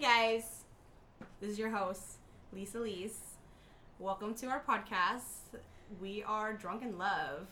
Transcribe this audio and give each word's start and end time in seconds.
guys, 0.00 0.64
this 1.40 1.50
is 1.50 1.58
your 1.58 1.70
host, 1.70 2.18
Lisa 2.52 2.78
Lise. 2.78 3.20
Welcome 3.98 4.34
to 4.36 4.46
our 4.46 4.62
podcast. 4.66 5.58
We 6.00 6.22
are 6.22 6.52
Drunk 6.54 6.82
in 6.82 6.96
Love, 6.98 7.46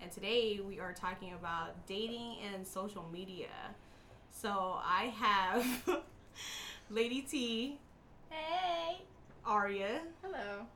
and 0.00 0.10
today 0.10 0.60
we 0.66 0.80
are 0.80 0.92
talking 0.92 1.32
about 1.34 1.86
dating 1.86 2.36
and 2.52 2.66
social 2.66 3.04
media. 3.12 3.48
So 4.30 4.78
I 4.82 5.12
have 5.16 6.00
Lady 6.90 7.22
T, 7.22 7.78
Hey. 8.30 8.98
Aria, 9.44 10.00
Hello. 10.22 10.66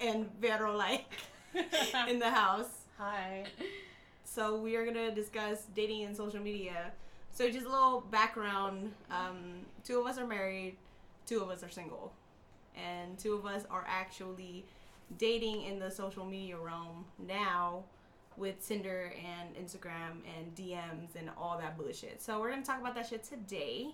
and 0.00 0.28
Vero 0.40 0.76
like 0.76 1.06
in 2.08 2.18
the 2.18 2.30
house. 2.30 2.86
Hi. 2.98 3.44
So 4.24 4.56
we 4.56 4.76
are 4.76 4.84
gonna 4.86 5.14
discuss 5.14 5.64
dating 5.74 6.04
and 6.04 6.16
social 6.16 6.40
media. 6.40 6.92
So 7.32 7.50
just 7.50 7.66
a 7.66 7.70
little 7.70 8.02
background. 8.10 8.92
Um, 9.10 9.64
two 9.84 9.98
of 9.98 10.06
us 10.06 10.18
are 10.18 10.26
married, 10.26 10.76
two 11.26 11.40
of 11.40 11.48
us 11.48 11.62
are 11.62 11.70
single, 11.70 12.12
and 12.76 13.18
two 13.18 13.32
of 13.34 13.46
us 13.46 13.64
are 13.70 13.84
actually 13.88 14.66
dating 15.18 15.62
in 15.62 15.78
the 15.78 15.90
social 15.90 16.26
media 16.26 16.58
realm 16.58 17.06
now 17.18 17.84
with 18.36 18.66
Tinder 18.66 19.12
and 19.16 19.54
Instagram 19.56 20.20
and 20.36 20.54
DMs 20.54 21.16
and 21.18 21.30
all 21.38 21.58
that 21.58 21.78
bullshit. 21.78 22.20
So 22.20 22.38
we're 22.38 22.50
gonna 22.50 22.62
talk 22.62 22.80
about 22.80 22.94
that 22.96 23.08
shit 23.08 23.24
today. 23.24 23.88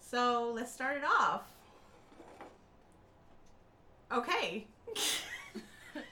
So 0.00 0.50
let's 0.54 0.72
start 0.72 0.96
it 0.96 1.04
off. 1.04 1.42
Okay. 4.10 4.66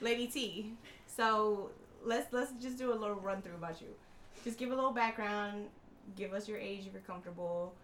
Lady 0.00 0.26
T. 0.28 0.72
So 1.06 1.70
let's 2.04 2.32
let's 2.32 2.52
just 2.62 2.78
do 2.78 2.92
a 2.92 2.96
little 2.96 3.16
run 3.16 3.42
through 3.42 3.56
about 3.56 3.80
you. 3.82 3.88
Just 4.44 4.58
give 4.58 4.70
a 4.70 4.74
little 4.74 4.92
background. 4.92 5.66
Give 6.16 6.32
us 6.32 6.48
your 6.48 6.58
age 6.58 6.86
if 6.86 6.92
you're 6.92 7.02
comfortable. 7.02 7.74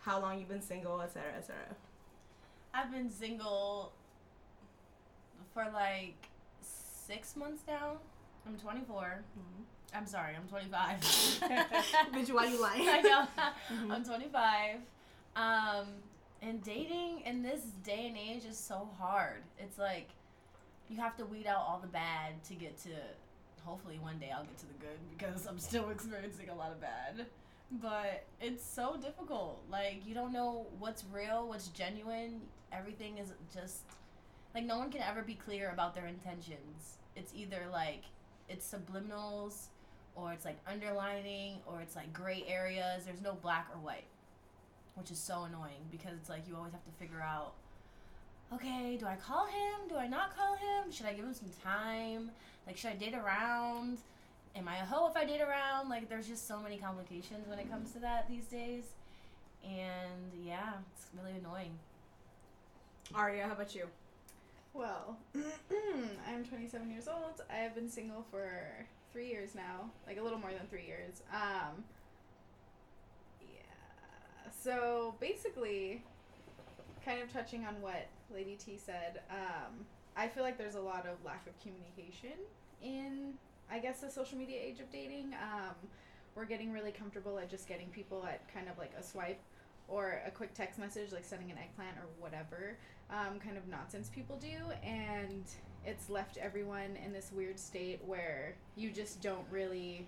How 0.00 0.20
long 0.20 0.38
you've 0.38 0.48
been 0.48 0.62
single, 0.62 1.00
etc., 1.00 1.32
etc. 1.38 1.56
I've 2.74 2.90
been 2.90 3.10
single 3.10 3.92
for 5.54 5.66
like 5.72 6.28
six 6.62 7.36
months 7.36 7.62
now. 7.68 7.98
I'm 8.46 8.56
24. 8.56 9.22
I'm 9.94 10.06
sorry, 10.06 10.34
I'm 10.34 10.48
25. 10.48 11.00
Bitch, 11.00 12.32
why 12.34 12.46
you 12.46 12.60
lying? 12.60 12.88
I 12.88 13.00
know. 13.02 13.26
Mhm. 13.70 13.90
I'm 13.92 14.04
25. 14.04 14.76
Um, 15.36 15.86
and 16.40 16.62
dating 16.64 17.20
in 17.24 17.42
this 17.42 17.60
day 17.84 18.06
and 18.08 18.16
age 18.16 18.44
is 18.48 18.56
so 18.58 18.88
hard. 18.98 19.42
It's 19.58 19.78
like 19.78 20.08
you 20.88 20.96
have 21.00 21.16
to 21.18 21.24
weed 21.26 21.46
out 21.46 21.58
all 21.58 21.78
the 21.80 21.88
bad 21.88 22.42
to 22.48 22.54
get 22.54 22.76
to. 22.84 22.90
Hopefully, 23.64 23.98
one 24.00 24.18
day 24.18 24.30
I'll 24.34 24.44
get 24.44 24.58
to 24.58 24.66
the 24.66 24.74
good 24.74 24.98
because 25.16 25.46
I'm 25.46 25.58
still 25.58 25.90
experiencing 25.96 26.48
a 26.48 26.54
lot 26.54 26.72
of 26.72 26.80
bad. 26.80 27.26
But 27.80 28.24
it's 28.40 28.64
so 28.64 28.96
difficult. 29.00 29.62
Like, 29.70 30.02
you 30.06 30.14
don't 30.14 30.32
know 30.32 30.66
what's 30.78 31.04
real, 31.12 31.48
what's 31.48 31.68
genuine. 31.68 32.40
Everything 32.72 33.18
is 33.18 33.32
just. 33.52 33.82
Like, 34.54 34.64
no 34.64 34.78
one 34.78 34.90
can 34.90 35.00
ever 35.00 35.22
be 35.22 35.34
clear 35.34 35.70
about 35.70 35.94
their 35.94 36.06
intentions. 36.06 36.98
It's 37.16 37.32
either 37.34 37.64
like, 37.72 38.02
it's 38.50 38.70
subliminals, 38.70 39.68
or 40.14 40.32
it's 40.32 40.44
like 40.44 40.58
underlining, 40.66 41.60
or 41.66 41.80
it's 41.80 41.96
like 41.96 42.12
gray 42.12 42.44
areas. 42.46 43.04
There's 43.06 43.22
no 43.22 43.34
black 43.34 43.68
or 43.74 43.80
white, 43.80 44.04
which 44.94 45.10
is 45.10 45.18
so 45.18 45.44
annoying 45.44 45.86
because 45.90 46.12
it's 46.20 46.28
like 46.28 46.46
you 46.46 46.56
always 46.56 46.72
have 46.72 46.84
to 46.84 46.92
figure 46.98 47.22
out 47.22 47.54
okay, 48.54 48.96
do 48.98 49.06
I 49.06 49.16
call 49.16 49.46
him? 49.46 49.88
Do 49.88 49.96
I 49.96 50.06
not 50.06 50.36
call 50.36 50.54
him? 50.54 50.92
Should 50.92 51.06
I 51.06 51.14
give 51.14 51.24
him 51.24 51.34
some 51.34 51.50
time? 51.64 52.30
Like, 52.66 52.76
should 52.76 52.90
I 52.90 52.94
date 52.94 53.14
around? 53.14 53.98
Am 54.54 54.68
I 54.68 54.78
a 54.78 54.84
hoe 54.84 55.08
if 55.08 55.16
I 55.16 55.24
date 55.24 55.40
around? 55.40 55.88
Like, 55.88 56.08
there's 56.08 56.28
just 56.28 56.46
so 56.46 56.60
many 56.60 56.76
complications 56.76 57.48
when 57.48 57.58
it 57.58 57.70
comes 57.70 57.92
to 57.92 57.98
that 58.00 58.28
these 58.28 58.44
days. 58.44 58.84
And 59.64 60.32
yeah, 60.44 60.72
it's 60.94 61.06
really 61.18 61.36
annoying. 61.38 61.72
Aria, 63.14 63.46
how 63.46 63.52
about 63.52 63.74
you? 63.74 63.86
Well, 64.74 65.18
I'm 66.28 66.44
27 66.44 66.90
years 66.90 67.08
old. 67.08 67.42
I 67.50 67.56
have 67.56 67.74
been 67.74 67.90
single 67.90 68.24
for 68.30 68.86
three 69.12 69.28
years 69.28 69.54
now, 69.54 69.90
like 70.06 70.18
a 70.18 70.22
little 70.22 70.38
more 70.38 70.50
than 70.50 70.66
three 70.70 70.86
years. 70.86 71.22
Um, 71.32 71.84
yeah. 73.42 74.50
So 74.62 75.14
basically, 75.20 76.02
kind 77.04 77.22
of 77.22 77.30
touching 77.32 77.66
on 77.66 77.80
what 77.82 78.08
Lady 78.34 78.56
T 78.56 78.78
said, 78.82 79.20
um, 79.30 79.84
I 80.16 80.28
feel 80.28 80.42
like 80.42 80.58
there's 80.58 80.74
a 80.74 80.80
lot 80.80 81.06
of 81.06 81.24
lack 81.24 81.46
of 81.46 81.54
communication 81.60 82.38
in, 82.82 83.34
I 83.70 83.78
guess, 83.78 84.00
the 84.00 84.10
social 84.10 84.36
media 84.38 84.58
age 84.60 84.80
of 84.80 84.90
dating. 84.92 85.34
Um, 85.34 85.74
we're 86.34 86.44
getting 86.44 86.72
really 86.72 86.92
comfortable 86.92 87.38
at 87.38 87.50
just 87.50 87.68
getting 87.68 87.88
people 87.88 88.24
at 88.26 88.40
kind 88.52 88.68
of 88.68 88.78
like 88.78 88.92
a 88.98 89.02
swipe 89.02 89.40
or 89.88 90.22
a 90.26 90.30
quick 90.30 90.54
text 90.54 90.78
message, 90.78 91.12
like 91.12 91.24
sending 91.24 91.50
an 91.50 91.58
eggplant 91.58 91.96
or 91.98 92.06
whatever 92.20 92.76
um, 93.10 93.38
kind 93.40 93.56
of 93.56 93.68
nonsense 93.68 94.10
people 94.14 94.36
do, 94.36 94.56
and 94.82 95.44
it's 95.84 96.08
left 96.08 96.38
everyone 96.38 96.96
in 97.04 97.12
this 97.12 97.30
weird 97.34 97.58
state 97.58 98.00
where 98.06 98.54
you 98.76 98.90
just 98.90 99.20
don't 99.20 99.44
really 99.50 100.06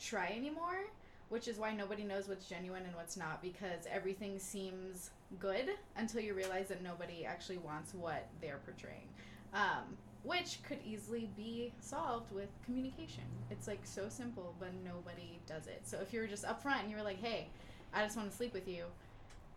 try 0.00 0.28
anymore, 0.28 0.86
which 1.28 1.46
is 1.46 1.58
why 1.58 1.72
nobody 1.72 2.02
knows 2.02 2.28
what's 2.28 2.46
genuine 2.46 2.84
and 2.84 2.94
what's 2.96 3.16
not 3.16 3.42
because 3.42 3.86
everything 3.90 4.38
seems 4.38 5.10
good 5.38 5.70
until 5.96 6.20
you 6.20 6.34
realize 6.34 6.68
that 6.68 6.82
nobody 6.82 7.24
actually 7.24 7.58
wants 7.58 7.94
what 7.94 8.28
they're 8.40 8.60
portraying. 8.64 9.08
Um, 9.52 9.96
which 10.22 10.58
could 10.62 10.78
easily 10.84 11.28
be 11.36 11.72
solved 11.80 12.32
with 12.32 12.48
communication. 12.64 13.24
It's 13.50 13.66
like 13.66 13.80
so 13.82 14.08
simple, 14.08 14.54
but 14.60 14.70
nobody 14.84 15.40
does 15.46 15.66
it. 15.66 15.80
So 15.84 15.98
if 16.00 16.12
you 16.12 16.20
were 16.20 16.28
just 16.28 16.44
upfront 16.44 16.80
and 16.80 16.90
you 16.90 16.96
were 16.96 17.02
like, 17.02 17.20
hey, 17.20 17.48
I 17.92 18.02
just 18.04 18.16
want 18.16 18.30
to 18.30 18.36
sleep 18.36 18.54
with 18.54 18.68
you, 18.68 18.84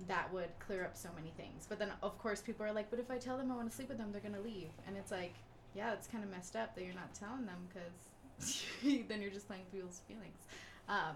that 0.07 0.31
would 0.33 0.50
clear 0.59 0.83
up 0.83 0.97
so 0.97 1.09
many 1.16 1.31
things. 1.38 1.66
But 1.69 1.79
then, 1.79 1.91
of 2.01 2.17
course, 2.17 2.41
people 2.41 2.66
are 2.66 2.72
like, 2.72 2.89
but 2.89 3.00
if 3.00 3.11
I 3.11 3.17
tell 3.17 3.38
them 3.38 3.51
I 3.51 3.56
want 3.56 3.69
to 3.69 3.75
sleep 3.75 3.89
with 3.89 3.97
them, 3.97 4.11
they're 4.11 4.22
going 4.22 4.33
to 4.33 4.41
leave. 4.41 4.69
And 4.88 4.97
it's 4.97 5.11
like, 5.11 5.33
yeah, 5.75 5.94
it's 5.94 6.07
kind 6.07 6.23
of 6.23 6.31
messed 6.31 6.56
up 6.56 6.75
that 6.75 6.83
you're 6.83 6.95
not 6.95 7.13
telling 7.13 7.45
them 7.45 7.59
because 7.69 8.57
then 9.07 9.22
you're 9.22 9.31
just 9.31 9.47
playing 9.47 9.63
people's 9.72 10.01
feelings. 10.07 10.47
Um, 10.89 11.16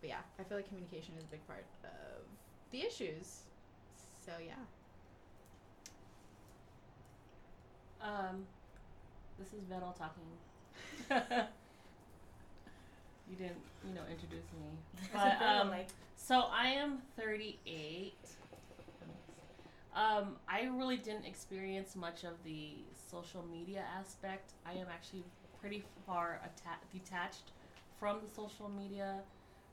but 0.00 0.10
yeah, 0.10 0.20
I 0.38 0.42
feel 0.42 0.58
like 0.58 0.68
communication 0.68 1.14
is 1.16 1.24
a 1.24 1.28
big 1.28 1.46
part 1.46 1.64
of 1.84 1.90
the 2.72 2.82
issues. 2.82 3.40
So 4.24 4.32
yeah. 4.44 4.54
Um, 8.02 8.44
this 9.38 9.48
is 9.48 9.64
Vero 9.68 9.94
talking. 9.96 10.22
you 13.30 13.36
didn't, 13.36 13.56
you 13.86 13.94
know, 13.94 14.02
introduce 14.10 14.44
me. 14.60 15.08
But 15.12 15.40
um, 15.42 15.70
like 15.70 15.88
so 16.16 16.44
I 16.50 16.68
am 16.68 16.98
38. 17.16 18.14
Um, 19.94 20.36
I 20.48 20.62
really 20.74 20.96
didn't 20.96 21.26
experience 21.26 21.94
much 21.94 22.24
of 22.24 22.32
the 22.44 22.76
social 23.10 23.44
media 23.50 23.84
aspect. 23.98 24.52
I 24.64 24.72
am 24.72 24.86
actually 24.90 25.24
pretty 25.60 25.84
far 26.06 26.40
atta- 26.42 26.80
detached 26.92 27.52
from 28.00 28.18
the 28.24 28.34
social 28.34 28.68
media 28.70 29.20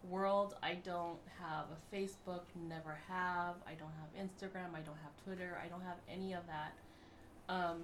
world. 0.09 0.55
I 0.61 0.73
don't 0.75 1.19
have 1.39 1.65
a 1.71 1.95
Facebook, 1.95 2.41
never 2.67 2.97
have. 3.07 3.55
I 3.65 3.73
don't 3.73 3.93
have 3.99 4.27
Instagram. 4.27 4.75
I 4.75 4.81
don't 4.81 4.97
have 5.03 5.15
Twitter. 5.23 5.57
I 5.63 5.67
don't 5.67 5.83
have 5.83 5.97
any 6.11 6.33
of 6.33 6.43
that. 6.47 6.73
Um, 7.47 7.83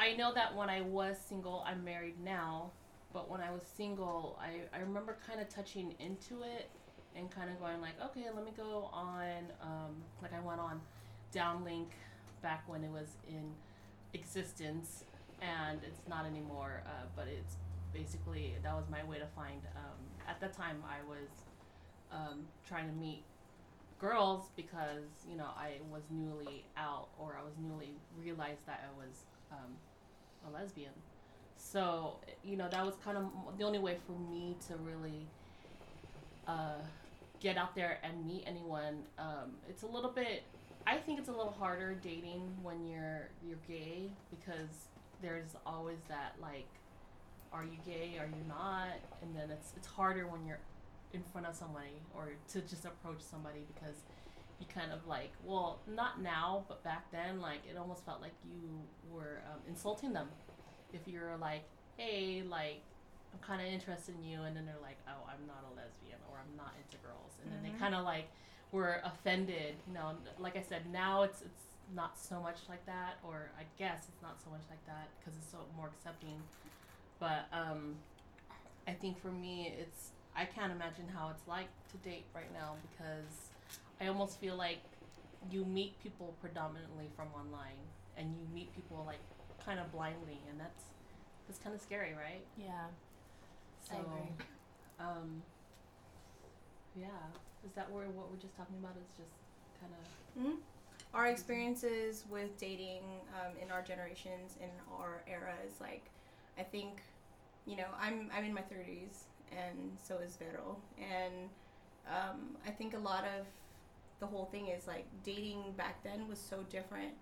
I 0.00 0.14
know 0.14 0.32
that 0.34 0.54
when 0.54 0.70
I 0.70 0.80
was 0.80 1.16
single, 1.18 1.64
I'm 1.66 1.84
married 1.84 2.14
now, 2.24 2.70
but 3.12 3.28
when 3.30 3.40
I 3.40 3.50
was 3.50 3.62
single, 3.76 4.38
I, 4.40 4.76
I 4.76 4.80
remember 4.80 5.16
kind 5.26 5.40
of 5.40 5.48
touching 5.48 5.94
into 5.98 6.42
it 6.42 6.70
and 7.16 7.30
kind 7.30 7.50
of 7.50 7.58
going 7.58 7.80
like, 7.80 7.94
okay, 8.06 8.26
let 8.32 8.44
me 8.44 8.52
go 8.56 8.88
on, 8.92 9.50
um, 9.60 9.96
like 10.22 10.32
I 10.32 10.40
went 10.40 10.60
on 10.60 10.80
Downelink 11.34 11.88
back 12.42 12.62
when 12.68 12.84
it 12.84 12.90
was 12.90 13.16
in 13.28 13.50
existence, 14.14 15.04
and 15.42 15.80
it's 15.84 16.00
not 16.08 16.26
anymore, 16.26 16.82
uh, 16.86 17.06
but 17.16 17.26
it's 17.26 17.56
basically, 17.92 18.54
that 18.62 18.74
was 18.74 18.84
my 18.88 19.02
way 19.02 19.18
to 19.18 19.26
find, 19.34 19.60
um, 19.74 19.98
at 20.28 20.40
that 20.40 20.52
time 20.52 20.82
I 20.86 21.06
was 21.08 21.28
um, 22.12 22.46
trying 22.68 22.88
to 22.88 22.94
meet 22.94 23.24
girls 23.98 24.50
because, 24.54 25.26
you 25.28 25.36
know, 25.36 25.48
I 25.56 25.78
was 25.90 26.02
newly 26.08 26.64
out 26.76 27.08
or 27.18 27.36
I 27.40 27.42
was 27.42 27.54
newly 27.60 27.96
realized 28.16 28.64
that 28.66 28.84
I 28.86 28.96
was 28.96 29.24
um, 29.50 29.74
a 30.46 30.50
lesbian. 30.50 30.92
So, 31.56 32.18
you 32.44 32.56
know, 32.56 32.68
that 32.70 32.84
was 32.84 32.94
kind 33.04 33.18
of 33.18 33.24
the 33.58 33.64
only 33.64 33.78
way 33.78 33.98
for 34.06 34.12
me 34.12 34.56
to 34.68 34.76
really 34.76 35.26
uh, 36.46 36.80
get 37.40 37.56
out 37.56 37.74
there 37.74 37.98
and 38.02 38.24
meet 38.26 38.44
anyone. 38.46 39.02
Um, 39.18 39.56
it's 39.68 39.82
a 39.82 39.86
little 39.86 40.10
bit, 40.10 40.44
I 40.86 40.96
think 40.96 41.18
it's 41.18 41.28
a 41.28 41.32
little 41.32 41.54
harder 41.58 41.94
dating 41.94 42.56
when 42.62 42.86
you're 42.86 43.28
you're 43.46 43.58
gay 43.68 44.10
because 44.30 44.88
there's 45.20 45.56
always 45.66 45.98
that 46.08 46.34
like, 46.40 46.68
are 47.52 47.64
you 47.64 47.78
gay? 47.84 48.18
Are 48.18 48.26
you 48.26 48.44
not? 48.48 48.96
And 49.22 49.34
then 49.36 49.50
it's 49.50 49.72
it's 49.76 49.86
harder 49.86 50.26
when 50.26 50.46
you're 50.46 50.60
in 51.12 51.22
front 51.32 51.46
of 51.46 51.54
somebody 51.54 52.00
or 52.14 52.32
to 52.52 52.60
just 52.60 52.84
approach 52.84 53.20
somebody 53.20 53.60
because 53.74 53.96
you 54.60 54.66
kind 54.72 54.92
of 54.92 55.06
like 55.06 55.32
well 55.44 55.80
not 55.86 56.22
now 56.22 56.64
but 56.68 56.82
back 56.82 57.10
then 57.12 57.40
like 57.40 57.60
it 57.70 57.76
almost 57.78 58.04
felt 58.04 58.20
like 58.20 58.34
you 58.44 58.80
were 59.12 59.40
um, 59.52 59.60
insulting 59.68 60.12
them 60.12 60.28
if 60.92 61.06
you're 61.06 61.36
like 61.40 61.62
hey 61.96 62.42
like 62.48 62.82
i'm 63.32 63.38
kind 63.40 63.60
of 63.60 63.72
interested 63.72 64.14
in 64.16 64.24
you 64.24 64.42
and 64.42 64.56
then 64.56 64.66
they're 64.66 64.82
like 64.82 64.98
oh 65.06 65.22
i'm 65.28 65.46
not 65.46 65.62
a 65.70 65.72
lesbian 65.76 66.18
or 66.30 66.38
i'm 66.38 66.56
not 66.56 66.74
into 66.82 66.96
girls 67.06 67.38
and 67.42 67.52
then 67.52 67.62
they 67.62 67.78
kind 67.78 67.94
of 67.94 68.04
like 68.04 68.28
were 68.72 69.00
offended. 69.04 69.74
You 69.86 69.94
know, 69.94 70.12
like 70.38 70.56
I 70.56 70.62
said, 70.62 70.90
now 70.92 71.22
it's 71.22 71.42
it's 71.42 71.62
not 71.94 72.18
so 72.18 72.40
much 72.40 72.58
like 72.68 72.84
that, 72.86 73.18
or 73.24 73.50
I 73.58 73.64
guess 73.78 74.06
it's 74.08 74.22
not 74.22 74.40
so 74.42 74.50
much 74.50 74.62
like 74.68 74.84
that 74.86 75.08
because 75.18 75.38
it's 75.38 75.50
so 75.50 75.58
more 75.76 75.88
accepting. 75.88 76.42
But 77.18 77.46
um, 77.52 77.96
I 78.86 78.92
think 78.92 79.20
for 79.20 79.30
me, 79.30 79.74
it's 79.78 80.10
I 80.36 80.44
can't 80.44 80.72
imagine 80.72 81.06
how 81.12 81.30
it's 81.30 81.46
like 81.48 81.68
to 81.92 81.96
date 82.08 82.26
right 82.34 82.52
now 82.52 82.74
because 82.90 83.47
I 84.00 84.06
almost 84.08 84.38
feel 84.40 84.56
like 84.56 84.78
you 85.50 85.64
meet 85.64 86.00
people 86.02 86.34
predominantly 86.40 87.06
from 87.16 87.28
online, 87.34 87.78
and 88.16 88.34
you 88.36 88.46
meet 88.54 88.74
people 88.74 89.02
like 89.06 89.20
kind 89.64 89.78
of 89.80 89.90
blindly, 89.92 90.38
and 90.50 90.58
that's 90.58 90.84
that's 91.46 91.58
kind 91.58 91.74
of 91.74 91.80
scary, 91.80 92.12
right? 92.14 92.44
Yeah. 92.56 92.86
So, 93.88 93.94
I 93.94 93.98
agree. 94.00 94.30
um, 95.00 95.42
yeah, 96.94 97.06
is 97.64 97.72
that 97.74 97.90
where 97.90 98.06
what 98.08 98.30
we're 98.30 98.40
just 98.40 98.56
talking 98.56 98.76
about 98.80 98.94
is 99.00 99.08
just 99.16 99.34
kind 99.80 99.92
of 99.94 100.42
hmm 100.42 100.56
Our 101.14 101.28
experiences 101.28 102.24
with 102.30 102.56
dating 102.58 103.02
um, 103.34 103.52
in 103.62 103.70
our 103.70 103.82
generations, 103.82 104.56
in 104.60 104.68
our 104.92 105.22
era, 105.26 105.54
is 105.66 105.80
like, 105.80 106.04
I 106.58 106.62
think, 106.62 107.00
you 107.66 107.76
know, 107.76 107.86
I'm 108.00 108.30
I'm 108.36 108.44
in 108.44 108.52
my 108.54 108.62
thirties, 108.62 109.24
and 109.52 109.96
so 110.02 110.18
is 110.18 110.36
Vero, 110.36 110.76
and 110.98 111.48
um, 112.06 112.56
I 112.66 112.70
think 112.70 112.94
a 112.94 112.98
lot 112.98 113.24
of 113.24 113.46
the 114.20 114.26
whole 114.26 114.46
thing 114.46 114.68
is 114.68 114.86
like 114.86 115.04
dating 115.24 115.62
back 115.76 116.02
then 116.02 116.28
was 116.28 116.38
so 116.38 116.64
different 116.70 117.12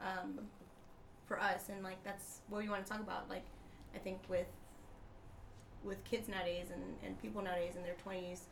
um, 0.00 0.40
for 1.26 1.40
us, 1.40 1.68
and 1.68 1.82
like 1.82 2.02
that's 2.04 2.40
what 2.48 2.62
we 2.62 2.68
want 2.68 2.84
to 2.84 2.90
talk 2.90 3.00
about. 3.00 3.28
Like, 3.28 3.44
I 3.94 3.98
think 3.98 4.18
with 4.28 4.46
with 5.84 6.02
kids 6.04 6.28
nowadays 6.28 6.66
and, 6.72 6.82
and 7.04 7.20
people 7.20 7.42
nowadays 7.42 7.74
in 7.76 7.82
their 7.82 7.94
twenties, 8.02 8.42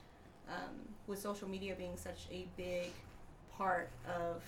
um, 0.48 0.76
with 1.06 1.18
social 1.18 1.48
media 1.48 1.74
being 1.76 1.96
such 1.96 2.26
a 2.32 2.46
big 2.56 2.90
part 3.56 3.90
of 4.06 4.42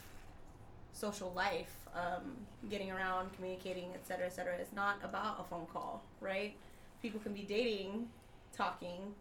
social 0.92 1.32
life, 1.34 1.74
um, 1.94 2.36
getting 2.70 2.90
around, 2.90 3.32
communicating, 3.34 3.90
etc., 3.94 4.04
cetera, 4.04 4.26
et 4.26 4.32
cetera, 4.32 4.56
is 4.56 4.72
not 4.74 4.96
about 5.02 5.40
a 5.40 5.44
phone 5.44 5.66
call, 5.72 6.02
right? 6.20 6.54
People 7.00 7.20
can 7.20 7.32
be 7.32 7.42
dating, 7.42 8.08
talking 8.56 9.14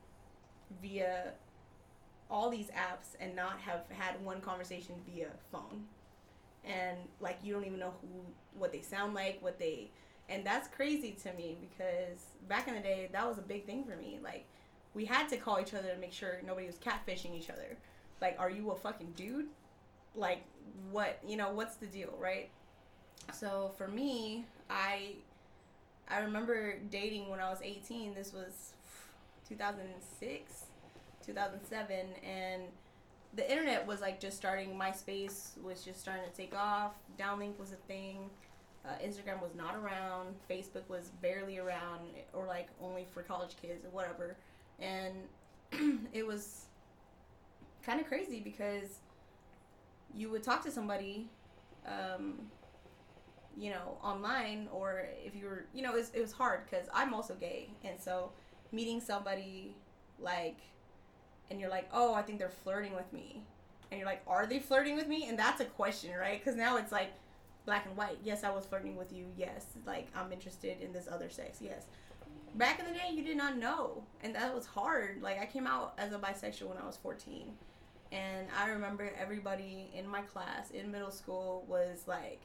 via 0.81 1.31
all 2.31 2.49
these 2.49 2.67
apps 2.67 3.15
and 3.19 3.35
not 3.35 3.59
have 3.59 3.83
had 3.89 4.23
one 4.23 4.41
conversation 4.41 4.95
via 5.05 5.27
phone. 5.51 5.83
And 6.65 6.97
like 7.19 7.37
you 7.43 7.53
don't 7.53 7.65
even 7.65 7.79
know 7.79 7.93
who 8.01 8.07
what 8.57 8.71
they 8.71 8.81
sound 8.81 9.13
like, 9.13 9.37
what 9.41 9.59
they 9.59 9.91
and 10.29 10.45
that's 10.45 10.67
crazy 10.69 11.15
to 11.23 11.33
me 11.33 11.57
because 11.59 12.19
back 12.47 12.67
in 12.67 12.73
the 12.73 12.79
day 12.79 13.09
that 13.11 13.27
was 13.27 13.37
a 13.37 13.41
big 13.41 13.65
thing 13.65 13.83
for 13.83 13.95
me. 13.95 14.19
Like 14.23 14.45
we 14.93 15.05
had 15.05 15.29
to 15.29 15.37
call 15.37 15.59
each 15.59 15.73
other 15.73 15.89
to 15.89 15.97
make 15.97 16.13
sure 16.13 16.39
nobody 16.45 16.67
was 16.67 16.77
catfishing 16.77 17.35
each 17.35 17.49
other. 17.49 17.77
Like, 18.21 18.35
are 18.39 18.49
you 18.49 18.71
a 18.71 18.75
fucking 18.75 19.13
dude? 19.15 19.47
Like, 20.15 20.43
what 20.91 21.19
you 21.25 21.37
know? 21.37 21.51
What's 21.51 21.75
the 21.75 21.87
deal, 21.87 22.13
right? 22.19 22.49
So 23.33 23.71
for 23.77 23.87
me, 23.87 24.45
I 24.69 25.15
I 26.09 26.19
remember 26.19 26.77
dating 26.89 27.29
when 27.29 27.39
I 27.39 27.49
was 27.49 27.59
18. 27.63 28.13
This 28.13 28.33
was 28.33 28.73
2006, 29.47 30.65
2007, 31.25 32.05
and 32.23 32.63
the 33.33 33.49
internet 33.49 33.85
was 33.85 34.01
like 34.01 34.19
just 34.19 34.37
starting. 34.37 34.77
MySpace 34.77 35.61
was 35.61 35.83
just 35.83 35.99
starting 35.99 36.25
to 36.29 36.35
take 36.35 36.55
off. 36.55 36.93
Downelink 37.19 37.57
was 37.59 37.71
a 37.71 37.87
thing. 37.87 38.29
Uh, 38.83 38.93
Instagram 39.03 39.41
was 39.41 39.53
not 39.55 39.75
around. 39.75 40.35
Facebook 40.49 40.87
was 40.89 41.11
barely 41.21 41.59
around, 41.59 42.01
or 42.33 42.47
like 42.47 42.67
only 42.81 43.05
for 43.13 43.21
college 43.21 43.55
kids 43.61 43.85
or 43.85 43.89
whatever. 43.89 44.35
And 44.79 45.15
it 46.13 46.25
was 46.25 46.65
kind 47.83 47.99
of 47.99 48.07
crazy 48.07 48.39
because 48.39 48.99
you 50.13 50.29
would 50.29 50.43
talk 50.43 50.63
to 50.63 50.71
somebody, 50.71 51.29
um, 51.85 52.39
you 53.57 53.69
know, 53.69 53.97
online, 54.03 54.67
or 54.71 55.05
if 55.23 55.35
you 55.35 55.45
were, 55.45 55.65
you 55.73 55.81
know, 55.81 55.93
it 55.93 55.97
was, 55.97 56.11
it 56.13 56.21
was 56.21 56.31
hard 56.31 56.65
because 56.69 56.87
I'm 56.93 57.13
also 57.13 57.35
gay, 57.35 57.69
and 57.83 57.99
so 57.99 58.31
meeting 58.71 58.99
somebody 59.01 59.75
like, 60.19 60.57
and 61.51 61.59
you're 61.59 61.69
like, 61.69 61.87
oh, 61.93 62.13
I 62.13 62.21
think 62.21 62.39
they're 62.39 62.49
flirting 62.49 62.95
with 62.95 63.11
me, 63.11 63.43
and 63.91 63.99
you're 63.99 64.07
like, 64.07 64.21
are 64.25 64.47
they 64.47 64.57
flirting 64.57 64.95
with 64.95 65.07
me? 65.07 65.27
And 65.27 65.37
that's 65.37 65.59
a 65.59 65.65
question, 65.65 66.11
right? 66.17 66.39
Because 66.39 66.55
now 66.55 66.77
it's 66.77 66.93
like 66.93 67.11
black 67.65 67.85
and 67.85 67.95
white. 67.95 68.17
Yes, 68.23 68.43
I 68.43 68.49
was 68.49 68.65
flirting 68.65 68.95
with 68.95 69.11
you. 69.11 69.25
Yes, 69.37 69.65
like 69.85 70.07
I'm 70.15 70.31
interested 70.31 70.81
in 70.81 70.93
this 70.93 71.07
other 71.11 71.29
sex. 71.29 71.59
Yes. 71.61 71.85
Back 72.55 72.79
in 72.79 72.85
the 72.85 72.93
day, 72.93 73.09
you 73.13 73.23
did 73.23 73.37
not 73.37 73.57
know, 73.57 74.03
and 74.21 74.33
that 74.33 74.55
was 74.55 74.65
hard. 74.65 75.21
Like 75.21 75.39
I 75.39 75.45
came 75.45 75.67
out 75.67 75.93
as 75.97 76.13
a 76.13 76.17
bisexual 76.17 76.69
when 76.69 76.77
I 76.77 76.85
was 76.85 76.97
14, 76.97 77.51
and 78.13 78.47
I 78.57 78.69
remember 78.69 79.11
everybody 79.19 79.91
in 79.93 80.07
my 80.07 80.21
class 80.21 80.71
in 80.71 80.89
middle 80.89 81.11
school 81.11 81.65
was 81.67 82.07
like, 82.07 82.41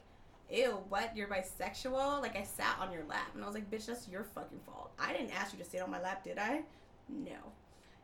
"Ew, 0.51 0.79
what? 0.89 1.15
You're 1.15 1.29
bisexual?" 1.29 2.21
Like 2.21 2.35
I 2.35 2.43
sat 2.43 2.75
on 2.81 2.91
your 2.91 3.05
lap, 3.05 3.31
and 3.33 3.43
I 3.43 3.47
was 3.47 3.55
like, 3.55 3.71
"Bitch, 3.71 3.85
that's 3.85 4.07
your 4.09 4.25
fucking 4.25 4.59
fault. 4.65 4.91
I 4.99 5.13
didn't 5.13 5.31
ask 5.31 5.53
you 5.53 5.59
to 5.59 5.69
sit 5.69 5.81
on 5.81 5.89
my 5.89 6.01
lap, 6.01 6.25
did 6.25 6.37
I? 6.37 6.63
No. 7.09 7.53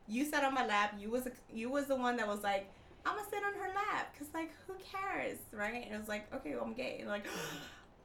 You 0.07 0.25
sat 0.25 0.43
on 0.43 0.53
my 0.53 0.65
lap. 0.65 0.95
You 0.99 1.09
was 1.09 1.27
a, 1.27 1.31
you 1.53 1.69
was 1.69 1.87
the 1.87 1.95
one 1.95 2.17
that 2.17 2.27
was 2.27 2.41
like." 2.43 2.69
I'm 3.05 3.17
gonna 3.17 3.27
sit 3.29 3.43
on 3.43 3.53
her 3.55 3.67
lap 3.67 4.13
because 4.13 4.33
like 4.33 4.51
who 4.65 4.75
cares, 4.75 5.37
right? 5.51 5.83
And 5.85 5.93
it 5.93 5.99
was 5.99 6.07
like, 6.07 6.33
okay, 6.33 6.55
well, 6.55 6.63
I'm 6.63 6.73
gay, 6.73 6.99
and 7.01 7.09
like, 7.09 7.25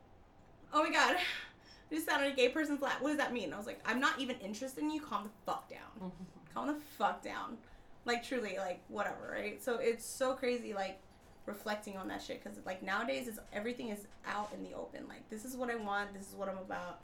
oh 0.73 0.83
my 0.83 0.91
god, 0.91 1.17
I 1.91 1.95
just 1.95 2.06
sat 2.06 2.21
on 2.21 2.27
a 2.27 2.35
gay 2.35 2.49
person's 2.49 2.83
lap. 2.83 3.00
What 3.00 3.11
does 3.11 3.19
that 3.19 3.33
mean? 3.33 3.45
And 3.45 3.55
I 3.55 3.59
was 3.59 3.67
like, 3.67 3.81
I'm 3.87 4.00
not 4.00 4.19
even 4.19 4.37
interested 4.39 4.83
in 4.83 4.91
you. 4.91 5.00
Calm 5.00 5.25
the 5.25 5.31
fuck 5.47 5.71
down. 5.71 6.12
Calm 6.55 6.67
the 6.67 6.75
fuck 6.99 7.23
down. 7.23 7.59
Like 8.05 8.25
truly, 8.25 8.56
like 8.59 8.81
whatever, 8.89 9.31
right? 9.33 9.62
So 9.62 9.77
it's 9.77 10.05
so 10.05 10.35
crazy, 10.35 10.75
like 10.75 10.99
reflecting 11.47 11.97
on 11.97 12.09
that 12.09 12.23
shit 12.23 12.43
because 12.43 12.59
like 12.67 12.83
nowadays 12.83 13.27
is 13.27 13.39
everything 13.53 13.89
is 13.89 14.06
out 14.27 14.50
in 14.55 14.62
the 14.62 14.75
open. 14.77 15.06
Like 15.09 15.29
this 15.31 15.45
is 15.45 15.56
what 15.56 15.71
I 15.71 15.77
want. 15.77 16.12
This 16.12 16.29
is 16.29 16.35
what 16.35 16.49
I'm 16.49 16.59
about. 16.59 17.00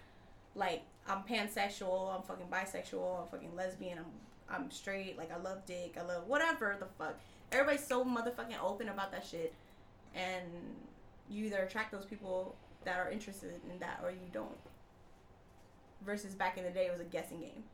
Like 0.55 0.82
I'm 1.06 1.23
pansexual. 1.23 2.14
I'm 2.14 2.23
fucking 2.23 2.46
bisexual. 2.50 3.23
I'm 3.23 3.29
fucking 3.29 3.55
lesbian. 3.56 3.99
I'm 3.99 4.05
I'm 4.49 4.70
straight. 4.70 5.17
Like 5.17 5.32
I 5.32 5.38
love 5.38 5.64
dick. 5.67 5.96
I 5.99 6.02
love 6.02 6.26
whatever 6.26 6.76
the 6.79 6.87
fuck 6.99 7.17
everybody's 7.52 7.87
so 7.87 8.05
motherfucking 8.05 8.61
open 8.62 8.88
about 8.88 9.12
that 9.12 9.26
shit, 9.26 9.55
and 10.14 10.44
you 11.29 11.46
either 11.46 11.62
attract 11.62 11.93
those 11.93 12.05
people 12.05 12.56
that 12.85 12.99
are 12.99 13.11
interested 13.11 13.52
in 13.70 13.79
that 13.79 14.00
or 14.02 14.11
you 14.11 14.29
don't. 14.32 14.49
Versus 16.05 16.35
back 16.35 16.58
in 16.58 16.64
the 16.64 16.70
day, 16.70 16.87
it 16.87 16.93
was 16.93 17.00
a 17.00 17.05
guessing 17.05 17.41
game. 17.41 17.64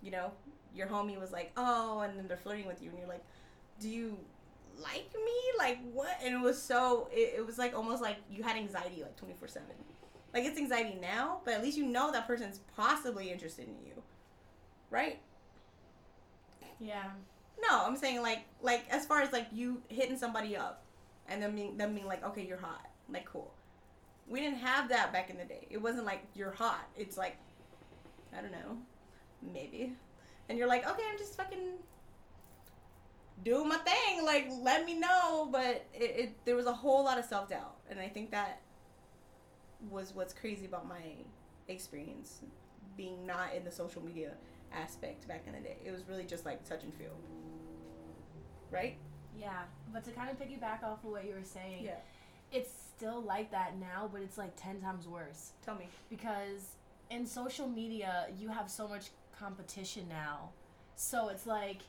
You 0.00 0.12
know, 0.12 0.32
your 0.74 0.86
homie 0.86 1.18
was 1.18 1.32
like, 1.32 1.52
"Oh," 1.56 2.00
and 2.00 2.16
then 2.18 2.28
they're 2.28 2.36
flirting 2.36 2.66
with 2.66 2.82
you, 2.82 2.90
and 2.90 2.98
you're 2.98 3.08
like, 3.08 3.24
"Do 3.80 3.88
you 3.88 4.16
like 4.78 5.12
me? 5.14 5.36
Like 5.58 5.78
what?" 5.92 6.18
And 6.22 6.34
it 6.34 6.40
was 6.40 6.60
so. 6.62 7.08
It, 7.12 7.34
it 7.38 7.46
was 7.46 7.58
like 7.58 7.74
almost 7.74 8.02
like 8.02 8.18
you 8.30 8.42
had 8.42 8.56
anxiety 8.56 9.02
like 9.02 9.16
twenty 9.16 9.34
four 9.34 9.48
seven. 9.48 9.74
Like 10.32 10.44
it's 10.44 10.58
anxiety 10.58 10.98
now, 11.00 11.40
but 11.44 11.54
at 11.54 11.62
least 11.62 11.76
you 11.76 11.86
know 11.86 12.12
that 12.12 12.26
person's 12.26 12.60
possibly 12.76 13.30
interested 13.30 13.66
in 13.68 13.76
you, 13.86 14.02
right? 14.90 15.20
Yeah. 16.80 17.10
No, 17.68 17.84
I'm 17.86 17.96
saying 17.96 18.22
like 18.22 18.44
like 18.62 18.84
as 18.90 19.06
far 19.06 19.20
as 19.20 19.32
like 19.32 19.46
you 19.52 19.82
hitting 19.88 20.18
somebody 20.18 20.56
up 20.56 20.84
and 21.28 21.42
then 21.42 21.54
being 21.54 21.76
them 21.76 21.94
being 21.94 22.06
like, 22.06 22.24
okay, 22.24 22.44
you're 22.46 22.58
hot. 22.58 22.86
Like 23.08 23.24
cool. 23.26 23.52
We 24.26 24.40
didn't 24.40 24.58
have 24.58 24.88
that 24.88 25.12
back 25.12 25.30
in 25.30 25.36
the 25.36 25.44
day. 25.44 25.66
It 25.70 25.78
wasn't 25.78 26.06
like 26.06 26.22
you're 26.34 26.52
hot. 26.52 26.88
It's 26.96 27.16
like 27.16 27.36
I 28.36 28.40
don't 28.40 28.52
know. 28.52 28.78
Maybe. 29.52 29.94
And 30.48 30.58
you're 30.58 30.68
like, 30.68 30.88
okay, 30.88 31.02
I'm 31.10 31.18
just 31.18 31.36
fucking 31.36 31.74
doing 33.44 33.68
my 33.68 33.78
thing. 33.78 34.24
Like, 34.24 34.48
let 34.60 34.84
me 34.84 34.98
know. 34.98 35.48
But 35.50 35.86
it, 35.94 36.02
it 36.02 36.44
there 36.44 36.56
was 36.56 36.66
a 36.66 36.72
whole 36.72 37.04
lot 37.04 37.18
of 37.18 37.24
self 37.24 37.48
doubt, 37.48 37.76
and 37.90 37.98
I 37.98 38.08
think 38.08 38.30
that 38.30 38.60
was 39.90 40.14
what's 40.14 40.32
crazy 40.32 40.66
about 40.66 40.88
my 40.88 41.02
experience 41.68 42.40
being 42.96 43.26
not 43.26 43.54
in 43.54 43.64
the 43.64 43.72
social 43.72 44.02
media 44.02 44.32
aspect 44.74 45.26
back 45.28 45.44
in 45.46 45.52
the 45.52 45.60
day. 45.60 45.76
It 45.84 45.90
was 45.92 46.02
really 46.08 46.24
just 46.24 46.44
like 46.44 46.68
touch 46.68 46.82
and 46.82 46.92
feel. 46.94 47.16
Right? 48.70 48.96
Yeah. 49.38 49.62
But 49.92 50.04
to 50.04 50.10
kind 50.12 50.30
of 50.30 50.38
piggyback 50.38 50.82
off 50.82 51.04
of 51.04 51.10
what 51.10 51.24
you 51.26 51.34
were 51.34 51.44
saying, 51.44 51.84
Yeah. 51.84 51.96
it's 52.52 52.70
still 52.96 53.20
like 53.22 53.50
that 53.50 53.78
now, 53.78 54.08
but 54.12 54.22
it's 54.22 54.38
like 54.38 54.52
10 54.56 54.80
times 54.80 55.06
worse. 55.08 55.52
Tell 55.64 55.74
me. 55.74 55.88
Because 56.10 56.76
in 57.10 57.26
social 57.26 57.68
media, 57.68 58.26
you 58.38 58.48
have 58.48 58.70
so 58.70 58.88
much 58.88 59.06
competition 59.38 60.08
now. 60.08 60.50
So 60.96 61.28
it's 61.28 61.46
like 61.46 61.82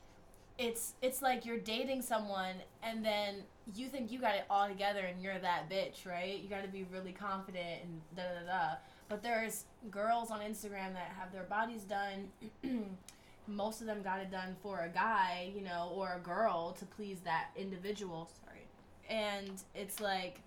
it's 0.58 0.94
it's 1.01 1.22
like 1.22 1.46
you're 1.46 1.60
dating 1.60 2.01
someone 2.01 2.56
and 2.82 3.04
then 3.04 3.44
you 3.75 3.89
think 3.89 4.10
you 4.12 4.20
got 4.20 4.36
it 4.36 4.46
all 4.50 4.68
together 4.70 5.01
and 5.01 5.22
you're 5.22 5.38
that 5.38 5.70
bitch, 5.70 6.06
right? 6.06 6.39
You 6.42 6.48
got 6.50 6.62
to 6.63 6.70
be 6.70 6.84
really 6.92 7.12
confident 7.12 7.84
and 7.84 8.01
da 8.15 8.24
da 8.24 8.46
da. 8.48 8.75
But 9.07 9.21
there's 9.21 9.65
girls 9.91 10.31
on 10.31 10.39
Instagram 10.39 10.93
that 10.93 11.13
have 11.17 11.31
their 11.31 11.43
bodies 11.43 11.83
done. 11.83 12.29
Most 13.47 13.81
of 13.81 13.88
them 13.88 14.01
got 14.01 14.19
it 14.19 14.31
done 14.31 14.55
for 14.63 14.81
a 14.81 14.89
guy, 14.89 15.51
you 15.55 15.62
know, 15.62 15.91
or 15.93 16.15
a 16.15 16.19
girl 16.19 16.75
to 16.79 16.85
please 16.85 17.19
that 17.24 17.50
individual. 17.55 18.29
Sorry. 18.43 18.65
And 19.07 19.51
it's 19.75 20.00
like 20.00 20.41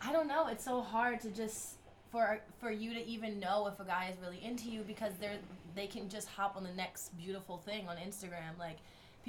I 0.00 0.12
don't 0.12 0.28
know, 0.28 0.46
it's 0.46 0.64
so 0.64 0.80
hard 0.80 1.20
to 1.22 1.30
just 1.30 1.74
for 2.12 2.40
for 2.60 2.70
you 2.70 2.94
to 2.94 3.04
even 3.04 3.40
know 3.40 3.66
if 3.66 3.80
a 3.80 3.84
guy 3.84 4.10
is 4.12 4.20
really 4.22 4.42
into 4.44 4.70
you 4.70 4.82
because 4.86 5.12
they're 5.20 5.38
they 5.74 5.88
can 5.88 6.08
just 6.08 6.28
hop 6.28 6.56
on 6.56 6.62
the 6.62 6.72
next 6.72 7.16
beautiful 7.18 7.58
thing 7.58 7.88
on 7.88 7.96
Instagram. 7.96 8.56
Like 8.58 8.78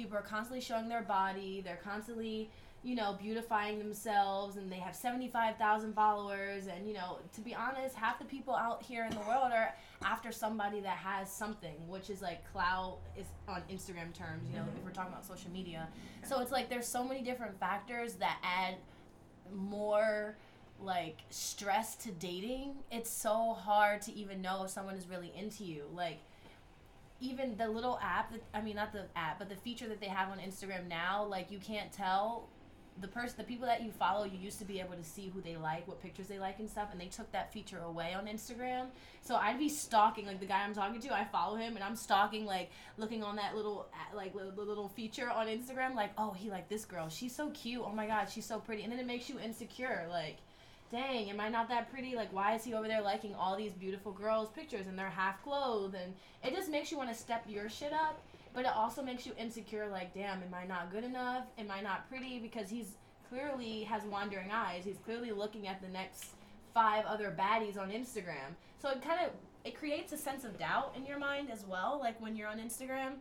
People 0.00 0.16
are 0.16 0.22
constantly 0.22 0.62
showing 0.62 0.88
their 0.88 1.02
body. 1.02 1.60
They're 1.62 1.80
constantly, 1.84 2.48
you 2.82 2.94
know, 2.94 3.16
beautifying 3.20 3.78
themselves, 3.78 4.56
and 4.56 4.72
they 4.72 4.76
have 4.76 4.96
seventy-five 4.96 5.56
thousand 5.56 5.94
followers. 5.94 6.66
And 6.66 6.88
you 6.88 6.94
know, 6.94 7.18
to 7.34 7.40
be 7.40 7.54
honest, 7.54 7.94
half 7.94 8.18
the 8.18 8.24
people 8.24 8.54
out 8.54 8.82
here 8.82 9.04
in 9.04 9.10
the 9.10 9.20
world 9.20 9.52
are 9.52 9.74
after 10.02 10.32
somebody 10.32 10.80
that 10.80 10.96
has 10.96 11.30
something, 11.30 11.74
which 11.88 12.08
is 12.08 12.22
like 12.22 12.50
clout 12.52 12.98
is 13.16 13.26
on 13.48 13.62
Instagram 13.70 14.14
terms. 14.14 14.48
You 14.50 14.56
know, 14.56 14.64
if 14.76 14.84
we're 14.84 14.92
talking 14.92 15.12
about 15.12 15.26
social 15.26 15.50
media. 15.50 15.88
So 16.26 16.40
it's 16.40 16.52
like 16.52 16.70
there's 16.70 16.88
so 16.88 17.04
many 17.04 17.22
different 17.22 17.58
factors 17.60 18.14
that 18.14 18.38
add 18.42 18.76
more 19.54 20.36
like 20.82 21.18
stress 21.28 21.94
to 21.94 22.10
dating 22.12 22.72
it's 22.90 23.10
so 23.10 23.52
hard 23.52 24.00
to 24.00 24.12
even 24.14 24.40
know 24.40 24.64
if 24.64 24.70
someone 24.70 24.94
is 24.94 25.06
really 25.08 25.30
into 25.36 25.62
you 25.64 25.84
like 25.94 26.18
even 27.20 27.54
the 27.58 27.68
little 27.68 27.98
app 28.02 28.32
that 28.32 28.40
i 28.54 28.62
mean 28.62 28.76
not 28.76 28.92
the 28.92 29.04
app 29.14 29.38
but 29.38 29.48
the 29.48 29.56
feature 29.56 29.86
that 29.88 30.00
they 30.00 30.06
have 30.06 30.30
on 30.30 30.38
instagram 30.38 30.88
now 30.88 31.22
like 31.22 31.50
you 31.50 31.58
can't 31.58 31.92
tell 31.92 32.48
the 33.00 33.08
person 33.08 33.34
the 33.38 33.44
people 33.44 33.66
that 33.66 33.82
you 33.82 33.90
follow 33.90 34.24
you 34.24 34.38
used 34.38 34.58
to 34.58 34.64
be 34.64 34.80
able 34.80 34.94
to 34.94 35.04
see 35.04 35.30
who 35.32 35.40
they 35.40 35.56
like 35.56 35.86
what 35.88 36.00
pictures 36.02 36.26
they 36.26 36.38
like 36.38 36.58
and 36.58 36.68
stuff 36.68 36.88
and 36.92 37.00
they 37.00 37.06
took 37.06 37.30
that 37.32 37.52
feature 37.52 37.78
away 37.78 38.14
on 38.14 38.26
instagram. 38.26 38.86
So 39.22 39.36
i'd 39.36 39.58
be 39.58 39.68
stalking 39.68 40.26
like 40.26 40.40
the 40.40 40.46
guy 40.46 40.62
i'm 40.62 40.74
talking 40.74 41.00
to 41.00 41.14
i 41.14 41.24
follow 41.24 41.56
him 41.56 41.76
and 41.76 41.84
i'm 41.84 41.96
stalking 41.96 42.44
like 42.46 42.70
looking 42.96 43.22
on 43.22 43.36
that 43.36 43.54
little 43.54 43.86
like 44.14 44.34
little, 44.34 44.52
little 44.64 44.88
feature 44.88 45.30
on 45.30 45.46
instagram 45.46 45.94
like 45.94 46.10
oh 46.18 46.32
he 46.32 46.50
like 46.50 46.68
this 46.68 46.84
girl. 46.84 47.08
She's 47.08 47.34
so 47.34 47.50
cute. 47.50 47.82
Oh 47.84 47.92
my 47.92 48.06
god 48.06 48.28
she's 48.30 48.46
so 48.46 48.58
pretty. 48.58 48.82
And 48.82 48.92
then 48.92 48.98
it 48.98 49.06
makes 49.06 49.28
you 49.28 49.38
insecure 49.38 50.06
like 50.10 50.36
dang, 50.90 51.30
am 51.30 51.40
I 51.40 51.48
not 51.48 51.68
that 51.68 51.90
pretty? 51.90 52.16
Like, 52.16 52.32
why 52.32 52.54
is 52.54 52.64
he 52.64 52.74
over 52.74 52.88
there 52.88 53.00
liking 53.00 53.34
all 53.34 53.56
these 53.56 53.72
beautiful 53.72 54.12
girls' 54.12 54.48
pictures 54.50 54.86
and 54.86 54.98
they're 54.98 55.08
half 55.08 55.42
clothed? 55.42 55.94
And 55.94 56.14
it 56.42 56.54
just 56.54 56.70
makes 56.70 56.90
you 56.90 56.98
want 56.98 57.10
to 57.10 57.14
step 57.14 57.44
your 57.48 57.68
shit 57.68 57.92
up, 57.92 58.20
but 58.54 58.64
it 58.64 58.72
also 58.74 59.02
makes 59.02 59.26
you 59.26 59.32
insecure. 59.38 59.88
Like, 59.88 60.12
damn, 60.14 60.42
am 60.42 60.54
I 60.54 60.64
not 60.66 60.90
good 60.90 61.04
enough? 61.04 61.44
Am 61.58 61.70
I 61.70 61.80
not 61.80 62.08
pretty? 62.08 62.38
Because 62.38 62.68
he's 62.68 62.96
clearly 63.28 63.82
has 63.84 64.02
wandering 64.04 64.50
eyes. 64.50 64.84
He's 64.84 64.98
clearly 65.04 65.30
looking 65.32 65.68
at 65.68 65.80
the 65.80 65.88
next 65.88 66.26
five 66.74 67.04
other 67.06 67.34
baddies 67.38 67.78
on 67.78 67.90
Instagram. 67.90 68.54
So 68.80 68.88
it 68.90 69.02
kind 69.02 69.20
of 69.24 69.30
it 69.64 69.76
creates 69.78 70.12
a 70.12 70.16
sense 70.16 70.44
of 70.44 70.58
doubt 70.58 70.94
in 70.96 71.04
your 71.04 71.18
mind 71.18 71.50
as 71.50 71.64
well. 71.66 71.98
Like 72.00 72.20
when 72.20 72.34
you're 72.36 72.48
on 72.48 72.58
Instagram. 72.58 73.14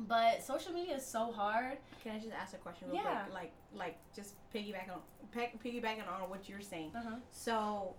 But 0.00 0.44
social 0.44 0.72
media 0.72 0.94
is 0.96 1.04
so 1.04 1.32
hard. 1.32 1.76
Can 2.04 2.12
I 2.14 2.18
just 2.20 2.32
ask 2.32 2.54
a 2.54 2.58
question 2.58 2.88
real 2.88 3.02
Yeah. 3.02 3.22
quick? 3.22 3.34
Like, 3.34 3.52
like 3.74 3.98
just 4.14 4.34
piggybacking 4.54 4.92
on 4.92 5.00
pe- 5.32 5.50
piggybacking 5.64 6.06
on 6.08 6.30
what 6.30 6.48
you're 6.48 6.60
saying. 6.60 6.92
Uh 6.94 7.02
huh. 7.02 7.16
So, 7.32 7.94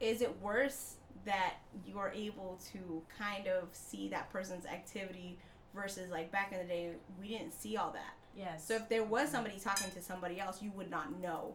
is 0.00 0.20
it 0.20 0.34
worse 0.42 0.96
that 1.24 1.54
you 1.86 1.98
are 1.98 2.10
able 2.12 2.58
to 2.72 3.02
kind 3.18 3.46
of 3.46 3.68
see 3.72 4.08
that 4.08 4.30
person's 4.30 4.66
activity 4.66 5.38
versus 5.74 6.10
like 6.10 6.30
back 6.32 6.52
in 6.52 6.58
the 6.58 6.64
day 6.64 6.90
we 7.20 7.28
didn't 7.28 7.52
see 7.52 7.76
all 7.76 7.90
that. 7.92 8.14
Yes. 8.36 8.66
So 8.66 8.74
if 8.74 8.88
there 8.88 9.04
was 9.04 9.26
mm-hmm. 9.26 9.36
somebody 9.36 9.58
talking 9.58 9.90
to 9.90 10.02
somebody 10.02 10.40
else, 10.40 10.62
you 10.62 10.70
would 10.76 10.90
not 10.90 11.20
know. 11.20 11.54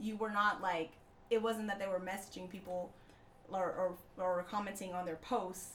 You 0.00 0.16
were 0.16 0.30
not 0.30 0.60
like 0.60 0.92
it 1.30 1.42
wasn't 1.42 1.68
that 1.68 1.78
they 1.78 1.86
were 1.86 2.00
messaging 2.00 2.48
people 2.48 2.92
or 3.50 3.96
or, 4.18 4.24
or 4.24 4.46
commenting 4.48 4.92
on 4.92 5.04
their 5.04 5.16
posts 5.16 5.72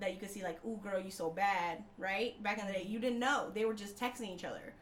that 0.00 0.12
you 0.12 0.18
could 0.18 0.30
see 0.30 0.42
like, 0.42 0.64
"Ooh, 0.64 0.78
girl, 0.82 1.00
you 1.00 1.10
so 1.10 1.30
bad," 1.30 1.82
right? 1.96 2.40
Back 2.42 2.58
in 2.58 2.66
the 2.66 2.72
day, 2.72 2.80
mm-hmm. 2.80 2.92
you 2.92 2.98
didn't 2.98 3.18
know. 3.18 3.50
They 3.52 3.64
were 3.64 3.74
just 3.74 3.98
texting 3.98 4.34
each 4.34 4.44
other, 4.44 4.72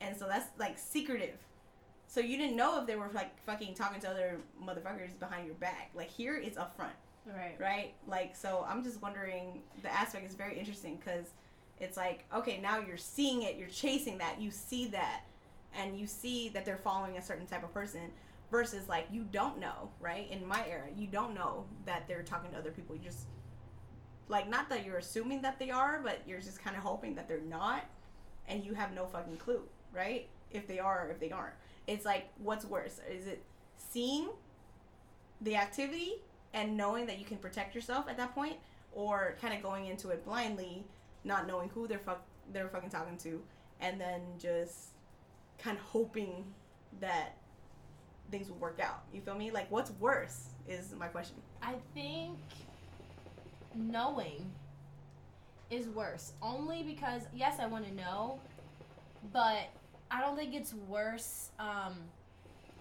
and 0.00 0.16
so 0.16 0.26
that's 0.26 0.46
like 0.58 0.78
secretive. 0.78 1.38
So 2.08 2.20
you 2.20 2.38
didn't 2.38 2.56
know 2.56 2.80
if 2.80 2.86
they 2.86 2.96
were 2.96 3.10
like 3.14 3.38
fucking 3.44 3.74
talking 3.74 4.00
to 4.00 4.08
other 4.08 4.38
motherfuckers 4.62 5.18
behind 5.18 5.46
your 5.46 5.54
back. 5.56 5.90
Like 5.94 6.10
here, 6.10 6.36
it's 6.36 6.56
upfront 6.56 6.96
right. 7.36 7.56
right? 7.58 7.94
Like, 8.06 8.36
so 8.36 8.64
I'm 8.68 8.82
just 8.82 9.02
wondering, 9.02 9.62
the 9.82 9.92
aspect 9.92 10.28
is 10.28 10.34
very 10.34 10.58
interesting 10.58 10.96
because 10.96 11.26
it's 11.80 11.96
like, 11.96 12.24
okay, 12.34 12.60
now 12.60 12.78
you're 12.80 12.96
seeing 12.96 13.42
it, 13.42 13.56
you're 13.56 13.68
chasing 13.68 14.18
that, 14.18 14.40
you 14.40 14.50
see 14.50 14.88
that, 14.88 15.22
and 15.76 15.98
you 15.98 16.06
see 16.06 16.48
that 16.50 16.64
they're 16.64 16.76
following 16.78 17.18
a 17.18 17.22
certain 17.22 17.46
type 17.46 17.62
of 17.62 17.72
person 17.72 18.10
versus 18.50 18.88
like 18.88 19.06
you 19.10 19.26
don't 19.30 19.58
know, 19.58 19.90
right? 20.00 20.30
In 20.30 20.46
my 20.46 20.66
era, 20.68 20.86
you 20.96 21.06
don't 21.06 21.34
know 21.34 21.64
that 21.84 22.08
they're 22.08 22.22
talking 22.22 22.50
to 22.52 22.58
other 22.58 22.70
people. 22.70 22.96
You 22.96 23.02
just, 23.02 23.26
like, 24.28 24.48
not 24.48 24.68
that 24.70 24.84
you're 24.84 24.98
assuming 24.98 25.42
that 25.42 25.58
they 25.58 25.70
are, 25.70 26.00
but 26.02 26.20
you're 26.26 26.40
just 26.40 26.62
kind 26.62 26.76
of 26.76 26.82
hoping 26.82 27.14
that 27.14 27.28
they're 27.28 27.40
not, 27.40 27.84
and 28.48 28.64
you 28.64 28.74
have 28.74 28.92
no 28.94 29.06
fucking 29.06 29.36
clue, 29.36 29.62
right? 29.94 30.28
If 30.50 30.66
they 30.66 30.78
are 30.78 31.06
or 31.06 31.10
if 31.10 31.20
they 31.20 31.30
aren't. 31.30 31.54
It's 31.86 32.04
like, 32.04 32.28
what's 32.38 32.64
worse? 32.64 33.00
Is 33.10 33.26
it 33.26 33.42
seeing 33.76 34.28
the 35.40 35.56
activity 35.56 36.14
and 36.52 36.76
knowing 36.76 37.06
that 37.06 37.18
you 37.18 37.24
can 37.24 37.36
protect 37.36 37.74
yourself 37.74 38.08
at 38.08 38.16
that 38.16 38.34
point, 38.34 38.56
or 38.94 39.36
kind 39.40 39.54
of 39.54 39.62
going 39.62 39.86
into 39.86 40.08
it 40.08 40.24
blindly, 40.24 40.84
not 41.28 41.46
knowing 41.46 41.68
who 41.68 41.86
they're 41.86 42.00
fuck 42.00 42.22
they're 42.52 42.68
fucking 42.68 42.90
talking 42.90 43.16
to, 43.18 43.40
and 43.80 44.00
then 44.00 44.22
just 44.38 44.88
kind 45.58 45.76
of 45.76 45.84
hoping 45.84 46.44
that 47.00 47.36
things 48.30 48.48
will 48.48 48.56
work 48.56 48.80
out. 48.82 49.02
You 49.12 49.20
feel 49.20 49.34
me? 49.34 49.50
Like, 49.50 49.70
what's 49.70 49.92
worse 49.92 50.46
is 50.66 50.94
my 50.98 51.06
question. 51.06 51.36
I 51.62 51.74
think 51.94 52.38
knowing 53.74 54.50
is 55.70 55.88
worse. 55.88 56.32
Only 56.42 56.82
because 56.82 57.22
yes, 57.34 57.58
I 57.60 57.66
want 57.66 57.86
to 57.86 57.94
know, 57.94 58.40
but 59.32 59.68
I 60.10 60.20
don't 60.20 60.36
think 60.36 60.54
it's 60.54 60.72
worse. 60.72 61.50
Um, 61.58 61.94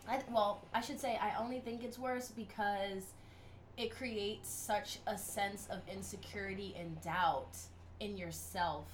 I, 0.08 0.22
well, 0.32 0.64
I 0.74 0.80
should 0.80 1.00
say 1.00 1.20
I 1.22 1.34
only 1.38 1.60
think 1.60 1.84
it's 1.84 2.00
worse 2.00 2.30
because 2.30 3.04
it 3.76 3.92
creates 3.92 4.50
such 4.50 5.00
a 5.06 5.18
sense 5.18 5.68
of 5.70 5.82
insecurity 5.94 6.76
and 6.80 7.00
doubt 7.02 7.58
in 8.00 8.18
yourself 8.18 8.86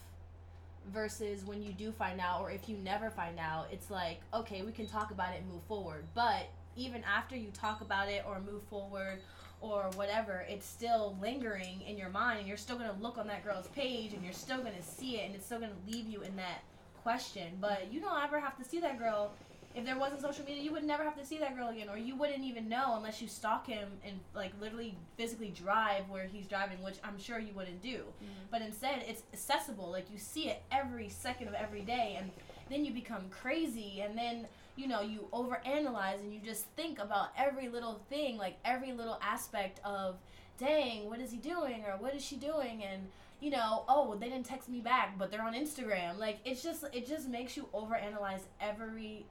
versus 0.92 1.46
when 1.46 1.64
you 1.64 1.72
do 1.72 1.92
find 1.92 2.20
out 2.20 2.42
or 2.42 2.52
if 2.52 2.68
you 2.68 2.76
never 2.78 3.10
find 3.10 3.40
out 3.40 3.68
it's 3.72 3.90
like 3.90 4.20
okay 4.34 4.64
we 4.64 4.72
can 4.72 4.86
talk 4.86 5.12
about 5.12 5.34
it 5.34 5.42
and 5.42 5.50
move 5.50 5.64
forward. 5.64 6.04
But 6.14 6.50
even 6.76 7.04
after 7.04 7.36
you 7.36 7.50
talk 7.52 7.82
about 7.82 8.10
it 8.10 8.24
or 8.28 8.40
move 8.40 8.64
forward 8.64 9.20
or 9.62 9.90
whatever 9.96 10.46
it's 10.50 10.68
still 10.68 11.16
lingering 11.22 11.82
in 11.88 11.98
your 11.98 12.10
mind 12.10 12.40
and 12.40 12.48
you're 12.48 12.58
still 12.58 12.78
going 12.78 12.90
to 12.90 13.02
look 13.02 13.18
on 13.18 13.28
that 13.28 13.46
girl's 13.46 13.68
page 13.70 14.14
and 14.14 14.24
you're 14.24 14.34
still 14.34 14.60
going 14.60 14.76
to 14.76 14.84
see 14.84 15.18
it 15.18 15.26
and 15.26 15.36
it's 15.36 15.46
still 15.46 15.60
going 15.60 15.72
to 15.72 15.92
leave 15.92 16.08
you 16.08 16.22
in 16.22 16.36
that 16.36 16.64
question. 17.04 17.58
But 17.62 17.92
you 17.92 18.00
don't 18.00 18.22
ever 18.24 18.40
have 18.40 18.58
to 18.58 18.64
see 18.64 18.80
that 18.80 18.98
girl 18.98 19.34
if 19.76 19.86
there 19.86 19.98
wasn't 19.98 20.22
social 20.22 20.46
media 20.46 20.62
you 20.62 20.72
would 20.72 20.84
never 20.84 21.04
have 21.04 21.18
to 21.18 21.26
see 21.26 21.38
that 21.38 21.56
girl 21.56 21.70
again 21.70 21.90
or 21.90 21.98
you 21.98 22.16
wouldn't 22.16 22.44
even 22.44 22.70
know 22.70 22.96
unless 22.96 23.22
you 23.22 23.28
stalk 23.28 23.68
him 23.68 23.90
and 24.06 24.20
like 24.36 24.52
literally 24.62 24.96
physically 25.18 25.50
drive 25.50 26.08
where 26.10 26.26
he's 26.26 26.46
driving 26.46 26.82
which 26.84 26.98
i'm 27.04 27.18
sure 27.20 27.40
you 27.40 27.54
wouldn't 27.54 27.82
do. 27.82 27.98
Mm-hmm. 27.98 28.44
But 28.52 28.62
instead 28.62 29.04
it's 29.08 29.24
accessible 29.34 29.90
like 29.92 30.06
you 30.12 30.18
see 30.18 30.50
it 30.50 30.62
every 30.72 31.10
second 31.10 31.48
of 31.48 31.54
every 31.54 31.82
day 31.82 32.18
and 32.20 32.32
then 32.70 32.86
you 32.86 32.94
become 32.94 33.24
crazy 33.30 34.02
and 34.02 34.18
then 34.18 34.48
you 34.76 34.88
know 34.88 35.02
you 35.02 35.28
overanalyze 35.34 36.20
and 36.20 36.34
you 36.34 36.40
just 36.44 36.66
think 36.76 37.00
about 37.00 37.30
every 37.38 37.68
little 37.68 38.02
thing 38.10 38.38
like 38.38 38.58
every 38.66 38.92
little 38.92 39.20
aspect 39.22 39.80
of 39.84 40.16
dang 40.60 41.10
what 41.10 41.20
is 41.20 41.32
he 41.32 41.38
doing 41.38 41.84
or 41.86 41.98
what 41.98 42.16
is 42.16 42.24
she 42.24 42.36
doing 42.36 42.84
and 42.84 43.04
you 43.40 43.50
know 43.50 43.84
oh 43.88 44.16
they 44.20 44.30
didn't 44.30 44.46
text 44.46 44.70
me 44.70 44.80
back 44.80 45.18
but 45.18 45.30
they're 45.32 45.44
on 45.44 45.54
instagram. 45.54 46.18
Like 46.18 46.40
it's 46.46 46.64
just 46.64 46.86
it 46.94 47.08
just 47.08 47.28
makes 47.28 47.58
you 47.58 47.68
overanalyze 47.74 48.44
every 48.62 49.26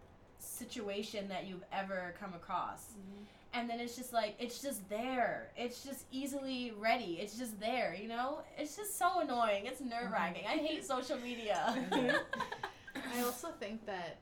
situation 0.44 1.28
that 1.28 1.46
you've 1.46 1.64
ever 1.72 2.14
come 2.20 2.34
across. 2.34 2.80
Mm-hmm. 2.80 3.24
And 3.54 3.68
then 3.68 3.80
it's 3.80 3.96
just 3.96 4.12
like 4.12 4.34
it's 4.38 4.62
just 4.62 4.88
there. 4.88 5.50
It's 5.56 5.84
just 5.84 6.04
easily 6.10 6.72
ready. 6.78 7.18
It's 7.20 7.36
just 7.36 7.58
there 7.60 7.96
you 8.00 8.08
know? 8.08 8.40
It's 8.56 8.76
just 8.76 8.98
so 8.98 9.20
annoying. 9.20 9.66
It's 9.66 9.80
nerve-wracking. 9.80 10.44
I 10.46 10.56
hate 10.56 10.84
social 10.84 11.18
media. 11.18 11.74
Mm-hmm. 11.90 12.16
I 13.18 13.22
also 13.22 13.48
think 13.60 13.84
that 13.86 14.18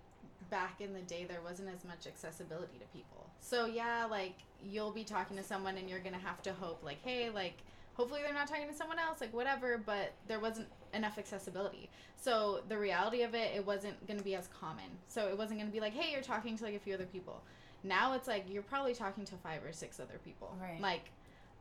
back 0.51 0.81
in 0.81 0.93
the 0.93 1.01
day 1.01 1.25
there 1.29 1.41
wasn't 1.43 1.69
as 1.73 1.85
much 1.85 2.07
accessibility 2.07 2.79
to 2.79 2.87
people. 2.87 3.31
So 3.41 3.67
yeah, 3.67 4.07
like 4.11 4.35
you'll 4.63 4.93
be 4.93 5.05
talking 5.05 5.37
to 5.37 5.43
someone 5.43 5.77
and 5.77 5.89
you're 5.89 6.01
gonna 6.01 6.19
have 6.19 6.43
to 6.43 6.53
hope 6.53 6.83
like, 6.85 6.99
hey, 7.03 7.31
like 7.31 7.55
hopefully 7.95 8.21
they're 8.25 8.35
not 8.35 8.49
talking 8.49 8.69
to 8.69 8.75
someone 8.75 8.99
else, 8.99 9.21
like 9.21 9.33
whatever, 9.33 9.79
but 9.79 10.13
there 10.27 10.41
wasn't 10.41 10.67
enough 10.95 11.19
accessibility. 11.19 11.89
So 12.17 12.61
the 12.69 12.79
reality 12.79 13.23
of 13.23 13.35
it, 13.35 13.53
it 13.55 13.65
wasn't 13.65 14.07
gonna 14.07 14.23
be 14.23 14.35
as 14.35 14.49
common. 14.49 14.91
So 15.09 15.29
it 15.29 15.37
wasn't 15.37 15.61
gonna 15.61 15.73
be 15.73 15.81
like, 15.81 15.95
hey, 15.95 16.13
you're 16.13 16.23
talking 16.23 16.57
to 16.59 16.65
like 16.65 16.75
a 16.75 16.79
few 16.79 16.95
other 16.95 17.07
people. 17.07 17.43
Now 17.83 18.13
it's 18.15 18.29
like 18.29 18.45
you're 18.51 18.63
probably 18.63 18.95
talking 18.95 19.25
to 19.25 19.35
five 19.37 19.65
or 19.65 19.73
six 19.73 20.01
other 20.01 20.19
people. 20.25 20.55
Right. 20.61 20.81
Like 20.81 21.11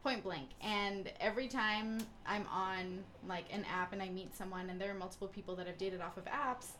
point 0.04 0.24
blank. 0.24 0.50
And 0.62 1.12
every 1.20 1.48
time 1.48 2.00
I'm 2.26 2.46
on 2.48 3.04
like 3.28 3.46
an 3.52 3.66
app 3.72 3.94
and 3.94 4.02
I 4.02 4.10
meet 4.10 4.36
someone 4.36 4.70
and 4.70 4.80
there 4.80 4.92
are 4.92 4.98
multiple 4.98 5.28
people 5.28 5.56
that 5.56 5.68
I've 5.68 5.78
dated 5.78 6.02
off 6.02 6.18
of 6.18 6.26
apps, 6.26 6.72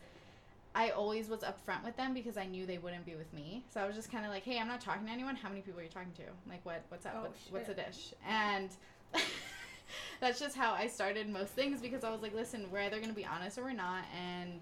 I 0.76 0.90
always 0.92 1.30
was 1.30 1.42
upfront 1.42 1.84
with 1.84 1.98
them 1.98 2.14
because 2.14 2.38
I 2.38 2.46
knew 2.46 2.66
they 2.66 2.78
wouldn't 2.78 3.06
be 3.06 3.16
with 3.16 3.32
me. 3.34 3.64
So 3.74 3.82
I 3.82 3.88
was 3.88 3.96
just 3.96 4.12
kind 4.12 4.24
of 4.24 4.32
like, 4.32 4.44
"Hey, 4.44 4.60
I'm 4.60 4.68
not 4.68 4.82
talking 4.82 5.08
to 5.08 5.12
anyone. 5.12 5.36
How 5.36 5.50
many 5.50 5.62
people 5.62 5.80
are 5.80 5.84
you 5.84 5.90
talking 5.90 6.12
to? 6.14 6.24
Like, 6.48 6.64
what? 6.64 6.84
What's 6.90 7.06
up? 7.06 7.14
Oh, 7.18 7.22
what, 7.24 7.36
what's 7.50 7.68
the 7.68 7.74
dish?" 7.74 8.14
And 8.28 8.70
that's 10.20 10.40
just 10.40 10.56
how 10.56 10.74
I 10.74 10.88
started 10.88 11.30
most 11.30 11.54
things 11.54 11.82
because 11.82 12.04
I 12.04 12.10
was 12.10 12.22
like, 12.22 12.34
"Listen, 12.34 12.66
we're 12.72 12.82
either 12.82 13.00
gonna 13.00 13.14
be 13.14 13.26
honest 13.26 13.58
or 13.58 13.64
we're 13.64 13.74
not." 13.74 14.04
And 14.18 14.62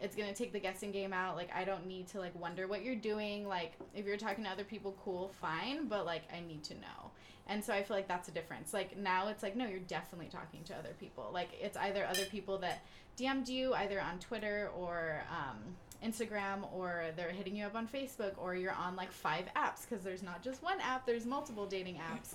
it's 0.00 0.16
gonna 0.16 0.34
take 0.34 0.52
the 0.52 0.60
guessing 0.60 0.90
game 0.90 1.12
out. 1.12 1.36
Like 1.36 1.50
I 1.54 1.64
don't 1.64 1.86
need 1.86 2.08
to 2.08 2.18
like 2.18 2.38
wonder 2.38 2.66
what 2.66 2.82
you're 2.82 2.96
doing. 2.96 3.46
Like 3.46 3.72
if 3.94 4.04
you're 4.06 4.16
talking 4.16 4.44
to 4.44 4.50
other 4.50 4.64
people, 4.64 4.96
cool, 5.04 5.32
fine. 5.40 5.86
But 5.86 6.06
like 6.06 6.22
I 6.34 6.40
need 6.40 6.64
to 6.64 6.74
know. 6.74 7.10
And 7.48 7.64
so 7.64 7.72
I 7.72 7.82
feel 7.82 7.96
like 7.96 8.08
that's 8.08 8.28
a 8.28 8.32
difference. 8.32 8.72
Like 8.72 8.96
now 8.96 9.28
it's 9.28 9.42
like 9.42 9.56
no, 9.56 9.66
you're 9.66 9.80
definitely 9.80 10.28
talking 10.28 10.62
to 10.64 10.74
other 10.74 10.94
people. 10.98 11.30
Like 11.32 11.50
it's 11.60 11.76
either 11.76 12.04
other 12.06 12.24
people 12.24 12.58
that 12.58 12.84
DM'd 13.16 13.48
you 13.48 13.74
either 13.74 14.00
on 14.00 14.18
Twitter 14.18 14.70
or 14.76 15.22
um, 15.30 15.58
Instagram 16.04 16.72
or 16.72 17.06
they're 17.16 17.30
hitting 17.30 17.56
you 17.56 17.64
up 17.64 17.74
on 17.74 17.86
Facebook 17.86 18.32
or 18.36 18.54
you're 18.54 18.72
on 18.72 18.96
like 18.96 19.12
five 19.12 19.44
apps 19.56 19.88
because 19.88 20.04
there's 20.04 20.22
not 20.22 20.42
just 20.42 20.62
one 20.62 20.80
app, 20.80 21.06
there's 21.06 21.26
multiple 21.26 21.66
dating 21.66 21.96
apps. 21.96 22.34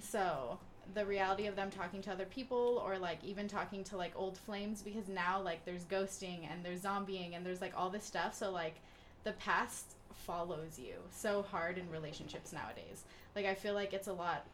so 0.02 0.58
the 0.94 1.04
reality 1.04 1.46
of 1.46 1.56
them 1.56 1.70
talking 1.70 2.00
to 2.02 2.10
other 2.10 2.24
people 2.24 2.82
or 2.84 2.98
like 2.98 3.22
even 3.22 3.46
talking 3.48 3.84
to 3.84 3.96
like 3.96 4.12
old 4.16 4.38
flames 4.38 4.82
because 4.82 5.08
now 5.08 5.40
like 5.40 5.64
there's 5.64 5.84
ghosting 5.84 6.48
and 6.50 6.64
there's 6.64 6.80
zombieing 6.80 7.36
and 7.36 7.44
there's 7.44 7.60
like 7.60 7.72
all 7.76 7.90
this 7.90 8.04
stuff. 8.04 8.34
So 8.34 8.50
like 8.50 8.76
the 9.24 9.32
past 9.32 9.94
follows 10.12 10.78
you 10.78 10.94
so 11.10 11.42
hard 11.42 11.78
in 11.78 11.90
relationships 11.90 12.52
nowadays. 12.52 13.04
Like 13.36 13.46
I 13.46 13.54
feel 13.54 13.74
like 13.74 13.92
it's 13.92 14.08
a 14.08 14.12
lot 14.12 14.46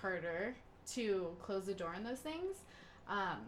harder 0.00 0.54
to 0.92 1.28
close 1.42 1.66
the 1.66 1.74
door 1.74 1.92
on 1.94 2.04
those 2.04 2.18
things. 2.18 2.56
Um, 3.08 3.38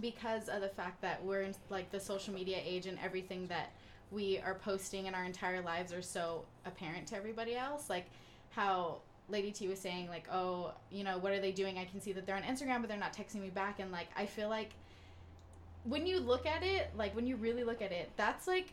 because 0.00 0.48
of 0.48 0.60
the 0.60 0.68
fact 0.68 1.00
that 1.02 1.24
we're 1.24 1.42
in 1.42 1.54
like 1.70 1.90
the 1.90 2.00
social 2.00 2.34
media 2.34 2.58
age 2.64 2.86
and 2.86 2.98
everything 3.04 3.46
that 3.48 3.70
we 4.10 4.38
are 4.40 4.54
posting 4.54 5.06
in 5.06 5.14
our 5.14 5.24
entire 5.24 5.60
lives 5.60 5.92
are 5.92 6.02
so 6.02 6.44
apparent 6.66 7.06
to 7.06 7.16
everybody 7.16 7.54
else 7.54 7.88
like 7.88 8.06
how 8.50 8.96
lady 9.28 9.50
t 9.50 9.68
was 9.68 9.80
saying 9.80 10.08
like 10.08 10.26
oh 10.32 10.72
you 10.90 11.04
know 11.04 11.18
what 11.18 11.32
are 11.32 11.40
they 11.40 11.52
doing? 11.52 11.78
I 11.78 11.84
can 11.84 12.00
see 12.00 12.12
that 12.12 12.26
they're 12.26 12.36
on 12.36 12.42
instagram 12.42 12.80
but 12.80 12.88
they're 12.88 12.98
not 12.98 13.14
texting 13.14 13.40
me 13.40 13.50
back. 13.50 13.80
And 13.80 13.90
like 13.90 14.08
i 14.16 14.26
feel 14.26 14.48
like 14.48 14.70
when 15.84 16.06
you 16.06 16.20
look 16.20 16.46
at 16.46 16.62
it 16.62 16.90
like 16.96 17.14
when 17.14 17.26
you 17.26 17.36
really 17.36 17.64
look 17.64 17.82
at 17.82 17.92
it 17.92 18.10
that's 18.16 18.46
like 18.46 18.72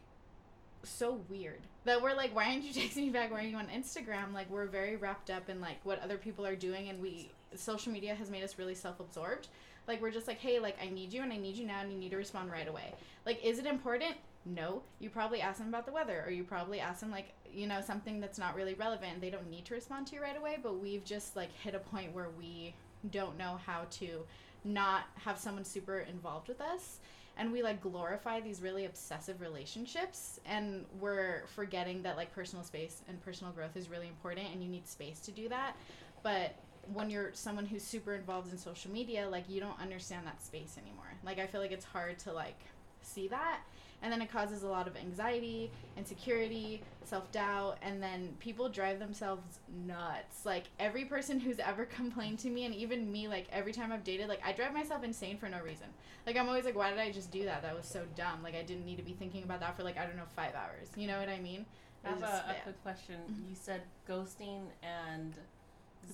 so 0.84 1.20
weird 1.30 1.60
that 1.84 2.02
we're 2.02 2.14
like 2.14 2.34
why 2.34 2.46
aren't 2.46 2.64
you 2.64 2.74
texting 2.82 2.98
me 2.98 3.10
back? 3.10 3.32
Why 3.32 3.44
are 3.44 3.48
you 3.48 3.58
on 3.58 3.68
instagram? 3.68 4.34
Like 4.34 4.50
we're 4.50 4.68
very 4.68 4.96
wrapped 4.96 5.30
up 5.30 5.50
in 5.50 5.62
like 5.62 5.78
what 5.84 6.02
other 6.02 6.18
people 6.18 6.46
are 6.46 6.56
doing 6.56 6.90
and 6.90 7.02
we 7.02 7.32
social 7.56 7.92
media 7.92 8.16
has 8.16 8.30
made 8.30 8.44
us 8.44 8.58
really 8.58 8.76
self-absorbed. 8.76 9.48
Like 9.88 10.02
we're 10.02 10.12
just 10.12 10.28
like, 10.28 10.40
hey, 10.40 10.60
like 10.60 10.78
I 10.82 10.90
need 10.90 11.14
you 11.14 11.22
and 11.22 11.34
I 11.34 11.38
need 11.38 11.56
you 11.56 11.66
now 11.66 11.82
and 11.82 11.92
you 11.92 11.98
need 11.98 12.12
to 12.12 12.18
respond 12.18 12.52
right 12.52 12.68
away. 12.68 12.94
Like, 13.26 13.44
is 13.44 13.60
it 13.60 13.66
important? 13.66 14.16
No. 14.46 14.82
You 15.00 15.10
probably 15.10 15.42
ask 15.42 15.60
them 15.60 15.68
about 15.70 15.86
the 15.86 15.92
weather 15.92 16.24
or 16.26 16.32
you 16.32 16.44
probably 16.44 16.80
ask 16.80 17.02
them 17.02 17.12
like, 17.12 17.34
you 17.54 17.68
know, 17.68 17.82
something 17.82 18.20
that's 18.20 18.40
not 18.40 18.56
really 18.56 18.74
relevant. 18.74 19.22
They 19.22 19.30
don't 19.30 19.50
need 19.50 19.66
to 19.66 19.76
respond 19.76 20.08
to 20.08 20.16
you 20.16 20.22
right 20.22 20.38
away, 20.38 20.58
but 20.62 20.80
we've 20.80 21.04
just 21.04 21.36
like 21.36 21.52
hit 21.54 21.76
a 21.76 21.80
point 21.80 22.14
where 22.14 22.30
we 22.38 22.74
don't 23.12 23.38
know 23.38 23.60
how 23.66 23.86
to 23.92 24.22
not 24.64 25.04
have 25.16 25.38
someone 25.38 25.66
super 25.66 26.00
involved 26.00 26.48
with 26.48 26.62
us 26.62 27.00
and 27.38 27.52
we 27.52 27.64
like 27.64 27.82
glorify 27.82 28.40
these 28.40 28.62
really 28.62 28.86
obsessive 28.86 29.42
relationships 29.42 30.40
and 30.46 30.86
we're 31.00 31.44
forgetting 31.56 32.04
that 32.04 32.16
like 32.16 32.32
personal 32.36 32.64
space 32.64 33.02
and 33.08 33.20
personal 33.26 33.52
growth 33.54 33.76
is 33.76 33.90
really 33.90 34.08
important 34.08 34.48
and 34.54 34.62
you 34.62 34.70
need 34.70 34.88
space 34.88 35.20
to 35.20 35.32
do 35.32 35.50
that 35.50 35.76
but 36.22 36.56
when 36.94 37.10
you're 37.10 37.32
someone 37.34 37.66
who's 37.66 37.84
super 37.84 38.16
involved 38.16 38.52
in 38.52 38.58
social 38.58 38.92
media, 38.92 39.28
like 39.30 39.50
you 39.50 39.60
don't 39.60 39.80
understand 39.80 40.26
that 40.26 40.44
space 40.44 40.78
anymore. 40.82 41.06
Like 41.24 41.40
I 41.40 41.48
feel 41.48 41.62
like 41.62 41.72
it's 41.72 41.86
hard 41.86 42.20
to 42.20 42.34
like 42.34 42.60
see 43.02 43.28
that 43.30 43.62
and 44.02 44.12
then 44.12 44.22
it 44.22 44.32
causes 44.32 44.64
a 44.64 44.68
lot 44.68 44.88
of 44.88 44.96
anxiety, 44.98 45.72
insecurity, 45.98 46.82
self-doubt, 47.04 47.78
and 47.82 48.02
then 48.02 48.30
people 48.40 48.68
drive 48.70 49.00
themselves 49.00 49.60
nuts. 49.86 50.46
Like 50.46 50.66
every 50.80 51.06
person 51.06 51.40
who's 51.40 51.60
ever 51.60 51.86
complained 51.98 52.40
to 52.40 52.50
me 52.50 52.66
and 52.66 52.74
even 52.74 53.12
me 53.12 53.28
like 53.28 53.48
every 53.52 53.74
time 53.74 53.92
I've 53.92 54.04
dated, 54.04 54.28
like 54.28 54.42
I 54.46 54.52
drive 54.54 54.74
myself 54.74 55.04
insane 55.04 55.38
for 55.38 55.50
no 55.50 55.60
reason. 55.62 55.88
Like 56.26 56.38
I'm 56.38 56.48
always 56.48 56.66
like 56.66 56.76
why 56.76 56.90
did 56.90 57.00
I 57.00 57.12
just 57.12 57.32
do 57.32 57.46
that? 57.46 57.62
That 57.62 57.76
was 57.76 57.86
so 57.86 58.04
dumb. 58.16 58.42
Like 58.44 58.56
I 58.56 58.64
didn't 58.64 58.86
need 58.86 58.98
to 58.98 59.04
be 59.04 59.14
thinking 59.14 59.44
about 59.44 59.60
that 59.60 59.76
for 59.78 59.84
like 59.84 59.98
I 59.98 60.06
don't 60.06 60.16
know 60.18 60.24
5 60.36 60.56
hours. 60.56 60.90
You 60.96 61.08
know 61.08 61.20
what 61.20 61.30
I 61.30 61.40
mean? 61.40 61.66
I 62.04 62.10
have 62.10 62.24
a, 62.24 62.26
a 62.50 62.56
quick 62.64 62.82
question. 62.82 63.16
Mhm. 63.30 63.50
You 63.50 63.56
said 63.56 63.82
ghosting 64.10 64.62
and 64.82 65.34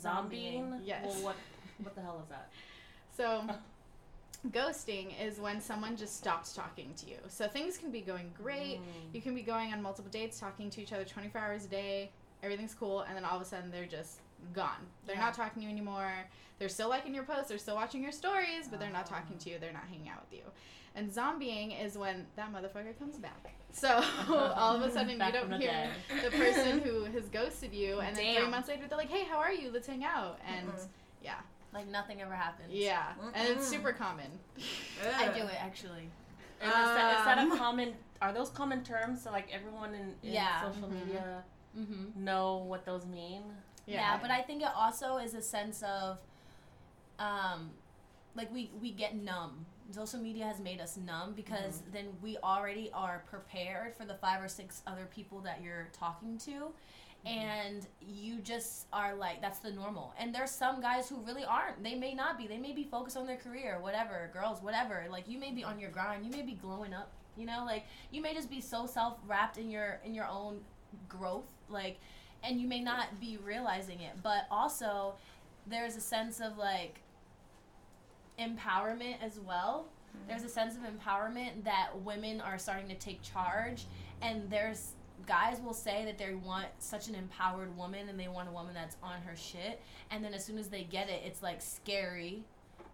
Zombieing. 0.03 0.71
zombieing. 0.71 0.81
Yes. 0.83 1.05
Well, 1.05 1.23
what 1.23 1.35
what 1.81 1.95
the 1.95 2.01
hell 2.01 2.19
is 2.21 2.29
that? 2.29 2.49
So, 3.15 3.43
ghosting 4.51 5.13
is 5.21 5.39
when 5.39 5.59
someone 5.61 5.95
just 5.97 6.17
stops 6.17 6.53
talking 6.53 6.93
to 6.97 7.09
you. 7.09 7.17
So, 7.27 7.47
things 7.47 7.77
can 7.77 7.91
be 7.91 8.01
going 8.01 8.31
great. 8.41 8.79
Mm. 8.79 9.13
You 9.13 9.21
can 9.21 9.33
be 9.35 9.41
going 9.41 9.73
on 9.73 9.81
multiple 9.81 10.11
dates, 10.11 10.39
talking 10.39 10.69
to 10.71 10.81
each 10.81 10.93
other 10.93 11.03
24 11.05 11.41
hours 11.41 11.65
a 11.65 11.69
day. 11.69 12.11
Everything's 12.43 12.73
cool. 12.73 13.01
And 13.01 13.15
then 13.15 13.25
all 13.25 13.35
of 13.35 13.41
a 13.41 13.45
sudden, 13.45 13.71
they're 13.71 13.85
just 13.85 14.19
gone. 14.53 14.85
They're 15.05 15.15
Yeah. 15.15 15.21
not 15.21 15.33
talking 15.33 15.61
to 15.61 15.65
you 15.67 15.71
anymore. 15.71 16.11
They're 16.59 16.69
still 16.69 16.89
liking 16.89 17.13
your 17.13 17.23
posts. 17.23 17.49
They're 17.49 17.57
still 17.57 17.75
watching 17.75 18.01
your 18.03 18.11
stories, 18.11 18.67
but 18.69 18.79
they're 18.79 18.91
not 18.91 19.05
Ah. 19.11 19.15
talking 19.19 19.37
to 19.39 19.49
you. 19.49 19.59
They're 19.59 19.73
not 19.73 19.87
hanging 19.89 20.09
out 20.09 20.21
with 20.29 20.39
you. 20.39 20.45
And 20.95 21.11
zombieing 21.11 21.79
is 21.83 21.95
when 21.97 22.25
that 22.35 22.51
motherfucker 22.51 22.97
comes 22.97 23.17
back. 23.17 23.53
So, 23.71 24.03
all 24.29 24.75
of 24.75 24.81
a 24.81 24.91
sudden, 24.91 25.11
you 25.11 25.31
don't 25.31 25.49
the 25.49 25.57
hear 25.57 25.91
dead. 26.09 26.23
the 26.23 26.31
person 26.37 26.79
who 26.79 27.03
has 27.05 27.27
ghosted 27.29 27.73
you. 27.73 27.99
And 27.99 28.15
then 28.15 28.35
three 28.35 28.47
months 28.49 28.67
later, 28.69 28.87
they're 28.87 28.97
like, 28.97 29.09
hey, 29.09 29.23
how 29.25 29.37
are 29.37 29.51
you? 29.51 29.69
Let's 29.71 29.85
hang 29.87 30.03
out. 30.03 30.39
And 30.47 30.67
Mhm. 30.69 30.87
yeah. 31.21 31.39
Like 31.77 31.87
nothing 31.91 32.21
ever 32.23 32.33
happens. 32.33 32.69
Yeah. 32.71 33.11
And 33.35 33.49
it's 33.49 33.67
super 33.67 33.91
common. 33.93 34.31
I 35.15 35.27
do 35.27 35.41
it 35.43 35.61
actually. 35.63 36.09
And 36.59 36.69
is, 36.69 36.73
that, 36.75 37.19
is 37.19 37.25
that 37.25 37.37
a 37.37 37.41
Um. 37.41 37.57
common? 37.65 37.93
Are 38.19 38.33
those 38.33 38.49
common 38.49 38.83
terms? 38.83 39.21
So 39.21 39.29
like 39.31 39.47
everyone 39.53 39.93
in, 39.93 40.15
in 40.23 40.33
Yeah. 40.33 40.61
social 40.71 40.87
Mhm. 40.89 41.05
media 41.05 41.43
Mm-hmm. 41.77 42.23
know 42.23 42.57
what 42.57 42.83
those 42.83 43.05
mean. 43.05 43.43
Yeah. 43.85 44.17
but 44.19 44.31
I 44.31 44.41
think 44.41 44.63
it 44.63 44.69
also 44.75 45.17
is 45.17 45.35
a 45.35 45.41
sense 45.41 45.83
of, 45.83 46.17
um, 47.19 47.69
like 48.35 48.51
we 48.51 48.71
we 48.81 48.91
get 48.91 49.15
numb. 49.15 49.67
Social 49.91 50.19
media 50.19 50.45
has 50.45 50.59
made 50.59 50.81
us 50.81 50.97
numb 50.97 51.33
because 51.35 51.83
then 51.93 52.07
we 52.23 52.37
already 52.43 52.89
are 52.93 53.23
prepared 53.29 53.95
for 53.95 54.03
the 54.05 54.15
five 54.15 54.43
or 54.43 54.47
six 54.49 54.81
other 54.87 55.05
people 55.15 55.39
that 55.41 55.61
you're 55.61 55.87
talking 55.93 56.39
to. 56.39 56.73
Mm-hmm. 57.25 57.37
And 57.37 57.87
you 58.01 58.39
just 58.39 58.87
are 58.93 59.15
like, 59.15 59.41
that's 59.41 59.59
the 59.59 59.71
normal. 59.71 60.13
And 60.19 60.33
there's 60.33 60.51
some 60.51 60.81
guys 60.81 61.09
who 61.09 61.17
really 61.21 61.43
aren't. 61.43 61.83
They 61.83 61.95
may 61.95 62.13
not 62.13 62.37
be. 62.37 62.47
They 62.47 62.57
may 62.57 62.73
be 62.73 62.83
focused 62.83 63.17
on 63.17 63.27
their 63.27 63.37
career, 63.37 63.79
whatever. 63.81 64.29
Girls, 64.33 64.61
whatever. 64.61 65.05
Like 65.09 65.27
you 65.27 65.39
may 65.39 65.51
be 65.51 65.63
on 65.63 65.79
your 65.79 65.89
grind. 65.89 66.25
You 66.25 66.31
may 66.31 66.43
be 66.43 66.53
glowing 66.53 66.93
up. 66.93 67.11
You 67.35 67.45
know, 67.45 67.63
like 67.65 67.85
you 68.11 68.21
may 68.21 68.33
just 68.33 68.49
be 68.49 68.61
so 68.61 68.85
self 68.85 69.17
wrapped 69.27 69.57
in 69.57 69.69
your 69.69 69.99
in 70.03 70.13
your 70.13 70.27
own 70.27 70.61
growth. 71.07 71.45
Like 71.69 71.99
and 72.43 72.59
you 72.59 72.67
may 72.67 72.81
not 72.81 73.19
be 73.19 73.37
realizing 73.43 74.01
it 74.01 74.13
but 74.21 74.45
also 74.51 75.15
there's 75.67 75.95
a 75.95 76.01
sense 76.01 76.39
of 76.39 76.57
like 76.57 77.01
empowerment 78.39 79.15
as 79.21 79.39
well 79.39 79.87
mm-hmm. 80.15 80.29
there's 80.29 80.43
a 80.43 80.49
sense 80.49 80.75
of 80.75 80.81
empowerment 80.81 81.63
that 81.63 81.89
women 82.03 82.39
are 82.41 82.57
starting 82.57 82.87
to 82.87 82.95
take 82.95 83.21
charge 83.21 83.85
and 84.21 84.49
there's 84.49 84.93
guys 85.27 85.59
will 85.61 85.73
say 85.73 86.05
that 86.05 86.17
they 86.17 86.33
want 86.33 86.67
such 86.79 87.09
an 87.09 87.15
empowered 87.15 87.75
woman 87.77 88.09
and 88.09 88.19
they 88.19 88.27
want 88.27 88.47
a 88.47 88.51
woman 88.51 88.73
that's 88.73 88.95
on 89.03 89.21
her 89.21 89.35
shit 89.35 89.81
and 90.09 90.23
then 90.23 90.33
as 90.33 90.43
soon 90.43 90.57
as 90.57 90.69
they 90.69 90.83
get 90.83 91.09
it 91.09 91.21
it's 91.25 91.43
like 91.43 91.61
scary. 91.61 92.43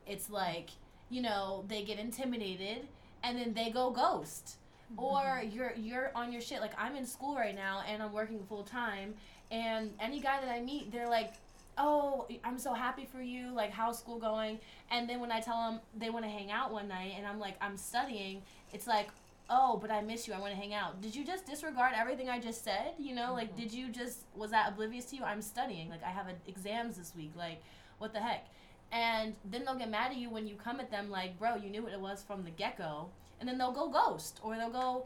It's 0.08 0.30
like 0.30 0.72
you 1.10 1.22
know 1.22 1.64
they 1.68 1.84
get 1.84 2.00
intimidated 2.00 2.88
and 3.24 3.38
then 3.38 3.54
they 3.54 3.70
go 3.70 3.92
ghost. 3.92 4.58
Mm-hmm. 4.92 5.04
Or 5.04 5.44
you're 5.50 5.74
you're 5.78 6.12
on 6.16 6.32
your 6.32 6.42
shit. 6.42 6.60
Like 6.60 6.74
i'm 6.78 6.96
in 6.96 7.06
school 7.06 7.36
right 7.36 7.56
now 7.56 7.84
and 7.88 8.02
i'm 8.02 8.12
working 8.12 8.44
full 8.50 8.64
time 8.64 9.14
and 9.52 9.92
any 10.00 10.20
guy 10.20 10.42
that 10.42 10.50
i 10.50 10.60
meet 10.60 10.92
they're 10.92 11.10
like 11.10 11.34
oh 11.78 12.28
i'm 12.44 12.58
so 12.58 12.74
happy 12.74 13.06
for 13.06 13.22
you. 13.22 13.54
Like 13.54 13.72
how's 13.72 14.00
school 14.00 14.18
going? 14.18 14.60
And 14.92 15.08
then 15.08 15.20
when 15.20 15.32
i 15.32 15.40
tell 15.40 15.70
them 15.70 15.80
they 15.98 16.10
want 16.10 16.26
to 16.26 16.32
hang 16.32 16.52
out 16.52 16.74
one 16.74 16.88
night 16.88 17.14
and 17.18 17.28
i'm 17.28 17.40
like 17.40 17.56
i'm 17.62 17.78
studying 17.78 18.42
it's 18.74 18.88
like 18.88 19.10
oh 19.50 19.78
but 19.82 19.92
i 19.92 20.02
miss 20.02 20.28
you 20.28 20.34
i 20.34 20.40
want 20.40 20.52
to 20.54 20.60
hang 20.60 20.74
out. 20.74 21.02
Did 21.02 21.16
you 21.16 21.26
just 21.26 21.46
disregard 21.46 21.94
everything 21.96 22.30
i 22.30 22.40
just 22.40 22.64
said? 22.64 22.94
You 22.98 23.14
know 23.16 23.34
like 23.34 23.54
Mhm. 23.54 23.58
did 23.58 23.74
you 23.74 23.90
just 23.90 24.20
was 24.36 24.52
that 24.52 24.70
oblivious 24.70 25.06
to 25.06 25.16
you? 25.18 25.24
I'm 25.24 25.42
studying 25.42 25.90
like 25.90 26.04
i 26.04 26.10
have 26.10 26.28
a, 26.28 26.36
exams 26.48 26.98
this 26.98 27.14
week 27.16 27.32
like 27.36 27.62
what 27.98 28.14
the 28.14 28.20
heck? 28.20 28.48
And 28.92 29.36
then 29.46 29.66
they'll 29.66 29.76
get 29.76 29.90
mad 29.90 30.12
at 30.12 30.18
you 30.18 30.30
when 30.30 30.48
you 30.48 30.56
come 30.56 30.80
at 30.80 30.90
them 30.92 31.10
like 31.10 31.38
bro 31.40 31.56
you 31.56 31.70
knew 31.70 31.84
what 31.84 31.94
it 31.94 32.00
was 32.00 32.24
from 32.24 32.44
the 32.44 32.52
get-go. 32.52 33.10
And 33.40 33.50
then 33.50 33.58
they'll 33.58 33.74
go 33.74 33.90
ghost 33.90 34.40
or 34.44 34.56
they'll 34.56 34.70
go 34.70 35.06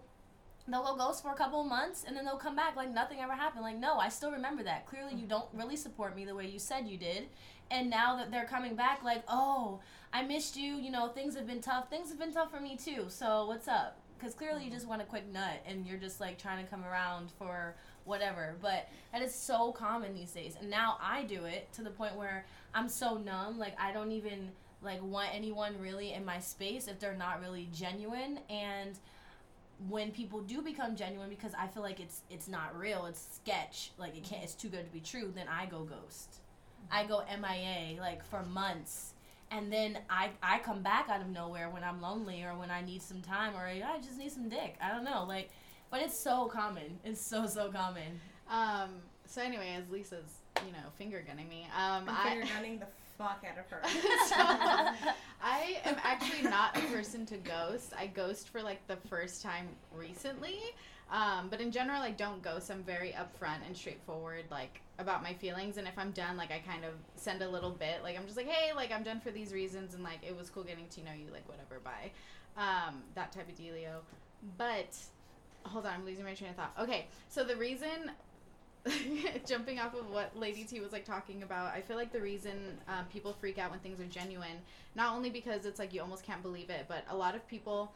they'll 0.68 0.84
go 0.84 0.96
ghost 0.96 1.24
for 1.24 1.32
a 1.32 1.36
couple 1.36 1.62
of 1.62 1.68
months 1.68 2.04
and 2.06 2.16
then 2.16 2.26
they'll 2.26 2.38
come 2.38 2.56
back 2.56 2.76
like 2.76 2.92
nothing 2.94 3.20
ever 3.22 3.34
happened. 3.34 3.64
Like 3.64 3.78
no 3.78 3.98
i 3.98 4.10
still 4.10 4.32
remember 4.32 4.64
that. 4.64 4.86
Clearly 4.86 5.16
you 5.16 5.26
don't 5.26 5.48
really 5.54 5.76
support 5.78 6.16
me 6.16 6.26
the 6.26 6.36
way 6.36 6.46
you 6.48 6.60
said 6.60 6.88
you 6.88 6.98
did. 6.98 7.28
And 7.72 7.90
now 7.90 8.16
that 8.18 8.30
they're 8.32 8.46
coming 8.46 8.76
back 8.76 9.04
like 9.04 9.24
oh 9.28 9.80
i 10.14 10.22
missed 10.24 10.56
you 10.56 10.76
you 10.76 10.92
know 10.92 11.08
things 11.10 11.36
have 11.36 11.48
been 11.48 11.62
tough. 11.62 11.90
Things 11.90 12.10
have 12.10 12.20
been 12.20 12.34
tough 12.34 12.52
for 12.52 12.60
me 12.60 12.78
too. 12.78 13.06
So 13.10 13.46
what's 13.48 13.68
up 13.68 13.98
because 14.18 14.34
clearly 14.34 14.66
you 14.66 14.72
just 14.72 14.88
want 14.88 15.02
a 15.02 15.06
quick 15.06 15.32
nut 15.32 15.62
and 15.66 15.86
you're 15.86 15.98
just 15.98 16.20
like 16.20 16.38
trying 16.38 16.64
to 16.64 16.70
come 16.70 16.84
around 16.84 17.32
for 17.38 17.76
whatever. 18.06 18.56
But 18.62 18.90
that 19.12 19.22
is 19.22 19.34
so 19.34 19.72
common 19.72 20.14
these 20.14 20.32
days. 20.32 20.56
And 20.60 20.70
now 20.70 20.98
i 21.02 21.24
do 21.24 21.46
it 21.46 21.72
to 21.74 21.84
the 21.84 21.90
point 21.90 22.16
where 22.16 22.46
i'm 22.74 22.90
so 22.90 23.18
numb 23.18 23.58
like 23.58 23.74
i 23.80 23.92
don't 23.92 24.12
even 24.12 24.50
like 24.82 25.04
want 25.04 25.30
anyone 25.34 25.76
really 25.80 26.14
in 26.14 26.24
my 26.24 26.40
space 26.40 26.88
if 26.88 27.00
they're 27.00 27.16
not 27.16 27.42
really 27.42 27.70
genuine. 27.74 28.40
And 28.50 28.98
when 29.90 30.12
people 30.12 30.42
do 30.42 30.62
become 30.62 30.96
genuine 30.96 31.30
because 31.30 31.52
I 31.58 31.68
feel 31.68 31.84
like 31.84 32.00
it's 32.00 32.22
it's 32.30 32.48
not 32.48 32.78
real, 32.78 33.06
it's 33.06 33.40
sketch, 33.44 33.92
like 33.98 34.16
it 34.16 34.24
can't 34.24 34.44
it's 34.44 34.54
too 34.54 34.70
good 34.70 34.86
to 34.86 34.92
be 34.92 35.00
true, 35.00 35.32
then 35.36 35.48
I 35.48 35.66
go 35.66 35.84
ghost. 35.84 36.38
I 36.92 37.06
go 37.06 37.24
MIA 37.30 38.00
like 38.00 38.24
for 38.26 38.44
months 38.44 39.14
and 39.52 39.72
then 39.72 39.98
I 40.10 40.30
I 40.42 40.60
come 40.60 40.82
back 40.82 41.10
out 41.10 41.22
of 41.22 41.28
nowhere 41.28 41.70
when 41.70 41.84
I'm 41.84 42.02
lonely 42.02 42.44
or 42.44 42.58
when 42.58 42.70
I 42.72 42.82
need 42.82 43.02
some 43.02 43.22
time 43.22 43.56
or 43.56 43.66
I 43.66 44.00
just 44.04 44.18
need 44.18 44.32
some 44.32 44.50
dick. 44.50 44.76
I 44.82 44.92
don't 44.92 45.04
know, 45.04 45.26
like, 45.28 45.50
but 45.90 46.02
it's 46.02 46.18
so 46.18 46.46
common. 46.48 47.00
It's 47.04 47.22
so 47.22 47.46
so 47.46 47.72
common. 47.72 48.20
Um. 48.50 48.90
So 49.26 49.42
anyway, 49.42 49.76
as 49.78 49.90
Lisa's, 49.90 50.40
you 50.66 50.72
know, 50.72 50.90
finger 50.98 51.24
gunning 51.26 51.50
me. 51.50 51.68
Um. 51.76 52.04
I'm 52.08 52.10
I, 52.10 52.30
finger 52.30 52.48
gunning 52.54 52.80
the 52.80 52.88
fuck 53.18 53.44
out 53.50 53.58
of 53.58 53.70
her. 53.70 53.82
So, 54.28 54.36
I 55.42 55.80
am 55.86 55.96
actually 56.04 56.50
not 56.50 56.78
a 56.78 56.82
person 56.82 57.26
to 57.28 57.38
ghost. 57.38 57.94
I 57.98 58.08
ghost 58.08 58.50
for 58.50 58.62
like 58.62 58.86
the 58.88 58.98
first 59.10 59.42
time 59.42 59.68
recently. 59.96 60.60
Um, 61.10 61.48
but 61.50 61.62
in 61.62 61.72
general, 61.72 62.02
I 62.02 62.12
don't 62.12 62.42
ghost. 62.42 62.70
I'm 62.70 62.84
very 62.84 63.14
upfront 63.14 63.66
and 63.66 63.76
straightforward, 63.76 64.46
like 64.52 64.82
about 65.00 65.24
my 65.24 65.34
feelings. 65.34 65.78
And 65.78 65.88
if 65.88 65.98
I'm 65.98 66.12
done, 66.12 66.36
like 66.36 66.52
I 66.52 66.60
kind 66.60 66.84
of 66.84 66.94
send 67.16 67.42
a 67.42 67.50
little 67.50 67.72
bit. 67.72 68.04
Like 68.04 68.18
I'm 68.18 68.26
just 68.26 68.38
like, 68.38 68.48
hey, 68.48 68.74
like 68.76 68.92
I'm 68.92 69.04
done 69.04 69.22
for 69.22 69.32
these 69.32 69.54
reasons, 69.54 69.94
and 69.94 70.04
like 70.04 70.20
it 70.28 70.36
was 70.36 70.50
cool 70.50 70.64
getting 70.64 70.88
to 70.90 71.04
know 71.04 71.14
you, 71.14 71.32
like 71.32 71.48
whatever. 71.48 71.80
Bye. 71.84 72.12
Um, 72.58 73.04
that 73.16 73.32
type 73.32 73.48
of 73.48 73.56
dealio. 73.56 74.00
But 74.58 74.96
hold 75.64 75.86
on, 75.86 75.94
I'm 75.94 76.06
losing 76.06 76.26
my 76.26 76.34
train 76.34 76.52
of 76.52 76.56
thought. 76.56 76.74
Okay, 76.80 77.08
so 77.30 77.44
the 77.44 77.56
reason 77.56 78.12
jumping 79.46 79.80
off 79.80 79.94
of 79.94 80.10
what 80.10 80.38
Lady 80.38 80.64
T 80.64 80.80
was 80.80 80.92
like 80.92 81.06
talking 81.06 81.44
about, 81.44 81.74
I 81.74 81.82
feel 81.82 81.98
like 81.98 82.12
the 82.12 82.22
reason 82.22 82.78
um, 82.88 83.06
people 83.12 83.34
freak 83.34 83.58
out 83.58 83.72
when 83.72 83.80
things 83.80 84.00
are 84.00 84.06
genuine, 84.06 84.58
not 84.96 85.16
only 85.16 85.30
because 85.30 85.66
it's 85.66 85.80
like 85.80 85.94
you 85.94 86.02
almost 86.02 86.24
can't 86.24 86.42
believe 86.42 86.70
it, 86.70 86.86
but 86.88 87.04
a 87.10 87.16
lot 87.16 87.36
of 87.36 87.48
people, 87.48 87.92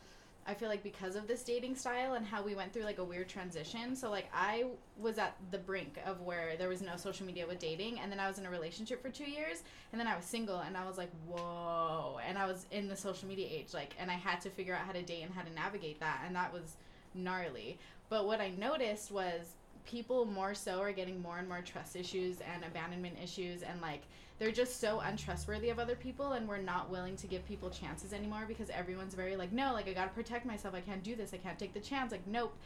I 0.47 0.53
feel 0.53 0.69
like 0.69 0.81
because 0.83 1.15
of 1.15 1.27
this 1.27 1.43
dating 1.43 1.75
style 1.75 2.13
and 2.13 2.25
how 2.25 2.41
we 2.41 2.55
went 2.55 2.73
through 2.73 2.83
like 2.83 2.97
a 2.97 3.03
weird 3.03 3.29
transition. 3.29 3.95
So 3.95 4.09
like 4.09 4.27
I 4.33 4.65
was 4.97 5.17
at 5.17 5.35
the 5.51 5.57
brink 5.57 5.99
of 6.05 6.21
where 6.21 6.57
there 6.57 6.67
was 6.67 6.81
no 6.81 6.95
social 6.97 7.25
media 7.25 7.45
with 7.45 7.59
dating, 7.59 7.99
and 7.99 8.11
then 8.11 8.19
I 8.19 8.27
was 8.27 8.39
in 8.39 8.45
a 8.45 8.49
relationship 8.49 9.01
for 9.01 9.09
two 9.09 9.29
years, 9.29 9.63
and 9.91 9.99
then 9.99 10.07
I 10.07 10.15
was 10.15 10.25
single, 10.25 10.59
and 10.59 10.75
I 10.75 10.85
was 10.85 10.97
like, 10.97 11.11
whoa, 11.27 12.19
and 12.27 12.37
I 12.37 12.47
was 12.47 12.65
in 12.71 12.87
the 12.87 12.95
social 12.95 13.27
media 13.27 13.47
age, 13.49 13.73
like, 13.73 13.93
and 13.99 14.09
I 14.09 14.15
had 14.15 14.41
to 14.41 14.49
figure 14.49 14.73
out 14.73 14.85
how 14.85 14.93
to 14.93 15.03
date 15.03 15.21
and 15.23 15.33
how 15.33 15.43
to 15.43 15.53
navigate 15.53 15.99
that, 15.99 16.23
and 16.25 16.35
that 16.35 16.51
was 16.51 16.75
gnarly. 17.13 17.77
But 18.09 18.25
what 18.25 18.41
I 18.41 18.49
noticed 18.49 19.11
was 19.11 19.53
people 19.85 20.25
more 20.25 20.53
so 20.53 20.79
are 20.79 20.91
getting 20.91 21.21
more 21.21 21.37
and 21.37 21.47
more 21.47 21.61
trust 21.61 21.95
issues 21.95 22.37
and 22.41 22.63
abandonment 22.63 23.15
issues 23.23 23.63
and 23.63 23.81
like 23.81 24.01
they're 24.41 24.51
just 24.51 24.81
so 24.81 24.99
untrustworthy 25.01 25.69
of 25.69 25.77
other 25.77 25.93
people 25.93 26.31
and 26.31 26.47
we're 26.47 26.57
not 26.57 26.89
willing 26.89 27.15
to 27.15 27.27
give 27.27 27.45
people 27.45 27.69
chances 27.69 28.11
anymore 28.11 28.45
because 28.47 28.71
everyone's 28.71 29.13
very 29.13 29.35
like 29.35 29.51
no 29.51 29.71
like 29.71 29.87
i 29.87 29.93
gotta 29.93 30.09
protect 30.09 30.47
myself. 30.47 30.73
I 30.73 30.81
can't 30.81 31.03
do 31.03 31.15
this. 31.15 31.31
I 31.31 31.37
can't 31.37 31.59
take 31.59 31.75
the 31.75 31.79
chance. 31.79 32.11
Like 32.11 32.25
nope. 32.25 32.57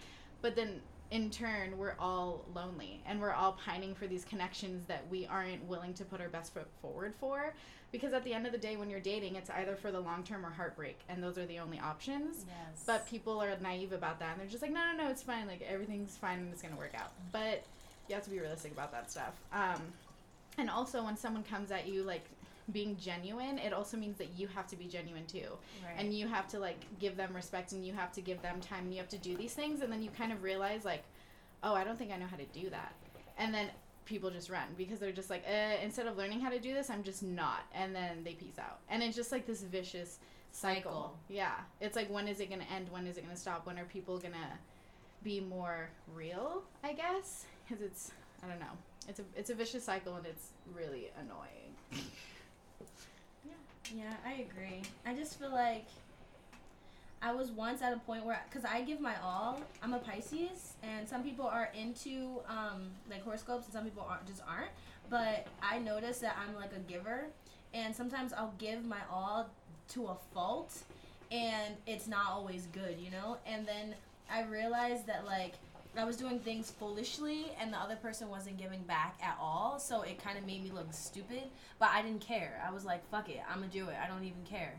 But 0.41 0.55
then 0.55 0.79
in 1.11 1.29
turn 1.29 1.77
we're 1.77 1.95
all 1.99 2.45
lonely 2.55 3.03
and 3.05 3.19
we're 3.19 3.33
all 3.33 3.59
pining 3.65 3.93
for 3.93 4.07
these 4.07 4.23
connections 4.23 4.85
that 4.87 5.03
we 5.11 5.25
aren't 5.25 5.61
willing 5.65 5.93
to 5.95 6.05
put 6.05 6.21
our 6.21 6.29
best 6.29 6.53
foot 6.53 6.65
forward 6.81 7.13
for 7.19 7.53
because 7.91 8.13
at 8.13 8.23
the 8.23 8.33
end 8.33 8.45
of 8.45 8.53
the 8.53 8.57
day 8.57 8.77
when 8.77 8.89
you're 8.89 9.01
dating 9.01 9.35
it's 9.35 9.49
either 9.49 9.75
for 9.75 9.91
the 9.91 9.99
long 9.99 10.23
term 10.23 10.45
or 10.45 10.51
heartbreak 10.51 10.97
and 11.09 11.21
those 11.21 11.37
are 11.37 11.45
the 11.45 11.59
only 11.59 11.77
options. 11.81 12.45
Yes. 12.47 12.85
but 12.87 13.05
people 13.05 13.41
are 13.43 13.53
naive 13.61 13.91
about 13.91 14.17
that 14.19 14.31
and 14.31 14.39
they're 14.39 14.47
just 14.47 14.61
like 14.61 14.71
no 14.71 14.79
no 14.93 15.03
no 15.03 15.09
it's 15.09 15.23
fine. 15.23 15.45
Like 15.45 15.61
everything's 15.69 16.15
fine 16.15 16.39
and 16.39 16.53
it's 16.53 16.61
gonna 16.61 16.77
work 16.77 16.93
out. 16.97 17.11
But 17.33 17.65
you 18.07 18.15
have 18.15 18.23
to 18.23 18.29
be 18.29 18.39
realistic 18.39 18.71
about 18.71 18.93
that 18.93 19.11
stuff. 19.11 19.33
Um, 19.51 19.81
and 20.57 20.69
also 20.69 21.03
when 21.03 21.17
someone 21.17 21.43
comes 21.43 21.71
at 21.71 21.87
you 21.87 22.03
like 22.03 22.25
being 22.71 22.97
genuine 22.97 23.59
it 23.59 23.73
also 23.73 23.95
means 23.95 24.17
that 24.17 24.29
you 24.37 24.47
have 24.47 24.65
to 24.67 24.75
be 24.75 24.85
genuine 24.85 25.25
too. 25.27 25.49
Right. 25.83 25.93
and 25.99 26.13
you 26.13 26.27
have 26.27 26.47
to 26.49 26.59
like 26.59 26.79
give 26.99 27.15
them 27.15 27.35
respect 27.35 27.73
and 27.73 27.85
you 27.85 27.93
have 27.93 28.11
to 28.13 28.21
give 28.21 28.41
them 28.41 28.59
time 28.59 28.85
and 28.85 28.93
you 28.93 28.99
have 28.99 29.09
to 29.09 29.17
do 29.19 29.37
these 29.37 29.53
things. 29.53 29.81
And 29.81 29.91
then 29.91 30.01
you 30.01 30.09
kind 30.09 30.31
of 30.31 30.41
realize 30.43 30.83
like 30.85 31.03
oh 31.63 31.73
i 31.75 31.83
don't 31.83 31.97
think 31.97 32.11
i 32.11 32.17
know 32.17 32.25
how 32.25 32.37
to 32.37 32.45
do 32.45 32.69
that. 32.71 32.93
And 33.37 33.53
then 33.53 33.67
people 34.05 34.29
just 34.29 34.49
run 34.49 34.67
because 34.77 34.99
they're 34.99 35.11
just 35.11 35.29
like 35.29 35.43
uh, 35.47 35.83
instead 35.83 36.05
of 36.07 36.15
learning 36.17 36.39
how 36.39 36.49
to 36.49 36.59
do 36.59 36.73
this 36.73 36.89
i'm 36.89 37.03
just 37.03 37.21
not. 37.21 37.63
And 37.73 37.95
then 37.95 38.23
they 38.23 38.33
peace 38.33 38.57
out. 38.59 38.79
And 38.89 39.03
it's 39.03 39.15
just 39.15 39.31
like 39.31 39.45
this 39.45 39.61
vicious 39.61 40.19
cycle, 40.51 40.81
Cycle. 40.91 41.17
yeah. 41.29 41.55
It's 41.81 41.95
like 41.95 42.09
when 42.09 42.27
is 42.27 42.39
it 42.39 42.49
going 42.49 42.61
to 42.61 42.71
end? 42.71 42.87
When 42.89 43.05
is 43.07 43.17
it 43.17 43.21
going 43.25 43.35
to 43.35 43.39
stop? 43.41 43.67
When 43.67 43.77
are 43.77 43.83
people 43.85 44.17
going 44.17 44.33
to 44.33 44.49
be 45.23 45.39
more 45.39 45.89
real 46.15 46.61
i 46.83 46.93
guess? 46.93 47.45
Because 47.67 47.83
it's 47.83 48.11
i 48.43 48.47
don't 48.47 48.59
know 48.59 48.75
it's 49.07 49.19
a 49.19 49.23
it's 49.35 49.49
a 49.49 49.55
vicious 49.55 49.83
cycle 49.83 50.15
and 50.15 50.25
it's 50.25 50.47
really 50.73 51.09
annoying 51.19 52.05
Yeah, 53.45 53.51
Yeah, 53.95 54.13
I 54.25 54.45
agree. 54.49 54.81
I 55.05 55.13
just 55.13 55.39
feel 55.39 55.51
like 55.51 55.85
I 57.21 57.33
was 57.33 57.51
once 57.51 57.81
at 57.81 57.91
a 57.93 57.97
point 57.97 58.23
where, 58.25 58.39
because 58.49 58.65
I 58.69 58.81
give 58.81 58.99
my 58.99 59.15
all. 59.23 59.59
I'm 59.81 59.93
a 59.93 59.99
Pisces, 59.99 60.73
and 60.83 61.07
some 61.09 61.23
people 61.23 61.47
are 61.47 61.71
into 61.75 62.39
um, 62.47 62.91
like 63.09 63.23
horoscopes, 63.23 63.65
and 63.65 63.73
some 63.73 63.83
people 63.83 64.05
aren't, 64.07 64.27
just 64.27 64.41
aren't. 64.47 64.69
But 65.09 65.47
I 65.61 65.79
notice 65.79 66.19
that 66.19 66.37
I'm 66.39 66.55
like 66.55 66.71
a 66.75 66.79
giver, 66.91 67.25
and 67.73 67.95
sometimes 67.95 68.31
I'll 68.33 68.53
give 68.59 68.85
my 68.85 68.99
all 69.11 69.49
to 69.89 70.07
a 70.07 70.15
fault, 70.33 70.73
and 71.31 71.75
it's 71.87 72.07
not 72.07 72.27
always 72.27 72.67
good, 72.67 72.97
you 72.99 73.09
know. 73.09 73.37
And 73.47 73.67
then 73.67 73.95
I 74.31 74.43
realized 74.43 75.07
that 75.07 75.25
like 75.25 75.53
I 75.97 76.05
was 76.05 76.17
doing 76.17 76.39
things 76.39 76.71
foolishly, 76.71 77.51
and 77.59 77.71
the 77.71 77.77
other 77.77 77.95
person 77.95 78.29
wasn't 78.29 78.57
giving 78.57 78.81
back 78.83 79.17
at 79.21 79.37
all. 79.39 79.79
So 79.79 80.01
it 80.01 80.21
kind 80.21 80.37
of 80.37 80.45
made 80.45 80.63
me 80.63 80.71
look 80.71 80.91
stupid. 80.91 81.43
But 81.79 81.89
I 81.89 82.01
didn't 82.01 82.21
care. 82.21 82.61
I 82.65 82.71
was 82.71 82.85
like, 82.85 83.07
"Fuck 83.09 83.29
it, 83.29 83.41
I'm 83.49 83.59
gonna 83.59 83.71
do 83.71 83.87
it. 83.89 83.95
I 84.01 84.07
don't 84.07 84.23
even 84.23 84.43
care." 84.43 84.75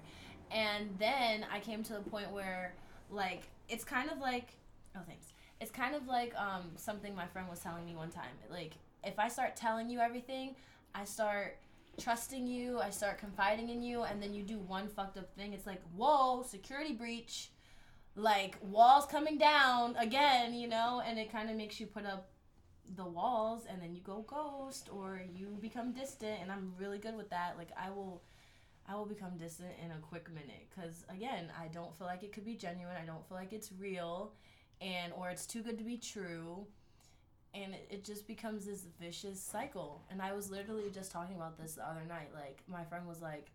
And 0.50 0.90
then 0.98 1.44
I 1.52 1.61
came 1.61 1.83
to 1.85 1.94
the 1.94 2.00
point 2.00 2.31
where, 2.31 2.74
like, 3.11 3.48
it's 3.68 3.85
kind 3.85 4.11
of 4.11 4.18
like, 4.18 4.50
oh, 4.96 5.00
thanks. 5.07 5.29
It's 5.61 5.70
kind 5.70 5.94
of 5.94 6.07
like 6.07 6.35
um, 6.37 6.70
something 6.76 7.14
my 7.14 7.26
friend 7.26 7.48
was 7.48 7.61
telling 7.61 7.85
me 7.85 7.94
one 7.96 8.11
time. 8.11 8.31
Like, 8.50 8.74
if 9.02 9.18
I 9.18 9.29
start 9.29 9.57
telling 9.57 9.88
you 9.88 9.98
everything, 10.00 10.55
I 10.94 11.05
start 11.05 11.57
trusting 11.98 12.46
you, 12.46 12.79
I 12.79 12.90
start 12.90 13.18
confiding 13.18 13.70
in 13.70 13.83
you, 13.83 14.02
and 14.02 14.22
then 14.22 14.35
you 14.35 14.42
do 14.42 14.59
one 14.59 14.88
fucked 14.88 15.16
up 15.16 15.35
thing. 15.35 15.52
It's 15.52 15.66
like, 15.66 15.81
whoa, 15.96 16.42
security 16.42 16.92
breach 16.92 17.50
like 18.16 18.57
walls 18.62 19.05
coming 19.07 19.37
down 19.38 19.94
again, 19.96 20.55
you 20.55 20.68
know, 20.68 21.02
and 21.07 21.18
it 21.18 21.31
kind 21.31 21.50
of 21.50 21.57
makes 21.57 21.79
you 21.79 21.87
put 21.87 22.07
up 22.07 22.31
the 22.94 23.05
walls 23.05 23.64
and 23.68 23.83
then 23.83 23.94
you 23.94 24.00
go 24.00 24.24
ghost 24.26 24.88
or 24.90 25.20
you 25.35 25.59
become 25.61 25.92
distant 25.92 26.38
and 26.40 26.50
I'm 26.50 26.72
really 26.79 26.98
good 26.98 27.16
with 27.16 27.31
that. 27.31 27.57
Like 27.59 27.68
I 27.79 27.90
will 27.90 28.22
I 28.88 28.94
will 28.94 29.05
become 29.07 29.37
distant 29.37 29.72
in 29.85 29.90
a 29.90 29.98
quick 30.00 30.29
minute 30.31 30.68
cuz 30.74 31.05
again, 31.11 31.52
I 31.61 31.68
don't 31.68 31.96
feel 31.98 32.07
like 32.07 32.22
it 32.22 32.33
could 32.33 32.44
be 32.44 32.55
genuine. 32.55 32.96
I 33.00 33.05
don't 33.05 33.26
feel 33.29 33.37
like 33.37 33.52
it's 33.52 33.70
real 33.72 34.33
and 34.81 35.12
or 35.12 35.29
it's 35.29 35.46
too 35.46 35.62
good 35.62 35.76
to 35.79 35.85
be 35.85 35.98
true. 35.98 36.66
And 37.52 37.74
it, 37.74 37.87
it 37.90 38.05
just 38.05 38.26
becomes 38.26 38.66
this 38.66 38.85
vicious 39.00 39.40
cycle. 39.40 40.05
And 40.11 40.22
I 40.22 40.33
was 40.33 40.50
literally 40.50 40.90
just 40.90 41.11
talking 41.11 41.37
about 41.37 41.59
this 41.59 41.74
the 41.74 41.88
other 41.88 42.05
night. 42.07 42.31
Like 42.35 42.62
my 42.66 42.85
friend 42.85 43.07
was 43.07 43.22
like, 43.22 43.50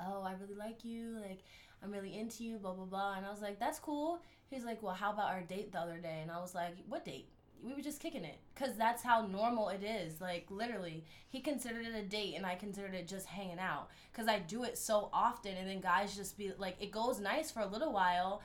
"Oh, 0.00 0.22
I 0.22 0.32
really 0.34 0.56
like 0.56 0.84
you. 0.84 1.18
Like 1.20 1.44
I'm 1.84 1.92
really 1.92 2.16
into 2.16 2.44
you, 2.44 2.56
blah 2.56 2.72
blah 2.72 2.86
blah. 2.86 3.14
And 3.16 3.26
I 3.26 3.30
was 3.30 3.42
like, 3.42 3.58
that's 3.58 3.78
cool. 3.78 4.20
He's 4.50 4.64
like, 4.64 4.82
well, 4.82 4.94
how 4.94 5.12
about 5.12 5.30
our 5.30 5.42
date 5.42 5.72
the 5.72 5.78
other 5.78 5.98
day? 5.98 6.20
And 6.22 6.30
I 6.30 6.40
was 6.40 6.54
like, 6.54 6.76
what 6.88 7.04
date? 7.04 7.28
We 7.62 7.72
were 7.72 7.80
just 7.80 8.00
kicking 8.00 8.24
it, 8.24 8.38
cause 8.54 8.76
that's 8.76 9.02
how 9.02 9.26
normal 9.26 9.70
it 9.70 9.82
is. 9.82 10.20
Like 10.20 10.46
literally, 10.50 11.04
he 11.28 11.40
considered 11.40 11.86
it 11.86 11.94
a 11.94 12.02
date, 12.02 12.34
and 12.36 12.44
I 12.44 12.56
considered 12.56 12.94
it 12.94 13.08
just 13.08 13.26
hanging 13.26 13.58
out, 13.58 13.88
cause 14.12 14.28
I 14.28 14.40
do 14.40 14.64
it 14.64 14.76
so 14.76 15.08
often. 15.12 15.56
And 15.56 15.68
then 15.68 15.80
guys 15.80 16.14
just 16.14 16.36
be 16.36 16.52
like, 16.58 16.76
it 16.80 16.90
goes 16.90 17.20
nice 17.20 17.50
for 17.50 17.60
a 17.60 17.66
little 17.66 17.92
while, 17.92 18.42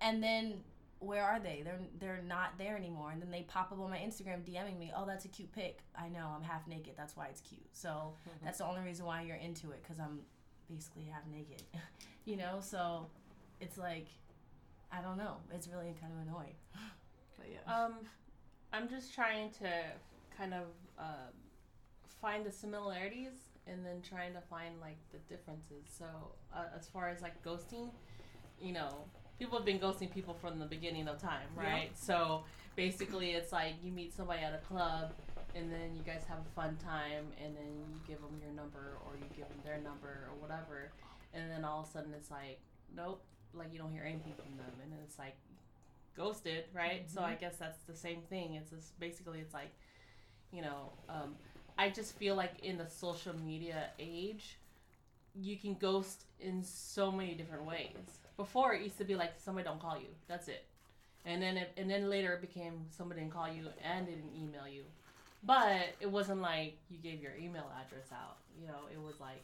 and 0.00 0.22
then 0.22 0.60
where 1.02 1.24
are 1.24 1.40
they? 1.40 1.62
They're 1.64 1.80
they're 1.98 2.24
not 2.26 2.52
there 2.58 2.76
anymore. 2.76 3.10
And 3.10 3.20
then 3.20 3.30
they 3.30 3.42
pop 3.42 3.72
up 3.72 3.80
on 3.80 3.90
my 3.90 3.98
Instagram 3.98 4.42
DMing 4.42 4.78
me, 4.78 4.92
oh, 4.96 5.04
that's 5.04 5.24
a 5.24 5.28
cute 5.28 5.52
pic. 5.52 5.80
I 5.98 6.08
know 6.08 6.32
I'm 6.34 6.42
half 6.42 6.66
naked. 6.66 6.94
That's 6.96 7.16
why 7.16 7.26
it's 7.26 7.40
cute. 7.40 7.66
So 7.72 7.88
mm-hmm. 7.88 8.44
that's 8.44 8.58
the 8.58 8.66
only 8.66 8.82
reason 8.82 9.04
why 9.04 9.22
you're 9.22 9.36
into 9.36 9.72
it, 9.72 9.84
cause 9.86 9.98
I'm 10.00 10.20
basically 10.70 11.04
half 11.12 11.22
naked. 11.30 11.62
you 12.24 12.36
know 12.36 12.58
so 12.60 13.06
it's 13.60 13.78
like 13.78 14.06
i 14.92 15.00
don't 15.00 15.16
know 15.18 15.36
it's 15.52 15.68
really 15.68 15.94
kind 16.00 16.12
of 16.12 16.26
annoying 16.26 16.54
but 17.38 17.46
yeah 17.50 17.72
Um, 17.74 17.94
I'm 18.72 18.88
just 18.88 19.12
trying 19.14 19.50
to 19.62 19.70
kind 20.38 20.54
of 20.54 20.64
uh, 20.98 21.28
find 22.20 22.44
the 22.46 22.50
similarities 22.50 23.32
and 23.66 23.84
then 23.84 24.00
trying 24.08 24.32
to 24.32 24.40
find 24.40 24.80
like 24.80 24.96
the 25.12 25.18
differences. 25.28 25.84
So 25.98 26.06
uh, 26.54 26.64
as 26.78 26.88
far 26.88 27.10
as 27.10 27.20
like 27.20 27.42
ghosting, 27.44 27.90
you 28.60 28.72
know, 28.72 29.04
people 29.38 29.58
have 29.58 29.66
been 29.66 29.78
ghosting 29.78 30.10
people 30.10 30.32
from 30.40 30.58
the 30.58 30.64
beginning 30.64 31.06
of 31.06 31.18
time, 31.20 31.48
Yeah. 31.56 31.62
right? 31.70 31.90
So 31.98 32.44
basically, 32.76 33.32
it's 33.32 33.52
like 33.52 33.74
you 33.82 33.92
meet 33.92 34.14
somebody 34.14 34.42
at 34.42 34.54
a 34.54 34.64
club. 34.66 35.12
And 35.54 35.70
then 35.70 35.94
you 35.94 36.02
guys 36.02 36.22
have 36.28 36.38
a 36.38 36.50
fun 36.54 36.76
time, 36.82 37.26
and 37.42 37.54
then 37.54 37.76
you 37.76 38.00
give 38.06 38.20
them 38.20 38.40
your 38.40 38.52
number, 38.52 38.96
or 39.04 39.16
you 39.16 39.26
give 39.36 39.48
them 39.48 39.58
their 39.64 39.78
number, 39.78 40.28
or 40.30 40.40
whatever. 40.40 40.90
And 41.34 41.50
then 41.50 41.64
all 41.64 41.80
of 41.80 41.88
a 41.88 41.90
sudden, 41.90 42.12
it's 42.16 42.30
like, 42.30 42.58
nope, 42.96 43.22
like 43.54 43.72
you 43.72 43.78
don't 43.78 43.92
hear 43.92 44.04
anything 44.04 44.34
from 44.36 44.56
them, 44.56 44.72
and 44.82 44.90
then 44.92 44.98
it's 45.04 45.18
like 45.18 45.36
ghosted, 46.16 46.64
right? 46.74 47.10
So 47.10 47.22
I 47.22 47.34
guess 47.34 47.56
that's 47.56 47.78
the 47.88 47.96
same 47.96 48.20
thing. 48.28 48.54
It's 48.54 48.70
just 48.70 48.98
basically 48.98 49.40
it's 49.40 49.54
like, 49.54 49.72
you 50.52 50.62
know, 50.62 50.92
um, 51.08 51.34
I 51.78 51.90
just 51.90 52.16
feel 52.16 52.34
like 52.34 52.60
in 52.62 52.78
the 52.78 52.86
social 52.86 53.34
media 53.44 53.88
age, 53.98 54.58
you 55.34 55.56
can 55.56 55.74
ghost 55.74 56.24
in 56.40 56.62
so 56.62 57.10
many 57.10 57.34
different 57.34 57.64
ways. 57.64 57.96
Before 58.36 58.74
it 58.74 58.82
used 58.82 58.98
to 58.98 59.04
be 59.04 59.14
like 59.14 59.32
somebody 59.38 59.66
don't 59.66 59.80
call 59.80 59.96
you, 59.98 60.08
that's 60.28 60.48
it, 60.48 60.64
and 61.24 61.42
then 61.42 61.56
it, 61.56 61.72
and 61.76 61.88
then 61.88 62.10
later 62.10 62.32
it 62.32 62.40
became 62.40 62.86
somebody 62.90 63.20
didn't 63.20 63.32
call 63.32 63.48
you 63.48 63.68
and 63.82 64.06
they 64.06 64.12
didn't 64.12 64.34
email 64.36 64.68
you, 64.68 64.82
but 65.42 65.94
it 66.00 66.10
wasn't 66.10 66.40
like 66.40 66.78
you 66.88 66.98
gave 66.98 67.20
your 67.20 67.34
email 67.36 67.70
address 67.80 68.08
out. 68.12 68.38
You 68.60 68.68
know, 68.68 68.88
it 68.92 69.00
was 69.00 69.20
like, 69.20 69.42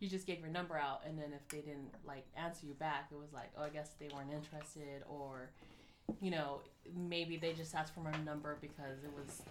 you 0.00 0.08
just 0.08 0.26
gave 0.26 0.40
your 0.40 0.50
number 0.50 0.76
out, 0.76 1.02
and 1.06 1.18
then 1.18 1.32
if 1.32 1.46
they 1.48 1.58
didn't 1.58 1.94
like 2.06 2.24
answer 2.36 2.66
you 2.66 2.74
back, 2.74 3.08
it 3.10 3.16
was 3.16 3.32
like, 3.32 3.50
oh, 3.56 3.62
I 3.62 3.68
guess 3.70 3.90
they 3.98 4.08
weren't 4.14 4.32
interested, 4.32 5.02
or 5.08 5.50
you 6.20 6.30
know, 6.30 6.60
maybe 6.94 7.36
they 7.36 7.52
just 7.52 7.74
asked 7.74 7.94
for 7.94 8.00
my 8.00 8.12
number 8.24 8.58
because 8.60 9.04
it 9.04 9.10
was 9.14 9.42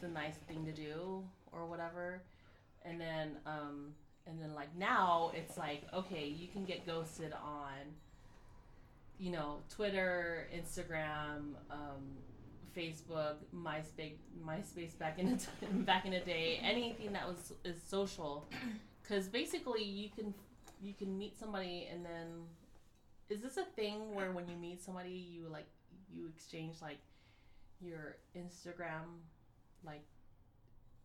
the 0.00 0.08
nice 0.08 0.36
thing 0.46 0.64
to 0.64 0.72
do 0.72 1.22
or 1.52 1.66
whatever. 1.66 2.22
And 2.84 3.00
then, 3.00 3.32
um, 3.46 3.92
and 4.26 4.40
then 4.40 4.54
like 4.54 4.74
now 4.76 5.32
it's 5.34 5.58
like, 5.58 5.82
okay, 5.92 6.26
you 6.26 6.48
can 6.48 6.64
get 6.64 6.86
ghosted 6.86 7.32
on, 7.32 7.74
you 9.18 9.30
know, 9.30 9.56
Twitter, 9.68 10.48
Instagram, 10.54 11.54
um, 11.70 12.16
Facebook, 12.76 13.36
MySpace, 13.54 14.16
MySpace 14.46 14.98
back 14.98 15.18
in 15.18 15.32
the 15.32 15.36
t- 15.60 15.66
back 15.72 16.04
in 16.04 16.12
the 16.12 16.20
day, 16.20 16.60
anything 16.62 17.12
that 17.12 17.26
was 17.26 17.52
is 17.64 17.76
social, 17.82 18.46
because 19.02 19.28
basically 19.28 19.82
you 19.82 20.08
can 20.14 20.34
you 20.80 20.94
can 20.94 21.16
meet 21.18 21.38
somebody 21.38 21.88
and 21.92 22.04
then 22.04 22.26
is 23.28 23.42
this 23.42 23.56
a 23.56 23.64
thing 23.64 24.14
where 24.14 24.30
when 24.30 24.48
you 24.48 24.56
meet 24.56 24.80
somebody 24.82 25.10
you 25.10 25.48
like 25.48 25.66
you 26.12 26.28
exchange 26.28 26.76
like 26.80 26.98
your 27.80 28.16
Instagram 28.36 29.20
like 29.84 30.02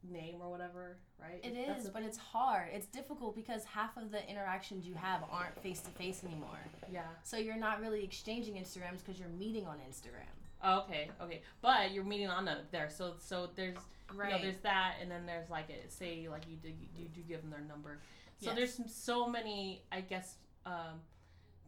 name 0.10 0.36
or 0.42 0.50
whatever, 0.50 0.98
right? 1.20 1.40
It 1.44 1.56
is, 1.58 1.90
but 1.90 2.04
it's 2.04 2.18
hard. 2.18 2.70
It's 2.74 2.88
difficult 2.88 3.36
because 3.36 3.64
half 3.64 3.96
of 3.98 4.12
the 4.12 4.28
interactions 4.30 4.86
you 4.86 4.96
have 4.96 5.22
aren't 5.32 5.58
face 5.62 5.80
to 5.82 5.92
face 5.92 6.24
anymore. 6.26 6.60
yeah. 6.92 7.04
So 7.24 7.38
you're 7.38 7.58
not 7.58 7.82
really 7.82 8.04
exchanging 8.04 8.56
Instagrams 8.56 9.00
because 9.04 9.20
you're 9.20 9.30
meeting 9.30 9.66
on 9.66 9.78
Instagram. 9.78 10.28
Oh, 10.64 10.80
okay, 10.82 11.10
okay, 11.22 11.42
but 11.62 11.92
you're 11.92 12.04
meeting 12.06 12.30
on 12.30 12.48
there, 12.72 12.90
so 12.90 13.14
so 13.20 13.50
there's 13.56 13.76
you 14.12 14.18
know 14.30 14.42
there's 14.42 14.60
that, 14.60 14.96
and 15.02 15.10
then 15.12 15.26
there's 15.26 15.50
like 15.50 15.70
a, 15.70 15.90
say 15.90 16.28
like 16.30 16.44
you 16.48 16.56
do 16.56 16.70
you 16.96 17.10
do 17.10 17.22
give 17.22 17.42
them 17.42 17.50
their 17.52 17.62
number, 17.62 18.00
so 18.40 18.48
Yes. 18.48 18.56
there's 18.56 18.74
some, 18.74 18.88
so 18.88 19.28
many 19.28 19.84
I 19.92 20.02
guess 20.02 20.36
um, 20.66 21.02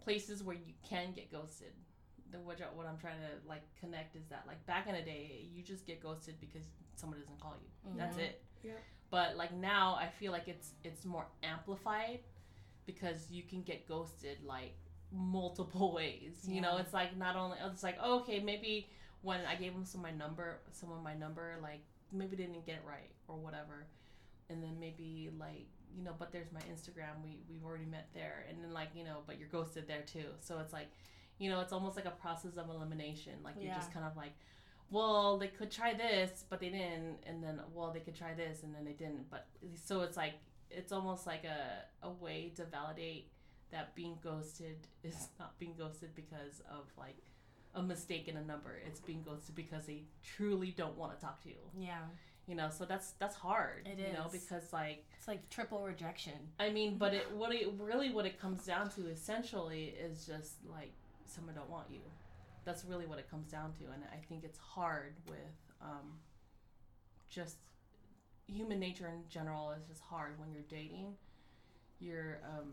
places 0.02 0.44
where 0.44 0.56
you 0.56 0.74
can 0.88 1.12
get 1.14 1.32
ghosted. 1.32 1.74
The 2.32 2.40
what, 2.40 2.58
what 2.76 2.88
I'm 2.88 2.98
trying 2.98 3.18
to 3.20 3.48
like 3.48 3.64
connect 3.80 4.16
is 4.16 4.26
that 4.30 4.44
like 4.48 4.66
back 4.66 4.88
in 4.88 4.96
the 4.96 5.02
day 5.02 5.48
you 5.54 5.62
just 5.62 5.86
get 5.86 6.02
ghosted 6.02 6.36
because 6.40 6.64
someone 6.96 7.20
doesn't 7.20 7.40
call 7.40 7.56
you. 7.62 7.92
That's 7.98 8.16
Mhm. 8.18 8.22
it. 8.22 8.42
Yep. 8.64 8.80
But 9.10 9.36
like 9.38 9.54
now 9.54 9.96
I 10.00 10.08
feel 10.08 10.32
like 10.32 10.48
it's 10.48 10.72
it's 10.84 11.06
more 11.06 11.28
amplified 11.44 12.20
because 12.86 13.30
you 13.32 13.44
can 13.44 13.62
get 13.62 13.88
ghosted 13.88 14.38
like 14.44 14.76
multiple 15.16 15.94
ways. 15.94 16.46
You 16.48 16.62
know, 16.62 16.78
it's 16.78 16.94
like 16.94 17.18
not 17.18 17.36
only 17.36 17.58
it's 17.72 17.84
like 17.84 17.98
oh, 18.02 18.20
okay 18.20 18.40
maybe 18.40 18.88
when 19.22 19.40
I 19.46 19.56
gave 19.56 19.74
them 19.74 19.86
some 19.86 20.02
my 20.02 20.12
number, 20.12 20.60
someone 20.72 21.04
my 21.04 21.16
number 21.16 21.56
like 21.62 21.82
maybe 22.12 22.36
they 22.36 22.44
didn't 22.44 22.66
get 22.66 22.76
it 22.76 22.84
right 22.88 23.12
or 23.28 23.38
whatever, 23.38 23.88
and 24.50 24.62
then 24.62 24.78
maybe 24.80 25.30
like 25.40 25.68
you 25.98 26.04
know 26.04 26.14
but 26.18 26.32
there's 26.32 26.52
my 26.52 26.60
Instagram 26.62 27.24
we 27.24 27.40
we've 27.50 27.66
already 27.66 27.86
met 27.86 28.10
there. 28.14 28.46
And 28.50 28.64
then 28.64 28.74
like 28.74 28.90
you 28.96 29.04
know 29.04 29.20
but 29.26 29.40
you're 29.40 29.50
ghosted 29.50 29.88
there 29.88 30.04
too. 30.06 30.28
So 30.42 30.60
it's 30.60 30.74
like 30.74 30.88
you 31.40 31.50
know 31.50 31.60
it's 31.62 31.74
almost 31.74 31.96
like 31.96 32.06
a 32.06 32.12
process 32.12 32.58
of 32.58 32.70
elimination. 32.70 33.34
Like 33.44 33.56
you're 33.60 33.74
just 33.74 33.94
kind 33.94 34.06
of 34.06 34.16
like 34.16 34.34
well 34.92 35.38
they 35.38 35.48
could 35.48 35.72
try 35.72 35.94
this 35.94 36.46
but 36.50 36.60
they 36.60 36.70
didn't. 36.70 37.18
And 37.26 37.44
then 37.44 37.62
well 37.74 37.92
they 37.92 38.02
could 38.02 38.16
try 38.16 38.34
this 38.34 38.64
and 38.64 38.76
then 38.76 38.86
they 38.86 38.94
didn't. 38.94 39.30
But 39.30 39.48
so 39.84 40.02
it's 40.02 40.18
like 40.18 40.34
it's 40.70 40.92
almost 40.92 41.26
like 41.26 41.44
a, 41.46 42.06
a 42.06 42.10
way 42.10 42.52
to 42.56 42.66
validate 42.66 43.30
that 43.76 43.94
being 43.96 44.18
ghosted 44.24 44.78
is 45.04 45.28
not 45.40 45.58
being 45.60 45.74
ghosted 45.78 46.10
because 46.16 46.62
of 46.70 46.84
like 46.98 47.18
a 47.76 47.84
mistake 47.84 48.28
in 48.30 48.38
a 48.38 48.44
number 48.44 48.72
it's 48.88 49.02
being 49.02 49.22
ghosted 49.22 49.54
because 49.54 49.86
they 49.86 50.04
truly 50.24 50.72
don't 50.72 50.98
want 50.98 51.14
to 51.14 51.20
talk 51.26 51.42
to 51.44 51.50
you 51.50 51.62
Yeah. 51.78 52.00
you 52.48 52.56
know 52.56 52.70
so 52.70 52.86
that's 52.86 53.12
that's 53.22 53.36
hard 53.36 53.86
It 53.86 54.00
you 54.00 54.14
know 54.14 54.28
because 54.32 54.72
like 54.72 55.04
It's 55.18 55.28
like 55.28 55.50
triple 55.50 55.82
rejection. 55.84 56.40
I 56.60 56.70
mean, 56.70 56.98
but 56.98 57.14
it 57.14 57.26
what 57.40 57.52
it 57.54 57.68
really 57.78 58.12
what 58.12 58.26
it 58.26 58.40
comes 58.40 58.64
down 58.66 58.90
to 58.92 59.02
essentially 59.10 59.94
is 60.08 60.26
just 60.26 60.54
like 60.78 60.94
someone 61.26 61.56
don't 61.56 61.70
want 61.70 61.88
you. 61.92 62.00
That's 62.64 62.84
really 62.86 63.08
what 63.08 63.20
it 63.20 63.28
comes 63.30 63.48
down 63.52 63.74
to, 63.80 63.84
and 63.94 64.02
I 64.18 64.20
think 64.30 64.44
it's 64.44 64.58
hard 64.60 65.14
with 65.28 65.56
um, 65.82 66.08
just 67.30 67.58
human 68.48 68.80
nature 68.80 69.08
in 69.08 69.22
general 69.30 69.72
is 69.78 69.86
just 69.88 70.02
hard 70.02 70.40
when 70.40 70.52
you're 70.54 70.70
dating. 70.70 71.16
You're 72.00 72.40
um, 72.54 72.70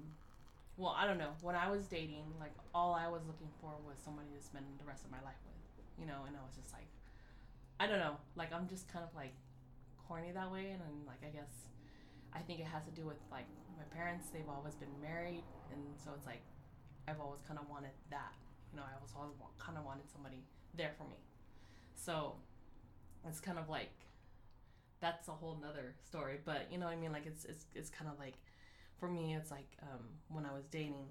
well, 0.83 0.99
I 0.99 1.07
don't 1.07 1.19
know. 1.19 1.39
When 1.47 1.55
I 1.55 1.71
was 1.71 1.87
dating, 1.87 2.27
like 2.43 2.51
all 2.75 2.91
I 2.93 3.07
was 3.07 3.23
looking 3.31 3.47
for 3.63 3.71
was 3.87 4.03
somebody 4.03 4.27
to 4.35 4.43
spend 4.43 4.67
the 4.83 4.85
rest 4.85 5.07
of 5.07 5.15
my 5.15 5.23
life 5.23 5.39
with, 5.47 5.55
you 5.95 6.11
know, 6.11 6.27
and 6.27 6.35
I 6.35 6.43
was 6.43 6.59
just 6.59 6.75
like, 6.75 6.91
I 7.79 7.87
don't 7.87 8.03
know, 8.03 8.19
like 8.35 8.51
I'm 8.51 8.67
just 8.67 8.91
kind 8.91 9.07
of 9.07 9.15
like 9.15 9.39
corny 9.95 10.35
that 10.35 10.51
way, 10.51 10.75
and 10.75 10.83
I'm 10.83 11.07
like 11.07 11.23
I 11.23 11.31
guess 11.31 11.71
I 12.35 12.43
think 12.43 12.59
it 12.59 12.67
has 12.67 12.83
to 12.91 12.91
do 12.91 13.07
with 13.07 13.23
like 13.31 13.47
my 13.79 13.87
parents. 13.95 14.27
They've 14.35 14.51
always 14.51 14.75
been 14.75 14.91
married, 14.99 15.47
and 15.71 15.81
so 16.03 16.11
it's 16.19 16.27
like 16.27 16.43
I've 17.07 17.23
always 17.23 17.47
kind 17.47 17.63
of 17.63 17.71
wanted 17.71 17.95
that. 18.11 18.35
You 18.75 18.83
know, 18.83 18.85
I 18.85 18.99
was 18.99 19.15
always 19.15 19.39
kind 19.63 19.79
of 19.79 19.87
wanted 19.87 20.11
somebody 20.11 20.43
there 20.75 20.99
for 20.99 21.07
me. 21.07 21.23
So 21.95 22.43
it's 23.23 23.39
kind 23.39 23.59
of 23.59 23.71
like 23.71 23.95
that's 24.99 25.29
a 25.29 25.33
whole 25.33 25.59
nother 25.63 25.95
story. 26.03 26.43
But 26.45 26.67
you 26.75 26.79
know 26.79 26.87
what 26.87 26.99
I 26.99 26.99
mean? 26.99 27.13
Like 27.13 27.27
it's 27.27 27.45
it's 27.45 27.67
it's 27.75 27.91
kind 27.91 28.11
of 28.11 28.19
like 28.19 28.35
for 29.03 29.09
me, 29.09 29.35
it's 29.35 29.51
like 29.51 29.67
um, 29.83 29.99
when 30.29 30.47
I 30.47 30.53
was 30.55 30.65
dating, 30.71 31.07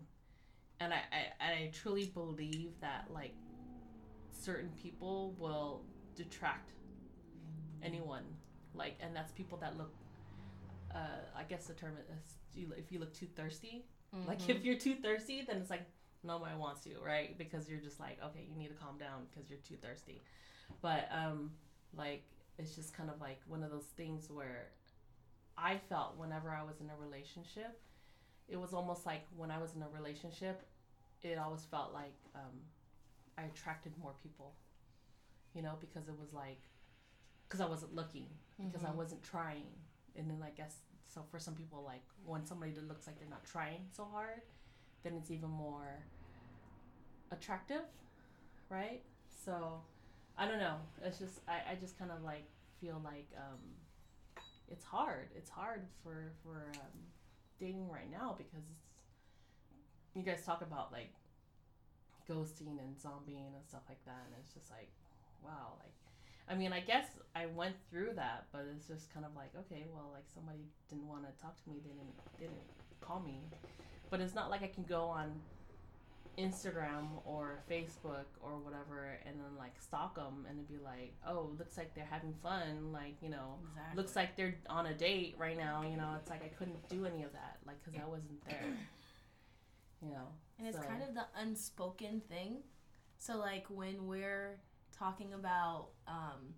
and 0.79 0.93
I, 0.93 1.01
I 1.11 1.45
I 1.51 1.71
truly 1.73 2.05
believe 2.05 2.71
that 2.79 3.07
like 3.13 3.35
certain 4.31 4.69
people 4.81 5.35
will 5.37 5.81
detract 6.15 6.71
anyone 7.83 8.23
like 8.73 8.95
and 9.01 9.13
that's 9.15 9.31
people 9.33 9.57
that 9.57 9.77
look 9.77 9.91
uh, 10.95 11.19
I 11.37 11.43
guess 11.43 11.65
the 11.67 11.73
term 11.73 11.93
is 11.97 12.33
you- 12.55 12.73
if 12.77 12.91
you 12.91 12.99
look 12.99 13.13
too 13.13 13.27
thirsty. 13.35 13.85
Like 14.27 14.39
Mm-hmm. 14.39 14.51
if 14.51 14.63
you're 14.63 14.77
too 14.77 14.95
thirsty, 14.95 15.41
then 15.47 15.57
it's 15.57 15.69
like 15.69 15.85
nobody 16.23 16.55
wants 16.55 16.85
you, 16.85 16.97
right? 17.05 17.37
Because 17.37 17.69
you're 17.69 17.79
just 17.79 17.99
like, 17.99 18.17
okay, 18.23 18.45
you 18.49 18.55
need 18.57 18.67
to 18.69 18.73
calm 18.75 18.97
down 18.97 19.23
because 19.29 19.49
you're 19.49 19.59
too 19.59 19.75
thirsty. 19.81 20.21
But 20.81 21.09
um, 21.11 21.51
like 21.97 22.23
it's 22.57 22.75
just 22.75 22.93
kind 22.93 23.09
of 23.09 23.19
like 23.19 23.39
one 23.47 23.63
of 23.63 23.71
those 23.71 23.89
things 23.97 24.29
where 24.29 24.67
I 25.61 25.77
felt 25.89 26.17
whenever 26.17 26.49
I 26.51 26.63
was 26.63 26.81
in 26.81 26.89
a 26.89 26.95
relationship, 26.97 27.79
it 28.49 28.57
was 28.57 28.73
almost 28.73 29.05
like 29.05 29.23
when 29.37 29.51
I 29.51 29.59
was 29.59 29.75
in 29.75 29.83
a 29.83 29.89
relationship, 29.89 30.63
it 31.23 31.37
always 31.37 31.65
felt 31.65 31.93
like 31.93 32.15
um, 32.35 32.55
I 33.37 33.43
attracted 33.43 33.93
more 33.97 34.13
people, 34.23 34.53
you 35.53 35.61
know, 35.61 35.73
because 35.79 36.07
it 36.07 36.17
was 36.19 36.33
like 36.33 36.61
because 37.47 37.61
I 37.61 37.67
wasn't 37.67 37.95
looking 37.95 38.27
because 38.71 38.85
I 38.85 38.91
Mhm. 38.91 38.95
wasn't 38.95 39.23
trying. 39.23 39.67
And 40.15 40.29
then 40.29 40.41
I 40.43 40.51
guess 40.51 40.77
so 41.07 41.23
for 41.31 41.39
some 41.39 41.55
people 41.55 41.83
like 41.83 42.03
when 42.25 42.45
somebody 42.45 42.71
that 42.73 42.87
looks 42.87 43.07
like 43.07 43.19
they're 43.19 43.29
not 43.29 43.43
trying 43.45 43.89
so 43.91 44.05
hard, 44.05 44.41
then 45.03 45.15
it's 45.15 45.31
even 45.31 45.49
more 45.49 46.03
attractive, 47.31 47.81
right? 48.69 49.01
So 49.45 49.81
I 50.37 50.47
don't 50.47 50.59
know. 50.59 50.77
It's 51.03 51.19
just 51.19 51.39
I, 51.47 51.73
I 51.73 51.75
just 51.79 51.97
kind 51.97 52.11
of 52.11 52.23
like 52.23 52.45
feel 52.79 53.01
like 53.03 53.27
um 53.37 53.59
it's 54.71 54.85
hard. 54.85 55.29
It's 55.35 55.49
hard 55.49 55.87
for 56.03 56.31
for 56.43 56.71
um, 56.75 56.97
dating 57.59 57.89
right 57.89 58.09
now 58.09 58.35
because 58.37 58.65
you 60.15 60.23
guys 60.23 60.43
talk 60.45 60.61
about 60.61 60.91
like 60.91 61.13
ghosting 62.29 62.79
and 62.79 62.95
zombieing 62.97 63.53
and 63.55 63.65
stuff 63.67 63.81
like 63.89 64.03
that 64.05 64.23
and 64.25 64.35
it's 64.39 64.53
just 64.53 64.69
like 64.69 64.89
wow 65.43 65.73
like 65.79 65.91
I 66.51 66.55
mean, 66.55 66.73
I 66.73 66.81
guess 66.81 67.05
I 67.33 67.45
went 67.45 67.75
through 67.89 68.11
that, 68.15 68.47
but 68.51 68.65
it's 68.75 68.85
just 68.85 69.13
kind 69.13 69.25
of 69.25 69.33
like, 69.35 69.51
okay, 69.55 69.85
well, 69.93 70.09
like 70.13 70.25
somebody 70.33 70.59
didn't 70.89 71.07
want 71.07 71.23
to 71.23 71.41
talk 71.41 71.55
to 71.63 71.69
me, 71.69 71.77
they 71.81 71.91
didn't 71.91 72.17
didn't 72.37 72.65
call 72.99 73.21
me, 73.21 73.39
but 74.09 74.19
it's 74.19 74.35
not 74.35 74.49
like 74.49 74.61
I 74.61 74.67
can 74.67 74.83
go 74.83 75.05
on 75.05 75.31
Instagram 76.37 77.07
or 77.25 77.63
Facebook 77.69 78.25
or 78.39 78.57
whatever 78.59 79.17
and 79.25 79.39
then 79.39 79.57
like 79.57 79.73
stalk 79.79 80.15
them 80.15 80.45
and 80.49 80.57
then 80.57 80.65
be 80.65 80.77
like, 80.83 81.13
oh, 81.27 81.51
looks 81.57 81.77
like 81.77 81.93
they're 81.95 82.07
having 82.09 82.33
fun, 82.41 82.91
like 82.91 83.15
you 83.21 83.29
know, 83.29 83.59
Exactly. 83.69 83.95
looks 83.97 84.15
like 84.15 84.35
they're 84.35 84.55
on 84.69 84.85
a 84.87 84.93
date 84.93 85.35
right 85.37 85.57
now, 85.57 85.83
you 85.83 85.97
know. 85.97 86.15
It's 86.19 86.29
like 86.29 86.43
I 86.43 86.47
couldn't 86.49 86.87
do 86.89 87.05
any 87.05 87.23
of 87.23 87.33
that, 87.33 87.57
like, 87.65 87.83
cause 87.83 87.93
I 88.01 88.07
wasn't 88.07 88.43
there, 88.45 88.77
you 90.01 90.09
know. 90.11 90.27
And 90.59 90.67
it's 90.67 90.77
kind 90.77 91.01
of 91.03 91.13
the 91.15 91.25
unspoken 91.37 92.21
thing. 92.29 92.57
So 93.17 93.37
like 93.37 93.65
when 93.69 94.07
we're 94.07 94.59
talking 94.97 95.33
about 95.33 95.89
um 96.07 96.53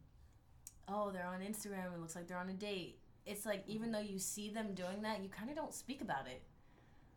oh, 0.88 1.12
they're 1.12 1.26
on 1.26 1.40
Instagram, 1.42 1.94
it 1.94 2.00
looks 2.00 2.16
like 2.16 2.28
they're 2.28 2.38
on 2.38 2.50
a 2.50 2.54
date. 2.54 3.00
It's 3.26 3.46
like 3.46 3.64
even 3.68 3.92
though 3.92 4.02
you 4.02 4.20
see 4.20 4.50
them 4.50 4.74
doing 4.74 5.02
that, 5.04 5.24
you 5.24 5.30
kind 5.30 5.50
of 5.50 5.56
don't 5.56 5.74
speak 5.74 6.02
about 6.02 6.28
it. 6.28 6.42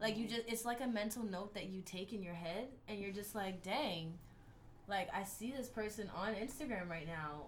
Like 0.00 0.16
you 0.16 0.24
mm-hmm. 0.24 0.34
just 0.34 0.48
it's 0.48 0.64
like 0.64 0.80
a 0.80 0.86
mental 0.86 1.24
note 1.24 1.54
that 1.54 1.66
you 1.66 1.82
take 1.84 2.12
in 2.12 2.22
your 2.22 2.34
head 2.34 2.68
and 2.88 2.98
you're 2.98 3.12
just 3.12 3.34
like, 3.34 3.62
"Dang. 3.62 4.14
Like 4.88 5.08
I 5.14 5.24
see 5.24 5.52
this 5.56 5.68
person 5.68 6.10
on 6.14 6.34
Instagram 6.34 6.88
right 6.88 7.06
now." 7.06 7.46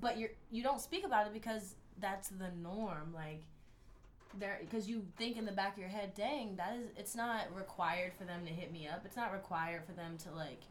But 0.00 0.18
you're 0.18 0.30
you 0.50 0.62
don't 0.62 0.80
speak 0.80 1.04
about 1.04 1.26
it 1.26 1.32
because 1.32 1.76
that's 2.00 2.28
the 2.28 2.50
norm. 2.62 3.12
Like 3.14 3.42
there 4.38 4.58
because 4.60 4.88
you 4.88 5.04
think 5.16 5.36
in 5.36 5.44
the 5.44 5.52
back 5.52 5.74
of 5.74 5.78
your 5.78 5.88
head, 5.88 6.14
dang, 6.14 6.56
that 6.56 6.76
is 6.76 6.88
it's 6.96 7.14
not 7.14 7.54
required 7.54 8.12
for 8.18 8.24
them 8.24 8.44
to 8.46 8.52
hit 8.52 8.72
me 8.72 8.88
up. 8.88 9.02
It's 9.04 9.16
not 9.16 9.32
required 9.32 9.84
for 9.84 9.92
them 9.92 10.16
to 10.24 10.32
like 10.32 10.62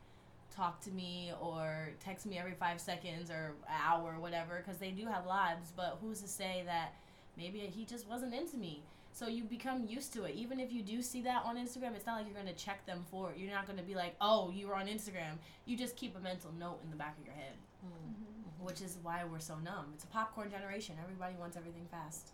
talk 0.55 0.81
to 0.81 0.91
me 0.91 1.31
or 1.41 1.89
text 1.99 2.25
me 2.25 2.37
every 2.37 2.53
five 2.53 2.79
seconds 2.79 3.31
or 3.31 3.53
hour 3.69 4.13
or 4.15 4.19
whatever 4.19 4.61
because 4.63 4.79
they 4.79 4.91
do 4.91 5.05
have 5.05 5.25
lives. 5.25 5.71
But 5.75 5.97
who's 6.01 6.21
to 6.21 6.27
say 6.27 6.63
that 6.65 6.93
maybe 7.37 7.59
he 7.59 7.85
just 7.85 8.07
wasn't 8.07 8.33
into 8.33 8.57
me? 8.57 8.83
So 9.13 9.27
you 9.27 9.43
become 9.43 9.85
used 9.87 10.11
to 10.13 10.23
it. 10.23 10.33
Even 10.33 10.59
if 10.59 10.71
you 10.73 10.81
do 10.81 11.03
see 11.03 11.21
that 11.21 11.43
on 11.45 11.55
Instagram, 11.55 11.95
it's 11.95 12.07
not 12.07 12.17
like 12.17 12.25
you're 12.25 12.35
gonna 12.35 12.51
check 12.53 12.83
them 12.87 13.05
for 13.11 13.29
it. 13.29 13.37
You're 13.37 13.51
not 13.51 13.67
gonna 13.67 13.83
be 13.83 13.93
like, 13.93 14.15
oh, 14.19 14.49
you 14.49 14.67
were 14.67 14.75
on 14.75 14.87
Instagram. 14.87 15.37
You 15.65 15.77
just 15.77 15.95
keep 15.95 16.17
a 16.17 16.19
mental 16.19 16.51
note 16.59 16.79
in 16.83 16.89
the 16.89 16.95
back 16.95 17.15
of 17.19 17.25
your 17.25 17.35
head, 17.35 17.53
Mm. 17.85 18.65
which 18.65 18.81
is 18.81 18.97
why 19.03 19.23
we're 19.23 19.39
so 19.39 19.59
numb. 19.59 19.91
It's 19.93 20.03
a 20.03 20.07
popcorn 20.07 20.49
generation. 20.49 20.95
Everybody 21.01 21.35
wants 21.39 21.55
everything 21.55 21.85
fast. 21.91 22.31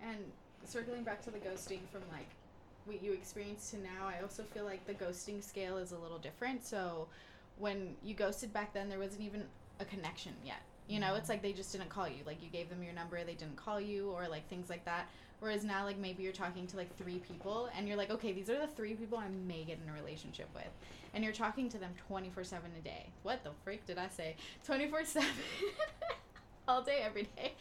And 0.00 0.32
circling 0.64 1.04
back 1.04 1.22
to 1.24 1.30
the 1.30 1.38
ghosting 1.38 1.86
from 1.92 2.02
like 2.10 2.28
what 2.86 3.02
you 3.02 3.12
experienced 3.12 3.70
to 3.72 3.78
now, 3.78 4.06
I 4.08 4.22
also 4.22 4.42
feel 4.42 4.64
like 4.64 4.86
the 4.86 4.94
ghosting 4.94 5.42
scale 5.44 5.76
is 5.76 5.92
a 5.92 5.98
little 5.98 6.18
different. 6.18 6.64
So 6.64 7.08
when 7.58 7.94
you 8.02 8.14
ghosted 8.14 8.54
back 8.54 8.72
then, 8.72 8.88
there 8.88 8.98
wasn't 8.98 9.20
even 9.20 9.44
a 9.78 9.84
connection 9.84 10.32
yet. 10.46 10.62
You 10.90 10.98
know, 10.98 11.14
it's 11.14 11.28
like 11.28 11.40
they 11.40 11.52
just 11.52 11.70
didn't 11.72 11.88
call 11.88 12.08
you. 12.08 12.22
Like 12.26 12.42
you 12.42 12.48
gave 12.48 12.68
them 12.68 12.82
your 12.82 12.92
number, 12.92 13.22
they 13.24 13.34
didn't 13.34 13.56
call 13.56 13.80
you, 13.80 14.10
or 14.10 14.26
like 14.28 14.48
things 14.48 14.68
like 14.68 14.84
that. 14.84 15.08
Whereas 15.38 15.64
now, 15.64 15.84
like 15.84 15.98
maybe 15.98 16.22
you're 16.22 16.32
talking 16.32 16.66
to 16.66 16.76
like 16.76 16.94
three 16.98 17.18
people, 17.18 17.68
and 17.76 17.86
you're 17.86 17.96
like, 17.96 18.10
okay, 18.10 18.32
these 18.32 18.50
are 18.50 18.58
the 18.58 18.66
three 18.66 18.94
people 18.94 19.16
I 19.16 19.28
may 19.46 19.64
get 19.64 19.78
in 19.82 19.88
a 19.88 19.94
relationship 19.94 20.48
with, 20.54 20.68
and 21.14 21.22
you're 21.22 21.32
talking 21.32 21.68
to 21.70 21.78
them 21.78 21.92
24 22.08 22.44
seven 22.44 22.70
a 22.78 22.82
day. 22.82 23.06
What 23.22 23.44
the 23.44 23.50
freak 23.64 23.86
did 23.86 23.98
I 23.98 24.08
say? 24.08 24.36
24 24.64 25.04
seven. 25.04 25.28
all 26.68 26.82
day 26.82 27.00
every 27.02 27.28
day 27.36 27.52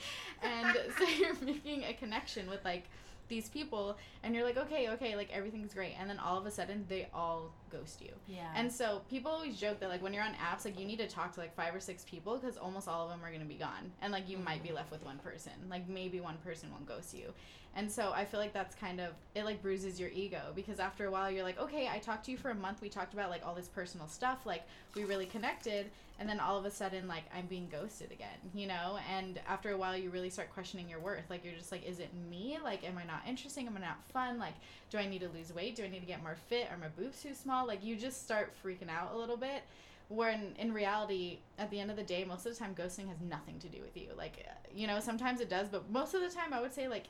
and 0.43 0.77
so 0.97 1.03
you're 1.03 1.33
making 1.41 1.83
a 1.83 1.93
connection 1.93 2.47
with 2.47 2.63
like 2.63 2.83
these 3.27 3.49
people 3.49 3.97
and 4.23 4.35
you're 4.35 4.43
like 4.43 4.57
okay 4.57 4.89
okay 4.89 5.15
like 5.15 5.29
everything's 5.31 5.73
great 5.73 5.93
and 5.99 6.09
then 6.09 6.19
all 6.19 6.37
of 6.37 6.45
a 6.45 6.51
sudden 6.51 6.85
they 6.89 7.07
all 7.13 7.51
ghost 7.69 8.01
you. 8.01 8.11
Yeah. 8.27 8.51
and 8.55 8.71
so 8.71 9.01
people 9.09 9.31
always 9.31 9.57
joke 9.57 9.79
that 9.79 9.89
like 9.89 10.01
when 10.01 10.13
you're 10.13 10.23
on 10.23 10.33
apps 10.33 10.65
like 10.65 10.79
you 10.79 10.85
need 10.85 10.99
to 10.99 11.07
talk 11.07 11.33
to 11.33 11.39
like 11.39 11.55
five 11.55 11.73
or 11.73 11.79
six 11.79 12.03
people 12.03 12.37
because 12.37 12.57
almost 12.57 12.87
all 12.87 13.03
of 13.05 13.09
them 13.09 13.23
are 13.23 13.29
going 13.29 13.41
to 13.41 13.47
be 13.47 13.55
gone. 13.55 13.91
And 14.01 14.11
like 14.11 14.29
you 14.29 14.37
might 14.37 14.61
be 14.61 14.69
mm-hmm. 14.69 14.77
left 14.77 14.91
with 14.91 15.03
one 15.03 15.17
person. 15.19 15.53
Like 15.69 15.87
maybe 15.87 16.19
one 16.19 16.37
person 16.43 16.71
won't 16.71 16.87
ghost 16.87 17.13
you. 17.13 17.33
And 17.75 17.91
so 17.91 18.11
i 18.13 18.25
feel 18.25 18.39
like 18.39 18.53
that's 18.53 18.75
kind 18.75 18.99
of 18.99 19.11
it 19.35 19.45
like 19.45 19.61
bruises 19.61 19.99
your 19.99 20.09
ego 20.09 20.41
because 20.55 20.79
after 20.79 21.05
a 21.05 21.11
while 21.11 21.29
you're 21.29 21.43
like 21.43 21.59
okay 21.59 21.87
i 21.87 21.99
talked 21.99 22.25
to 22.25 22.31
you 22.31 22.37
for 22.37 22.49
a 22.49 22.55
month. 22.55 22.81
We 22.81 22.89
talked 22.89 23.13
about 23.13 23.29
like 23.29 23.45
all 23.45 23.53
this 23.55 23.67
personal 23.67 24.07
stuff. 24.07 24.45
Like 24.45 24.63
we 24.95 25.03
really 25.03 25.25
connected. 25.25 25.91
And 26.19 26.27
then 26.27 26.41
all 26.41 26.57
of 26.57 26.65
a 26.65 26.71
sudden 26.71 27.07
like 27.07 27.23
i'm 27.33 27.45
being 27.45 27.69
ghosted 27.71 28.11
again 28.11 28.39
you 28.53 28.67
know? 28.67 28.97
And 29.13 29.39
after 29.47 29.71
a 29.71 29.77
while 29.77 29.95
you 29.95 30.09
really 30.09 30.29
start 30.29 30.51
questioning 30.53 30.89
your 30.89 30.99
worth. 30.99 31.29
Like 31.29 31.45
you're 31.45 31.53
just 31.53 31.71
like 31.71 31.87
is 31.87 31.99
it 31.99 32.09
me? 32.29 32.57
Like 32.63 32.83
am 32.83 32.97
i 32.97 33.05
not 33.05 33.21
interesting? 33.27 33.67
Am 33.67 33.77
i 33.77 33.81
not 33.81 34.03
fun? 34.11 34.39
Like 34.39 34.55
do 34.89 34.97
i 34.97 35.05
need 35.05 35.21
to 35.21 35.29
lose 35.29 35.53
weight? 35.53 35.75
Do 35.75 35.83
i 35.83 35.87
need 35.87 35.99
to 35.99 36.05
get 36.05 36.21
more 36.21 36.35
fit? 36.47 36.67
Are 36.71 36.77
my 36.77 36.87
boobs 36.87 37.21
too 37.21 37.33
small? 37.33 37.67
Like 37.67 37.83
you 37.83 37.95
just 37.95 38.23
start 38.23 38.53
freaking 38.63 38.89
out 38.89 39.13
a 39.13 39.17
little 39.17 39.37
bit. 39.37 39.63
When 40.09 40.55
in 40.57 40.73
reality 40.73 41.39
at 41.57 41.69
the 41.69 41.79
end 41.79 41.91
of 41.91 41.97
the 41.97 42.03
day 42.03 42.23
most 42.23 42.45
of 42.45 42.53
the 42.53 42.59
time 42.59 42.73
ghosting 42.75 43.07
has 43.07 43.21
nothing 43.21 43.59
to 43.59 43.67
do 43.67 43.81
with 43.81 43.95
you. 43.95 44.09
Like 44.17 44.45
you 44.73 44.87
know 44.87 44.99
sometimes 44.99 45.41
it 45.41 45.49
does 45.49 45.67
but 45.69 45.89
most 45.89 46.13
of 46.13 46.21
the 46.21 46.29
time 46.29 46.53
i 46.53 46.61
would 46.61 46.73
say 46.73 46.87
like 46.87 47.05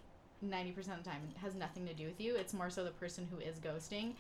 90% 0.45 0.77
of 0.77 1.03
the 1.03 1.09
time 1.09 1.21
it 1.29 1.37
has 1.39 1.55
nothing 1.55 1.85
to 1.85 1.93
do 1.93 2.05
with 2.05 2.19
you. 2.19 2.35
It's 2.35 2.53
more 2.53 2.69
so 2.69 2.83
the 2.83 2.91
person 2.91 3.27
who 3.31 3.39
is 3.39 3.57
ghosting 3.59 4.13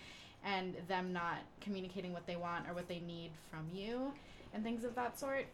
and 0.43 0.75
them 0.87 1.11
not 1.11 1.39
communicating 1.61 2.13
what 2.13 2.25
they 2.25 2.35
want 2.35 2.67
or 2.67 2.73
what 2.73 2.87
they 2.87 2.99
need 2.99 3.31
from 3.49 3.67
you 3.73 4.13
and 4.53 4.63
things 4.63 4.83
of 4.83 4.95
that 4.95 5.19
sort. 5.19 5.45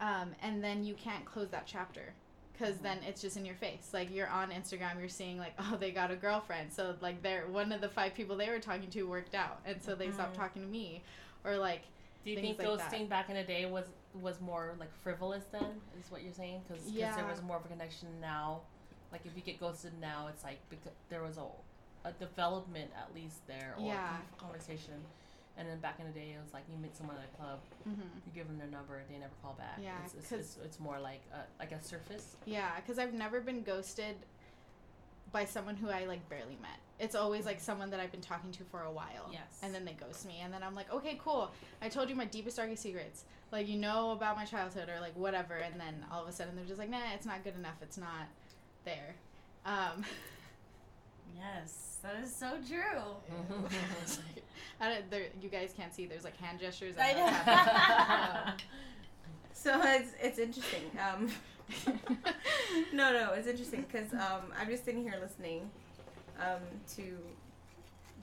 Um, 0.00 0.34
and 0.42 0.62
then 0.62 0.84
you 0.84 0.94
can't 0.94 1.24
close 1.24 1.48
that 1.50 1.64
chapter 1.66 2.12
because 2.56 2.78
then 2.78 2.98
it's 3.06 3.20
just 3.20 3.36
in 3.36 3.44
your 3.44 3.54
face 3.56 3.90
like 3.92 4.08
you're 4.14 4.28
on 4.28 4.50
instagram 4.50 4.98
you're 5.00 5.08
seeing 5.08 5.38
like 5.38 5.52
oh 5.58 5.76
they 5.78 5.90
got 5.90 6.10
a 6.10 6.16
girlfriend 6.16 6.72
so 6.72 6.94
like 7.00 7.22
they're 7.22 7.46
one 7.48 7.72
of 7.72 7.80
the 7.80 7.88
five 7.88 8.14
people 8.14 8.36
they 8.36 8.48
were 8.48 8.60
talking 8.60 8.88
to 8.88 9.02
worked 9.04 9.34
out 9.34 9.60
and 9.66 9.82
so 9.82 9.94
they 9.94 10.10
stopped 10.10 10.34
Mhm. 10.34 10.38
talking 10.38 10.62
to 10.62 10.68
me 10.68 11.02
or 11.44 11.56
like 11.56 11.82
Do 12.24 12.30
you 12.30 12.36
think 12.38 12.58
like 12.58 12.66
ghosting 12.68 13.08
back 13.08 13.28
in 13.28 13.34
the 13.36 13.42
day 13.42 13.66
was 13.66 13.84
was 14.22 14.40
more 14.40 14.74
like 14.78 14.94
frivolous 15.02 15.42
then? 15.50 15.66
Is 15.98 16.08
what 16.10 16.22
you're 16.22 16.32
saying? 16.32 16.60
Because 16.68 16.88
yeah. 16.88 17.14
there 17.16 17.26
was 17.26 17.42
more 17.42 17.56
of 17.56 17.64
a 17.64 17.68
connection 17.68 18.08
now. 18.20 18.60
Like 19.10 19.22
if 19.26 19.32
you 19.36 19.42
get 19.42 19.58
ghosted 19.60 19.92
now, 20.00 20.28
it's 20.28 20.44
like 20.44 20.58
because 20.70 20.92
there 21.10 21.22
was 21.22 21.36
a 21.36 22.08
a 22.08 22.12
development 22.12 22.90
at 22.96 23.12
least 23.14 23.46
there 23.48 23.74
or 23.76 23.84
Yeah. 23.84 24.06
con- 24.38 24.48
conversation. 24.48 24.94
And 25.56 25.68
then 25.68 25.78
back 25.78 26.00
in 26.00 26.06
the 26.06 26.12
day, 26.12 26.34
it 26.36 26.42
was 26.42 26.52
like 26.52 26.64
you 26.68 26.76
meet 26.78 26.96
someone 26.96 27.16
at 27.16 27.24
a 27.32 27.36
club, 27.36 27.60
mhm. 27.88 28.00
you 28.26 28.32
give 28.34 28.48
them 28.48 28.58
their 28.58 28.66
number, 28.66 29.00
they 29.08 29.16
never 29.18 29.32
call 29.40 29.54
back. 29.56 29.78
Yeah, 29.80 29.92
it's, 30.04 30.14
it's, 30.14 30.28
'cause- 30.28 30.38
it's, 30.40 30.56
it's 30.64 30.80
more 30.80 30.98
like 30.98 31.20
a, 31.32 31.42
like 31.60 31.70
a 31.70 31.80
surface. 31.82 32.34
Yeah, 32.44 32.70
because 32.76 32.98
I've 32.98 33.14
never 33.14 33.40
been 33.40 33.62
ghosted 33.62 34.16
by 35.30 35.44
someone 35.44 35.76
who 35.76 35.90
I 35.90 36.06
like 36.06 36.28
barely 36.28 36.58
met. 36.60 36.78
It's 36.98 37.14
always 37.14 37.44
like 37.44 37.60
someone 37.60 37.90
that 37.90 38.00
I've 38.00 38.10
been 38.12 38.20
talking 38.20 38.50
to 38.52 38.64
for 38.64 38.82
a 38.82 38.90
while. 38.90 39.28
Yes. 39.32 39.60
And 39.62 39.72
then 39.74 39.84
they 39.84 39.92
ghost 39.92 40.26
me, 40.26 40.40
and 40.42 40.52
then 40.52 40.62
I'm 40.62 40.74
like, 40.74 40.92
okay, 40.92 41.18
cool. 41.22 41.50
I 41.82 41.88
told 41.88 42.08
you 42.08 42.14
my 42.16 42.24
deepest, 42.24 42.56
darkest 42.56 42.82
secrets. 42.82 43.24
Like 43.52 43.68
you 43.68 43.76
know 43.76 44.10
about 44.12 44.36
my 44.36 44.44
childhood 44.44 44.88
or 44.88 45.00
like 45.00 45.16
whatever, 45.16 45.54
and 45.54 45.78
then 45.80 46.04
all 46.10 46.22
of 46.22 46.28
a 46.28 46.32
sudden 46.32 46.56
they're 46.56 46.64
just 46.64 46.78
like, 46.80 46.90
nah, 46.90 47.12
it's 47.14 47.26
not 47.26 47.44
good 47.44 47.54
enough. 47.56 47.76
It's 47.82 47.98
not 47.98 48.26
there. 48.84 49.14
Um, 49.66 50.04
yes, 51.36 51.98
that 52.02 52.16
is 52.22 52.34
so 52.34 52.58
true. 52.68 52.78
There, 55.10 55.26
you 55.40 55.48
guys 55.48 55.72
can't 55.76 55.94
see. 55.94 56.06
There's 56.06 56.24
like 56.24 56.36
hand 56.36 56.60
gestures. 56.60 56.96
I 56.98 57.12
know. 57.12 58.52
So 59.54 59.80
it's 59.82 60.10
it's 60.20 60.38
interesting. 60.38 60.90
Um, 61.00 61.30
no, 62.92 63.12
no, 63.12 63.32
it's 63.32 63.46
interesting 63.46 63.86
because 63.90 64.12
um, 64.12 64.52
I'm 64.60 64.68
just 64.68 64.84
sitting 64.84 65.02
here 65.02 65.16
listening 65.22 65.70
um, 66.38 66.60
to 66.96 67.16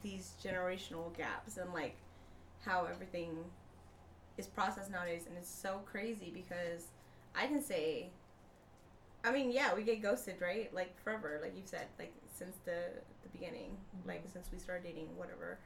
these 0.03 0.33
generational 0.43 1.15
gaps 1.17 1.57
and 1.57 1.73
like 1.73 1.95
how 2.63 2.85
everything 2.85 3.29
is 4.37 4.45
processed 4.45 4.91
nowadays, 4.91 5.23
and 5.27 5.35
it's 5.37 5.49
so 5.49 5.79
crazy 5.85 6.31
because 6.31 6.87
I 7.35 7.47
can 7.47 7.63
say, 7.63 8.09
I 9.23 9.31
mean, 9.31 9.51
yeah, 9.51 9.73
we 9.73 9.83
get 9.83 10.01
ghosted, 10.01 10.35
right? 10.41 10.71
Like 10.73 11.01
forever, 11.01 11.39
like 11.41 11.55
you 11.55 11.63
said, 11.65 11.87
like 11.97 12.13
since 12.37 12.57
the 12.65 12.81
the 13.23 13.29
beginning, 13.29 13.77
like 14.05 14.23
since 14.31 14.49
we 14.51 14.59
started 14.59 14.83
dating, 14.83 15.07
whatever. 15.17 15.57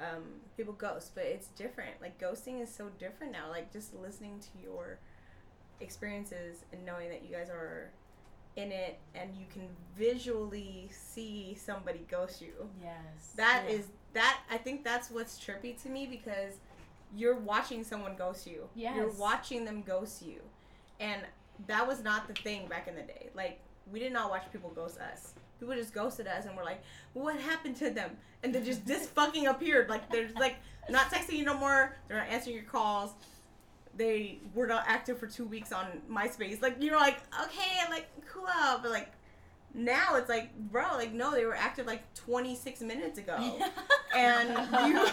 Um, 0.00 0.22
people 0.56 0.74
ghost, 0.74 1.12
but 1.14 1.24
it's 1.24 1.48
different. 1.48 2.00
Like 2.00 2.20
ghosting 2.20 2.62
is 2.62 2.72
so 2.72 2.88
different 2.98 3.32
now. 3.32 3.50
Like 3.50 3.72
just 3.72 3.94
listening 3.94 4.38
to 4.40 4.62
your 4.62 4.98
experiences 5.80 6.64
and 6.72 6.84
knowing 6.84 7.08
that 7.08 7.22
you 7.28 7.34
guys 7.34 7.48
are 7.50 7.90
in 8.56 8.72
it 8.72 8.98
and 9.14 9.30
you 9.36 9.46
can 9.52 9.68
visually 9.96 10.88
see 10.90 11.56
somebody 11.60 12.04
ghost 12.10 12.40
you. 12.42 12.52
yes. 12.82 13.32
That 13.36 13.64
Yeah. 13.68 13.74
is 13.76 13.86
that 14.14 14.40
I 14.50 14.56
think 14.58 14.84
that's 14.84 15.10
what's 15.10 15.38
trippy 15.38 15.80
to 15.82 15.88
me 15.88 16.06
because 16.06 16.54
you're 17.16 17.36
watching 17.38 17.84
someone 17.84 18.16
ghost 18.16 18.46
you. 18.46 18.68
Yes. 18.74 18.96
You're 18.96 19.10
watching 19.12 19.64
them 19.64 19.82
ghost 19.82 20.22
you. 20.22 20.40
And 21.00 21.22
that 21.66 21.86
was 21.86 22.02
not 22.02 22.26
the 22.26 22.34
thing 22.34 22.66
back 22.68 22.88
in 22.88 22.94
the 22.96 23.02
day. 23.02 23.30
Like 23.34 23.60
we 23.90 23.98
did 24.00 24.12
not 24.12 24.30
watch 24.30 24.44
people 24.52 24.70
ghost 24.70 24.98
us. 24.98 25.34
People 25.60 25.74
just 25.74 25.92
ghosted 25.92 26.26
us 26.26 26.46
and 26.46 26.56
we're 26.56 26.64
like, 26.64 26.82
what 27.14 27.36
happened 27.36 27.76
to 27.76 27.90
them? 27.90 28.10
And 28.42 28.54
they 28.54 28.62
just 28.62 28.86
this 28.86 29.06
fucking 29.06 29.46
appeared. 29.46 29.88
Like 29.88 30.10
they're 30.10 30.30
like 30.36 30.56
not 30.88 31.10
texting 31.10 31.38
you 31.38 31.44
no 31.44 31.56
more. 31.56 31.96
They're 32.06 32.18
not 32.18 32.28
answering 32.28 32.56
your 32.56 32.64
calls. 32.64 33.12
They 33.96 34.38
were 34.54 34.66
not 34.66 34.84
active 34.86 35.18
for 35.18 35.26
two 35.26 35.44
weeks 35.44 35.72
on 35.72 35.86
MySpace. 36.10 36.62
Like 36.62 36.76
you're 36.80 36.96
like, 36.96 37.18
okay, 37.44 37.90
like 37.90 38.06
cool, 38.26 38.46
but 38.80 38.90
like 38.90 39.10
now 39.74 40.16
it's 40.16 40.28
like, 40.28 40.56
bro, 40.70 40.84
like 40.94 41.12
no, 41.12 41.32
they 41.32 41.44
were 41.44 41.56
active 41.56 41.86
like 41.86 42.02
26 42.14 42.80
minutes 42.82 43.18
ago, 43.18 43.36
and 44.16 44.48
you, 44.88 45.06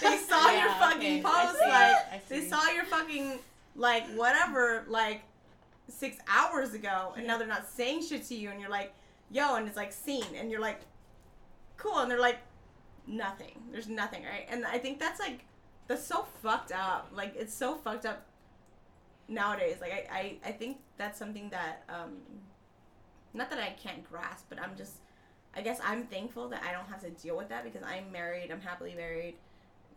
they 0.00 0.16
saw 0.18 0.50
your 0.50 0.68
fucking 0.70 1.18
okay, 1.18 1.22
post, 1.22 1.58
like 1.60 2.28
they 2.28 2.40
saw 2.42 2.70
your 2.70 2.84
fucking 2.84 3.38
like 3.76 4.06
whatever, 4.14 4.84
like 4.88 5.22
six 5.88 6.16
hours 6.28 6.74
ago, 6.74 7.12
and 7.16 7.26
now 7.26 7.38
they're 7.38 7.46
not 7.46 7.68
saying 7.68 8.02
shit 8.02 8.24
to 8.26 8.34
you, 8.34 8.50
and 8.50 8.60
you're 8.60 8.70
like, 8.70 8.92
yo, 9.30 9.56
and 9.56 9.66
it's 9.66 9.76
like 9.76 9.92
seen, 9.92 10.24
and 10.36 10.50
you're 10.50 10.60
like, 10.60 10.80
cool, 11.76 11.98
and 11.98 12.10
they're 12.10 12.20
like, 12.20 12.38
nothing. 13.06 13.62
There's 13.70 13.88
nothing, 13.88 14.24
right? 14.24 14.46
And 14.48 14.66
I 14.66 14.78
think 14.78 14.98
that's 14.98 15.20
like, 15.20 15.44
that's 15.86 16.06
so 16.06 16.26
fucked 16.42 16.72
up. 16.72 17.10
Like 17.12 17.34
it's 17.36 17.54
so 17.54 17.76
fucked 17.76 18.06
up 18.06 18.26
nowadays. 19.28 19.76
Like 19.80 19.92
I, 20.10 20.18
I, 20.18 20.48
I 20.48 20.52
think 20.52 20.78
that's 20.96 21.18
something 21.18 21.50
that, 21.50 21.84
um, 21.88 22.18
not 23.34 23.50
that 23.50 23.58
I 23.58 23.74
can't 23.82 24.08
grasp, 24.08 24.46
but 24.48 24.60
I'm 24.60 24.76
just, 24.76 24.96
I 25.54 25.62
guess 25.62 25.80
I'm 25.84 26.04
thankful 26.04 26.48
that 26.50 26.62
I 26.62 26.72
don't 26.72 26.88
have 26.88 27.00
to 27.02 27.10
deal 27.10 27.36
with 27.36 27.48
that 27.48 27.64
because 27.64 27.82
I'm 27.82 28.12
married. 28.12 28.50
I'm 28.50 28.60
happily 28.60 28.94
married. 28.94 29.34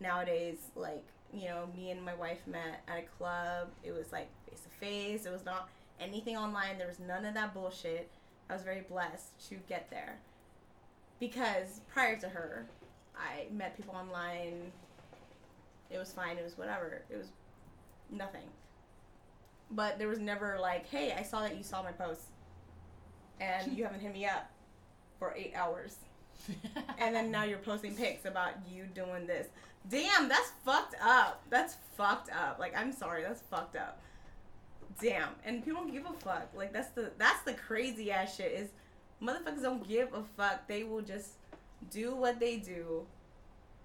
Nowadays, 0.00 0.58
like 0.74 1.04
you 1.32 1.48
know, 1.48 1.68
me 1.74 1.90
and 1.90 2.04
my 2.04 2.14
wife 2.14 2.40
met 2.46 2.82
at 2.88 2.98
a 2.98 3.02
club. 3.18 3.68
It 3.82 3.92
was 3.92 4.12
like 4.12 4.28
face 4.48 4.60
to 4.60 4.68
face. 4.68 5.26
It 5.26 5.32
was 5.32 5.44
not 5.44 5.68
anything 6.00 6.36
online. 6.36 6.78
There 6.78 6.86
was 6.86 7.00
none 7.00 7.24
of 7.24 7.34
that 7.34 7.54
bullshit. 7.54 8.10
I 8.52 8.54
was 8.54 8.64
very 8.64 8.82
blessed 8.82 9.48
to 9.48 9.54
get 9.66 9.88
there 9.88 10.18
because 11.18 11.80
prior 11.90 12.18
to 12.18 12.28
her, 12.28 12.66
I 13.16 13.46
met 13.50 13.74
people 13.78 13.94
online. 13.94 14.70
It 15.90 15.96
was 15.96 16.12
fine. 16.12 16.36
It 16.36 16.44
was 16.44 16.58
whatever. 16.58 17.00
It 17.08 17.16
was 17.16 17.28
nothing. 18.10 18.44
But 19.70 19.98
there 19.98 20.06
was 20.06 20.18
never 20.18 20.58
like, 20.60 20.86
hey, 20.86 21.14
I 21.18 21.22
saw 21.22 21.40
that 21.40 21.56
you 21.56 21.62
saw 21.62 21.82
my 21.82 21.92
post, 21.92 22.24
and 23.40 23.72
you 23.76 23.84
haven't 23.84 24.00
hit 24.00 24.12
me 24.12 24.26
up 24.26 24.50
for 25.18 25.32
eight 25.34 25.54
hours, 25.56 25.96
and 26.98 27.14
then 27.14 27.30
now 27.30 27.44
you're 27.44 27.56
posting 27.56 27.96
pics 27.96 28.26
about 28.26 28.52
you 28.70 28.84
doing 28.94 29.26
this. 29.26 29.46
Damn, 29.88 30.28
that's 30.28 30.52
fucked 30.62 30.96
up. 31.02 31.42
That's 31.48 31.76
fucked 31.96 32.28
up. 32.30 32.58
Like, 32.58 32.76
I'm 32.76 32.92
sorry, 32.92 33.22
that's 33.22 33.40
fucked 33.40 33.76
up. 33.76 34.02
Damn, 35.00 35.30
and 35.44 35.64
people 35.64 35.82
don't 35.82 35.92
give 35.92 36.04
a 36.06 36.12
fuck. 36.12 36.50
Like, 36.54 36.72
that's 36.72 36.90
the 36.90 37.12
that's 37.18 37.42
the 37.42 37.54
crazy 37.54 38.10
ass 38.10 38.36
shit. 38.36 38.52
Is 38.52 38.68
Motherfuckers 39.22 39.62
don't 39.62 39.86
give 39.86 40.12
a 40.12 40.24
fuck. 40.36 40.66
They 40.66 40.82
will 40.82 41.00
just 41.00 41.34
do 41.90 42.14
what 42.14 42.40
they 42.40 42.56
do, 42.56 43.06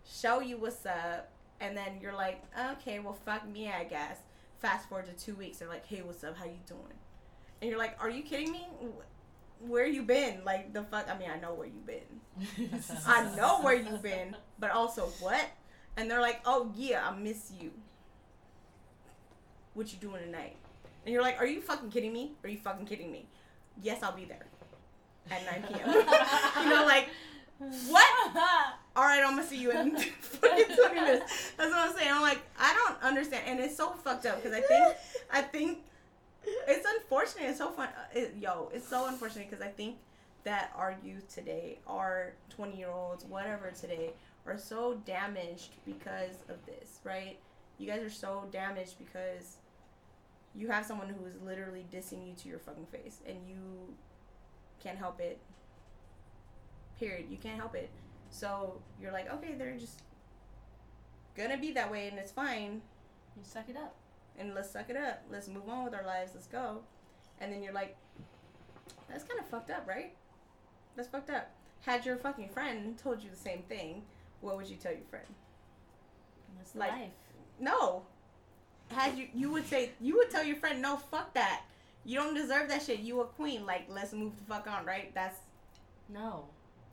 show 0.06 0.40
you 0.40 0.58
what's 0.58 0.86
up, 0.86 1.30
and 1.62 1.78
then 1.78 2.00
you're 2.02 2.14
like, 2.14 2.42
okay, 2.74 3.00
well, 3.00 3.18
fuck 3.26 3.48
me, 3.48 3.70
I 3.70 3.84
guess. 3.84 4.18
Fast 4.60 4.90
forward 4.90 5.06
to 5.06 5.26
two 5.26 5.36
weeks, 5.36 5.60
they're 5.60 5.68
like, 5.68 5.86
hey, 5.86 6.02
what's 6.02 6.24
up? 6.24 6.36
How 6.36 6.46
you 6.46 6.58
doing? 6.66 6.82
And 7.62 7.70
you're 7.70 7.80
like, 7.80 7.96
are 8.00 8.10
you 8.10 8.24
kidding 8.24 8.52
me? 8.52 8.68
Where 9.60 9.86
you 9.86 10.04
been? 10.04 10.42
Like 10.44 10.74
the 10.74 10.84
fuck? 10.84 11.08
I 11.10 11.18
mean, 11.18 11.30
I 11.30 11.40
know 11.40 11.54
where 11.54 11.68
you 11.68 11.82
been. 11.86 12.72
I 13.06 13.36
know 13.36 13.62
where 13.62 13.76
you've 13.76 14.02
been, 14.02 14.36
but 14.60 14.72
also 14.72 15.06
what? 15.20 15.46
And 15.98 16.10
they're 16.10 16.22
like, 16.22 16.42
oh 16.46 16.72
yeah, 16.76 17.08
I 17.08 17.16
miss 17.16 17.52
you. 17.60 17.72
What 19.74 19.92
you 19.92 20.00
doing 20.00 20.24
tonight? 20.24 20.58
And 21.08 21.14
you're 21.14 21.22
like, 21.24 21.40
are 21.40 21.46
you 21.46 21.62
fucking 21.62 21.90
kidding 21.90 22.12
me? 22.12 22.34
Are 22.44 22.50
you 22.50 22.58
fucking 22.58 22.86
kidding 22.86 23.10
me? 23.10 23.28
Yes, 23.82 24.04
I'll 24.04 24.12
be 24.12 24.26
there 24.26 24.46
at 25.32 25.46
9 25.64 25.64
p.m. 25.74 25.90
you 26.64 26.70
know, 26.70 26.84
like, 26.86 27.08
what? 27.88 28.36
All 28.98 29.04
right, 29.06 29.24
I'm 29.24 29.38
gonna 29.38 29.46
see 29.48 29.56
you 29.56 29.72
in 29.72 29.96
fucking 30.20 30.66
20 30.76 30.96
minutes. 30.96 31.52
That's 31.58 31.72
what 31.72 31.90
I'm 31.90 31.96
saying. 31.96 32.12
I'm 32.12 32.22
like, 32.22 32.42
I 32.60 32.74
don't 32.74 33.02
understand, 33.02 33.46
and 33.48 33.58
it's 33.62 33.78
so 33.78 33.92
fucked 33.92 34.26
up 34.26 34.44
because 34.44 34.52
I 34.58 34.60
think, 34.60 34.96
I 35.32 35.42
think 35.44 35.78
it's 36.68 36.86
unfortunate. 36.86 37.46
It's 37.52 37.60
so 37.60 37.70
fun. 37.70 37.88
uh, 37.88 38.20
It, 38.20 38.36
yo, 38.38 38.70
it's 38.74 38.86
so 38.90 39.08
unfortunate 39.08 39.50
because 39.50 39.66
I 39.66 39.70
think 39.70 39.96
that 40.44 40.74
our 40.76 40.94
youth 41.06 41.34
today, 41.34 41.80
our 41.88 42.34
20 42.50 42.76
year 42.78 42.90
olds, 42.90 43.24
whatever 43.24 43.72
today, 43.72 44.12
are 44.46 44.58
so 44.58 44.96
damaged 45.06 45.70
because 45.86 46.36
of 46.50 46.58
this, 46.66 47.00
right? 47.06 47.38
You 47.78 47.88
guys 47.88 48.02
are 48.02 48.10
so 48.10 48.44
damaged 48.52 48.96
because 49.00 49.56
you 50.58 50.68
have 50.70 50.86
someone 50.86 51.08
who 51.10 51.26
is 51.26 51.36
literally 51.46 51.86
dissing 51.94 52.28
you 52.28 52.34
to 52.34 52.50
your 52.50 52.60
fucking 52.60 52.88
face 52.88 53.20
and 53.28 53.38
you 53.48 53.94
can't 54.82 54.98
help 54.98 55.20
it. 55.22 55.40
Period. 57.00 57.28
You 57.30 57.38
can't 57.38 57.58
help 57.58 57.76
it. 57.76 57.90
So 58.32 58.82
you're 59.00 59.12
like, 59.12 59.32
okay, 59.34 59.54
they're 59.58 59.78
just 59.78 60.02
gonna 61.36 61.58
be 61.58 61.72
that 61.74 61.92
way 61.92 62.08
and 62.08 62.18
it's 62.18 62.32
fine 62.32 62.82
You 63.36 63.44
suck 63.44 63.70
it 63.70 63.78
up. 63.78 63.96
and 64.40 64.56
let's 64.56 64.72
suck 64.72 64.90
it 64.90 64.98
up. 64.98 65.22
Let's 65.32 65.48
move 65.48 65.70
on 65.70 65.86
with 65.86 65.94
our 65.94 66.06
lives. 66.06 66.32
Let's 66.34 66.48
go. 66.48 66.80
And 67.40 67.54
then 67.54 67.62
you're 67.62 67.74
like, 67.74 67.96
that's 69.08 69.24
kind 69.24 69.40
of 69.40 69.46
fucked 69.46 69.70
up, 69.70 69.88
right? 69.88 70.16
That's 70.96 71.08
fucked 71.08 71.30
up. 71.30 71.52
Had 71.82 72.04
your 72.06 72.18
fucking 72.18 72.50
friend 72.50 72.98
told 72.98 73.22
you 73.24 73.30
the 73.30 73.36
same 73.36 73.62
thing, 73.70 74.02
what 74.42 74.58
would 74.58 74.68
you 74.68 74.76
tell 74.76 74.92
your 74.92 75.06
friend? 75.10 75.26
That's 76.58 76.74
Like- 76.76 76.92
life. 76.92 77.12
No. 77.60 78.04
Had 78.92 79.18
you, 79.18 79.28
you 79.34 79.52
would 79.52 79.68
say, 79.68 79.92
you 80.00 80.16
would 80.18 80.30
tell 80.30 80.44
your 80.44 80.56
friend, 80.56 80.82
no, 80.82 80.98
fuck 80.98 81.34
that. 81.34 81.62
You 82.06 82.18
don't 82.20 82.34
deserve 82.34 82.70
that 82.70 82.82
shit. 82.82 83.00
You 83.00 83.22
a 83.22 83.26
queen. 83.26 83.66
Like, 83.66 83.86
let's 83.90 84.14
move 84.14 84.38
the 84.38 84.44
fuck 84.46 84.66
on, 84.68 84.86
right? 84.86 85.14
That's, 85.14 85.38
No. 86.10 86.46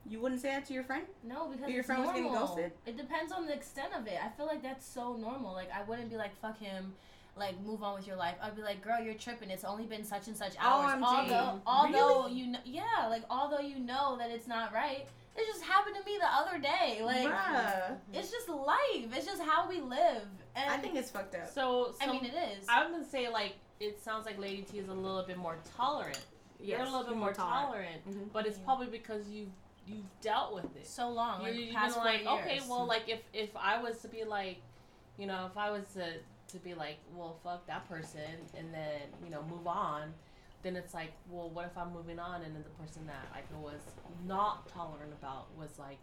you 0.09 0.21
wouldn't 0.21 0.41
say 0.41 0.49
that 0.51 0.67
to 0.67 0.73
your 0.75 0.83
friend? 0.85 1.05
No, 1.23 1.49
because 1.49 1.71
Your 1.71 1.85
friend 1.85 2.03
was 2.05 2.13
normal. 2.15 2.31
getting 2.33 2.47
ghosted? 2.47 2.73
It 2.87 2.97
depends 2.97 3.33
on 3.33 3.47
the 3.47 3.55
extent 3.55 3.93
of 3.97 4.07
it. 4.09 4.19
I 4.23 4.29
feel 4.37 4.47
like 4.47 4.63
that's 4.63 4.85
so 4.85 5.15
normal. 5.15 5.53
Like 5.53 5.71
I 5.73 5.83
wouldn't 5.85 6.11
be 6.11 6.17
like 6.17 6.35
fuck 6.41 6.59
him, 6.59 6.93
like 7.37 7.55
move 7.65 7.83
on 7.85 7.95
with 7.95 8.07
your 8.09 8.17
life. 8.17 8.35
I'd 8.43 8.57
be 8.57 8.63
like, 8.63 8.83
girl, 8.83 9.01
you're 9.01 9.15
tripping. 9.15 9.51
It's 9.51 9.65
only 9.65 9.85
been 9.85 10.05
such 10.05 10.27
and 10.27 10.37
such 10.37 10.55
hours. 10.59 10.97
OMG. 11.01 11.03
Although, 11.05 11.61
although 11.67 12.23
Really? 12.25 12.33
you 12.41 12.47
know, 12.49 12.59
yeah, 12.65 13.07
like 13.09 13.23
although 13.31 13.61
you 13.61 13.79
know 13.79 14.17
that 14.19 14.31
it's 14.31 14.49
not 14.49 14.73
right. 14.75 15.07
It 15.37 15.47
just 15.47 15.63
happened 15.65 15.97
to 15.97 16.05
me 16.05 16.19
the 16.19 16.27
other 16.33 16.59
day. 16.59 17.01
Like 17.05 17.27
Bruh. 17.27 17.97
it's 18.13 18.31
just 18.33 18.49
life. 18.49 19.07
It's 19.17 19.27
just 19.27 19.43
how 19.43 19.69
we 19.69 19.81
live. 19.81 20.27
And 20.57 20.71
I 20.71 20.77
think 20.79 20.97
it's 20.97 21.11
fucked 21.11 21.35
up. 21.35 21.49
So, 21.49 21.95
so 22.01 22.09
I 22.09 22.13
mean, 22.13 22.25
it 22.25 22.35
is. 22.59 22.67
I 22.69 22.91
would 22.91 23.11
say 23.11 23.29
like 23.29 23.55
it 23.81 24.03
sounds 24.03 24.25
like 24.27 24.39
Lady 24.39 24.63
T 24.63 24.79
is 24.79 24.89
a 24.89 24.93
little 24.93 25.23
bit 25.25 25.37
more 25.37 25.57
tolerant. 25.77 26.21
Yes, 26.61 26.79
You're 26.79 26.81
a 26.81 26.85
little 26.85 27.03
bit 27.03 27.11
you're 27.11 27.19
more 27.19 27.33
tolerant, 27.33 28.07
Mhm. 28.09 28.33
but 28.33 28.47
it's 28.47 28.59
Yeah. 28.59 28.65
probably 28.65 28.87
because 28.87 29.29
you 29.29 29.51
you've 29.87 30.07
dealt 30.23 30.55
with 30.55 30.75
it. 30.77 30.87
so 30.87 31.11
long. 31.11 31.41
you, 31.43 31.47
Like 31.49 31.55
you've 31.57 31.75
past 31.75 31.95
been 31.97 32.03
four 32.03 32.05
like, 32.05 32.23
years. 32.47 32.63
okay, 32.63 32.69
well, 32.71 32.87
like 32.87 33.09
if 33.09 33.21
if 33.33 33.55
I 33.57 33.83
was 33.83 34.01
to 34.03 34.09
be 34.09 34.25
like, 34.25 34.59
you 35.19 35.27
know, 35.27 35.47
if 35.47 35.57
I 35.57 35.71
was 35.71 35.85
to 35.95 36.19
to 36.49 36.59
be 36.61 36.75
like, 36.75 36.99
well, 37.15 37.37
fuck 37.43 37.67
that 37.67 37.87
person, 37.89 38.21
and 38.57 38.73
then 38.73 39.01
you 39.25 39.31
know 39.31 39.43
move 39.43 39.67
on, 39.67 40.15
then 40.63 40.77
it's 40.77 40.95
like, 40.95 41.13
well, 41.29 41.51
what 41.51 41.67
if 41.67 41.77
I'm 41.77 41.93
moving 41.93 42.19
on, 42.21 42.43
and 42.43 42.55
then 42.55 42.63
the 42.63 42.83
person 42.83 43.07
that 43.09 43.27
I 43.35 43.43
was 43.57 43.81
not 44.25 44.67
tolerant 44.69 45.13
about 45.13 45.49
was 45.59 45.79
like, 45.79 45.99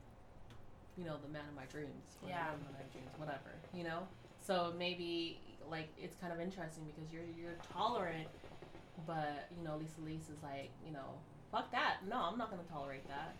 you 0.98 1.06
know, 1.06 1.18
the 1.18 1.30
man 1.30 1.48
of 1.48 1.56
my 1.56 1.66
dreams, 1.66 2.18
or 2.22 2.30
Yeah. 2.30 2.46
the 2.48 2.52
woman 2.52 2.68
of 2.68 2.74
my 2.74 2.86
dreams, 2.92 3.12
whatever, 3.18 3.52
you 3.74 3.84
know. 3.86 4.08
So 4.52 4.74
maybe 4.78 5.40
like 5.70 5.88
it's 5.98 6.18
kind 6.18 6.34
of 6.34 6.42
interesting 6.42 6.84
because 6.84 7.10
you're 7.14 7.24
you're 7.38 7.56
tolerant, 7.72 8.28
but 9.08 9.48
you 9.58 9.64
know, 9.64 9.78
Lisa 9.78 10.02
Lisa 10.02 10.34
is 10.34 10.44
like, 10.44 10.72
you 10.86 10.92
know, 10.92 11.08
fuck 11.54 11.72
that. 11.72 12.00
No, 12.06 12.18
I'm 12.18 12.38
not 12.38 12.50
gonna 12.50 12.64
tolerate 12.70 13.08
that. 13.08 13.34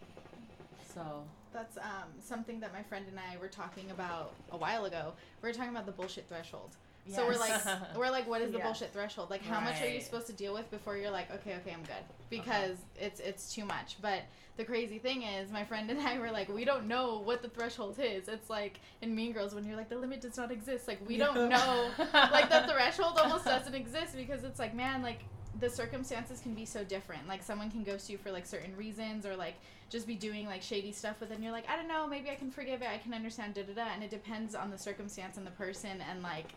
So 0.94 1.26
That's 1.52 1.76
um, 1.76 2.08
something 2.18 2.62
that 2.62 2.72
my 2.72 2.82
friend 2.84 3.06
and 3.10 3.20
I 3.20 3.38
were 3.42 3.50
talking 3.50 3.92
about 3.92 4.36
a 4.54 4.58
while 4.58 4.86
ago. 4.86 5.12
We 5.42 5.50
were 5.50 5.54
talking 5.54 5.72
about 5.72 5.86
the 5.86 5.92
bullshit 5.92 6.30
threshold. 6.30 6.78
So 7.10 7.26
we're 7.28 7.38
like, 7.38 7.60
we're 7.98 8.12
like, 8.12 8.28
what 8.28 8.42
is 8.42 8.52
the 8.52 8.60
Yeah. 8.60 8.66
bullshit 8.66 8.94
threshold? 8.94 9.30
Like, 9.30 9.44
how 9.44 9.60
much 9.60 9.82
are 9.82 9.88
you 9.88 10.02
supposed 10.02 10.28
to 10.28 10.34
deal 10.34 10.54
with 10.54 10.70
before 10.70 10.98
you're 10.98 11.12
like, 11.12 11.32
okay, 11.32 11.56
okay, 11.56 11.74
I'm 11.74 11.82
good, 11.82 11.92
uh-huh. 11.92 12.14
because 12.30 12.78
it's 13.00 13.20
it's 13.20 13.54
too 13.54 13.66
much. 13.66 13.98
But 14.02 14.24
the 14.58 14.64
crazy 14.66 15.00
thing 15.00 15.24
is, 15.24 15.50
my 15.52 15.64
friend 15.64 15.90
and 15.90 16.00
I 16.00 16.20
were 16.24 16.32
like, 16.32 16.50
we 16.50 16.64
don't 16.66 16.88
know 16.88 17.20
what 17.20 17.42
the 17.42 17.50
threshold 17.50 17.98
is. 18.00 18.28
It's 18.28 18.50
like 18.50 18.80
in 19.02 19.16
Mean 19.16 19.34
Girls 19.34 19.56
when 19.56 19.66
you're 19.66 19.78
like, 19.78 19.90
the 19.90 19.98
limit 19.98 20.22
does 20.22 20.38
not 20.38 20.52
exist. 20.52 20.88
Like 20.88 21.00
we 21.08 21.18
don't 21.18 21.50
know. 21.50 21.90
like 22.14 22.50
the 22.50 22.66
threshold 22.72 23.18
almost 23.18 23.46
doesn't 23.46 23.74
exist 23.76 24.16
because 24.16 24.44
it's 24.44 24.60
like, 24.60 24.76
man, 24.76 25.02
like 25.02 25.24
the 25.60 25.70
circumstances 25.70 26.40
can 26.40 26.54
be 26.54 26.66
so 26.66 26.84
different. 26.84 27.28
Like 27.28 27.44
someone 27.44 27.72
can 27.72 27.84
ghost 27.84 28.10
you 28.10 28.18
for 28.18 28.32
like 28.32 28.46
certain 28.46 28.76
reasons 28.78 29.26
or 29.26 29.36
like 29.36 29.56
just 29.90 30.06
be 30.08 30.16
doing 30.16 30.46
like 30.46 30.62
shady 30.62 30.92
stuff, 30.92 31.16
but 31.20 31.30
then 31.30 31.42
you're 31.42 31.52
like, 31.52 31.68
I 31.70 31.76
don't 31.76 31.88
know, 31.88 32.08
maybe 32.08 32.30
I 32.30 32.36
can 32.36 32.52
forgive 32.52 32.82
it, 32.82 32.88
I 32.88 32.98
can 32.98 33.14
understand, 33.14 33.56
da 33.56 33.64
da 33.64 33.74
da. 33.74 33.88
And 33.94 34.04
it 34.04 34.10
depends 34.10 34.56
on 34.56 34.70
the 34.70 34.78
circumstance 34.78 35.38
and 35.38 35.48
the 35.48 35.52
person 35.52 36.04
and 36.10 36.22
like. 36.22 36.54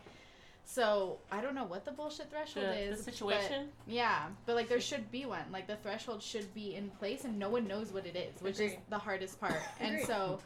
So 0.65 1.19
I 1.31 1.41
don't 1.41 1.53
know 1.53 1.63
what 1.63 1.85
the 1.85 1.91
bullshit 1.91 2.31
threshold 2.31 2.65
the, 2.65 2.77
is. 2.77 2.99
the 2.99 3.05
but- 3.05 3.13
situation. 3.13 3.69
yeah, 3.87 4.25
but 4.45 4.55
like 4.55 4.67
there 4.67 4.81
should 4.81 5.09
be 5.11 5.25
one. 5.25 5.43
Like 5.51 5.67
the 5.67 5.77
threshold 5.77 6.21
should 6.23 6.53
be 6.53 6.75
in 6.75 6.89
place, 6.89 7.23
and 7.23 7.37
no 7.37 7.49
one 7.49 7.67
knows 7.67 7.93
what 7.93 8.05
it 8.05 8.15
is, 8.15 8.41
which 8.41 8.59
is 8.59 8.73
the 8.89 8.97
hardest 8.97 9.39
part. 9.39 9.61
and 9.79 10.01
so, 10.05 10.39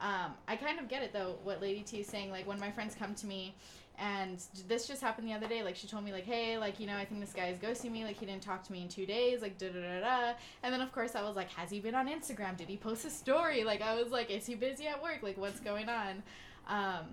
um, 0.00 0.34
I 0.46 0.56
kind 0.56 0.78
of 0.78 0.88
get 0.88 1.02
it 1.02 1.12
though. 1.12 1.36
What 1.42 1.62
Lady 1.62 1.80
T 1.80 2.00
is 2.00 2.06
saying, 2.06 2.30
like 2.30 2.46
when 2.46 2.60
my 2.60 2.70
friends 2.70 2.94
come 2.94 3.14
to 3.14 3.26
me, 3.26 3.54
and 3.98 4.42
this 4.68 4.86
just 4.86 5.00
happened 5.00 5.26
the 5.26 5.32
other 5.32 5.48
day. 5.48 5.62
Like 5.62 5.76
she 5.76 5.86
told 5.86 6.04
me, 6.04 6.12
like, 6.12 6.26
hey, 6.26 6.58
like 6.58 6.78
you 6.78 6.86
know, 6.86 6.96
I 6.96 7.06
think 7.06 7.20
this 7.20 7.32
guy 7.32 7.48
is 7.48 7.58
ghosting 7.58 7.92
me. 7.92 8.04
Like 8.04 8.18
he 8.18 8.26
didn't 8.26 8.42
talk 8.42 8.62
to 8.64 8.72
me 8.72 8.82
in 8.82 8.88
two 8.88 9.06
days. 9.06 9.40
Like 9.40 9.56
da 9.56 9.68
da 9.70 9.80
da 9.80 10.00
da. 10.00 10.32
And 10.62 10.72
then 10.72 10.82
of 10.82 10.92
course 10.92 11.14
I 11.14 11.22
was 11.22 11.34
like, 11.34 11.50
has 11.52 11.70
he 11.70 11.80
been 11.80 11.94
on 11.94 12.08
Instagram? 12.08 12.58
Did 12.58 12.68
he 12.68 12.76
post 12.76 13.06
a 13.06 13.10
story? 13.10 13.64
Like 13.64 13.80
I 13.80 13.94
was 13.94 14.10
like, 14.10 14.30
is 14.30 14.44
he 14.44 14.54
busy 14.54 14.86
at 14.86 15.02
work? 15.02 15.20
Like 15.22 15.38
what's 15.38 15.60
going 15.60 15.88
on? 15.88 16.22
Um, 16.68 17.06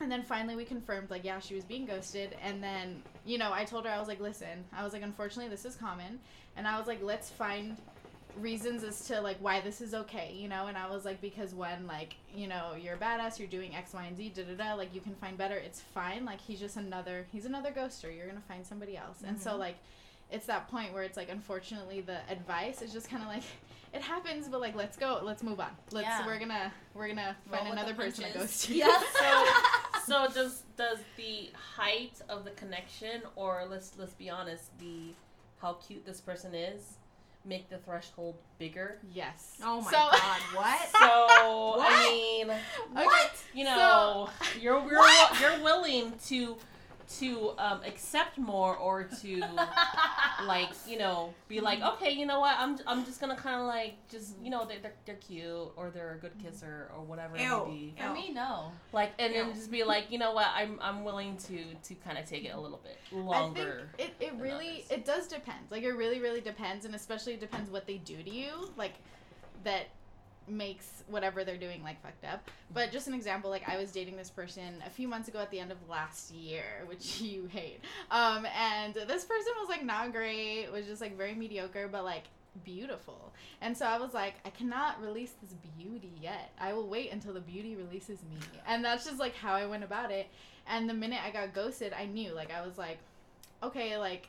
and 0.00 0.10
then 0.10 0.22
finally 0.22 0.56
we 0.56 0.64
confirmed, 0.64 1.10
like, 1.10 1.24
yeah, 1.24 1.38
she 1.38 1.54
was 1.54 1.64
being 1.64 1.86
ghosted. 1.86 2.36
And 2.42 2.62
then, 2.62 3.02
you 3.24 3.38
know, 3.38 3.52
I 3.52 3.64
told 3.64 3.84
her, 3.84 3.90
I 3.90 3.98
was 3.98 4.08
like, 4.08 4.20
listen, 4.20 4.64
I 4.76 4.82
was 4.82 4.92
like, 4.92 5.02
unfortunately, 5.02 5.50
this 5.50 5.64
is 5.64 5.76
common. 5.76 6.18
And 6.56 6.66
I 6.66 6.78
was 6.78 6.86
like, 6.86 7.02
let's 7.02 7.30
find 7.30 7.76
reasons 8.38 8.82
as 8.84 9.06
to, 9.08 9.20
like, 9.20 9.36
why 9.40 9.60
this 9.60 9.80
is 9.80 9.92
okay, 9.92 10.32
you 10.34 10.48
know? 10.48 10.66
And 10.68 10.78
I 10.78 10.88
was 10.88 11.04
like, 11.04 11.20
because 11.20 11.54
when, 11.54 11.86
like, 11.86 12.14
you 12.34 12.46
know, 12.46 12.74
you're 12.80 12.94
a 12.94 12.98
badass, 12.98 13.38
you're 13.38 13.48
doing 13.48 13.74
X, 13.74 13.92
Y, 13.92 14.04
and 14.04 14.16
Z, 14.16 14.32
da 14.34 14.44
da 14.44 14.54
da, 14.54 14.74
like, 14.74 14.94
you 14.94 15.00
can 15.00 15.14
find 15.16 15.36
better. 15.36 15.56
It's 15.56 15.80
fine. 15.80 16.24
Like, 16.24 16.40
he's 16.40 16.60
just 16.60 16.76
another, 16.76 17.26
he's 17.32 17.44
another 17.44 17.70
ghoster. 17.70 18.04
You're 18.14 18.26
going 18.26 18.40
to 18.40 18.48
find 18.48 18.64
somebody 18.64 18.96
else. 18.96 19.18
And 19.26 19.40
so, 19.40 19.50
mm-hmm. 19.50 19.60
like, 19.60 19.76
it's 20.30 20.46
that 20.46 20.70
point 20.70 20.92
where 20.92 21.02
it's 21.02 21.16
like, 21.16 21.28
unfortunately, 21.28 22.00
the 22.00 22.18
advice 22.30 22.82
is 22.82 22.92
just 22.92 23.10
kind 23.10 23.22
of 23.22 23.28
like, 23.28 23.42
it 23.92 24.02
happens, 24.02 24.48
but 24.48 24.60
like, 24.60 24.74
let's 24.76 24.96
go, 24.96 25.20
let's 25.22 25.42
move 25.42 25.60
on. 25.60 25.70
Let's, 25.90 26.06
Yeah. 26.06 26.26
we're 26.26 26.38
gonna, 26.38 26.72
we're 26.94 27.08
gonna 27.08 27.36
find 27.50 27.64
with 27.68 27.74
the 27.74 27.80
another 27.80 27.94
person 27.94 28.24
to 28.24 28.30
punches. 28.30 28.40
ghost 28.66 28.68
you. 28.70 28.76
Yeah. 28.76 29.02
So 29.18 29.44
so 30.06 30.28
does 30.34 30.62
does 30.76 30.98
the 31.16 31.50
height 31.76 32.20
of 32.28 32.44
the 32.44 32.50
connection, 32.52 33.22
or 33.36 33.64
let's 33.68 33.92
let's 33.98 34.14
be 34.14 34.30
honest, 34.30 34.76
the 34.78 35.12
how 35.60 35.74
cute 35.74 36.06
this 36.06 36.20
person 36.20 36.54
is, 36.54 36.94
make 37.44 37.68
the 37.68 37.78
threshold 37.78 38.36
bigger? 38.58 38.98
Yes. 39.12 39.56
Oh 39.62 39.80
my 39.82 39.90
So- 39.90 39.96
god, 39.96 40.40
what? 40.54 40.88
So 40.92 41.76
What? 41.78 41.92
I 41.92 42.08
mean, 42.10 42.48
What? 42.92 43.44
you 43.54 43.64
know, 43.64 44.28
you're 44.60 44.80
you're 44.88 45.06
you're 45.40 45.62
willing 45.62 46.12
to 46.26 46.56
to 47.18 47.52
um, 47.58 47.80
accept 47.84 48.38
more 48.38 48.76
or 48.76 49.04
to 49.04 49.42
like 50.46 50.68
you 50.86 50.96
know 50.96 51.34
be 51.48 51.60
like 51.60 51.80
okay 51.82 52.10
you 52.10 52.24
know 52.24 52.38
what 52.38 52.54
I'm 52.56 52.78
I'm 52.86 53.04
just 53.04 53.20
gonna 53.20 53.36
kind 53.36 53.60
of 53.60 53.66
like 53.66 53.94
just 54.08 54.36
you 54.42 54.50
know 54.50 54.64
they're, 54.64 54.78
they're 54.80 54.94
they're 55.06 55.16
cute 55.16 55.72
or 55.76 55.90
they're 55.92 56.12
a 56.14 56.18
good 56.18 56.38
kisser 56.42 56.90
or 56.94 57.02
whatever 57.02 57.36
it 57.36 57.40
may 57.40 57.64
be 57.66 57.94
For 57.98 58.12
me, 58.12 58.32
no. 58.32 58.70
like 58.92 59.12
and 59.18 59.34
then 59.34 59.52
just 59.54 59.70
be 59.70 59.82
like 59.82 60.10
you 60.10 60.18
know 60.18 60.32
what 60.32 60.46
I'm 60.54 60.78
I'm 60.80 61.04
willing 61.04 61.36
to 61.48 61.58
to 61.82 61.94
kind 61.96 62.16
of 62.16 62.26
take 62.26 62.44
it 62.44 62.54
a 62.54 62.60
little 62.60 62.80
bit 62.82 62.98
longer. 63.12 63.88
I 63.94 63.96
think 63.96 64.12
it, 64.20 64.24
it 64.26 64.32
really 64.38 64.84
others. 64.86 64.90
it 64.90 65.04
does 65.04 65.26
depend. 65.26 65.58
Like 65.70 65.82
it 65.82 65.92
really 65.92 66.20
really 66.20 66.40
depends, 66.40 66.84
and 66.84 66.94
especially 66.94 67.34
it 67.34 67.40
depends 67.40 67.70
what 67.70 67.86
they 67.86 67.98
do 67.98 68.22
to 68.22 68.30
you. 68.30 68.70
Like 68.76 68.94
that 69.64 69.88
makes 70.50 71.02
whatever 71.08 71.44
they're 71.44 71.56
doing 71.56 71.82
like 71.82 72.02
fucked 72.02 72.24
up. 72.24 72.48
But 72.72 72.92
just 72.92 73.08
an 73.08 73.14
example, 73.14 73.50
like 73.50 73.68
I 73.68 73.76
was 73.76 73.90
dating 73.92 74.16
this 74.16 74.30
person 74.30 74.82
a 74.86 74.90
few 74.90 75.08
months 75.08 75.28
ago 75.28 75.38
at 75.38 75.50
the 75.50 75.60
end 75.60 75.72
of 75.72 75.78
last 75.88 76.32
year, 76.32 76.64
which 76.86 77.20
you 77.20 77.46
hate. 77.46 77.80
Um, 78.10 78.46
and 78.56 78.94
this 78.94 79.24
person 79.24 79.52
was 79.58 79.68
like 79.68 79.84
not 79.84 80.12
great, 80.12 80.68
was 80.72 80.86
just 80.86 81.00
like 81.00 81.16
very 81.16 81.34
mediocre, 81.34 81.88
but 81.88 82.04
like 82.04 82.24
beautiful. 82.64 83.32
And 83.60 83.76
so 83.76 83.86
I 83.86 83.98
was 83.98 84.14
like, 84.14 84.34
I 84.44 84.50
cannot 84.50 85.00
release 85.00 85.32
this 85.42 85.54
beauty 85.78 86.12
yet. 86.20 86.50
I 86.58 86.72
will 86.72 86.88
wait 86.88 87.12
until 87.12 87.32
the 87.32 87.40
beauty 87.40 87.76
releases 87.76 88.18
me. 88.22 88.38
And 88.66 88.84
that's 88.84 89.04
just 89.04 89.18
like 89.18 89.34
how 89.34 89.54
I 89.54 89.66
went 89.66 89.84
about 89.84 90.10
it. 90.10 90.28
And 90.66 90.88
the 90.88 90.94
minute 90.94 91.20
I 91.24 91.30
got 91.30 91.54
ghosted, 91.54 91.92
I 91.92 92.06
knew. 92.06 92.32
Like 92.32 92.50
I 92.50 92.64
was 92.66 92.78
like, 92.78 92.98
okay, 93.62 93.96
like 93.96 94.28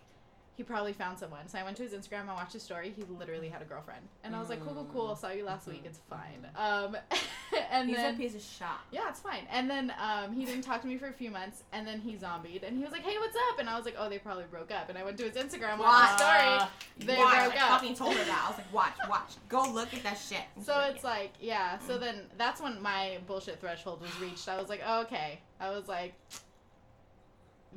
he 0.57 0.63
probably 0.63 0.93
found 0.93 1.17
someone. 1.17 1.47
So 1.47 1.57
I 1.57 1.63
went 1.63 1.77
to 1.77 1.83
his 1.83 1.93
Instagram, 1.93 2.29
I 2.29 2.33
watched 2.33 2.53
his 2.53 2.61
story. 2.61 2.93
He 2.95 3.03
literally 3.17 3.49
had 3.49 3.61
a 3.61 3.65
girlfriend. 3.65 4.01
And 4.23 4.35
I 4.35 4.39
was 4.39 4.49
like, 4.49 4.63
cool, 4.63 4.73
cool, 4.73 4.87
cool. 4.93 5.15
Saw 5.15 5.29
you 5.31 5.45
last 5.45 5.65
week. 5.67 5.83
It's 5.85 5.99
fine. 6.09 6.45
Um, 6.55 6.97
and 7.71 7.87
He's 7.89 7.97
then 7.97 8.13
a 8.13 8.17
piece 8.17 8.35
of 8.35 8.41
shot. 8.41 8.81
yeah, 8.91 9.09
it's 9.09 9.19
fine. 9.21 9.43
And 9.51 9.69
then 9.69 9.93
um, 9.99 10.33
he 10.33 10.45
didn't 10.45 10.63
talk 10.63 10.81
to 10.81 10.87
me 10.87 10.97
for 10.97 11.07
a 11.07 11.13
few 11.13 11.31
months, 11.31 11.63
and 11.71 11.87
then 11.87 11.99
he 11.99 12.17
zombied, 12.17 12.63
and 12.63 12.77
he 12.77 12.83
was 12.83 12.91
like, 12.91 13.01
"Hey, 13.03 13.17
what's 13.17 13.35
up?" 13.51 13.59
And 13.59 13.69
I 13.69 13.75
was 13.75 13.85
like, 13.85 13.95
"Oh, 13.97 14.09
they 14.09 14.19
probably 14.19 14.43
broke 14.51 14.71
up." 14.71 14.89
And 14.89 14.97
I 14.97 15.03
went 15.03 15.17
to 15.19 15.23
his 15.23 15.35
Instagram, 15.35 15.79
watched 15.79 16.19
the 16.19 16.25
story. 16.25 16.69
They 16.99 17.17
watch, 17.17 17.33
broke 17.45 17.61
I 17.61 17.65
up. 17.65 17.79
fucking 17.81 17.95
told 17.95 18.15
her 18.15 18.23
that. 18.25 18.43
I 18.45 18.49
was 18.49 18.57
like, 18.57 18.73
watch, 18.73 19.09
watch. 19.09 19.31
Go 19.49 19.63
look 19.71 19.93
at 19.93 20.03
that 20.03 20.17
shit. 20.17 20.41
And 20.55 20.65
So 20.65 20.73
she's 20.73 20.77
like, 20.81 20.95
it's 20.95 21.03
like, 21.03 21.33
yeah. 21.39 21.77
So 21.79 21.97
then 21.97 22.21
that's 22.37 22.61
when 22.61 22.81
my 22.81 23.17
bullshit 23.25 23.59
threshold 23.59 24.01
was 24.01 24.11
reached. 24.19 24.47
I 24.47 24.57
was 24.59 24.69
like, 24.69 24.81
oh, 24.85 25.01
okay. 25.03 25.39
I 25.59 25.69
was 25.71 25.87
like, 25.87 26.13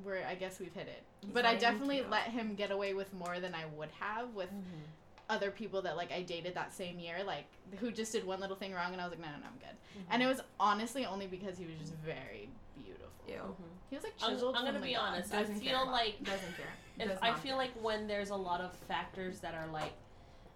we're. 0.03 0.24
I 0.24 0.34
guess 0.34 0.59
we've 0.59 0.72
hit 0.72 0.88
it. 0.88 1.03
He's 1.20 1.32
but 1.32 1.45
I 1.45 1.55
definitely 1.55 2.05
let 2.11 2.24
him 2.24 2.55
get 2.55 2.70
away 2.70 2.95
with 2.95 3.12
more 3.14 3.40
than 3.40 3.55
I 3.55 3.64
would 3.76 3.90
have 4.01 4.34
with 4.34 4.49
mm-hmm. 4.49 4.82
other 5.28 5.51
people 5.51 5.82
that 5.82 5.97
like 5.97 6.12
I 6.12 6.22
dated 6.22 6.55
that 6.55 6.72
same 6.72 6.99
year, 6.99 7.22
like 7.24 7.47
who 7.78 7.90
just 7.90 8.12
did 8.12 8.24
one 8.24 8.40
little 8.40 8.57
thing 8.57 8.72
wrong, 8.72 8.92
and 8.92 9.01
I 9.01 9.05
was 9.05 9.12
like, 9.12 9.20
no, 9.20 9.26
no, 9.26 9.38
no, 9.38 9.47
I'm 9.47 9.59
good. 9.59 9.76
Mm-hmm. 9.99 10.12
And 10.12 10.22
it 10.22 10.26
was 10.26 10.40
honestly 10.59 11.07
only 11.07 11.26
because 11.26 11.59
he 11.59 11.66
was 11.66 11.76
just 11.78 11.95
very 12.05 12.49
beautiful. 12.76 13.09
Ew. 13.28 13.34
Mm-hmm. 13.34 13.62
He 13.90 13.97
was 13.97 14.05
like 14.05 14.14
I'm, 14.22 14.34
chiseled. 14.34 14.57
I'm 14.57 14.64
gonna 14.64 14.80
be 14.80 14.95
gods. 14.95 15.03
honest. 15.03 15.34
I 15.34 15.40
Doesn't 15.42 15.61
feel 15.61 15.78
care. 15.78 15.92
like 15.92 16.24
Doesn't 16.24 16.57
care. 16.57 16.66
if 16.99 17.09
Does 17.09 17.18
I 17.22 17.32
feel 17.34 17.53
care. 17.53 17.57
like 17.57 17.70
when 17.82 18.07
there's 18.07 18.30
a 18.30 18.36
lot 18.36 18.61
of 18.61 18.72
factors 18.88 19.40
that 19.40 19.55
are 19.55 19.66
like 19.72 19.92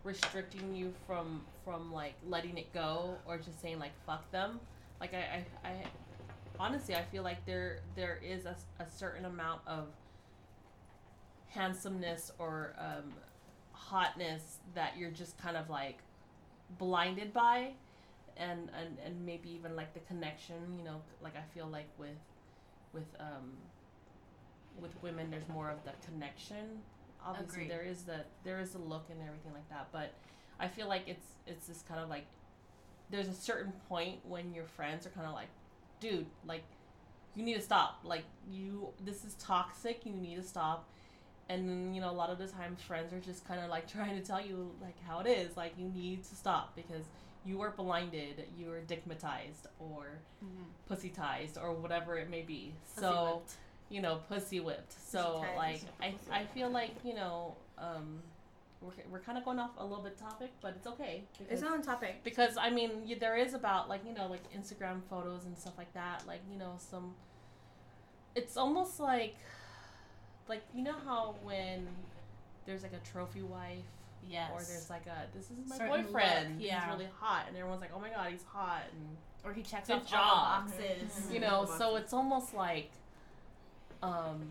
restricting 0.05 0.75
you 0.75 0.93
from 1.07 1.43
from 1.65 1.93
like 1.93 2.15
letting 2.27 2.57
it 2.57 2.73
go 2.73 3.17
or 3.27 3.37
just 3.39 3.61
saying 3.61 3.79
like 3.79 3.93
fuck 4.07 4.31
them, 4.31 4.61
like 5.01 5.15
I 5.15 5.45
I, 5.65 5.69
I 5.69 5.73
honestly 6.61 6.95
I 6.95 7.03
feel 7.03 7.23
like 7.23 7.45
there 7.47 7.81
there 7.95 8.19
is 8.23 8.45
a, 8.47 8.57
a 8.81 8.87
certain 8.89 9.25
amount 9.25 9.61
of 9.67 9.89
handsomeness 11.49 12.31
or 12.39 12.75
um, 12.79 13.13
hotness 13.73 14.59
that 14.75 14.97
you're 14.99 15.11
just 15.11 15.39
kind 15.39 15.57
of 15.57 15.71
like 15.71 15.99
blinded 16.79 17.33
by 17.33 17.73
and, 18.37 18.71
and 18.79 18.99
and 19.05 19.25
maybe 19.25 19.51
even 19.51 19.75
like 19.75 19.93
the 19.95 20.01
connection 20.01 20.57
you 20.77 20.85
know 20.85 21.01
like 21.23 21.35
i 21.37 21.43
feel 21.55 21.67
like 21.67 21.89
with 21.99 22.19
with 22.93 23.07
um 23.19 23.53
with 24.81 24.93
women 25.03 25.31
there's 25.31 25.49
more 25.49 25.71
of 25.71 25.83
the 25.85 25.91
connection 26.07 26.81
obviously 27.25 27.65
Agreed. 27.65 27.71
there 27.71 27.83
is 27.83 28.03
the 28.03 28.21
there 28.45 28.61
is 28.61 28.71
the 28.71 28.79
look 28.79 29.07
and 29.11 29.21
everything 29.23 29.53
like 29.53 29.69
that 29.71 29.89
but 29.93 30.13
i 30.61 30.69
feel 30.69 30.87
like 30.87 31.03
it's 31.07 31.27
it's 31.47 31.67
this 31.67 31.83
kind 31.89 32.01
of 32.01 32.09
like 32.09 32.27
there's 33.11 33.29
a 33.29 33.35
certain 33.35 33.73
point 33.89 34.19
when 34.29 34.53
your 34.53 34.65
friends 34.65 35.07
are 35.07 35.11
kind 35.11 35.27
of 35.27 35.33
like 35.33 35.49
dude 36.01 36.27
like 36.47 36.63
you 37.35 37.45
need 37.45 37.55
to 37.55 37.61
stop. 37.63 38.01
Like 38.05 38.25
you 38.51 38.89
this 39.05 39.25
is 39.25 39.35
toxic 39.35 40.05
you 40.05 40.13
need 40.13 40.37
to 40.37 40.43
stop. 40.43 40.89
And 41.51 41.69
then 41.69 41.95
you 41.95 42.01
know 42.01 42.11
a 42.11 42.13
lot 42.13 42.31
of 42.31 42.39
the 42.39 42.47
times 42.47 42.83
friends 42.83 43.13
are 43.13 43.21
just 43.21 43.47
kind 43.47 43.61
of 43.61 43.71
like 43.71 43.91
trying 43.93 44.17
to 44.21 44.27
tell 44.27 44.41
you 44.45 44.71
like 44.83 44.97
how 45.07 45.21
it 45.21 45.27
is. 45.27 45.57
Like 45.57 45.73
you 45.79 45.89
need 45.89 46.25
to 46.25 46.35
stop 46.35 46.75
because 46.77 47.05
you 47.45 47.61
are 47.63 47.71
blinded 47.71 48.45
you 48.59 48.71
are 48.73 48.81
digmatized 48.81 49.67
or 49.79 50.19
Mhm. 50.45 50.65
pussytized 50.91 51.57
or 51.63 51.73
whatever 51.73 52.17
it 52.19 52.29
may 52.29 52.43
be. 52.43 52.75
Pussy 52.95 53.01
so 53.01 53.37
whipped. 53.37 53.55
you 53.89 54.01
know 54.03 54.17
pussy 54.29 54.61
whipped. 54.61 54.93
So 54.93 55.45
like 55.57 55.81
I, 56.03 56.15
I 56.31 56.45
feel 56.47 56.69
like 56.71 56.93
you 57.05 57.15
know 57.15 57.57
um 57.79 58.21
we're, 58.81 58.93
we're 59.11 59.19
kind 59.21 59.37
of 59.37 59.45
going 59.45 59.59
off 59.59 59.71
a 59.79 59.85
little 59.85 60.05
bit 60.05 60.17
topic 60.17 60.51
but 60.61 60.75
it's 60.77 60.87
okay 60.87 61.25
because 61.39 61.53
It's 61.63 61.63
on 61.71 61.83
topic. 61.83 62.23
because 62.25 62.57
I 62.57 62.71
mean, 62.71 62.91
y 63.07 63.17
there 63.19 63.37
is 63.37 63.55
about 63.55 63.89
like 63.89 64.03
you 64.07 64.15
know 64.15 64.27
like 64.29 64.43
Instagram 64.53 65.01
photos 65.11 65.45
and 65.47 65.57
stuff 65.59 65.75
like 65.79 65.93
that. 65.95 66.25
Like 66.27 66.41
you 66.51 66.59
know 66.59 66.75
some. 66.79 67.15
It's 68.35 68.57
almost 68.57 69.01
like, 69.01 69.35
like 70.49 70.63
you 70.75 70.83
know 70.85 70.95
how 71.05 71.35
when 71.43 71.89
there's 72.67 72.83
like 72.83 72.93
a 72.93 73.11
trophy 73.13 73.43
wife 73.43 73.85
Yes. 74.29 74.51
or 74.53 74.59
there's 74.59 74.91
like 74.91 75.07
a 75.07 75.27
this 75.37 75.47
is 75.47 75.57
my 75.69 75.77
Certain 75.79 76.05
boyfriend. 76.05 76.55
look, 76.57 76.67
yeah. 76.69 76.81
He's 76.85 76.93
really 76.99 77.11
hot, 77.19 77.45
and 77.49 77.57
everyone's 77.57 77.81
like, 77.81 77.91
oh 77.95 77.99
my 78.01 78.11
god, 78.11 78.31
he's 78.31 78.45
hot, 78.45 78.83
and 78.93 79.17
or 79.45 79.53
he 79.55 79.63
checks 79.63 79.89
off 79.91 80.09
job. 80.09 80.21
all 80.23 80.63
the 80.67 80.71
boxes. 80.73 81.33
You 81.33 81.41
know. 81.41 81.67
So 81.79 81.97
it's 82.01 82.13
almost 82.13 82.55
like, 82.55 82.91
um, 84.03 84.43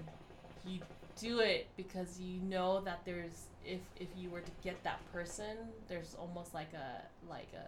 you 0.65 0.80
do 1.20 1.39
it 1.39 1.68
because 1.78 2.20
you 2.20 2.39
know 2.41 2.82
that 2.82 3.01
there's 3.05 3.47
if 3.65 3.82
if 3.99 4.07
you 4.15 4.30
were 4.30 4.41
to 4.41 4.51
get 4.63 4.82
that 4.84 4.99
person, 5.11 5.57
there's 5.88 6.15
almost 6.20 6.53
like 6.53 6.74
a 6.74 7.01
like 7.30 7.49
a 7.53 7.65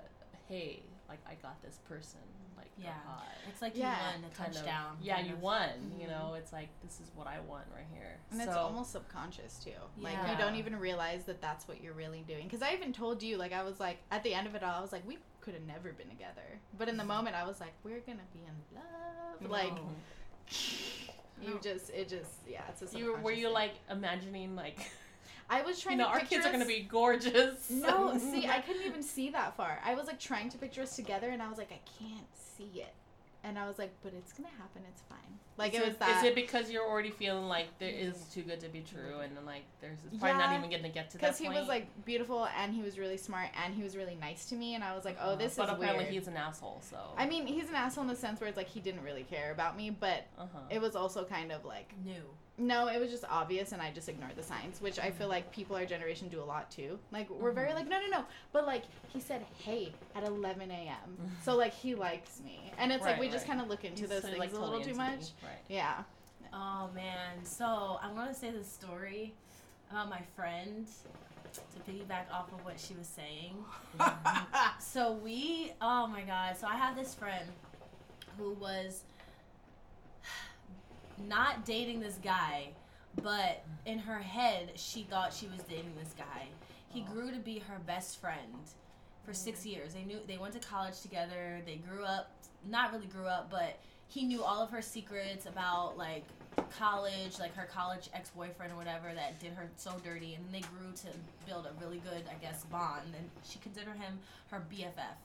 hey, 0.47 0.81
like 1.07 1.19
I 1.27 1.35
got 1.41 1.61
this 1.61 1.77
person, 1.87 2.19
like 2.57 2.67
Yeah. 2.77 2.93
hot. 3.05 3.27
It's 3.49 3.61
like 3.61 3.75
Yeah. 3.75 3.95
you 4.15 4.21
won 4.21 4.31
a 4.31 4.35
Kind 4.35 4.49
of- 4.49 4.55
touchdown. 4.55 4.97
yeah, 5.01 5.19
you 5.19 5.33
of. 5.33 5.41
won. 5.41 5.95
You 5.99 6.07
Mhm. 6.07 6.09
know, 6.09 6.33
it's 6.35 6.51
like 6.51 6.69
this 6.83 6.99
is 6.99 7.11
what 7.15 7.27
I 7.27 7.39
want 7.41 7.65
right 7.75 7.85
here. 7.93 8.17
And 8.31 8.39
so, 8.41 8.47
it's 8.47 8.55
almost 8.57 8.91
subconscious 8.91 9.59
too. 9.63 9.71
Like 9.97 10.17
you 10.29 10.35
don't 10.37 10.55
even 10.55 10.75
realize 10.79 11.25
that 11.25 11.41
that's 11.41 11.67
what 11.67 11.81
you're 11.81 11.93
really 11.93 12.21
doing. 12.21 12.45
Because 12.45 12.61
I 12.61 12.73
even 12.73 12.93
told 12.93 13.21
you, 13.21 13.37
like 13.37 13.51
I 13.53 13.63
was 13.63 13.79
like, 13.79 13.97
at 14.11 14.23
the 14.23 14.33
end 14.33 14.47
of 14.47 14.55
it 14.55 14.63
all, 14.63 14.73
I 14.75 14.81
was 14.81 14.91
like, 14.91 15.05
we 15.07 15.17
could 15.41 15.53
have 15.53 15.63
never 15.63 15.91
been 15.93 16.09
together. 16.09 16.59
But 16.77 16.89
in 16.89 16.97
the 16.97 17.03
moment, 17.05 17.35
I 17.35 17.45
was 17.45 17.59
like, 17.59 17.73
we're 17.83 17.99
gonna 18.01 18.19
be 18.33 18.39
in 18.39 18.55
love. 18.75 19.51
Like 19.51 19.73
No. 19.75 19.89
you 21.41 21.53
No. 21.55 21.59
just, 21.59 21.89
it 21.91 22.09
just, 22.09 22.31
yeah, 22.47 22.61
it's 22.69 22.93
a. 22.93 22.97
you 22.97 23.15
were 23.21 23.31
you 23.31 23.45
thing. 23.45 23.53
like 23.53 23.73
imagining 23.89 24.55
like 24.55 24.91
I 25.49 25.61
was 25.63 25.79
trying 25.81 25.97
you 25.97 26.03
know 26.03 26.09
to 26.09 26.15
our 26.15 26.19
kids 26.21 26.45
are 26.45 26.51
gonna 26.51 26.65
be 26.65 26.81
gorgeous. 26.81 27.69
No, 27.69 28.17
see, 28.17 28.47
I 28.47 28.59
couldn't 28.61 28.83
even 28.85 29.01
see 29.03 29.29
that 29.31 29.55
far. 29.57 29.79
I 29.83 29.95
was 29.95 30.07
like 30.07 30.19
trying 30.19 30.49
to 30.49 30.57
picture 30.57 30.81
us 30.81 30.95
together, 30.95 31.29
and 31.29 31.41
I 31.41 31.47
was 31.49 31.57
like, 31.57 31.71
I 31.71 31.79
can't 32.03 32.27
see 32.35 32.81
it. 32.81 32.93
And 33.43 33.57
I 33.57 33.67
was 33.67 33.79
like, 33.79 33.91
but 34.03 34.13
it's 34.13 34.33
gonna 34.33 34.49
happen. 34.57 34.81
It's 34.91 35.01
fine. 35.03 35.17
Like 35.57 35.73
is 35.73 35.79
it 35.79 35.87
was 35.87 35.97
that. 35.97 36.17
Is 36.17 36.23
it 36.23 36.35
because 36.35 36.69
you're 36.69 36.85
already 36.87 37.09
feeling 37.11 37.45
like 37.47 37.67
there 37.79 37.89
is 37.89 38.23
too 38.33 38.41
good 38.43 38.59
to 38.61 38.69
be 38.69 38.81
true, 38.81 39.19
and 39.21 39.35
then 39.35 39.45
like 39.45 39.63
there's 39.81 39.97
it's 40.11 40.19
probably 40.19 40.37
not 40.37 40.57
even 40.57 40.69
gonna 40.69 40.89
get 40.93 41.09
to 41.11 41.17
that 41.17 41.21
point? 41.21 41.21
because 41.21 41.37
he 41.37 41.45
point? 41.45 41.59
was 41.59 41.67
like 41.67 42.05
beautiful 42.05 42.47
and 42.57 42.73
he 42.73 42.81
was 42.81 42.97
really 42.97 43.17
smart 43.17 43.49
and 43.63 43.73
he 43.73 43.81
was 43.83 43.95
really 43.95 44.17
nice 44.19 44.45
to 44.47 44.55
me 44.55 44.75
and 44.75 44.83
I 44.83 44.93
was 44.95 45.05
like, 45.05 45.17
oh, 45.21 45.31
Uh, 45.31 45.35
this 45.35 45.55
but 45.55 45.69
is 45.69 45.75
apparently 45.75 46.05
weird. 46.05 46.13
he's 46.15 46.27
an 46.27 46.37
asshole. 46.37 46.81
So 46.81 46.97
I 47.17 47.25
mean, 47.27 47.45
he's 47.47 47.69
an 47.69 47.75
asshole 47.75 48.03
in 48.03 48.09
the 48.09 48.15
sense 48.15 48.39
where 48.41 48.47
it's 48.47 48.57
like 48.57 48.69
he 48.69 48.79
didn't 48.81 49.03
really 49.03 49.23
care 49.23 49.51
about 49.51 49.75
me, 49.77 49.89
but 49.89 50.27
uh 50.37 50.45
huh. 50.53 50.59
it 50.69 50.81
was 50.81 50.95
also 50.95 51.23
kind 51.23 51.51
of 51.51 51.63
like 51.65 51.93
New. 52.05 52.23
No, 52.59 52.87
it 52.87 52.99
was 52.99 53.09
just 53.09 53.23
obvious 53.29 53.71
and 53.71 53.81
I 53.81 53.91
just 53.91 54.09
ignored 54.09 54.33
the 54.35 54.43
signs, 54.43 54.81
which 54.81 54.99
I 54.99 55.11
feel 55.11 55.27
like 55.27 55.51
people 55.51 55.75
our 55.75 55.85
generation 55.85 56.27
do 56.27 56.41
a 56.41 56.43
lot 56.45 56.69
too. 56.69 56.99
Like 57.11 57.29
we're 57.29 57.51
very 57.51 57.69
Mhm. 57.71 57.75
like 57.75 57.87
no, 57.89 57.99
no, 58.01 58.07
no, 58.07 58.25
but 58.51 58.65
like 58.67 58.83
he 59.07 59.19
said 59.19 59.45
hey 59.63 59.93
at 60.15 60.23
11 60.23 60.69
a.m. 60.71 61.31
so 61.43 61.55
like 61.55 61.73
he 61.73 61.95
likes 61.95 62.41
me, 62.43 62.71
and 62.77 62.91
it's 62.91 63.01
like 63.03 63.13
Right, 63.13 63.19
we 63.21 63.29
just 63.29 63.47
kind 63.47 63.61
of 63.61 63.67
look 63.67 63.85
into 63.85 64.01
He's 64.01 64.09
those 64.09 64.21
so, 64.21 64.27
things 64.27 64.39
like, 64.39 64.53
a 64.53 64.57
little 64.57 64.81
too 64.81 64.93
much. 64.95 65.31
Right. 65.43 65.57
Yeah. 65.67 66.03
Oh 66.53 66.89
man. 66.95 67.43
So 67.43 67.99
I 68.01 68.11
want 68.11 68.29
to 68.33 68.35
say 68.37 68.51
this 68.51 68.71
story 68.71 69.33
about 69.91 70.09
my 70.09 70.21
friend 70.35 70.87
to 71.53 71.91
piggyback 71.91 72.31
off 72.31 72.51
of 72.53 72.63
what 72.65 72.79
she 72.79 72.93
was 72.95 73.07
saying. 73.07 73.55
So 74.79 75.13
we, 75.13 75.73
oh 75.81 76.07
my 76.07 76.21
god. 76.21 76.57
So 76.57 76.67
I 76.67 76.75
have 76.75 76.95
this 76.95 77.13
friend 77.15 77.45
who 78.37 78.53
was 78.53 79.03
not 81.27 81.65
dating 81.65 81.99
this 81.99 82.19
guy, 82.23 82.69
but 83.21 83.63
in 83.85 83.99
her 83.99 84.19
head, 84.19 84.71
she 84.75 85.03
thought 85.03 85.33
she 85.33 85.47
was 85.47 85.61
dating 85.63 85.93
this 86.01 86.13
guy. 86.17 86.47
He 86.89 87.01
grew 87.01 87.31
to 87.31 87.39
be 87.39 87.59
her 87.59 87.79
best 87.85 88.19
friend 88.19 88.53
for 89.25 89.33
six 89.33 89.61
mm. 89.61 89.73
years. 89.73 89.93
They 89.93 90.03
knew 90.03 90.19
they 90.27 90.37
went 90.37 90.53
to 90.53 90.59
college 90.59 91.01
together. 91.01 91.61
They 91.65 91.75
grew 91.75 92.03
up, 92.03 92.31
not 92.69 92.91
really 92.91 93.07
grew 93.07 93.25
up, 93.25 93.49
but 93.49 93.77
he 94.07 94.23
knew 94.23 94.43
all 94.43 94.63
of 94.63 94.71
her 94.71 94.81
secrets 94.81 95.45
about 95.45 95.97
like 95.97 96.25
college, 96.77 97.39
like 97.39 97.55
her 97.55 97.67
college 97.71 98.09
ex 98.13 98.29
boyfriend 98.31 98.73
or 98.73 98.75
whatever 98.75 99.13
that 99.13 99.39
did 99.39 99.53
her 99.53 99.69
so 99.75 99.91
dirty, 100.03 100.33
and 100.35 100.45
they 100.51 100.61
grew 100.61 100.91
to 100.95 101.07
build 101.45 101.67
a 101.67 101.83
really 101.83 101.99
good, 101.99 102.23
I 102.29 102.35
guess, 102.43 102.63
bond. 102.65 103.13
And 103.17 103.29
she 103.43 103.59
considered 103.59 103.97
him 103.97 104.19
her 104.51 104.63
BFF. 104.71 105.17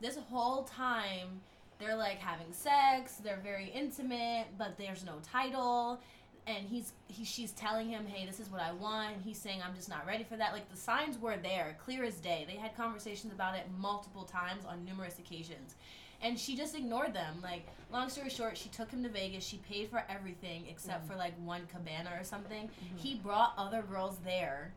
This 0.00 0.18
whole 0.30 0.64
time, 0.64 1.40
they're 1.78 1.96
like 1.96 2.18
having 2.18 2.52
sex. 2.52 3.16
They're 3.16 3.40
very 3.42 3.70
intimate, 3.74 4.46
but 4.58 4.76
there's 4.78 5.04
no 5.04 5.14
title. 5.22 6.00
And 6.46 6.64
he's 6.66 6.92
he 7.08 7.24
she's 7.24 7.52
telling 7.52 7.88
him, 7.88 8.06
"Hey, 8.06 8.24
this 8.24 8.38
is 8.38 8.50
what 8.50 8.60
I 8.60 8.72
want." 8.72 9.14
And 9.14 9.22
he's 9.22 9.38
saying, 9.38 9.60
"I'm 9.66 9.74
just 9.74 9.88
not 9.88 10.06
ready 10.06 10.24
for 10.24 10.36
that." 10.36 10.52
Like 10.52 10.70
the 10.70 10.76
signs 10.76 11.18
were 11.18 11.36
there, 11.36 11.76
clear 11.82 12.04
as 12.04 12.16
day. 12.16 12.46
They 12.48 12.56
had 12.56 12.76
conversations 12.76 13.32
about 13.32 13.56
it 13.56 13.64
multiple 13.78 14.22
times 14.24 14.64
on 14.64 14.84
numerous 14.84 15.18
occasions 15.18 15.74
and 16.22 16.38
she 16.38 16.56
just 16.56 16.74
ignored 16.74 17.14
them. 17.14 17.36
Like, 17.42 17.66
long 17.92 18.08
story 18.08 18.30
short, 18.30 18.56
she 18.56 18.68
took 18.68 18.90
him 18.90 19.02
to 19.02 19.08
Vegas. 19.08 19.44
She 19.44 19.58
paid 19.58 19.88
for 19.88 20.02
everything 20.08 20.64
except 20.68 21.00
mm-hmm. 21.00 21.12
for 21.12 21.18
like 21.18 21.34
one 21.44 21.66
cabana 21.66 22.10
or 22.18 22.24
something. 22.24 22.64
Mm-hmm. 22.64 22.96
He 22.96 23.14
brought 23.16 23.52
other 23.56 23.82
girls 23.82 24.18
there. 24.24 24.72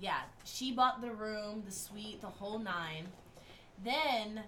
yeah, 0.00 0.20
she 0.44 0.72
bought 0.72 1.00
the 1.00 1.10
room, 1.10 1.62
the 1.66 1.72
suite, 1.72 2.20
the 2.20 2.28
whole 2.28 2.58
nine. 2.58 3.06
Then, 3.84 4.42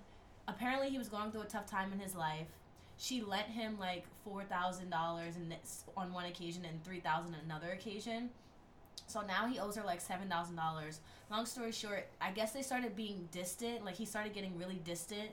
apparently, 0.49 0.90
he 0.90 0.99
was 0.99 1.09
going 1.09 1.30
through 1.30 1.42
a 1.42 1.47
tough 1.47 1.66
time 1.66 1.92
in 1.92 1.99
his 1.99 2.14
life. 2.14 2.49
She 2.97 3.22
lent 3.22 3.49
him 3.49 3.78
like 3.78 4.05
four 4.24 4.45
thousand 4.45 4.90
dollars 4.90 5.34
on 5.97 6.12
one 6.12 6.26
occasion 6.26 6.64
and 6.64 6.82
three 6.84 7.01
thousand 7.01 7.34
another 7.45 7.72
occasion. 7.72 8.30
So 9.07 9.20
now 9.20 9.47
he 9.47 9.59
owes 9.59 9.76
her 9.76 9.82
like 9.84 10.01
seven 10.01 10.28
thousand 10.28 10.57
dollars. 10.57 11.01
Long 11.30 11.45
story 11.45 11.72
short, 11.72 12.07
I 12.20 12.30
guess 12.30 12.53
they 12.53 12.62
started 12.62 12.95
being 12.95 13.28
distant. 13.32 13.84
Like 13.84 13.97
he 13.97 14.05
started 14.05 14.32
getting 14.32 14.57
really 14.57 14.80
distant 14.84 15.30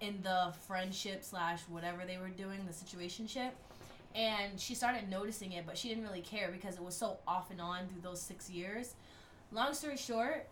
in 0.00 0.20
the 0.22 0.52
friendship 0.66 1.22
slash 1.22 1.60
whatever 1.68 2.04
they 2.06 2.18
were 2.18 2.28
doing, 2.28 2.60
the 2.66 2.72
situationship. 2.72 3.50
And 4.14 4.58
she 4.58 4.74
started 4.74 5.10
noticing 5.10 5.52
it, 5.52 5.66
but 5.66 5.76
she 5.76 5.88
didn't 5.88 6.04
really 6.04 6.22
care 6.22 6.50
because 6.50 6.76
it 6.76 6.82
was 6.82 6.96
so 6.96 7.18
off 7.28 7.50
and 7.50 7.60
on 7.60 7.86
through 7.88 8.00
those 8.02 8.20
six 8.20 8.48
years. 8.48 8.94
Long 9.52 9.74
story 9.74 9.96
short, 9.96 10.46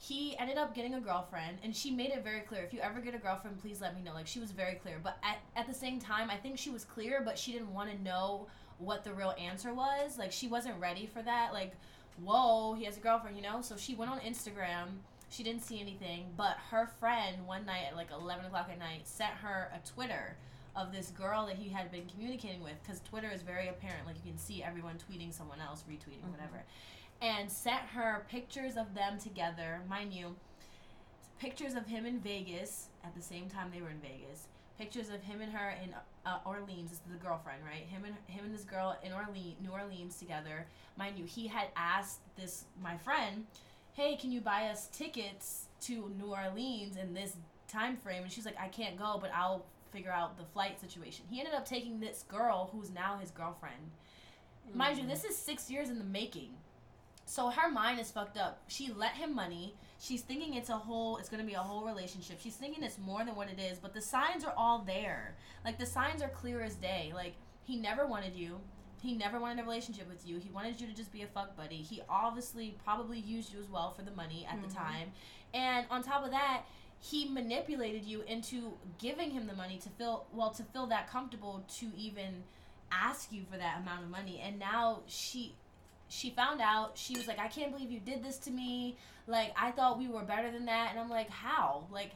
he 0.00 0.36
ended 0.38 0.56
up 0.56 0.74
getting 0.74 0.94
a 0.94 1.00
girlfriend 1.00 1.58
and 1.64 1.74
she 1.74 1.90
made 1.90 2.10
it 2.10 2.22
very 2.22 2.40
clear. 2.40 2.62
If 2.62 2.72
you 2.72 2.80
ever 2.80 3.00
get 3.00 3.14
a 3.14 3.18
girlfriend 3.18 3.60
please 3.60 3.80
let 3.80 3.96
me 3.96 4.02
know. 4.02 4.14
Like 4.14 4.28
she 4.28 4.38
was 4.38 4.52
very 4.52 4.74
clear. 4.76 5.00
But 5.02 5.18
at, 5.24 5.38
at 5.56 5.66
the 5.66 5.74
same 5.74 5.98
time 5.98 6.30
i 6.30 6.36
think 6.36 6.56
she 6.58 6.70
was 6.70 6.84
clear 6.84 7.20
but 7.24 7.36
she 7.38 7.52
didn't 7.52 7.72
want 7.74 7.90
to 7.90 8.00
know 8.02 8.46
what 8.78 9.02
the 9.02 9.12
real 9.12 9.34
answer 9.38 9.74
was. 9.74 10.16
Like 10.16 10.30
she 10.30 10.46
wasn't 10.46 10.78
ready 10.80 11.06
for 11.12 11.20
that. 11.22 11.52
Like 11.52 11.72
whoa 12.22 12.74
he 12.74 12.84
has 12.84 12.96
a 12.96 13.00
girlfriend 13.00 13.36
you 13.36 13.42
know? 13.42 13.60
So 13.60 13.76
she 13.76 13.94
went 13.96 14.10
on 14.10 14.20
instagram. 14.20 14.86
She 15.30 15.42
didn't 15.42 15.62
see 15.62 15.80
anything. 15.80 16.26
But 16.36 16.56
her 16.70 16.86
friend 17.00 17.44
one 17.46 17.66
night 17.66 17.86
at 17.90 17.96
like 17.96 18.10
11 18.12 18.46
o'clock 18.46 18.68
at 18.70 18.78
night 18.78 19.06
sent 19.08 19.32
her 19.42 19.70
a 19.74 19.86
twitter 19.88 20.36
of 20.76 20.92
this 20.92 21.08
girl 21.10 21.44
that 21.46 21.56
he 21.56 21.68
had 21.68 21.90
been 21.90 22.06
communicating 22.06 22.62
with 22.62 22.74
because 22.84 23.00
twitter 23.00 23.30
is 23.34 23.42
very 23.42 23.66
apparent. 23.66 24.06
Like 24.06 24.14
you 24.24 24.30
can 24.30 24.38
see 24.38 24.62
everyone 24.62 24.94
tweeting 25.10 25.34
someone 25.34 25.60
else 25.60 25.82
retweeting 25.90 26.22
Mhm. 26.24 26.30
whatever 26.30 26.62
and 27.20 27.50
sent 27.50 27.80
her 27.94 28.24
pictures 28.30 28.76
of 28.76 28.94
them 28.94 29.18
together, 29.18 29.80
mind 29.88 30.12
you, 30.12 30.36
pictures 31.38 31.74
of 31.74 31.86
him 31.86 32.06
in 32.06 32.20
Vegas 32.20 32.88
at 33.04 33.14
the 33.14 33.22
same 33.22 33.48
time 33.48 33.70
they 33.72 33.80
were 33.80 33.90
in 33.90 34.00
Vegas. 34.00 34.46
Pictures 34.78 35.08
of 35.08 35.20
him 35.22 35.40
and 35.40 35.52
her 35.52 35.74
in 35.82 35.92
uh, 36.24 36.38
Orleans. 36.46 36.90
This 36.90 37.00
is 37.00 37.12
the 37.12 37.18
girlfriend, 37.18 37.62
right? 37.64 37.82
Him 37.82 38.04
and 38.04 38.14
him 38.28 38.44
and 38.44 38.54
this 38.54 38.62
girl 38.62 38.96
in 39.02 39.12
Orleans, 39.12 39.56
New 39.60 39.70
Orleans 39.70 40.16
together. 40.18 40.66
Mind 40.96 41.18
you, 41.18 41.24
he 41.24 41.48
had 41.48 41.66
asked 41.74 42.20
this 42.36 42.64
my 42.80 42.96
friend, 42.96 43.44
"Hey, 43.94 44.14
can 44.14 44.30
you 44.30 44.40
buy 44.40 44.68
us 44.68 44.86
tickets 44.92 45.64
to 45.82 46.12
New 46.16 46.32
Orleans 46.32 46.96
in 46.96 47.12
this 47.12 47.34
time 47.66 47.96
frame?" 47.96 48.22
And 48.22 48.30
she's 48.30 48.46
like, 48.46 48.58
"I 48.60 48.68
can't 48.68 48.96
go, 48.96 49.18
but 49.20 49.32
I'll 49.34 49.64
figure 49.92 50.12
out 50.12 50.38
the 50.38 50.44
flight 50.44 50.80
situation." 50.80 51.24
He 51.28 51.40
ended 51.40 51.54
up 51.54 51.66
taking 51.66 51.98
this 51.98 52.24
girl 52.28 52.70
who's 52.72 52.90
now 52.90 53.18
his 53.18 53.32
girlfriend. 53.32 53.90
Mind 54.74 54.98
you, 54.98 55.08
this 55.08 55.24
is 55.24 55.36
six 55.36 55.68
years 55.68 55.88
in 55.88 55.98
the 55.98 56.04
making. 56.04 56.50
So 57.28 57.50
her 57.50 57.70
mind 57.70 58.00
is 58.00 58.10
fucked 58.10 58.38
up. 58.38 58.62
She 58.68 58.90
let 58.90 59.12
him 59.12 59.34
money. 59.34 59.74
She's 60.00 60.22
thinking 60.22 60.54
it's 60.54 60.70
a 60.70 60.78
whole 60.78 61.18
it's 61.18 61.28
gonna 61.28 61.44
be 61.44 61.52
a 61.52 61.60
whole 61.60 61.84
relationship. 61.84 62.38
She's 62.40 62.56
thinking 62.56 62.82
it's 62.82 62.96
more 62.96 63.22
than 63.22 63.36
what 63.36 63.48
it 63.50 63.60
is, 63.60 63.78
but 63.78 63.92
the 63.92 64.00
signs 64.00 64.44
are 64.44 64.54
all 64.56 64.78
there. 64.78 65.36
Like 65.62 65.78
the 65.78 65.84
signs 65.84 66.22
are 66.22 66.30
clear 66.30 66.62
as 66.62 66.74
day. 66.76 67.12
Like 67.14 67.34
he 67.64 67.76
never 67.76 68.06
wanted 68.06 68.34
you. 68.34 68.58
He 69.02 69.14
never 69.14 69.38
wanted 69.38 69.60
a 69.60 69.62
relationship 69.62 70.08
with 70.08 70.26
you. 70.26 70.38
He 70.38 70.48
wanted 70.48 70.80
you 70.80 70.86
to 70.86 70.94
just 70.94 71.12
be 71.12 71.20
a 71.20 71.26
fuck 71.26 71.54
buddy. 71.54 71.76
He 71.76 72.00
obviously 72.08 72.76
probably 72.82 73.18
used 73.18 73.52
you 73.52 73.60
as 73.60 73.68
well 73.68 73.92
for 73.92 74.00
the 74.00 74.10
money 74.12 74.46
at 74.50 74.62
the 74.62 74.68
Mhm. 74.68 74.74
time. 74.76 75.12
And 75.52 75.86
on 75.90 76.02
top 76.02 76.24
of 76.24 76.30
that, 76.30 76.62
he 76.98 77.28
manipulated 77.28 78.04
you 78.04 78.22
into 78.22 78.78
giving 78.96 79.32
him 79.32 79.46
the 79.46 79.54
money 79.54 79.76
to 79.80 79.90
feel 79.90 80.26
well 80.32 80.50
to 80.52 80.64
feel 80.64 80.86
that 80.86 81.08
comfortable 81.10 81.62
to 81.76 81.92
even 81.94 82.44
ask 82.90 83.30
you 83.30 83.44
for 83.44 83.58
that 83.58 83.80
amount 83.80 84.02
of 84.02 84.08
money. 84.08 84.40
And 84.40 84.58
now 84.58 85.02
she 85.06 85.54
she 86.08 86.30
found 86.30 86.60
out. 86.60 86.96
She 86.96 87.16
was 87.16 87.26
like 87.28 87.38
i 87.38 87.48
can't 87.48 87.70
believe 87.72 87.90
you 87.90 88.00
did 88.00 88.22
this 88.24 88.38
to 88.38 88.50
me. 88.50 88.96
Like 89.26 89.52
i 89.56 89.70
thought 89.70 89.98
we 89.98 90.08
were 90.08 90.22
better 90.22 90.50
than 90.50 90.64
that. 90.66 90.90
And 90.90 90.98
i'm 91.00 91.10
like 91.10 91.30
how? 91.30 91.84
Like 91.90 92.12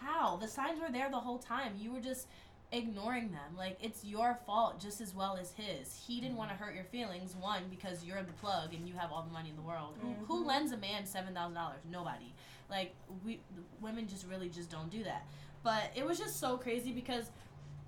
how? 0.00 0.36
The 0.36 0.48
signs 0.48 0.80
were 0.80 0.90
there 0.90 1.10
the 1.10 1.18
whole 1.20 1.38
time. 1.38 1.72
You 1.78 1.92
were 1.92 2.00
just 2.00 2.26
ignoring 2.70 3.30
them. 3.30 3.56
Like 3.56 3.78
it's 3.80 4.04
your 4.04 4.38
fault 4.46 4.80
just 4.80 5.00
as 5.00 5.14
well 5.14 5.38
as 5.40 5.52
his. 5.52 5.94
He 6.06 6.20
didn't 6.20 6.36
want 6.36 6.50
to 6.50 6.56
hurt 6.56 6.74
your 6.74 6.84
feelings 6.84 7.34
one 7.36 7.62
because 7.70 8.04
you're 8.04 8.22
the 8.22 8.32
plug 8.34 8.74
and 8.74 8.86
you 8.86 8.94
have 8.94 9.10
all 9.12 9.22
the 9.22 9.32
money 9.32 9.50
in 9.50 9.56
the 9.56 9.62
world. 9.62 9.94
Who 10.26 10.42
Mhm. 10.42 10.46
lends 10.46 10.72
a 10.72 10.76
man 10.76 11.04
$7000 11.06 11.84
nobody. 11.90 12.32
Like 12.70 12.94
we 13.24 13.40
women 13.80 14.06
just 14.08 14.26
really 14.26 14.48
just 14.48 14.70
don't 14.70 14.90
do 14.90 15.04
that. 15.04 15.24
But 15.62 15.90
it 15.94 16.04
was 16.06 16.18
just 16.18 16.38
so 16.38 16.56
crazy 16.56 16.92
because 16.92 17.30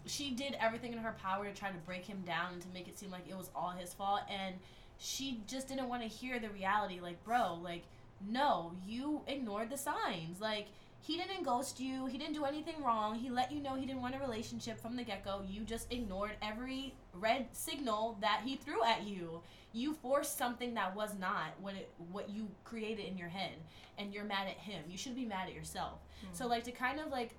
she 0.07 0.30
did 0.30 0.57
everything 0.59 0.92
in 0.92 0.98
her 0.98 1.12
power 1.12 1.44
to 1.44 1.53
try 1.53 1.70
to 1.70 1.78
break 1.78 2.05
him 2.07 2.22
down 2.22 2.55
and 2.55 2.62
to 2.62 2.68
make 2.68 2.88
it 2.88 2.98
seem 2.98 3.11
like 3.11 3.28
it 3.28 3.36
was 3.36 3.51
all 3.55 3.70
his 3.70 3.92
fault. 3.92 4.22
And 4.30 4.57
she 5.01 5.40
just 5.46 5.66
didn't 5.66 5.88
want 5.88 6.03
to 6.03 6.09
hear 6.09 6.38
the 6.38 6.51
reality 6.51 7.01
like 7.01 7.22
bro 7.24 7.59
like 7.62 7.84
no 8.28 8.72
you 8.86 9.22
ignored 9.26 9.70
the 9.70 9.78
signs. 9.78 10.40
Like 10.40 10.66
he 11.01 11.16
didn't 11.16 11.42
ghost 11.42 11.80
you 11.80 12.07
he 12.07 12.18
didn't 12.18 12.34
do 12.34 12.44
anything 12.44 12.82
wrong 12.84 13.14
he 13.14 13.30
let 13.30 13.51
you 13.51 13.62
know 13.62 13.74
he 13.74 13.86
didn't 13.86 14.03
want 14.03 14.14
a 14.14 14.18
relationship 14.18 14.78
from 14.78 14.96
the 14.96 15.03
get-go. 15.03 15.42
You 15.48 15.62
just 15.62 15.90
ignored 15.90 16.32
every 16.42 16.94
red 17.14 17.46
signal 17.53 18.18
that 18.20 18.42
he 18.44 18.57
threw 18.57 18.84
at 18.84 19.05
you. 19.07 19.40
You 19.72 19.94
forced 19.94 20.36
something 20.36 20.74
that 20.74 20.94
was 20.94 21.14
not 21.18 21.55
what 21.61 21.74
it 21.74 21.90
what 22.12 22.28
you 22.28 22.48
created 22.64 23.07
in 23.07 23.16
your 23.16 23.28
head 23.28 23.55
and 23.98 24.12
you're 24.12 24.24
mad 24.24 24.48
at 24.48 24.59
him. 24.59 24.84
You 24.88 24.98
should 24.98 25.14
be 25.14 25.24
mad 25.24 25.48
at 25.48 25.55
yourself. 25.55 26.01
Hmm. 26.20 26.28
So 26.32 26.46
like 26.46 26.64
to 26.64 26.72
kind 26.72 27.01
of 27.01 27.11
like 27.11 27.34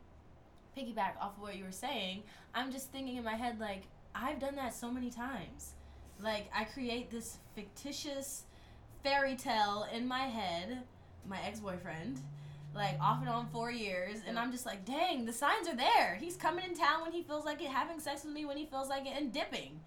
piggyback 0.76 1.18
off 1.20 1.36
of 1.36 1.42
what 1.42 1.58
you 1.58 1.66
were 1.66 1.72
saying 1.72 2.24
i'm 2.56 2.72
just 2.72 2.92
thinking 2.92 3.18
in 3.18 3.24
my 3.26 3.34
head 3.36 3.60
like 3.60 3.84
i've 4.16 4.40
done 4.40 4.56
that 4.56 4.74
so 4.74 4.90
many 4.90 5.10
times 5.10 5.74
like 6.24 6.50
I 6.56 6.64
create 6.66 7.10
this 7.12 7.38
fictitious 7.56 8.44
fairy 9.04 9.36
tale 9.36 9.88
in 9.94 10.08
my 10.08 10.26
head, 10.28 10.80
my 11.28 11.40
ex-boyfriend, 11.46 12.20
like 12.76 12.98
off 13.02 13.20
and 13.22 13.30
on 13.30 13.48
four 13.48 13.72
years, 13.72 14.20
and 14.28 14.38
I'm 14.40 14.52
just 14.52 14.66
like, 14.66 14.86
dang, 14.86 15.26
the 15.26 15.34
signs 15.34 15.68
are 15.68 15.76
there. 15.76 16.16
He's 16.20 16.38
coming 16.38 16.64
in 16.66 16.76
town 16.76 17.02
when 17.02 17.12
he 17.12 17.24
feels 17.24 17.46
like 17.46 17.62
it, 17.62 17.68
having 17.70 18.00
sex 18.00 18.24
with 18.24 18.34
me 18.34 18.46
when 18.46 18.58
he 18.58 18.66
feels 18.66 18.90
like 18.90 19.06
it, 19.06 19.14
and 19.18 19.32
dipping. 19.34 19.80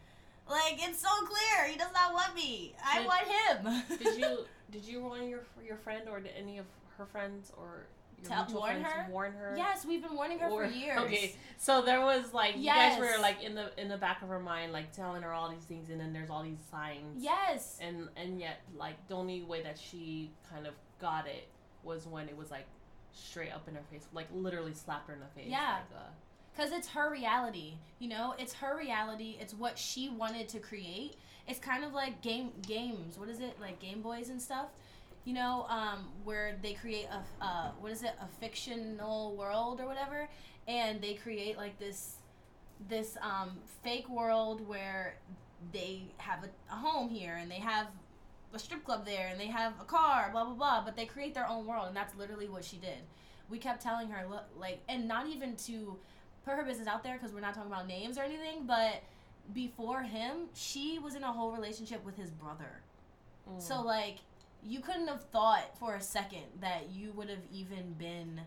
Like 0.49 0.77
it's 0.79 1.01
so 1.01 1.09
clear. 1.25 1.69
He 1.71 1.79
does 1.79 1.93
not 1.95 2.13
want 2.13 2.35
me. 2.35 2.75
I 2.85 2.99
Did- 2.99 3.07
want 3.07 3.89
him. 3.89 3.99
did 3.99 4.19
you 4.19 4.39
did 4.71 4.85
you 4.85 5.01
warn 5.01 5.29
your 5.29 5.41
your 5.65 5.77
friend 5.79 6.03
or 6.11 6.21
did 6.21 6.33
any 6.39 6.59
of 6.59 6.67
her 6.99 7.07
friends 7.07 7.51
or 7.57 7.87
Tell- 8.29 8.47
warn 8.53 8.83
her? 8.83 9.07
warn 9.11 9.33
her? 9.33 9.55
Yes, 9.57 9.85
we've 9.85 10.03
been 10.03 10.15
warning 10.15 10.39
her 10.41 10.49
Or- 10.49 10.67
for 10.67 10.73
years. 10.75 10.99
Okay, 11.01 11.37
so 11.59 11.83
there 11.83 12.01
was 12.01 12.33
like 12.33 12.57
you 12.57 12.67
guys 12.67 12.99
were 12.99 13.17
like 13.21 13.43
in 13.43 13.55
the 13.55 13.71
in 13.81 13.89
the 13.89 13.97
back 13.99 14.23
of 14.23 14.29
her 14.29 14.41
mind, 14.41 14.73
like 14.73 14.93
telling 14.93 15.23
her 15.23 15.33
all 15.33 15.49
these 15.51 15.65
things, 15.65 15.91
and 15.91 16.01
then 16.01 16.13
there's 16.13 16.31
all 16.31 16.43
these 16.43 16.59
signs. 16.71 17.23
Yes. 17.23 17.79
And 17.81 18.09
and 18.17 18.39
yet, 18.41 18.61
like 18.77 18.97
the 19.09 19.15
only 19.15 19.43
way 19.43 19.63
that 19.63 19.79
she 19.79 20.31
kind 20.51 20.67
of 20.67 20.75
got 21.01 21.27
it 21.27 21.49
was 21.83 22.07
when 22.07 22.29
it 22.29 22.37
was 22.37 22.51
like 22.51 22.67
straight 23.13 23.53
up 23.53 23.69
in 23.69 23.75
her 23.75 23.83
face, 23.91 24.07
like 24.13 24.27
literally 24.35 24.75
slapped 24.75 25.09
her 25.09 25.15
in 25.15 25.21
the 25.21 25.27
face. 25.41 25.47
Yeah. 25.51 25.75
Like, 25.93 26.01
uh, 26.01 26.05
Because 26.57 26.73
it's 26.73 26.89
her 26.89 27.11
reality, 27.11 27.75
you 27.99 28.09
know? 28.09 28.35
It's 28.39 28.55
her 28.55 28.77
reality. 28.77 29.37
It's 29.41 29.55
what 29.55 29.79
she 29.79 30.09
wanted 30.09 30.49
to 30.51 30.59
create. 30.59 31.17
It's 31.47 31.59
kind 31.61 31.85
of 31.85 31.93
like 31.93 32.23
game 32.23 32.51
games. 32.67 33.19
What 33.19 33.29
is 33.29 33.41
it? 33.41 33.61
Like 33.61 33.79
Game 33.81 34.01
Boys 34.03 34.31
and 34.31 34.41
stuff. 34.41 34.69
You 35.25 35.33
know, 35.33 35.67
um, 35.69 36.09
where 36.25 36.57
they 36.63 36.75
create 36.75 37.07
a, 37.11 37.45
uh, 37.45 37.71
what 37.81 37.93
is 37.93 38.03
it? 38.03 38.13
A 38.21 38.27
fictional 38.41 39.35
world 39.37 39.81
or 39.81 39.87
whatever. 39.87 40.29
And 40.69 41.01
they 41.01 41.15
create 41.15 41.57
like 41.57 41.79
this, 41.79 42.17
this 42.89 43.17
um, 43.23 43.59
fake 43.83 44.09
world 44.09 44.67
where 44.67 45.17
they 45.73 46.03
have 46.19 46.45
a, 46.45 46.49
a 46.73 46.77
home 46.77 47.09
here 47.09 47.37
and 47.41 47.51
they 47.51 47.61
have 47.61 47.87
a 48.53 48.59
strip 48.59 48.85
club 48.85 49.07
there 49.07 49.29
and 49.29 49.41
they 49.41 49.47
have 49.47 49.73
a 49.81 49.85
car, 49.85 50.29
blah, 50.31 50.45
blah, 50.45 50.55
blah. 50.55 50.85
But 50.85 50.95
they 50.95 51.07
create 51.07 51.33
their 51.35 51.49
own 51.49 51.67
world. 51.67 51.89
And 51.89 51.97
that's 51.97 52.15
literally 52.17 52.49
what 52.49 52.65
she 52.65 52.77
did. 52.77 52.99
We 53.49 53.59
kept 53.59 53.83
telling 53.83 54.09
her, 54.11 54.29
look, 54.29 54.45
like, 54.59 54.81
and 54.89 55.09
not 55.09 55.27
even 55.27 55.57
to 55.57 55.97
put 56.45 56.55
her 56.55 56.65
business 56.65 56.87
out 56.87 57.03
there 57.03 57.15
because 57.15 57.33
we're 57.33 57.41
not 57.41 57.55
talking 57.55 57.71
about 57.71 57.87
names 57.87 58.19
or 58.19 58.23
anything, 58.23 58.67
but 58.67 59.03
before 59.53 60.03
him, 60.03 60.49
she 60.55 60.99
was 60.99 61.15
in 61.15 61.23
a 61.23 61.33
whole 61.33 61.53
relationship 61.53 62.05
with 62.05 62.17
his 62.17 62.31
brother. 62.31 62.81
mm. 63.51 63.61
So 63.61 63.83
like, 63.83 64.19
you 64.65 64.81
couldn't 64.81 65.09
have 65.09 65.23
thought 65.25 65.79
for 65.79 65.95
a 65.95 66.01
second 66.01 66.45
that 66.61 66.91
you 66.91 67.13
would 67.13 67.29
have 67.29 67.45
even 67.53 67.93
been 67.99 68.41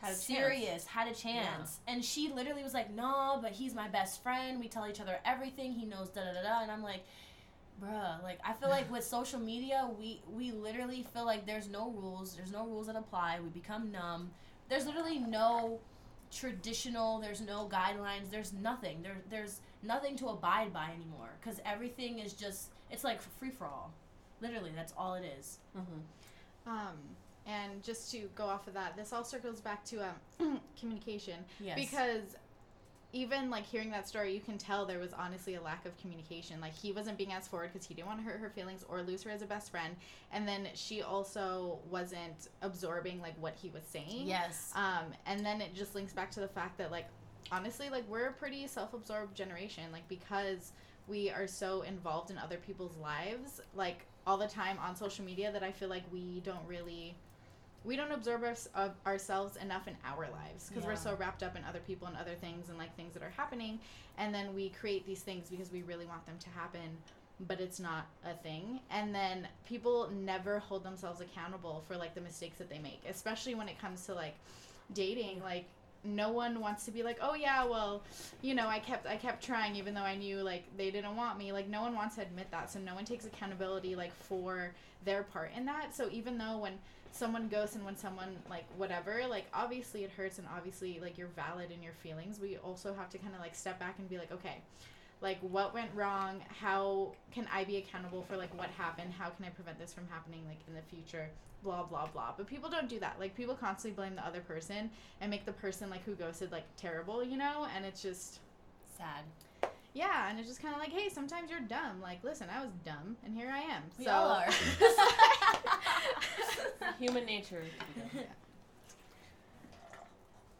Had 0.00 0.08
a 0.08 0.12
chance. 0.12 0.22
serious, 0.22 0.86
had 0.86 1.08
a 1.08 1.14
chance. 1.14 1.80
And 1.86 2.04
she 2.04 2.30
literally 2.30 2.62
was 2.62 2.74
like, 2.74 2.90
"No, 2.92 3.38
but 3.40 3.52
he's 3.52 3.74
my 3.74 3.88
best 3.88 4.22
friend. 4.22 4.60
We 4.60 4.68
tell 4.68 4.86
each 4.86 5.00
other 5.00 5.18
everything. 5.24 5.72
He 5.72 5.86
knows 5.86 6.10
da 6.10 6.22
da 6.24 6.32
da 6.34 6.42
da." 6.42 6.62
And 6.62 6.70
I'm 6.70 6.82
like, 6.82 7.04
"Bruh, 7.82 8.22
like 8.22 8.38
I 8.44 8.52
feel 8.52 8.68
like 8.68 8.90
with 8.96 9.04
social 9.04 9.40
media, 9.40 9.88
we 9.98 10.22
we 10.30 10.52
literally 10.52 11.02
feel 11.14 11.24
like 11.24 11.46
there's 11.46 11.68
no 11.68 11.90
rules. 11.90 12.34
There's 12.36 12.52
no 12.52 12.66
rules 12.66 12.86
that 12.88 12.96
apply. 12.96 13.40
We 13.42 13.48
become 13.48 13.90
numb. 13.90 14.30
There's 14.68 14.86
literally 14.86 15.18
no 15.18 15.80
traditional. 16.30 17.18
There's 17.20 17.40
no 17.40 17.68
guidelines. 17.72 18.30
There's 18.30 18.52
nothing. 18.52 19.02
There 19.02 19.16
there's 19.30 19.60
nothing 19.82 20.16
to 20.16 20.28
abide 20.28 20.72
by 20.72 20.90
anymore 20.90 21.30
because 21.40 21.60
everything 21.64 22.18
is 22.18 22.32
just 22.34 22.70
it's 22.90 23.04
like 23.04 23.20
free 23.22 23.50
for 23.50 23.66
all. 23.66 23.92
Literally, 24.40 24.72
that's 24.74 24.92
all 24.96 25.14
it 25.14 25.24
is. 25.38 25.58
Mhm. 25.76 26.02
Um, 26.70 26.96
and 27.46 27.82
just 27.82 28.10
to 28.12 28.28
go 28.34 28.44
off 28.46 28.66
of 28.66 28.74
that, 28.74 28.96
this 28.96 29.12
all 29.12 29.24
circles 29.24 29.60
back 29.60 29.84
to 29.86 30.04
um, 30.40 30.60
communication 30.78 31.44
Yes. 31.60 31.78
because 31.78 32.36
even 33.12 33.48
like 33.50 33.64
hearing 33.64 33.90
that 33.92 34.06
story, 34.08 34.34
you 34.34 34.40
can 34.40 34.58
tell 34.58 34.84
there 34.84 34.98
was 34.98 35.12
honestly 35.12 35.54
a 35.54 35.60
lack 35.62 35.86
of 35.86 35.96
communication. 35.96 36.60
Like 36.60 36.74
he 36.74 36.90
wasn't 36.92 37.16
being 37.16 37.32
as 37.32 37.46
forward 37.48 37.70
because 37.72 37.86
he 37.86 37.94
didn't 37.94 38.08
want 38.08 38.18
to 38.18 38.24
hurt 38.26 38.40
her 38.40 38.50
feelings 38.50 38.84
or 38.88 39.00
lose 39.02 39.22
her 39.22 39.30
as 39.30 39.42
a 39.42 39.46
best 39.46 39.70
friend, 39.70 39.94
and 40.32 40.46
then 40.46 40.68
she 40.74 41.02
also 41.02 41.78
wasn't 41.88 42.48
absorbing 42.62 43.20
like 43.22 43.40
what 43.40 43.54
he 43.54 43.70
was 43.70 43.84
saying. 43.84 44.26
yes. 44.26 44.72
Um, 44.74 45.04
and 45.24 45.46
then 45.46 45.60
it 45.60 45.72
just 45.74 45.94
links 45.94 46.12
back 46.12 46.30
to 46.32 46.40
the 46.40 46.48
fact 46.48 46.76
that 46.78 46.90
like 46.90 47.06
honestly, 47.52 47.88
like 47.90 48.06
we're 48.08 48.26
a 48.26 48.32
pretty 48.32 48.66
self-absorbed 48.66 49.36
generation, 49.36 49.84
like 49.92 50.06
because 50.08 50.72
we 51.06 51.30
are 51.30 51.46
so 51.46 51.82
involved 51.82 52.32
in 52.32 52.38
other 52.38 52.56
people's 52.56 52.96
lives, 52.96 53.60
like 53.76 54.04
all 54.26 54.36
the 54.36 54.48
time 54.48 54.78
on 54.84 54.96
social 54.96 55.24
media 55.24 55.52
that 55.52 55.62
I 55.62 55.70
feel 55.70 55.88
like 55.88 56.02
we 56.12 56.40
don't 56.44 56.66
really 56.66 57.14
we 57.84 57.94
don't 57.94 58.10
observe 58.10 58.42
our, 58.42 58.56
of 58.74 58.90
ourselves 59.06 59.56
enough 59.58 59.86
in 59.86 59.96
our 60.04 60.28
lives. 60.32 60.68
Because 60.68 60.84
we're 60.84 60.96
so 60.96 61.14
wrapped 61.14 61.44
up 61.44 61.54
in 61.54 61.62
other 61.64 61.78
people 61.86 62.08
and 62.08 62.16
other 62.16 62.34
things 62.34 62.68
and 62.68 62.76
like 62.76 62.94
things 62.96 63.14
that 63.14 63.22
are 63.22 63.32
happening. 63.36 63.78
And 64.18 64.34
then 64.34 64.54
we 64.56 64.70
create 64.70 65.06
these 65.06 65.20
things 65.20 65.48
because 65.48 65.70
we 65.70 65.82
really 65.82 66.06
want 66.06 66.26
them 66.26 66.36
to 66.40 66.50
happen 66.50 66.98
but 67.46 67.60
it's 67.60 67.78
not 67.78 68.06
a 68.24 68.32
thing. 68.32 68.80
And 68.90 69.14
then 69.14 69.46
people 69.68 70.10
never 70.10 70.58
hold 70.58 70.82
themselves 70.84 71.20
accountable 71.20 71.84
for 71.86 71.96
like 71.96 72.14
the 72.14 72.20
mistakes 72.22 72.56
that 72.58 72.70
they 72.70 72.78
make 72.78 73.02
especially 73.08 73.54
when 73.54 73.68
it 73.68 73.78
comes 73.78 74.06
to 74.06 74.14
like 74.14 74.36
dating. 74.94 75.42
Like 75.42 75.66
no 76.06 76.30
one 76.30 76.60
wants 76.60 76.84
to 76.84 76.90
be 76.90 77.02
like 77.02 77.18
oh 77.20 77.34
yeah 77.34 77.64
well 77.64 78.02
you 78.42 78.54
know 78.54 78.68
i 78.68 78.78
kept 78.78 79.06
i 79.06 79.16
kept 79.16 79.42
trying 79.44 79.76
even 79.76 79.94
though 79.94 80.00
i 80.00 80.14
knew 80.14 80.42
like 80.42 80.64
they 80.76 80.90
didn't 80.90 81.16
want 81.16 81.38
me. 81.38 81.52
Like 81.52 81.68
no 81.68 81.82
one 81.82 81.94
wants 81.94 82.16
to 82.16 82.22
admit 82.22 82.50
that 82.50 82.70
so 82.70 82.78
no 82.78 82.94
one 82.94 83.04
takes 83.04 83.26
accountability 83.26 83.96
like 83.96 84.14
for 84.14 84.72
their 85.04 85.24
part 85.24 85.50
in 85.56 85.66
that. 85.66 85.94
So 85.94 86.08
even 86.10 86.38
though 86.38 86.58
when 86.58 86.78
someone 87.12 87.48
ghosts 87.48 87.76
and 87.76 87.84
when 87.84 87.96
someone 87.96 88.36
like 88.50 88.64
whatever 88.76 89.22
like 89.28 89.46
obviously 89.54 90.04
it 90.04 90.10
hurts 90.10 90.38
and 90.38 90.46
obviously 90.54 91.00
like 91.00 91.16
you're 91.16 91.28
valid 91.28 91.70
in 91.70 91.82
your 91.82 91.94
feelings 91.94 92.38
we 92.38 92.58
also 92.58 92.92
have 92.92 93.08
to 93.08 93.16
kind 93.16 93.34
of 93.34 93.40
like 93.40 93.54
step 93.54 93.80
back 93.80 93.94
and 93.98 94.06
be 94.06 94.18
like 94.18 94.30
okay 94.30 94.60
like 95.20 95.38
what 95.40 95.72
went 95.74 95.90
wrong 95.94 96.40
how 96.60 97.12
can 97.32 97.48
i 97.52 97.64
be 97.64 97.76
accountable 97.78 98.22
for 98.28 98.36
like 98.36 98.56
what 98.58 98.68
happened 98.70 99.12
how 99.18 99.28
can 99.30 99.44
i 99.44 99.48
prevent 99.48 99.78
this 99.78 99.92
from 99.92 100.06
happening 100.08 100.40
like 100.46 100.58
in 100.68 100.74
the 100.74 100.82
future 100.94 101.28
blah 101.64 101.82
blah 101.82 102.06
blah 102.06 102.32
but 102.36 102.46
people 102.46 102.68
don't 102.68 102.88
do 102.88 102.98
that 102.98 103.16
like 103.18 103.34
people 103.34 103.54
constantly 103.54 103.94
blame 103.96 104.14
the 104.14 104.24
other 104.26 104.40
person 104.40 104.90
and 105.20 105.30
make 105.30 105.44
the 105.46 105.52
person 105.52 105.88
like 105.90 106.04
who 106.04 106.14
ghosted 106.14 106.52
like 106.52 106.64
terrible 106.76 107.24
you 107.24 107.36
know 107.36 107.66
and 107.74 107.84
it's 107.84 108.02
just 108.02 108.40
Sad. 108.96 109.24
yeah 109.94 110.28
and 110.30 110.38
it's 110.38 110.48
just 110.48 110.60
kind 110.62 110.74
of 110.74 110.80
like 110.80 110.90
hey 110.90 111.08
sometimes 111.08 111.50
you're 111.50 111.60
dumb 111.60 112.00
like 112.02 112.22
listen 112.22 112.46
i 112.54 112.60
was 112.60 112.70
dumb 112.84 113.16
and 113.24 113.34
here 113.34 113.50
i 113.52 113.60
am 113.60 113.82
We 113.98 114.04
so 114.04 114.10
all 114.12 114.30
are. 114.32 114.48
Human 116.98 117.24
nature. 117.26 117.62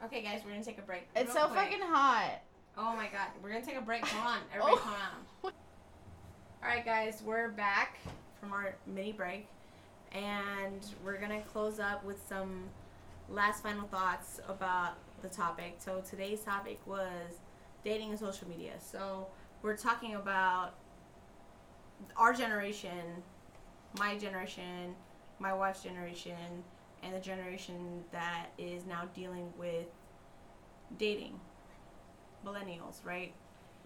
Okay, 0.04 0.22
guys, 0.22 0.42
we're 0.44 0.50
gonna 0.52 0.64
take 0.64 0.78
a 0.78 0.82
break. 0.82 1.06
it's 1.16 1.32
so 1.32 1.46
quick. 1.48 1.58
fucking 1.70 1.80
hot 1.82 2.42
Oh 2.78 2.94
my 2.94 3.06
god, 3.08 3.28
we're 3.42 3.50
gonna 3.50 3.64
take 3.64 3.76
a 3.78 3.80
break. 3.80 4.04
Hold 4.06 4.26
on, 4.26 4.38
everybody, 4.52 4.76
Oh. 4.76 4.78
calm 4.78 4.92
down. 4.94 5.52
All 6.62 6.68
right, 6.68 6.84
guys, 6.84 7.22
we're 7.24 7.48
back 7.48 7.98
from 8.40 8.52
our 8.52 8.74
mini 8.86 9.12
break, 9.12 9.48
and 10.12 10.84
we're 11.04 11.18
gonna 11.18 11.40
close 11.42 11.78
up 11.80 12.04
with 12.04 12.26
some 12.28 12.68
last 13.28 13.62
final 13.62 13.86
thoughts 13.88 14.40
about 14.48 14.94
the 15.22 15.28
topic. 15.28 15.76
So 15.78 16.02
today's 16.08 16.42
topic 16.42 16.78
was 16.86 17.40
dating 17.82 18.10
and 18.10 18.18
social 18.18 18.48
media. 18.48 18.74
So 18.78 19.28
we're 19.62 19.76
talking 19.76 20.14
about 20.14 20.74
our 22.16 22.32
generation, 22.34 23.22
my 23.98 24.18
generation, 24.18 24.94
my 25.38 25.54
wife's 25.54 25.82
generation, 25.82 26.62
and 27.02 27.14
the 27.14 27.20
generation 27.20 28.04
that 28.12 28.48
is 28.58 28.84
now 28.84 29.04
dealing 29.14 29.50
with 29.58 29.86
dating 30.98 31.40
millennials, 32.46 33.04
right? 33.04 33.32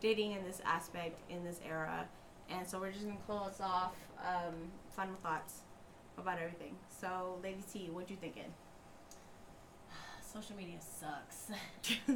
Dating 0.01 0.33
in 0.33 0.45
this 0.45 0.61
aspect, 0.65 1.21
in 1.31 1.45
this 1.45 1.61
era. 1.67 2.07
And 2.49 2.69
so 2.69 2.81
we're 2.81 2.91
just 2.93 3.05
going 3.05 3.17
to 3.17 3.23
close 3.25 3.61
off 3.61 3.95
um, 4.27 4.55
final 4.91 5.15
thoughts 5.23 5.61
about 6.19 6.39
everything. 6.39 6.77
So, 6.89 7.39
Lady 7.43 7.63
T, 7.73 7.89
what 7.91 8.11
you 8.11 8.17
thinking? 8.17 8.53
Social 10.33 10.57
media 10.57 10.79
sucks. 10.81 11.51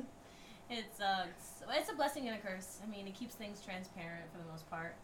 it 0.70 0.84
sucks. 0.96 1.62
It's 1.70 1.90
a 1.90 1.94
blessing 1.94 2.28
and 2.28 2.36
a 2.36 2.40
curse. 2.40 2.78
I 2.82 2.90
mean, 2.90 3.06
it 3.06 3.14
keeps 3.14 3.34
things 3.34 3.60
transparent 3.64 4.30
for 4.32 4.38
the 4.38 4.50
most 4.50 4.68
part. 4.70 4.96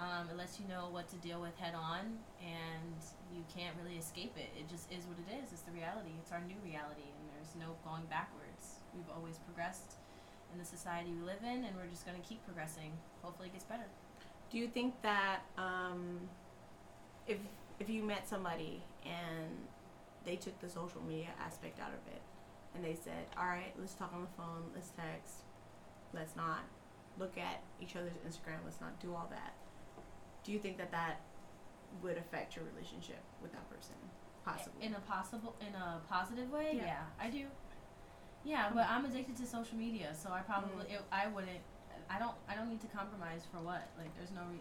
Um, 0.00 0.26
it 0.30 0.36
lets 0.36 0.58
you 0.58 0.66
know 0.66 0.88
what 0.90 1.06
to 1.10 1.16
deal 1.16 1.40
with 1.40 1.54
head 1.58 1.74
on, 1.76 2.18
and 2.40 2.96
you 3.30 3.44
can't 3.54 3.76
really 3.78 3.98
escape 3.98 4.32
it. 4.36 4.48
It 4.58 4.66
just 4.68 4.90
is 4.90 5.04
what 5.04 5.20
it 5.20 5.28
is. 5.36 5.52
It's 5.52 5.62
the 5.62 5.70
reality. 5.70 6.16
It's 6.18 6.32
our 6.32 6.40
new 6.40 6.58
reality, 6.64 7.06
and 7.06 7.24
there's 7.30 7.54
no 7.60 7.76
going 7.84 8.08
backwards. 8.08 8.80
We've 8.96 9.08
always 9.14 9.38
progressed 9.44 10.00
in 10.52 10.58
the 10.58 10.64
society 10.64 11.10
we 11.18 11.24
live 11.24 11.42
in, 11.42 11.64
and 11.64 11.74
we're 11.76 11.86
just 11.90 12.06
going 12.06 12.20
to 12.20 12.26
keep 12.28 12.44
progressing. 12.44 12.92
Hopefully, 13.22 13.48
it 13.48 13.52
gets 13.54 13.64
better. 13.64 13.86
Do 14.50 14.58
you 14.58 14.68
think 14.68 15.00
that 15.02 15.40
um, 15.56 16.20
if 17.26 17.38
if 17.80 17.88
you 17.88 18.02
met 18.02 18.28
somebody 18.28 18.82
and 19.04 19.48
they 20.24 20.36
took 20.36 20.58
the 20.60 20.68
social 20.68 21.00
media 21.02 21.28
aspect 21.40 21.80
out 21.80 21.88
of 21.88 22.12
it 22.14 22.20
and 22.74 22.84
they 22.84 22.94
said, 22.94 23.26
"All 23.38 23.46
right, 23.46 23.72
let's 23.78 23.94
talk 23.94 24.12
on 24.14 24.22
the 24.22 24.28
phone, 24.36 24.64
let's 24.74 24.90
text, 24.90 25.44
let's 26.12 26.36
not 26.36 26.60
look 27.18 27.36
at 27.38 27.62
each 27.80 27.96
other's 27.96 28.12
Instagram, 28.28 28.58
let's 28.64 28.80
not 28.80 28.98
do 29.00 29.14
all 29.14 29.26
that." 29.30 29.54
Do 30.44 30.52
you 30.52 30.58
think 30.58 30.76
that 30.78 30.90
that 30.92 31.20
would 32.02 32.18
affect 32.18 32.56
your 32.56 32.64
relationship 32.74 33.20
with 33.40 33.52
that 33.52 33.68
person? 33.70 33.94
Possibly. 34.44 34.84
In 34.84 34.94
a 34.94 35.00
possible, 35.00 35.54
in 35.60 35.74
a 35.74 36.00
positive 36.08 36.50
way, 36.50 36.72
Yeah. 36.74 36.84
yeah, 36.84 37.02
I 37.20 37.30
do. 37.30 37.46
Yeah, 38.44 38.70
but 38.74 38.86
I'm 38.88 39.04
addicted 39.04 39.36
to 39.36 39.46
social 39.46 39.78
media, 39.78 40.14
so 40.14 40.30
I 40.30 40.40
probably 40.40 40.84
mm-hmm. 40.84 40.94
it, 40.94 41.02
I 41.12 41.28
wouldn't. 41.28 41.62
I 42.10 42.18
don't. 42.18 42.34
I 42.48 42.54
don't 42.54 42.68
need 42.68 42.80
to 42.82 42.88
compromise 42.88 43.42
for 43.50 43.58
what? 43.62 43.88
Like, 43.98 44.14
there's 44.16 44.32
no. 44.32 44.42
Re- 44.50 44.58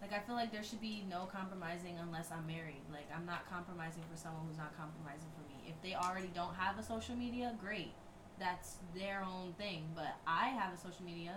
like, 0.00 0.12
I 0.12 0.20
feel 0.20 0.36
like 0.36 0.52
there 0.52 0.62
should 0.62 0.80
be 0.80 1.04
no 1.10 1.26
compromising 1.26 1.98
unless 2.00 2.30
I'm 2.30 2.46
married. 2.46 2.82
Like, 2.92 3.08
I'm 3.14 3.26
not 3.26 3.50
compromising 3.50 4.02
for 4.10 4.16
someone 4.16 4.42
who's 4.48 4.56
not 4.56 4.76
compromising 4.78 5.28
for 5.34 5.42
me. 5.50 5.58
If 5.66 5.74
they 5.82 5.94
already 5.94 6.30
don't 6.34 6.54
have 6.54 6.78
a 6.78 6.82
social 6.82 7.16
media, 7.16 7.54
great. 7.60 7.92
That's 8.38 8.76
their 8.94 9.22
own 9.24 9.54
thing. 9.58 9.84
But 9.94 10.14
I 10.26 10.48
have 10.48 10.72
a 10.72 10.78
social 10.78 11.04
media. 11.04 11.34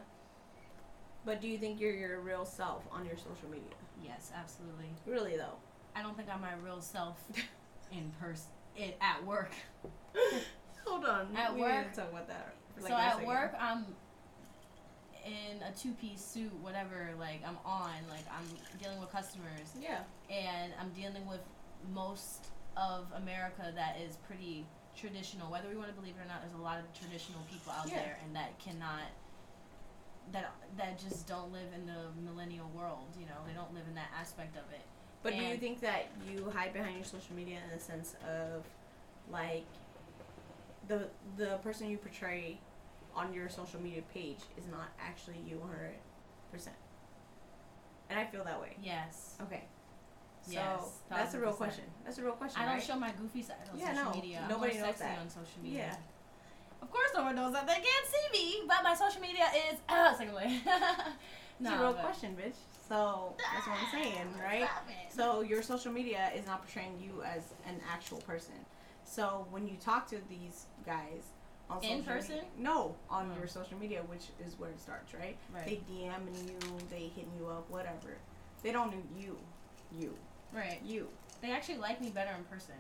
but 1.26 1.42
do 1.42 1.48
you 1.48 1.58
think 1.58 1.80
you're 1.82 1.94
your 1.94 2.20
real 2.22 2.46
self 2.46 2.84
on 2.92 3.06
your 3.06 3.18
social 3.18 3.50
media? 3.50 3.74
Yes, 4.04 4.32
absolutely. 4.36 4.94
Really 5.06 5.36
though. 5.38 5.58
I 5.96 6.02
don't 6.02 6.16
think 6.16 6.30
I'm 6.34 6.42
my 6.42 6.54
real 6.64 6.82
self 6.82 7.24
in 7.92 8.12
person. 8.20 8.52
It 8.76 8.98
at 9.02 9.26
work. 9.26 9.52
Hold 10.86 11.06
on. 11.06 11.36
At 11.36 11.54
we 11.54 11.62
work- 11.62 11.86
need 11.86 11.94
to 11.94 12.02
talk 12.02 12.10
about 12.12 12.28
that. 12.28 12.54
like, 12.80 12.90
so 12.92 12.98
at 12.98 13.26
work, 13.26 13.54
I'm 13.60 13.86
in 15.26 15.62
a 15.62 15.72
two-piece 15.78 16.22
suit, 16.24 16.54
whatever. 16.62 17.10
Like 17.20 17.42
I'm 17.46 17.58
on, 17.66 17.92
like 18.10 18.26
I'm 18.32 18.48
dealing 18.82 19.00
with 19.00 19.12
customers, 19.12 19.70
Yeah. 19.80 20.00
and 20.30 20.74
I'm 20.80 20.90
dealing 20.90 21.26
with 21.28 21.42
most 21.94 22.48
of 22.78 23.06
America 23.16 23.72
that 23.76 23.98
is 24.00 24.16
pretty 24.28 24.66
traditional. 24.96 25.52
Whether 25.52 25.70
we 25.70 25.76
want 25.76 25.90
to 25.90 25.94
believe 25.96 26.16
it 26.18 26.22
or 26.24 26.28
not, 26.28 26.42
there's 26.42 26.54
a 26.54 26.62
lot 26.64 26.80
of 26.80 26.86
traditional 27.00 27.42
people 27.52 27.72
out 27.74 27.88
Yeah. 27.88 27.98
there, 27.98 28.18
and 28.26 28.36
that 28.36 28.58
cannot. 28.60 29.04
That 30.32 30.52
that 30.78 30.98
just 31.00 31.28
don't 31.28 31.52
live 31.52 31.74
in 31.74 31.86
the 31.86 32.10
millennial 32.22 32.70
world. 32.70 33.08
You 33.20 33.26
know, 33.26 33.38
they 33.46 33.54
don't 33.54 33.74
live 33.74 33.88
in 33.88 33.96
that 33.96 34.10
aspect 34.18 34.56
of 34.56 34.64
it. 34.72 34.82
But 35.24 35.34
do 35.34 35.44
you 35.44 35.58
think 35.58 35.82
that 35.82 36.08
you 36.26 36.50
hide 36.50 36.74
behind 36.74 36.96
your 36.96 37.06
social 37.06 37.36
media 37.36 37.60
in 37.64 37.78
the 37.78 37.84
sense 37.84 38.16
of 38.28 38.64
like 39.30 39.66
the 40.92 41.08
the 41.38 41.58
person 41.58 41.90
you 41.90 41.98
portray 41.98 42.60
on 43.16 43.34
your 43.34 43.50
social 43.50 43.80
media 43.82 44.02
page 44.14 44.40
is 44.58 44.66
not 44.72 44.88
actually 45.00 45.40
you 45.48 45.56
100%. 46.54 46.68
And 48.10 48.20
I 48.20 48.26
feel 48.26 48.44
that 48.44 48.60
way. 48.60 48.76
Yes. 48.82 49.36
Okay. 49.42 49.64
So 50.44 50.52
Yes, 50.54 51.00
that's 51.10 51.34
a 51.34 51.40
real 51.40 51.54
question. 51.54 51.84
That's 52.04 52.18
a 52.18 52.24
real 52.24 52.34
question. 52.34 52.62
I 52.62 52.66
don't 52.66 52.76
right? 52.76 52.84
show 52.84 52.98
my 52.98 53.12
goofy 53.12 53.44
side 53.44 53.58
on 53.72 53.80
Yeah, 53.80 53.94
social 53.94 54.06
no, 54.06 54.16
media. 54.16 54.46
nobody 54.50 54.78
knows 54.80 54.96
that. 54.98 55.20
on 55.20 55.30
social 55.30 55.62
media. 55.64 55.92
Yeah. 55.92 56.82
Of 56.82 56.90
course, 56.90 57.10
no 57.16 57.24
one 57.24 57.36
knows 57.36 57.54
that. 57.54 57.68
They 57.68 57.76
can't 57.76 58.08
see 58.16 58.26
me, 58.34 58.64
but 58.68 58.80
my 58.84 58.96
social 58.96 59.22
media 59.22 59.46
is 59.70 59.78
uh, 59.90 60.14
second 60.16 60.34
way. 60.34 60.60
It's 61.60 61.70
a 61.70 61.78
real 61.78 61.94
question, 61.94 62.36
bitch. 62.36 62.56
So 62.90 63.36
that's 63.54 63.68
what 63.68 63.78
I'm 63.78 63.92
saying, 63.92 64.28
right? 64.44 64.68
So 65.10 65.42
your 65.42 65.62
social 65.62 65.92
media 65.92 66.32
is 66.36 66.48
not 66.48 66.64
portraying 66.64 66.96
you 67.00 67.22
as 67.22 67.54
an 67.68 67.80
actual 67.88 68.18
person. 68.22 68.56
So 69.04 69.46
when 69.52 69.68
you 69.68 69.76
talk 69.76 70.08
to 70.10 70.18
these 70.28 70.66
guys 70.86 71.24
on 71.70 71.84
In 71.84 72.04
person? 72.04 72.36
media, 72.36 72.50
no, 72.58 72.96
on 73.10 73.32
Oh. 73.32 73.40
your 73.40 73.48
social 73.48 73.78
media, 73.78 74.02
which 74.04 74.28
is 74.46 74.58
where 74.60 74.70
it 74.70 74.80
starts, 74.80 75.14
right? 75.14 75.38
right. 75.54 75.66
They 75.66 75.78
DMing 75.94 76.48
you, 76.50 76.78
they 76.90 77.08
hitting 77.16 77.32
you 77.38 77.48
up, 77.48 77.70
whatever. 77.70 78.18
They 78.64 78.72
don't 78.72 78.92
know 78.92 79.02
you, 79.18 79.38
you, 79.98 80.18
right. 80.54 80.80
you, 80.84 81.08
They 81.42 81.52
actually 81.52 81.78
like 81.78 82.02
me 82.02 82.10
better 82.10 82.32
in 82.38 82.44
person. 82.46 82.76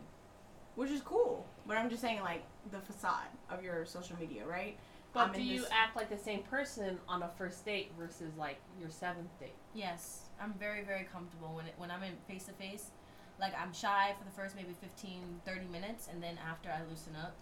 which 0.76 0.89
is 0.91 1.02
cool. 1.02 1.45
But 1.68 1.78
I'm 1.78 1.89
just 1.89 2.02
saying, 2.02 2.22
like 2.22 2.43
the 2.72 2.80
facade 2.80 3.28
of 3.49 3.62
your 3.64 3.86
social 3.86 4.18
media, 4.18 4.45
right? 4.45 4.78
But 5.14 5.28
I'm 5.28 5.34
do 5.34 5.41
you 5.43 5.66
act 5.70 5.97
like 5.97 6.10
the 6.10 6.18
same 6.18 6.43
person 6.43 6.97
on 7.10 7.22
a 7.24 7.28
first 7.28 7.66
date 7.66 7.91
versus 7.99 8.32
like 8.38 8.56
your 8.80 8.89
seventh 8.89 9.38
date? 9.39 9.54
Yes, 9.74 10.30
I'm 10.41 10.54
very 10.54 10.84
very 10.84 11.04
comfortable 11.12 11.54
when 11.54 11.66
it, 11.66 11.74
when 11.78 11.91
I'm 11.91 12.02
in 12.04 12.14
face 12.28 12.45
to 12.45 12.54
face. 12.54 12.91
Like 13.39 13.54
I'm 13.60 13.74
shy 13.74 14.14
for 14.18 14.24
the 14.24 14.32
first 14.32 14.56
maybe 14.56 14.74
15, 14.80 15.41
30 15.45 15.66
minutes, 15.68 16.08
and 16.10 16.24
then 16.24 16.38
after 16.49 16.70
I 16.70 16.80
loosen 16.89 17.16
up, 17.18 17.36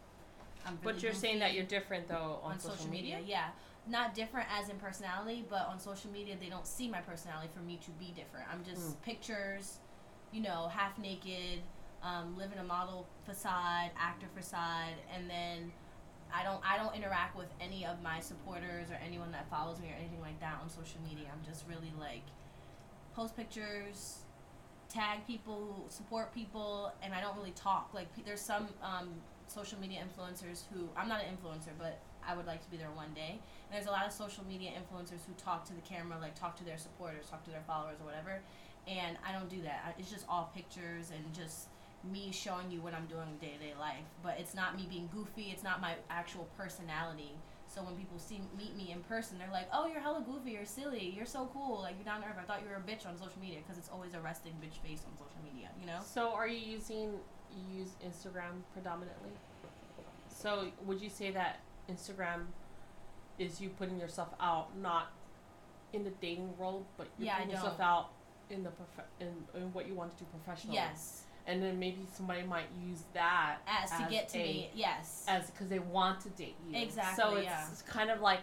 I'm. 0.70 0.80
Really 0.82 0.93
But 0.93 1.03
you're 1.03 1.13
saying 1.13 1.39
that 1.39 1.53
you're 1.53 1.65
different 1.65 2.07
though 2.07 2.39
on, 2.43 2.53
on 2.53 2.59
social 2.59 2.89
media. 2.89 3.20
Yeah, 3.26 3.49
not 3.88 4.13
different 4.13 4.47
as 4.57 4.70
in 4.70 4.78
personality, 4.78 5.45
but 5.49 5.67
on 5.67 5.80
social 5.80 6.11
media 6.11 6.36
they 6.39 6.49
don't 6.49 6.67
see 6.67 6.89
my 6.89 6.99
personality 7.01 7.49
for 7.53 7.61
me 7.61 7.80
to 7.86 7.91
be 7.91 8.13
different. 8.15 8.45
I'm 8.51 8.63
just 8.63 9.01
pictures, 9.01 9.80
you 10.32 10.41
know, 10.41 10.70
half 10.74 10.97
naked, 10.97 11.59
um, 12.03 12.38
living 12.38 12.59
a 12.59 12.63
model 12.63 13.07
facade, 13.26 13.91
actor 13.99 14.28
facade, 14.36 14.95
and 15.15 15.30
then 15.30 15.72
I 16.34 16.43
don't 16.43 16.61
I 16.65 16.78
don't 16.78 16.95
interact 16.95 17.38
with 17.38 17.47
any 17.59 17.86
of 17.86 18.01
my 18.01 18.20
supporters 18.20 18.89
or 18.91 18.99
anyone 19.05 19.32
that 19.32 19.49
follows 19.49 19.80
me 19.80 19.89
or 19.89 19.95
anything 19.99 20.22
like 20.22 20.39
that 20.39 20.59
on 20.61 20.70
social 20.70 21.01
media. 21.07 21.28
I'm 21.32 21.43
just 21.45 21.65
really 21.67 21.91
like 21.99 22.24
post 23.15 23.36
pictures, 23.36 24.20
tag 24.88 25.26
people, 25.26 25.86
support 25.89 26.34
people, 26.34 26.91
and 27.01 27.13
I 27.13 27.22
don't 27.22 27.36
really 27.36 27.51
talk. 27.51 27.91
Like 27.93 28.07
there's 28.26 28.41
some 28.41 28.70
um, 28.84 29.09
social 29.50 29.80
media 29.80 30.00
influencers 30.00 30.64
who 30.72 30.88
I'm 30.95 31.08
not 31.10 31.22
an 31.22 31.28
influencer, 31.28 31.74
but 31.78 32.00
I 32.28 32.36
would 32.36 32.45
like 32.45 32.64
to 32.64 32.70
be 32.70 32.78
there 32.78 32.91
one 32.93 33.14
day. 33.14 33.39
And 33.39 33.72
there's 33.74 33.88
a 33.88 33.91
lot 33.91 34.06
of 34.06 34.12
social 34.12 34.43
media 34.45 34.72
influencers 34.72 35.26
who 35.26 35.34
talk 35.38 35.66
to 35.66 35.74
the 35.74 35.82
camera, 35.82 36.18
like 36.20 36.36
talk 36.36 36.56
to 36.58 36.64
their 36.64 36.78
supporters, 36.78 37.28
talk 37.30 37.43
to 37.45 37.52
their 37.52 37.64
followers, 37.66 37.97
or 38.02 38.06
whatever. 38.06 38.41
And 38.88 39.18
I 39.28 39.32
don't 39.32 39.50
do 39.50 39.62
that. 39.64 39.84
I, 39.86 40.00
it's 40.00 40.12
just 40.12 40.26
all 40.30 40.52
pictures 40.56 41.12
and 41.12 41.34
just 41.34 41.68
me 42.04 42.32
showing 42.32 42.72
you 42.72 42.82
what 42.82 42.93
I'm 42.93 43.06
doing 43.08 43.28
day 43.41 43.54
to 43.60 43.66
day 43.66 43.74
life. 43.80 44.06
But 44.24 44.38
it's 44.39 44.56
not 44.56 44.76
me 44.76 44.88
being 44.89 45.10
goofy. 45.14 45.52
It's 45.52 45.64
not 45.64 45.82
my 45.82 45.95
actual 46.10 46.47
personality. 46.58 47.34
So 47.68 47.84
when 47.84 47.95
people 47.95 48.18
see 48.18 48.41
meet 48.58 48.76
me 48.76 48.91
in 48.91 49.02
person, 49.02 49.38
they're 49.38 49.52
like, 49.52 49.70
"Oh, 49.72 49.86
you're 49.86 50.02
hella 50.02 50.22
goofy. 50.26 50.52
You're 50.52 50.66
silly. 50.66 51.14
You're 51.16 51.28
so 51.28 51.50
cool. 51.54 51.82
Like 51.82 51.95
you're 51.97 52.06
down 52.06 52.22
to 52.22 52.28
earth. 52.28 52.38
I 52.39 52.43
thought 52.43 52.62
you 52.64 52.70
were 52.70 52.78
a 52.78 52.91
bitch 52.91 53.06
on 53.06 53.16
social 53.16 53.39
media 53.39 53.60
because 53.62 53.78
it's 53.78 53.89
always 53.89 54.16
a 54.16 54.22
resting 54.22 54.54
bitch 54.54 54.82
face 54.82 55.04
on 55.06 55.14
social 55.18 55.41
media. 55.43 55.70
You 55.80 55.86
know? 55.86 56.00
So 56.04 56.32
are 56.34 56.47
you 56.47 56.58
using 56.58 57.20
you 57.56 57.80
use 57.80 57.89
Instagram 58.06 58.62
predominantly? 58.74 59.32
So 60.30 60.68
would 60.86 61.02
you 61.02 61.10
say 61.10 61.32
that 61.32 61.60
Instagram 61.89 62.45
is 63.38 63.60
you 63.62 63.70
putting 63.70 64.00
yourself 64.00 64.30
out 64.39 64.78
not 64.78 65.12
in 65.93 66.04
the 66.04 66.12
dating 66.22 66.56
world, 66.58 66.86
but 66.97 67.08
you're 67.18 67.28
Yeah, 67.28 67.34
I 67.34 67.38
putting 67.39 67.52
yourself 67.56 67.80
out 67.80 68.10
in 68.50 68.64
the 68.64 68.70
prof- 68.70 69.08
in, 69.20 69.28
in 69.60 69.74
what 69.74 69.88
you 69.88 69.93
want 69.93 70.16
to 70.18 70.24
do 70.24 70.30
professionally? 70.32 70.76
Yes. 70.76 71.24
And 71.47 71.64
then 71.64 71.80
maybe 71.80 72.06
somebody 72.14 72.43
might 72.43 72.68
use 72.86 73.00
that 73.14 73.58
As 73.68 73.89
to 73.91 74.08
get 74.10 74.30
to 74.30 74.38
a- 74.39 74.43
me. 74.43 74.70
Yes. 74.76 75.26
as 75.28 75.50
because 75.50 75.68
they 75.68 75.80
want 75.80 76.22
to 76.22 76.30
date 76.30 76.56
you. 76.70 76.78
Exactly, 76.80 77.24
So 77.24 77.36
it's, 77.36 77.45
yeah. 77.45 77.66
it's 77.72 77.82
kind 77.82 78.12
of 78.12 78.22
like 78.22 78.41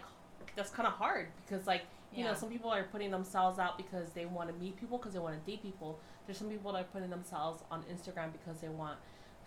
that's 0.55 0.71
kind 0.71 0.87
of 0.87 0.93
hard 0.93 1.27
because 1.45 1.67
like 1.67 1.83
you 2.13 2.23
Yeah. 2.23 2.31
know 2.31 2.37
some 2.37 2.49
people 2.49 2.69
are 2.71 2.83
putting 2.83 3.11
themselves 3.11 3.59
out 3.59 3.77
because 3.77 4.09
they 4.11 4.25
want 4.25 4.49
to 4.49 4.55
meet 4.55 4.77
people 4.79 4.97
because 4.97 5.13
they 5.13 5.19
want 5.19 5.35
to 5.43 5.51
date 5.51 5.61
people. 5.63 5.99
There's 6.27 6.37
some 6.37 6.49
people 6.49 6.73
that 6.73 6.81
are 6.81 6.83
putting 6.85 7.09
themselves 7.09 7.63
on 7.71 7.83
Instagram 7.83 8.31
because 8.31 8.61
they 8.61 8.69
want 8.69 8.99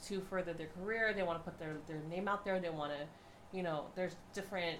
to 0.07 0.21
further 0.23 0.53
their 0.55 0.69
career. 0.69 1.13
They 1.15 1.23
want 1.23 1.39
to 1.39 1.49
put 1.49 1.59
their 1.61 1.77
their 1.87 2.01
name 2.11 2.27
out 2.27 2.45
there. 2.45 2.59
They 2.59 2.71
want 2.71 2.93
to, 2.93 3.57
you 3.57 3.63
know, 3.63 3.85
there's 3.95 4.17
different. 4.35 4.79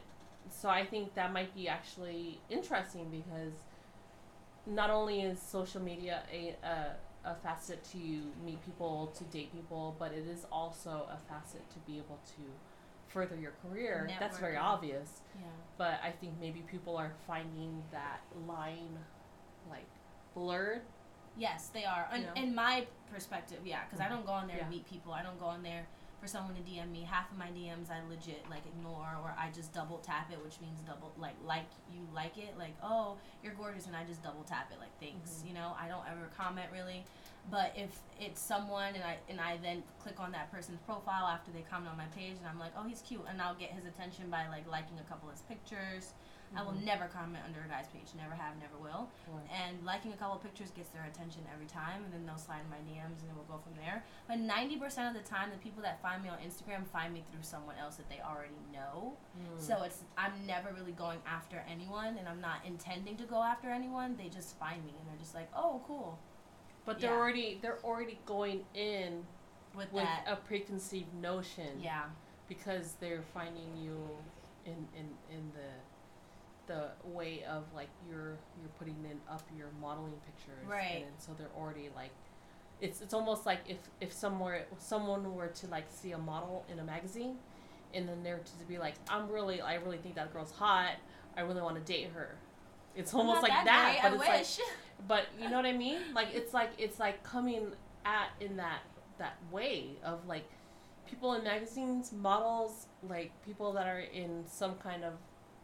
So 0.49 0.69
I 0.69 0.85
think 0.85 1.15
that 1.15 1.33
might 1.33 1.55
be 1.55 1.69
actually 1.69 2.41
interesting 2.49 3.11
because 3.11 3.53
not 4.67 4.91
only 4.91 5.21
is 5.23 5.41
social 5.41 5.81
media 5.83 6.23
a, 6.33 6.57
a 6.67 6.97
a 7.23 7.35
facet 7.35 7.85
to 7.93 7.99
meet 8.47 8.65
people, 8.65 9.13
to 9.19 9.25
date 9.25 9.53
people, 9.53 9.95
but 9.99 10.11
it 10.13 10.27
is 10.27 10.47
also 10.51 11.07
a 11.13 11.19
facet 11.31 11.69
to 11.71 11.79
be 11.81 11.99
able 11.99 12.19
to 12.27 12.43
further 13.09 13.37
your 13.37 13.53
career. 13.63 14.07
That's 14.19 14.39
very 14.39 14.57
obvious. 14.57 15.21
yeah. 15.39 15.43
But 15.77 16.01
I 16.03 16.13
think 16.13 16.33
maybe 16.41 16.61
people 16.61 16.97
are 16.97 17.13
finding 17.27 17.83
that 17.93 18.21
line 18.49 18.99
like 19.69 19.85
blurred. 20.35 20.81
Yes, 21.41 21.69
they 21.73 21.85
are. 21.87 22.07
In, 22.15 22.21
You 22.21 22.27
know? 22.27 22.33
in 22.37 22.55
my 22.55 22.87
perspective, 23.11 23.61
yeah, 23.65 23.81
because 23.87 23.99
I 24.05 24.09
don't 24.11 24.27
go 24.27 24.33
on 24.33 24.47
there 24.47 24.59
Yeah. 24.59 24.65
to 24.65 24.71
meet 24.71 24.85
people. 24.89 25.15
I 25.15 25.23
don't 25.23 25.41
go 25.41 25.47
on 25.47 25.63
there 25.63 25.87
for 26.21 26.27
someone 26.27 26.55
to 26.55 26.61
DM 26.61 26.93
me. 26.93 27.01
Half 27.03 27.33
of 27.33 27.39
my 27.39 27.49
DMs 27.51 27.91
I 27.91 28.03
legit 28.03 28.45
like 28.51 28.67
ignore, 28.67 29.17
or 29.23 29.35
I 29.39 29.49
just 29.51 29.73
double 29.73 29.99
tap 29.99 30.31
it, 30.31 30.45
which 30.45 30.61
means 30.61 30.81
double 30.83 31.13
like 31.17 31.35
like 31.43 31.65
you 31.91 32.07
like 32.15 32.37
it, 32.37 32.59
like 32.59 32.75
oh 32.83 33.17
you're 33.43 33.55
gorgeous, 33.55 33.87
and 33.87 33.97
I 33.97 34.05
just 34.05 34.23
double 34.23 34.43
tap 34.45 34.71
it, 34.71 34.79
like 34.79 34.93
thanks. 35.01 35.31
Mhm. 35.43 35.49
You 35.49 35.55
know, 35.55 35.75
I 35.81 35.89
don't 35.89 36.07
ever 36.07 36.27
comment 36.37 36.71
really. 36.71 37.07
But 37.51 37.73
if 37.75 37.99
it's 38.21 38.39
someone 38.39 38.95
and 38.95 39.03
I 39.03 39.17
and 39.31 39.41
I 39.41 39.57
then 39.57 39.83
click 39.99 40.21
on 40.21 40.31
that 40.33 40.51
person's 40.53 40.81
profile 40.81 41.27
after 41.27 41.51
they 41.53 41.63
comment 41.63 41.91
on 41.91 41.97
my 41.97 42.05
page 42.15 42.37
and 42.37 42.47
I'm 42.47 42.59
like, 42.59 42.73
oh, 42.77 42.83
he's 42.83 43.01
cute, 43.01 43.25
and 43.27 43.41
I'll 43.41 43.55
get 43.55 43.71
his 43.71 43.87
attention 43.87 44.29
by 44.29 44.47
like 44.49 44.67
liking 44.69 44.99
a 44.99 45.05
couple 45.05 45.31
of 45.31 45.35
his 45.37 45.43
pictures. 45.43 46.13
I 46.57 46.63
will 46.63 46.73
Mhm. 46.73 46.83
never 46.85 47.07
comment 47.07 47.45
under 47.45 47.61
a 47.63 47.69
guy's 47.69 47.87
page, 47.89 48.13
never 48.17 48.35
have, 48.35 48.57
never 48.59 48.77
will 48.79 49.09
and 49.51 49.85
liking 49.85 50.13
a 50.13 50.17
couple 50.17 50.37
pictures 50.39 50.71
gets 50.73 50.89
their 50.91 51.05
attention 51.05 51.47
every 51.53 51.67
time 51.67 52.05
and 52.05 52.13
then 52.13 52.27
they'll 52.27 52.37
slide 52.39 52.61
in 52.61 52.69
my 52.71 52.79
DMs 52.79 53.21
and 53.21 53.29
then 53.29 53.37
we'll 53.37 53.45
go 53.45 53.59
from 53.59 53.75
there. 53.77 54.05
But 54.27 54.39
90% 54.41 55.09
of 55.09 55.15
the 55.23 55.29
time 55.29 55.51
the 55.51 55.59
people 55.59 55.83
that 55.83 56.01
find 56.03 56.23
me 56.23 56.29
on 56.29 56.39
Instagram 56.39 56.87
find 56.87 57.13
me 57.15 57.25
through 57.31 57.43
someone 57.43 57.77
else 57.77 57.97
that 57.97 58.09
they 58.09 58.21
already 58.21 58.59
know. 58.73 59.17
Mm. 59.39 59.61
So 59.61 59.83
it's 59.83 60.05
I'm 60.19 60.45
never 60.47 60.73
really 60.73 60.93
going 60.93 61.21
after 61.27 61.59
anyone 61.69 62.17
and 62.19 62.29
I'm 62.29 62.41
not 62.41 62.65
intending 62.65 63.17
to 63.19 63.25
go 63.25 63.43
after 63.43 63.71
anyone. 63.71 64.17
They 64.17 64.29
just 64.29 64.57
find 64.59 64.85
me 64.85 64.95
and 64.99 65.09
they're 65.09 65.19
just 65.19 65.35
like, 65.35 65.49
"Oh, 65.55 65.83
cool." 65.87 66.19
but 66.87 66.99
they're 66.99 67.11
yeah. 67.11 67.17
already 67.17 67.59
they're 67.61 67.79
already 67.85 68.19
going 68.27 68.65
in 68.75 69.25
With, 69.75 69.93
with 69.93 70.09
a 70.27 70.35
preconceived 70.37 71.13
notion. 71.15 71.81
yeah. 71.81 72.05
because 72.49 72.95
they're 72.95 73.23
finding 73.23 73.77
you 73.77 74.19
in 74.65 74.89
in 74.97 75.17
in 75.31 75.53
the 75.53 75.71
the 76.73 76.83
way 77.05 77.43
of 77.49 77.65
like 77.75 77.89
you're 78.09 78.37
you're 78.61 78.75
putting 78.79 78.97
in 79.11 79.19
up 79.29 79.43
your 79.59 79.69
modeling 79.81 80.15
pictures 80.27 80.65
Right. 80.69 81.05
and 81.07 81.15
so 81.19 81.33
they're 81.37 81.55
already 81.59 81.89
like 81.97 82.11
it's 82.81 83.01
it's 83.01 83.13
almost 83.13 83.45
like 83.45 83.61
if 83.69 83.79
if 84.01 84.13
somewhere 84.13 84.67
someone 84.79 85.35
were 85.35 85.49
to 85.49 85.67
like 85.67 85.87
see 85.89 86.13
a 86.13 86.19
model 86.19 86.65
in 86.73 86.79
a 86.79 86.85
magazine 86.85 87.35
and 87.95 88.09
then 88.09 88.23
they're 88.23 88.39
to 88.61 88.65
be 88.69 88.79
like 88.79 88.95
i'm 89.09 89.29
really 89.29 89.61
i 89.61 89.75
really 89.75 89.99
think 89.99 90.15
that 90.15 90.33
girl's 90.33 90.53
hot 90.53 90.93
i 91.37 91.41
really 91.41 91.61
want 91.61 91.75
to 91.75 91.93
date 91.93 92.09
her 92.15 92.37
it's 92.97 93.15
almost 93.15 93.43
not 93.43 93.49
like 93.51 93.65
that, 93.65 93.99
great, 94.01 94.03
but 94.03 94.11
I 94.11 94.15
it's 94.15 94.29
like 94.29 94.39
wish. 94.41 94.61
but 95.09 95.25
you 95.41 95.49
know 95.49 95.57
what 95.57 95.65
I 95.67 95.73
mean? 95.73 95.99
Like 96.13 96.29
it's 96.35 96.53
like 96.53 96.71
it's 96.77 96.99
like 96.99 97.23
coming 97.23 97.73
at 98.05 98.31
in 98.41 98.57
that 98.57 98.81
that 99.19 99.37
way 99.53 99.91
of 100.05 100.27
like 100.27 100.45
people 101.09 101.35
in 101.35 101.45
magazines, 101.45 102.13
models, 102.13 102.87
like 103.09 103.31
people 103.47 103.73
that 103.75 103.87
are 103.87 104.01
in 104.01 104.45
some 104.49 104.75
kind 104.83 105.05
of 105.05 105.13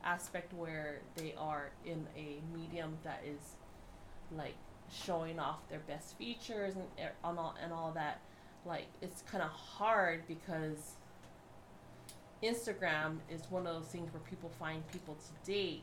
aspect 0.04 0.52
where 0.54 1.00
they 1.16 1.34
are 1.38 1.70
in 1.84 2.06
a 2.16 2.40
medium 2.56 2.96
that 3.04 3.22
is 3.26 3.56
like 4.36 4.54
showing 4.90 5.38
off 5.38 5.68
their 5.68 5.80
best 5.80 6.16
features 6.16 6.74
and 6.74 6.84
e- 6.98 7.02
and 7.24 7.38
all 7.38 7.54
and 7.62 7.72
all 7.72 7.92
that. 7.92 8.20
Like 8.64 8.86
it's 9.00 9.22
kind 9.22 9.42
of 9.42 9.50
hard 9.50 10.26
because 10.26 10.96
Instagram 12.42 13.18
is 13.30 13.42
one 13.50 13.66
of 13.66 13.74
those 13.74 13.86
things 13.90 14.12
where 14.12 14.22
people 14.28 14.50
find 14.58 14.86
people 14.88 15.14
to 15.16 15.50
date, 15.50 15.82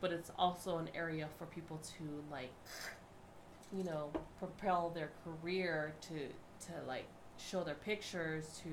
but 0.00 0.12
it's 0.12 0.30
also 0.38 0.78
an 0.78 0.88
area 0.94 1.28
for 1.38 1.46
people 1.46 1.78
to 1.98 2.24
like, 2.30 2.50
you 3.76 3.84
know, 3.84 4.10
propel 4.38 4.90
their 4.90 5.10
career 5.24 5.94
to 6.02 6.14
to 6.66 6.72
like 6.86 7.06
show 7.38 7.62
their 7.62 7.74
pictures 7.74 8.60
to 8.62 8.68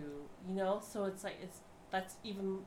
you 0.47 0.55
know. 0.55 0.81
So 0.85 1.05
it's 1.05 1.23
like 1.23 1.37
it's 1.41 1.59
that's 1.91 2.15
even 2.23 2.59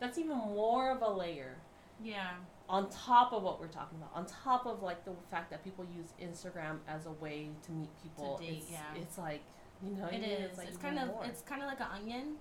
that's 0.00 0.18
even 0.18 0.36
more 0.36 0.90
of 0.90 1.02
a 1.02 1.10
layer 1.10 1.56
yeah. 2.02 2.30
on 2.68 2.90
top 2.90 3.32
of 3.32 3.42
what 3.42 3.60
we're 3.60 3.66
talking 3.68 3.98
about, 3.98 4.10
on 4.14 4.26
top 4.26 4.66
of 4.66 4.82
like 4.82 5.04
the 5.04 5.12
fact 5.30 5.50
that 5.50 5.64
people 5.64 5.84
use 5.96 6.08
Instagram 6.22 6.78
as 6.88 7.06
a 7.06 7.12
way 7.12 7.48
to 7.64 7.72
meet 7.72 7.88
people, 8.02 8.38
date, 8.38 8.58
it's, 8.62 8.70
yeah. 8.70 8.78
it's 9.00 9.18
like 9.18 9.42
you 9.84 9.90
know, 9.96 10.06
It 10.06 10.22
is. 10.24 10.50
It's, 10.50 10.58
like 10.58 10.68
It's 10.68 10.76
kind 10.78 10.98
of 10.98 11.08
more. 11.08 11.24
it's 11.24 11.42
kind 11.42 11.62
of 11.62 11.68
like 11.68 11.80
an 11.80 11.88
onion. 11.94 12.34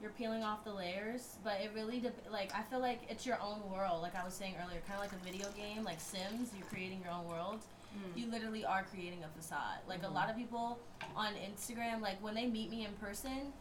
You're 0.00 0.10
peeling 0.10 0.42
off 0.42 0.64
the 0.64 0.72
layers, 0.74 1.36
but 1.44 1.60
it 1.62 1.70
really 1.76 2.00
dep 2.00 2.16
like 2.30 2.52
I 2.56 2.62
feel 2.62 2.80
like 2.80 3.02
it's 3.08 3.24
your 3.24 3.40
own 3.40 3.60
world. 3.70 4.02
Like 4.02 4.16
I 4.16 4.24
was 4.24 4.34
saying 4.34 4.54
earlier, 4.60 4.80
kind 4.88 4.94
of 4.94 5.00
like 5.00 5.12
a 5.12 5.24
video 5.24 5.46
game, 5.56 5.84
like 5.84 6.00
Sims. 6.00 6.50
You're 6.56 6.66
creating 6.66 7.00
your 7.04 7.12
own 7.12 7.28
world. 7.28 7.60
Mm. 7.96 8.18
You 8.18 8.26
literally 8.30 8.64
are 8.64 8.84
creating 8.92 9.22
a 9.22 9.28
facade. 9.28 9.78
Like 9.86 10.02
Mhm. 10.02 10.10
a 10.10 10.12
lot 10.12 10.28
of 10.28 10.34
people 10.36 10.80
on 11.14 11.34
Instagram, 11.34 12.00
like 12.00 12.20
when 12.20 12.34
they 12.34 12.46
meet 12.46 12.68
me 12.68 12.84
in 12.84 12.92
person, 12.94 13.52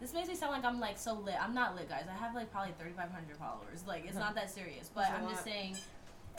this 0.00 0.12
makes 0.14 0.28
me 0.28 0.34
sound 0.34 0.52
like 0.52 0.64
I'm 0.64 0.78
like 0.80 0.98
so 0.98 1.14
lit. 1.14 1.34
I'm 1.40 1.54
not 1.54 1.74
lit, 1.76 1.88
guys. 1.88 2.04
I 2.08 2.16
have 2.16 2.34
like 2.34 2.50
probably 2.52 2.72
3,500 2.78 3.36
followers. 3.36 3.84
Like 3.86 4.04
it's 4.06 4.16
not 4.16 4.34
that 4.34 4.50
serious. 4.50 4.90
But 4.94 5.10
I'm 5.10 5.28
just 5.28 5.44
saying. 5.44 5.76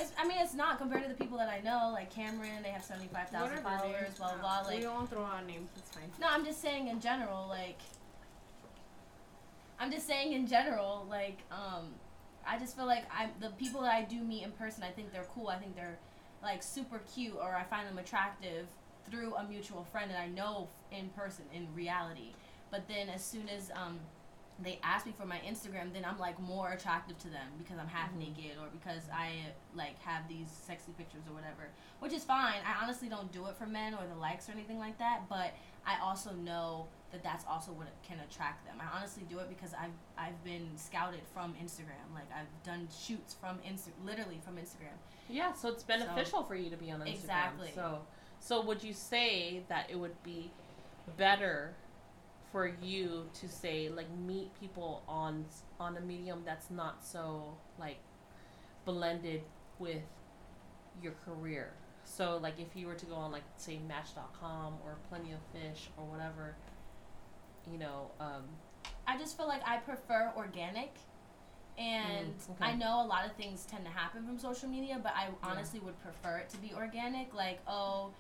It's, 0.01 0.13
I 0.17 0.25
mean, 0.25 0.37
it's 0.39 0.53
not 0.53 0.77
compared 0.77 1.03
to 1.03 1.09
the 1.09 1.15
people 1.15 1.37
that 1.39 1.49
I 1.49 1.59
know, 1.59 1.89
like 1.91 2.09
Cameron. 2.09 2.63
They 2.63 2.69
have 2.69 2.83
75,000 2.85 3.57
followers. 3.61 4.07
dude. 4.07 4.17
Blah 4.17 4.33
blah 4.35 4.63
blah. 4.63 4.69
we 4.71 4.77
Like 4.85 4.93
won't 4.95 5.09
throw 5.09 5.23
out 5.25 5.45
names. 5.45 5.69
It's 5.75 5.89
fine. 5.91 6.09
no, 6.21 6.27
I'm 6.29 6.45
just 6.45 6.61
saying 6.61 6.87
in 6.87 7.01
general, 7.01 7.47
like 7.49 7.79
I'm 9.79 9.91
just 9.91 10.07
saying 10.07 10.33
in 10.33 10.47
general, 10.47 11.05
like, 11.09 11.39
um 11.51 11.93
I 12.47 12.57
just 12.57 12.75
feel 12.75 12.85
like 12.85 13.03
I 13.13 13.29
the 13.39 13.49
people 13.51 13.81
that 13.81 13.93
I 13.93 14.03
do 14.03 14.21
meet 14.21 14.43
in 14.43 14.51
person, 14.51 14.83
I 14.83 14.89
think 14.89 15.11
they're 15.11 15.27
cool. 15.35 15.49
I 15.49 15.57
think 15.57 15.75
they're 15.75 15.97
like 16.41 16.63
super 16.63 17.01
cute 17.13 17.35
or 17.35 17.53
I 17.55 17.63
find 17.63 17.87
them 17.87 17.97
attractive 17.97 18.67
through 19.09 19.35
a 19.35 19.43
mutual 19.43 19.83
friend 19.91 20.09
that 20.11 20.19
I 20.19 20.27
know 20.27 20.69
in 20.91 21.09
person 21.09 21.43
in 21.53 21.67
reality. 21.75 22.31
But 22.71 22.87
then 22.87 23.09
as 23.09 23.23
soon 23.23 23.49
as 23.49 23.71
um 23.75 23.99
they 24.61 24.77
ask 24.83 25.05
me 25.05 25.13
for 25.17 25.25
my 25.25 25.37
Instagram, 25.47 25.93
then 25.93 26.03
I'm 26.03 26.19
like 26.19 26.37
more 26.37 26.73
attractive 26.73 27.17
to 27.19 27.29
them 27.29 27.47
because 27.57 27.77
I'm 27.79 27.87
half 27.87 28.11
Mhm. 28.11 28.17
naked 28.17 28.57
or 28.59 28.67
because 28.67 29.03
I 29.09 29.53
like 29.73 29.97
have 30.01 30.27
these 30.27 30.49
sexy 30.51 30.91
pictures 30.97 31.21
or 31.29 31.33
whatever, 31.33 31.69
which 31.99 32.11
is 32.11 32.25
fine. 32.25 32.59
I 32.65 32.83
honestly 32.83 33.07
don't 33.07 33.31
do 33.31 33.45
it 33.47 33.55
for 33.55 33.65
men 33.65 33.93
or 33.93 34.05
the 34.05 34.15
likes 34.15 34.49
or 34.49 34.51
anything 34.51 34.77
like 34.77 34.97
that, 34.97 35.29
but 35.29 35.53
I 35.85 35.97
also 36.01 36.33
know 36.33 36.87
that 37.11 37.23
that's 37.23 37.45
also 37.45 37.71
what 37.71 37.87
can 38.03 38.19
attract 38.19 38.65
them. 38.65 38.75
I 38.81 38.97
honestly 38.97 39.23
do 39.29 39.39
it 39.39 39.47
because 39.47 39.73
I've 39.73 39.93
I've 40.17 40.43
been 40.43 40.67
scouted 40.77 41.21
from 41.33 41.53
Instagram. 41.55 42.13
Like 42.13 42.29
I've 42.35 42.51
done 42.63 42.89
shoots 42.91 43.33
from 43.33 43.59
Insta, 43.59 43.91
literally 44.03 44.39
from 44.43 44.57
Instagram. 44.57 44.97
Yeah, 45.29 45.53
so 45.53 45.69
it's 45.69 45.83
beneficial 45.83 46.43
for 46.43 46.55
you 46.55 46.69
to 46.69 46.75
be 46.75 46.91
on 46.91 46.99
Instagram. 46.99 47.13
Exactly. 47.13 47.71
So, 47.73 48.05
so 48.41 48.61
would 48.61 48.83
you 48.83 48.91
say 48.93 49.63
that 49.69 49.89
it 49.89 49.95
would 49.97 50.21
be 50.21 50.51
better 51.15 51.75
for 52.51 52.67
you 52.81 53.29
to 53.33 53.47
say 53.47 53.89
like 53.89 54.07
meet 54.25 54.49
people 54.59 55.03
on 55.07 55.45
on 55.79 55.97
a 55.97 56.01
medium 56.01 56.41
that's 56.45 56.69
not 56.71 57.03
so 57.03 57.55
like 57.79 57.97
blended 58.85 59.41
with 59.77 60.03
your 61.01 61.13
career? 61.25 61.71
So 62.05 62.39
like 62.41 62.59
if 62.59 62.75
you 62.75 62.87
were 62.87 62.95
to 62.95 63.05
go 63.05 63.15
on 63.15 63.31
like 63.31 63.43
say 63.57 63.79
Match.com 63.87 64.75
or 64.85 64.95
Plenty 65.09 65.31
of 65.33 65.39
Fish 65.53 65.89
or 65.97 66.05
whatever, 66.05 66.55
you 67.71 67.77
know, 67.77 68.11
um, 68.19 68.43
I 69.07 69.17
just 69.17 69.37
feel 69.37 69.47
like 69.47 69.61
I 69.67 69.77
prefer 69.77 70.31
organic. 70.35 70.91
And 71.77 72.33
Mm, 72.35 72.51
okay. 72.51 72.65
I 72.71 72.75
know 72.75 73.01
a 73.01 73.07
lot 73.07 73.25
of 73.25 73.31
things 73.37 73.65
tend 73.65 73.85
to 73.85 73.91
happen 73.91 74.25
from 74.25 74.37
social 74.37 74.67
media, 74.67 74.99
but 75.01 75.13
I 75.15 75.29
honestly 75.43 75.79
would 75.79 75.97
prefer 76.01 76.39
it 76.39 76.49
to 76.49 76.57
be 76.57 76.73
organic. 76.75 77.33
Like, 77.33 77.59
oh, 77.67 78.11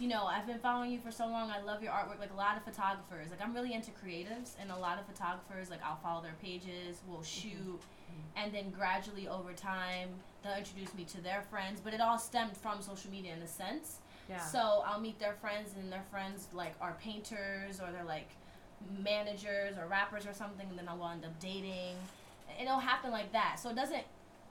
you 0.00 0.08
know, 0.08 0.24
I've 0.24 0.46
been 0.46 0.58
following 0.58 0.90
you 0.90 0.98
for 0.98 1.10
so 1.10 1.26
long. 1.26 1.50
I 1.50 1.60
love 1.60 1.82
your 1.82 1.92
artwork. 1.92 2.18
Like 2.18 2.32
a 2.32 2.36
lot 2.36 2.56
of 2.56 2.64
photographers, 2.64 3.30
like 3.30 3.40
I'm 3.42 3.54
really 3.54 3.74
into 3.74 3.90
creatives, 3.90 4.54
and 4.58 4.70
a 4.70 4.76
lot 4.76 4.98
of 4.98 5.04
photographers, 5.06 5.68
like 5.68 5.80
I'll 5.84 5.98
follow 6.02 6.22
their 6.22 6.36
pages, 6.42 7.02
will 7.06 7.16
mm-hmm. 7.16 7.22
shoot, 7.24 7.80
mm-hmm. 7.80 8.42
and 8.42 8.52
then 8.52 8.70
gradually 8.70 9.28
over 9.28 9.52
time 9.52 10.08
they'll 10.42 10.56
introduce 10.56 10.94
me 10.94 11.04
to 11.04 11.20
their 11.20 11.42
friends. 11.42 11.80
But 11.84 11.92
it 11.92 12.00
all 12.00 12.18
stemmed 12.18 12.56
from 12.56 12.80
social 12.80 13.10
media 13.10 13.34
in 13.34 13.42
a 13.42 13.46
sense. 13.46 13.98
yeah. 14.28 14.38
So 14.38 14.82
I'll 14.86 15.00
meet 15.00 15.20
their 15.20 15.34
friends, 15.34 15.72
and 15.78 15.92
their 15.92 16.04
friends 16.10 16.48
like 16.54 16.74
are 16.80 16.96
painters 17.02 17.78
or 17.78 17.92
they're 17.92 18.02
like 18.02 18.30
managers 18.98 19.76
or 19.76 19.86
rappers 19.86 20.26
or 20.26 20.32
something, 20.32 20.66
and 20.70 20.78
then 20.78 20.88
I'll 20.88 21.06
end 21.10 21.26
up 21.26 21.38
dating. 21.40 21.96
It'll 22.60 22.78
happen 22.78 23.10
like 23.10 23.32
that. 23.32 23.60
So 23.62 23.68
it 23.68 23.76
doesn't. 23.76 24.04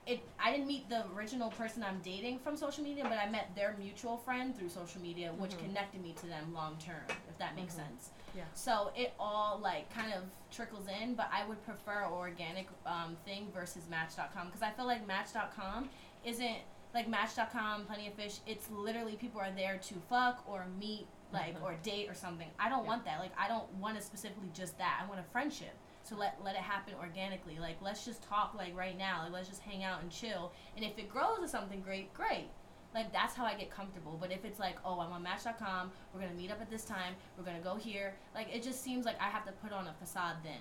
It. 0.06 0.20
I 0.38 0.50
didn't 0.50 0.66
meet 0.66 0.88
the 0.88 1.04
original 1.14 1.50
person 1.50 1.82
I'm 1.84 2.00
dating 2.02 2.38
from 2.40 2.56
social 2.56 2.82
media, 2.82 3.04
but 3.04 3.18
I 3.18 3.28
met 3.28 3.54
their 3.54 3.76
mutual 3.78 4.16
friend 4.16 4.56
through 4.58 4.70
social 4.70 5.00
media, 5.00 5.32
which 5.34 5.52
Mhm. 5.52 5.58
connected 5.60 6.00
me 6.02 6.12
to 6.14 6.26
them 6.26 6.52
long 6.54 6.78
term. 6.78 7.04
If 7.28 7.38
that 7.38 7.54
makes 7.54 7.74
Mhm. 7.74 7.86
sense. 7.86 8.10
Yeah. 8.34 8.44
So 8.54 8.92
it 8.96 9.12
all 9.18 9.58
like 9.58 9.90
kind 9.90 10.12
of 10.12 10.24
trickles 10.50 10.88
in, 10.88 11.14
but 11.14 11.28
I 11.32 11.44
would 11.44 11.62
prefer 11.64 12.06
organic 12.06 12.68
um, 12.86 13.16
thing 13.24 13.50
versus 13.52 13.88
Match.com 13.88 14.46
because 14.46 14.62
I 14.62 14.70
feel 14.70 14.86
like 14.86 15.06
Match.com 15.06 15.90
isn't 16.24 16.58
like 16.94 17.06
Match.com, 17.06 17.86
Plenty 17.86 18.08
of 18.08 18.14
Fish. 18.14 18.40
It's 18.46 18.68
literally 18.70 19.16
people 19.16 19.40
are 19.40 19.52
there 19.52 19.78
to 19.78 19.94
fuck 20.08 20.42
or 20.48 20.66
meet, 20.66 21.06
like 21.30 21.56
Mhm. 21.58 21.62
or 21.62 21.74
date 21.82 22.08
or 22.10 22.14
something. 22.14 22.50
I 22.58 22.68
don't 22.68 22.82
Yeah. 22.84 22.88
want 22.88 23.04
that. 23.04 23.20
Like 23.20 23.38
I 23.38 23.46
don't 23.48 23.70
want 23.74 23.96
to 23.96 24.02
specifically 24.02 24.48
just 24.54 24.76
that. 24.78 25.00
I 25.02 25.06
want 25.06 25.20
a 25.20 25.24
friendship. 25.24 25.76
So 26.10 26.16
let 26.16 26.38
let 26.44 26.56
it 26.56 26.62
happen 26.62 26.94
organically. 27.00 27.58
Like 27.60 27.76
let's 27.80 28.04
just 28.04 28.20
talk 28.24 28.54
like 28.58 28.76
right 28.76 28.98
now. 28.98 29.22
Like 29.22 29.32
let's 29.32 29.48
just 29.48 29.62
hang 29.62 29.84
out 29.84 30.02
and 30.02 30.10
chill. 30.10 30.52
And 30.76 30.84
if 30.84 30.98
it 30.98 31.08
grows 31.08 31.38
to 31.40 31.46
something 31.46 31.80
great, 31.82 32.12
great. 32.12 32.48
Like 32.92 33.12
that's 33.12 33.36
how 33.36 33.44
I 33.44 33.54
get 33.54 33.70
comfortable. 33.70 34.18
But 34.20 34.32
if 34.32 34.44
it's 34.44 34.58
like, 34.58 34.74
oh, 34.84 34.98
I'm 34.98 35.12
on 35.12 35.22
Match.com, 35.22 35.92
we're 36.12 36.20
gonna 36.20 36.34
meet 36.34 36.50
up 36.50 36.60
at 36.60 36.68
this 36.68 36.84
time, 36.84 37.14
we're 37.38 37.44
gonna 37.44 37.60
go 37.60 37.76
here. 37.76 38.16
Like 38.34 38.48
it 38.52 38.64
just 38.64 38.82
seems 38.82 39.06
like 39.06 39.20
I 39.20 39.28
have 39.28 39.46
to 39.46 39.52
put 39.52 39.70
on 39.72 39.86
a 39.86 39.92
facade 40.00 40.38
then. 40.42 40.58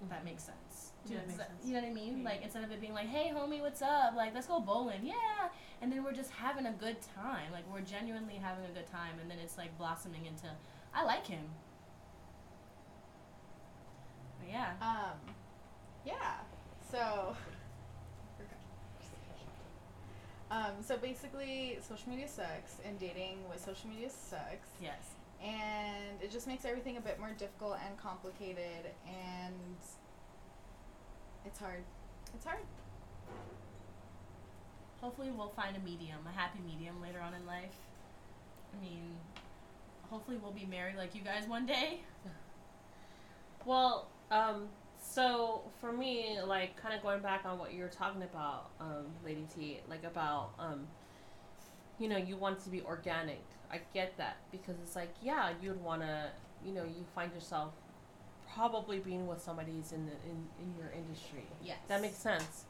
If 0.00 0.08
that 0.10 0.24
makes 0.24 0.44
sense. 0.44 0.92
Yeah, 1.06 1.18
Does 1.18 1.26
makes 1.26 1.38
that- 1.38 1.48
sense. 1.48 1.66
You 1.66 1.74
know 1.74 1.80
what 1.80 1.88
I 1.90 1.92
mean? 1.92 2.22
Like 2.22 2.42
instead 2.44 2.62
of 2.62 2.70
it 2.70 2.80
being 2.80 2.94
like, 2.94 3.08
hey 3.08 3.32
homie, 3.34 3.60
what's 3.60 3.82
up? 3.82 4.14
Like 4.16 4.34
let's 4.34 4.46
go 4.46 4.60
bowling, 4.60 5.00
yeah. 5.02 5.48
And 5.82 5.90
then 5.90 6.04
we're 6.04 6.12
just 6.12 6.30
having 6.30 6.66
a 6.66 6.72
good 6.72 6.98
time. 7.16 7.50
Like 7.50 7.64
we're 7.72 7.80
genuinely 7.80 8.36
having 8.36 8.64
a 8.66 8.72
good 8.72 8.86
time, 8.86 9.18
and 9.20 9.28
then 9.28 9.38
it's 9.42 9.58
like 9.58 9.76
blossoming 9.78 10.26
into, 10.26 10.46
I 10.94 11.02
like 11.02 11.26
him. 11.26 11.46
But 14.46 14.52
yeah. 14.52 14.72
Um, 14.80 15.18
yeah. 16.04 16.34
So. 16.90 17.36
Um, 20.48 20.74
so 20.80 20.96
basically, 20.96 21.78
social 21.86 22.08
media 22.08 22.28
sucks, 22.28 22.76
and 22.84 22.96
dating 23.00 23.38
with 23.50 23.60
social 23.64 23.90
media 23.90 24.08
sucks, 24.08 24.68
Yes. 24.80 25.16
and 25.42 26.22
it 26.22 26.30
just 26.30 26.46
makes 26.46 26.64
everything 26.64 26.98
a 26.98 27.00
bit 27.00 27.18
more 27.18 27.30
difficult 27.36 27.78
and 27.84 27.98
complicated, 27.98 28.92
and 29.08 29.54
it's 31.44 31.58
hard. 31.58 31.82
It's 32.32 32.44
hard. 32.44 32.60
Hopefully, 35.00 35.32
we'll 35.36 35.48
find 35.48 35.76
a 35.76 35.80
medium, 35.80 36.18
a 36.28 36.30
happy 36.38 36.60
medium 36.64 37.02
later 37.02 37.18
on 37.20 37.34
in 37.34 37.44
life. 37.44 37.74
I 38.72 38.80
mean, 38.80 39.16
hopefully, 40.10 40.36
we'll 40.40 40.52
be 40.52 40.64
married 40.66 40.94
like 40.96 41.12
you 41.16 41.22
guys 41.22 41.48
one 41.48 41.66
day. 41.66 42.02
Well, 43.66 44.06
um, 44.30 44.68
so 44.98 45.62
for 45.80 45.92
me, 45.92 46.38
like, 46.44 46.76
kind 46.80 46.94
of 46.94 47.02
going 47.02 47.20
back 47.20 47.44
on 47.44 47.58
what 47.58 47.72
you 47.72 47.82
were 47.82 47.88
talking 47.88 48.22
about, 48.22 48.70
um, 48.80 49.06
Lady 49.24 49.46
T, 49.54 49.78
like 49.88 50.04
about, 50.04 50.50
um, 50.58 50.86
you 51.98 52.08
know, 52.08 52.16
you 52.16 52.36
want 52.36 52.62
to 52.64 52.70
be 52.70 52.82
organic. 52.82 53.42
I 53.70 53.80
get 53.94 54.16
that 54.18 54.36
because 54.52 54.76
it's 54.82 54.94
like, 54.94 55.14
yeah, 55.22 55.50
you'd 55.62 55.82
want 55.82 56.02
to, 56.02 56.30
you 56.64 56.72
know, 56.72 56.84
you 56.84 57.04
find 57.14 57.32
yourself 57.32 57.72
probably 58.54 58.98
being 58.98 59.26
with 59.26 59.42
somebody 59.42 59.72
who's 59.72 59.92
in 59.92 60.06
the 60.06 60.12
in, 60.12 60.46
in 60.60 60.74
your 60.78 60.90
industry. 60.96 61.44
Yes. 61.62 61.78
That 61.88 62.00
makes 62.00 62.16
sense. 62.16 62.64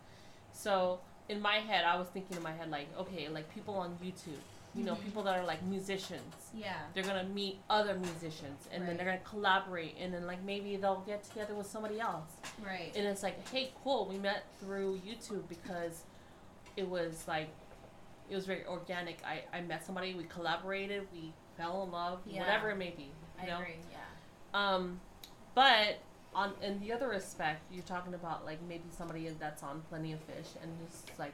So 0.53 1.01
in 1.29 1.41
my 1.41 1.57
head, 1.57 1.85
I 1.85 1.97
was 1.97 2.09
thinking 2.09 2.37
in 2.37 2.43
my 2.43 2.53
head 2.53 2.71
like, 2.71 2.89
okay, 2.99 3.29
like 3.29 3.53
people 3.55 3.75
on 3.75 3.99
YouTube, 4.03 4.41
you 4.77 4.85
know, 4.85 4.95
people 4.97 5.23
that 5.23 5.39
are 5.39 5.45
like 5.45 5.63
musicians 5.65 6.35
Yeah. 6.55 6.75
they're 6.95 7.03
gonna 7.05 7.25
meet 7.25 7.59
other 7.71 7.95
musicians 7.95 8.69
and 8.73 8.87
then 8.87 8.97
they're 8.97 9.07
gonna 9.07 9.19
collaborate 9.21 9.95
and 10.01 10.13
then 10.13 10.27
like 10.27 10.43
maybe 10.45 10.77
they'll 10.77 11.03
get 11.07 11.25
together 11.25 11.55
with 11.55 11.67
somebody 11.67 11.99
else 12.01 12.31
Right. 12.65 12.93
and 12.95 13.07
it's 13.07 13.23
like 13.23 13.49
hey 13.49 13.71
cool 13.83 14.07
we 14.07 14.19
met 14.19 14.45
through 14.61 15.01
youtube 15.07 15.49
because 15.49 16.03
it 16.77 16.87
was 16.89 17.25
like 17.27 17.49
it 18.29 18.35
was 18.35 18.45
very 18.47 18.67
organic 18.67 19.19
i 19.25 19.43
i 19.57 19.61
met 19.63 19.85
somebody 19.85 20.15
we 20.15 20.25
collaborated 20.25 21.07
we 21.13 21.33
fell 21.57 21.85
in 21.85 21.91
love 21.93 22.21
Yeah. 22.27 22.41
whatever 22.41 22.71
it 22.71 22.77
may 22.77 22.91
be 22.91 23.11
I 23.39 23.43
you 23.45 23.49
know 23.51 23.59
agree. 23.59 23.77
Yeah. 23.91 23.99
um 24.53 25.01
but 25.55 25.99
on 26.35 26.53
in 26.63 26.81
the 26.81 26.93
other 26.93 27.09
respect 27.09 27.63
you're 27.73 27.83
talking 27.85 28.13
about 28.15 28.45
like 28.45 28.59
maybe 28.69 28.85
somebody 28.91 29.27
that's 29.39 29.63
on 29.63 29.83
plenty 29.89 30.13
of 30.13 30.21
fish 30.21 30.49
and 30.63 30.71
just 30.87 31.19
like 31.19 31.33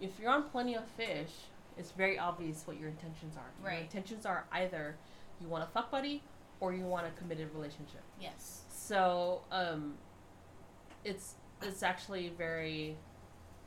if 0.00 0.10
you're 0.20 0.30
on 0.30 0.44
plenty 0.50 0.74
of 0.74 0.84
fish 0.96 1.30
it's 1.78 1.92
very 1.92 2.18
obvious 2.18 2.66
what 2.66 2.78
your 2.78 2.88
intentions 2.88 3.36
are 3.36 3.50
your 3.62 3.70
Right. 3.72 3.82
intentions 3.82 4.26
are 4.26 4.44
either 4.52 4.96
you 5.40 5.48
want 5.48 5.64
a 5.64 5.66
fuck 5.68 5.90
buddy 5.90 6.22
or 6.60 6.72
you 6.72 6.84
want 6.84 7.06
a 7.06 7.10
committed 7.10 7.48
relationship 7.54 8.02
Yes. 8.20 8.62
so 8.68 9.42
um 9.52 9.94
it's 11.04 11.34
it's 11.62 11.82
actually 11.82 12.30
very 12.36 12.96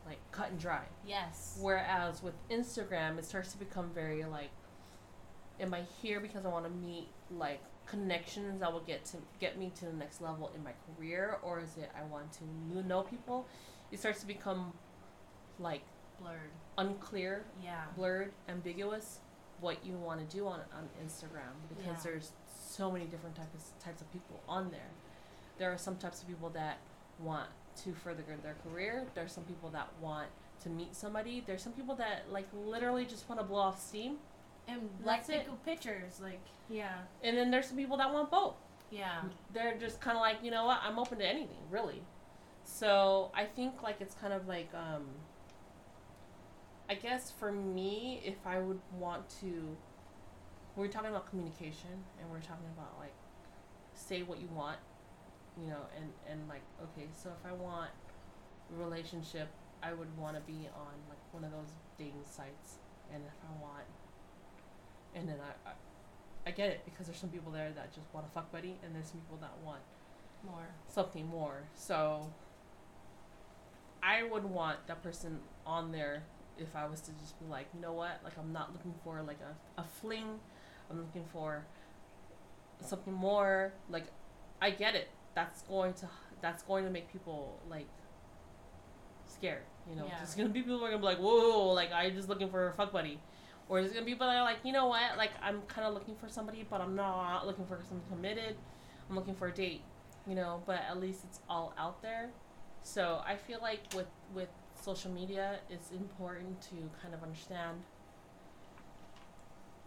like 0.05 0.17
cut 0.31 0.49
and 0.51 0.59
dry 0.59 0.83
Yes. 1.05 1.57
Whereas 1.61 2.23
with 2.23 2.33
Instagram, 2.49 3.17
it 3.19 3.25
starts 3.25 3.51
to 3.51 3.57
become 3.59 3.91
very 3.93 4.23
like, 4.25 4.49
am 5.59 5.73
I 5.73 5.81
here 6.01 6.19
because 6.19 6.45
I 6.45 6.49
want 6.49 6.65
to 6.65 6.71
meet 6.71 7.07
like 7.29 7.61
connections 7.85 8.59
that 8.61 8.71
will 8.73 8.79
get 8.81 9.05
to 9.05 9.17
get 9.39 9.57
me 9.59 9.71
to 9.79 9.85
the 9.85 9.93
next 9.93 10.21
level 10.21 10.51
in 10.55 10.63
my 10.63 10.71
career, 10.97 11.37
or 11.43 11.59
is 11.59 11.77
it 11.77 11.91
I 11.97 12.03
want 12.11 12.31
to 12.33 12.87
know 12.87 13.01
people? 13.01 13.45
It 13.91 13.99
starts 13.99 14.21
to 14.21 14.27
become 14.27 14.73
like 15.59 15.81
Blurred. 16.21 16.51
unclear, 16.77 17.45
Yeah. 17.61 17.83
blurred, 17.95 18.31
ambiguous 18.47 19.19
what 19.59 19.83
you 19.85 19.93
want 19.95 20.19
to 20.27 20.35
do 20.35 20.47
on 20.47 20.61
on 20.73 20.89
Instagram 21.03 21.53
because 21.69 21.85
Yeah. 22.05 22.11
there's 22.11 22.31
so 22.47 22.91
many 22.91 23.05
different 23.05 23.35
types 23.35 23.71
types 23.79 24.01
of 24.01 24.11
people 24.11 24.39
on 24.47 24.71
there. 24.71 24.89
There 25.57 25.71
are 25.71 25.77
some 25.77 25.97
types 25.97 26.21
of 26.21 26.27
people 26.27 26.49
that 26.51 26.77
want 27.19 27.49
to 27.77 27.93
further 27.93 28.23
their 28.41 28.55
career. 28.63 29.05
There 29.13 29.23
are 29.25 29.29
some 29.29 29.43
people 29.45 29.69
that 29.71 29.87
want 29.99 30.29
to 30.61 30.69
meet 30.69 30.95
somebody. 30.95 31.41
There's 31.41 31.61
some 31.61 31.73
people 31.73 31.95
that 31.95 32.31
like 32.31 32.47
literally 32.53 33.05
just 33.05 33.27
want 33.29 33.39
to 33.41 33.45
blow 33.45 33.59
off 33.61 33.79
steam, 33.81 34.19
And 34.67 34.89
like 35.03 35.25
take 35.27 35.47
pictures, 35.65 36.19
like 36.21 36.39
yeah, 36.69 37.01
and 37.23 37.35
then 37.37 37.51
there's 37.51 37.67
some 37.67 37.77
people 37.77 37.97
that 37.97 38.11
want 38.13 38.29
both. 38.31 38.55
yeah, 38.89 39.23
They're 39.53 39.77
just 39.77 39.99
kind 40.01 40.15
of 40.17 40.21
like, 40.21 40.43
you 40.43 40.51
know 40.51 40.65
what? 40.65 40.79
I'm 40.83 40.97
open 40.99 41.17
to 41.19 41.25
anything, 41.25 41.69
really. 41.69 42.01
So 42.63 43.31
I 43.33 43.45
think 43.45 43.81
like 43.83 44.01
it's 44.01 44.15
kind 44.15 44.33
of 44.33 44.47
like 44.47 44.73
um. 44.73 45.05
I 46.91 46.95
guess 46.95 47.31
for 47.31 47.53
me, 47.53 48.21
if 48.25 48.35
I 48.45 48.59
would 48.59 48.81
want 48.99 49.29
to, 49.39 49.77
we're 50.75 50.89
talking 50.89 51.09
about 51.09 51.29
communication, 51.29 52.03
and 52.19 52.29
we're 52.29 52.41
talking 52.41 52.67
about 52.77 52.99
like, 52.99 53.13
say 53.93 54.23
what 54.23 54.41
you 54.41 54.49
want, 54.53 54.77
you 55.57 55.69
know, 55.69 55.85
and 55.95 56.11
and 56.29 56.49
like 56.49 56.63
okay, 56.83 57.07
so 57.13 57.29
if 57.29 57.49
I 57.49 57.53
want 57.53 57.91
a 58.73 58.83
relationship, 58.83 59.47
I 59.81 59.93
would 59.93 60.17
want 60.17 60.35
to 60.35 60.41
be 60.41 60.67
on 60.75 60.93
like 61.07 61.19
one 61.31 61.45
of 61.45 61.51
those 61.51 61.71
dating 61.97 62.25
sites, 62.25 62.79
and 63.13 63.23
if 63.25 63.39
I 63.41 63.61
want, 63.61 63.85
and 65.15 65.29
then 65.29 65.37
I, 65.39 65.69
I 65.69 65.73
I 66.45 66.51
get 66.51 66.71
it 66.71 66.81
because 66.83 67.07
there's 67.07 67.19
some 67.19 67.29
people 67.29 67.53
there 67.53 67.71
that 67.73 67.95
just 67.95 68.07
want 68.13 68.25
a 68.27 68.29
fuck 68.31 68.51
buddy, 68.51 68.75
and 68.83 68.93
there's 68.93 69.07
some 69.07 69.21
people 69.21 69.37
that 69.39 69.53
want 69.63 69.79
more. 70.45 70.67
something 70.89 71.25
more. 71.25 71.63
So 71.73 72.33
I 74.03 74.23
would 74.23 74.43
want 74.43 74.87
that 74.87 75.01
person 75.01 75.39
on 75.65 75.93
there 75.93 76.23
if 76.57 76.75
I 76.75 76.85
was 76.87 77.01
to 77.01 77.11
just 77.13 77.39
be 77.39 77.45
like, 77.45 77.67
you 77.73 77.81
know 77.81 77.93
what? 77.93 78.19
Like 78.23 78.37
I'm 78.37 78.51
not 78.53 78.71
looking 78.73 78.93
for 79.03 79.21
like 79.21 79.39
a, 79.41 79.81
a 79.81 79.83
fling. 79.83 80.39
I'm 80.89 80.97
looking 80.99 81.25
for 81.31 81.65
something 82.79 83.13
more. 83.13 83.73
Like 83.89 84.05
I 84.61 84.71
get 84.71 84.95
it. 84.95 85.09
That's 85.35 85.61
going 85.63 85.93
to 85.95 86.09
that's 86.41 86.63
going 86.63 86.83
to 86.85 86.89
make 86.91 87.11
people 87.11 87.59
like 87.69 87.87
scared. 89.25 89.63
You 89.89 89.95
know, 89.95 90.05
Yeah. 90.05 90.17
there's 90.17 90.35
gonna 90.35 90.49
be 90.49 90.61
people 90.61 90.77
who 90.77 90.85
are 90.85 90.89
gonna 90.89 90.99
be 91.01 91.05
like, 91.05 91.17
whoa, 91.19 91.69
like 91.73 91.91
I'm 91.93 92.13
just 92.15 92.29
looking 92.29 92.49
for 92.49 92.67
a 92.67 92.73
fuck 92.73 92.91
buddy. 92.91 93.19
Or 93.69 93.79
there's 93.81 93.93
gonna 93.93 94.05
be 94.05 94.11
people 94.11 94.27
that 94.27 94.35
are 94.37 94.43
like, 94.43 94.57
you 94.63 94.71
know 94.73 94.87
what? 94.87 95.17
Like 95.17 95.31
I'm 95.41 95.61
kind 95.63 95.87
of 95.87 95.93
looking 95.93 96.15
for 96.15 96.27
somebody, 96.29 96.65
but 96.69 96.81
I'm 96.81 96.95
not 96.95 97.47
looking 97.47 97.65
for 97.65 97.77
something 97.87 98.01
committed. 98.09 98.55
I'm 99.09 99.15
looking 99.15 99.35
for 99.35 99.47
a 99.47 99.51
date 99.53 99.81
you 100.27 100.35
know 100.35 100.61
but 100.67 100.79
at 100.87 100.99
least 100.99 101.23
it's 101.27 101.39
all 101.49 101.73
out 101.79 101.99
there 102.03 102.29
so 102.83 103.23
i 103.25 103.35
feel 103.35 103.57
like 103.59 103.79
with 103.95 104.05
with 104.35 104.49
social 104.81 105.11
media 105.11 105.59
it's 105.69 105.91
important 105.91 106.61
to 106.61 106.75
kind 107.01 107.13
of 107.13 107.23
understand 107.23 107.77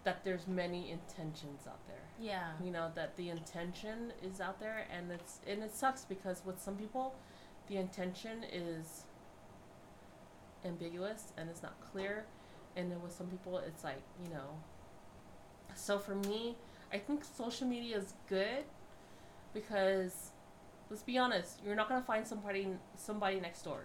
that 0.05 0.23
there's 0.23 0.47
many 0.47 0.91
intentions 0.91 1.67
out 1.67 1.87
there. 1.89 1.97
Yeah. 2.21 2.53
You 2.63 2.71
know 2.71 2.91
that 2.95 3.17
the 3.17 3.31
intention 3.31 4.13
is 4.23 4.41
out 4.41 4.61
there, 4.61 4.87
and 4.95 5.11
it's 5.11 5.41
and 5.47 5.63
it 5.63 5.75
sucks 5.75 6.05
because 6.05 6.43
with 6.45 6.61
some 6.61 6.77
people, 6.77 7.15
the 7.69 7.77
intention 7.77 8.45
is 8.53 9.05
ambiguous 10.65 11.33
and 11.37 11.49
it's 11.51 11.63
not 11.63 11.75
clear, 11.81 12.27
and 12.77 12.91
then 12.91 13.03
with 13.03 13.13
some 13.13 13.27
people 13.27 13.59
it's 13.59 13.83
like 13.83 14.03
you 14.23 14.31
know. 14.31 14.59
So 15.75 15.99
for 15.99 16.15
me, 16.15 16.57
I 16.93 16.99
think 16.99 17.25
social 17.25 17.67
media 17.67 17.99
is 17.99 18.15
good 18.29 18.65
because 19.53 20.31
let's 20.91 21.03
be 21.03 21.19
honest, 21.19 21.61
you're 21.65 21.75
not 21.75 21.89
gonna 21.89 22.05
find 22.05 22.27
somebody 22.27 22.69
somebody 22.97 23.41
next 23.41 23.63
door. 23.63 23.85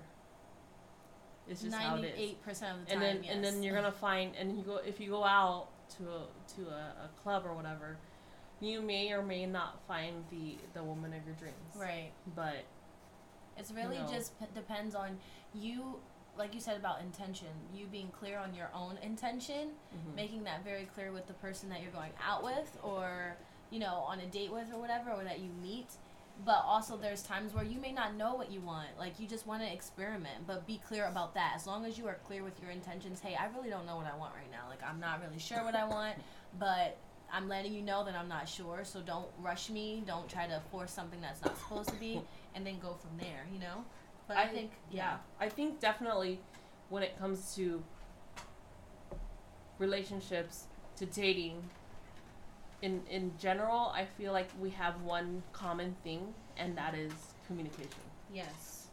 It's 1.50 1.62
just 1.64 1.76
how 1.76 1.96
it 1.96 2.00
is 2.00 2.04
Ninety-eight 2.12 2.42
percent 2.44 2.80
of 2.80 2.86
the 2.86 2.94
and 2.94 3.02
then 3.02 3.24
yes. 3.24 3.34
and 3.36 3.44
then 3.44 3.64
you're 3.64 3.76
gonna 3.76 3.92
find 3.92 4.36
and 4.36 4.58
you 4.58 4.64
go 4.64 4.78
if 4.78 5.00
you 5.00 5.10
go 5.10 5.24
out 5.24 5.68
to 5.98 6.04
a 6.04 6.28
to 6.56 6.70
a, 6.70 7.06
a 7.06 7.10
club 7.22 7.44
or 7.46 7.54
whatever 7.56 7.98
you 8.62 8.82
may 8.82 9.12
or 9.12 9.24
may 9.24 9.46
not 9.46 9.80
find 9.88 10.24
the 10.30 10.58
the 10.74 10.84
woman 10.84 11.14
of 11.14 11.26
your 11.26 11.36
dreams 11.36 11.56
right. 11.76 12.12
but 12.36 12.66
It's 13.58 13.72
really 13.72 13.98
know. 14.00 14.08
just 14.12 14.38
p- 14.40 14.46
depends 14.54 14.94
on 14.96 15.18
you, 15.54 15.96
like 16.38 16.54
you 16.54 16.60
said 16.62 16.78
about 16.78 17.02
intention. 17.02 17.48
You 17.74 17.88
being 17.88 18.10
clear 18.20 18.38
on 18.38 18.54
your 18.54 18.70
own 18.74 18.98
intention, 19.02 19.70
mhm. 19.96 20.16
making 20.16 20.44
that 20.44 20.64
very 20.64 20.86
clear 20.94 21.12
with 21.12 21.26
the 21.28 21.34
person 21.36 21.70
that 21.70 21.82
you're 21.82 21.92
going 21.92 22.12
out 22.26 22.44
with, 22.44 22.78
or 22.84 23.36
you 23.72 23.80
know, 23.80 23.96
on 24.08 24.20
a 24.20 24.26
date 24.28 24.52
with, 24.52 24.72
or 24.74 24.80
whatever, 24.80 25.12
or 25.12 25.24
that 25.24 25.40
you 25.40 25.50
meet. 25.62 25.88
But 26.46 26.64
also, 26.66 26.96
there's 26.96 27.22
times 27.22 27.54
where 27.54 27.66
you 27.66 27.80
may 27.80 27.92
not 27.92 28.16
know 28.16 28.36
what 28.36 28.50
you 28.52 28.62
want. 28.62 28.88
Like 28.98 29.20
you 29.20 29.28
just 29.28 29.46
want 29.46 29.62
to 29.62 29.72
experiment, 29.72 30.48
but 30.48 30.66
be 30.66 30.80
clear 30.88 31.06
about 31.08 31.34
that. 31.34 31.54
As 31.56 31.68
long 31.68 31.86
as 31.86 31.98
you 31.98 32.08
are 32.08 32.18
clear 32.26 32.44
with 32.44 32.62
your 32.62 32.72
intentions. 32.72 33.20
Hey, 33.20 33.36
I 33.36 33.48
really 33.56 33.70
don't 33.70 33.86
know 33.86 33.98
what 33.98 34.06
I 34.06 34.16
want 34.18 34.34
right 34.36 34.50
now. 34.52 34.70
Like 34.70 34.82
I'm 34.82 35.00
not 35.00 35.22
really 35.22 35.40
sure 35.40 35.64
what 35.64 35.76
I 35.76 35.86
want, 35.86 36.16
but 36.58 36.98
I'm 37.32 37.50
letting 37.50 37.74
you 37.74 37.82
know 37.82 38.06
that 38.06 38.16
I'm 38.16 38.30
not 38.30 38.48
sure. 38.48 38.82
So 38.84 39.02
don't 39.02 39.28
rush 39.42 39.70
me. 39.70 40.02
Don't 40.08 40.30
try 40.30 40.48
to 40.48 40.62
force 40.72 40.92
something 40.92 41.20
that's 41.20 41.44
not 41.44 41.58
supposed 41.58 41.90
to 41.90 41.96
be, 41.96 42.22
and 42.56 42.66
then 42.66 42.80
go 42.80 42.94
from 42.94 43.18
there. 43.20 43.46
You 43.52 43.60
know. 43.60 43.84
But 44.30 44.38
I, 44.38 44.48
think 44.48 44.72
yeah 44.92 45.18
i 45.40 45.50
think 45.50 45.80
definitely 45.80 46.40
when 46.90 47.02
it 47.02 47.18
comes 47.18 47.56
to 47.56 47.84
relationships 49.80 50.66
to 50.98 51.08
dating 51.08 51.64
in 52.82 53.02
in 53.10 53.32
general 53.38 53.92
i 53.94 54.06
feel 54.18 54.32
like 54.32 54.50
we 54.60 54.70
have 54.70 55.02
one 55.02 55.44
common 55.54 55.96
thing 56.04 56.34
and 56.58 56.78
that 56.78 56.94
is 56.96 57.12
communication 57.48 57.90
yes. 58.34 58.88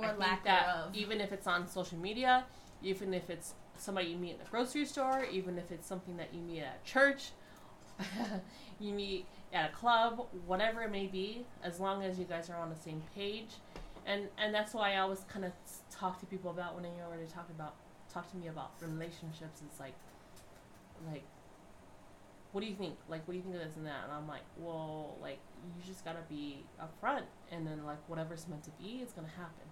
I 0.00 0.02
Or 0.02 0.08
think 0.08 0.20
lack 0.20 0.44
that 0.44 0.66
thereof. 0.66 0.94
even 0.94 1.20
if 1.20 1.32
it's 1.32 1.46
on 1.46 1.68
social 1.68 1.98
media, 1.98 2.44
even 2.82 3.12
if 3.12 3.28
it's 3.28 3.52
somebody 3.76 4.06
you 4.08 4.16
meet 4.16 4.32
in 4.32 4.38
the 4.38 4.44
grocery 4.50 4.86
store, 4.86 5.24
even 5.30 5.58
if 5.58 5.70
it's 5.70 5.86
something 5.86 6.16
that 6.16 6.32
you 6.32 6.40
meet 6.40 6.62
at 6.62 6.82
church, 6.84 7.32
you 8.80 8.92
meet 8.94 9.26
at 9.52 9.70
a 9.70 9.72
club, 9.74 10.26
whatever 10.46 10.82
it 10.82 10.90
may 10.90 11.06
be, 11.06 11.44
as 11.62 11.80
long 11.80 12.02
as 12.02 12.18
you 12.18 12.24
guys 12.24 12.48
are 12.48 12.56
on 12.56 12.70
the 12.70 12.76
same 12.76 13.02
page, 13.14 13.50
and 14.06 14.28
and 14.38 14.54
that's 14.54 14.72
why 14.72 14.94
I 14.94 14.98
always 14.98 15.20
kind 15.28 15.44
of 15.44 15.52
talk 15.90 16.18
to 16.20 16.26
people 16.26 16.50
about 16.50 16.74
when 16.74 16.84
you're 16.84 17.04
already 17.06 17.26
talking 17.26 17.54
about 17.58 17.74
talk 18.12 18.30
to 18.30 18.36
me 18.38 18.46
about 18.48 18.70
relationships. 18.80 19.60
It's 19.66 19.80
like, 19.80 19.94
like, 21.10 21.24
what 22.52 22.60
do 22.62 22.66
you 22.66 22.74
think? 22.74 22.96
Like, 23.08 23.26
what 23.26 23.32
do 23.32 23.38
you 23.38 23.42
think 23.42 23.54
of 23.56 23.60
this 23.62 23.76
and 23.76 23.86
that? 23.86 24.04
And 24.04 24.12
I'm 24.12 24.26
like, 24.28 24.42
well, 24.58 25.16
like 25.22 25.38
you 25.76 25.82
just 25.86 26.04
gotta 26.04 26.22
be 26.28 26.64
upfront, 26.80 27.24
and 27.52 27.66
then 27.66 27.84
like 27.84 27.98
whatever's 28.08 28.46
meant 28.48 28.64
to 28.64 28.70
be, 28.72 29.00
it's 29.02 29.12
gonna 29.12 29.28
happen 29.28 29.66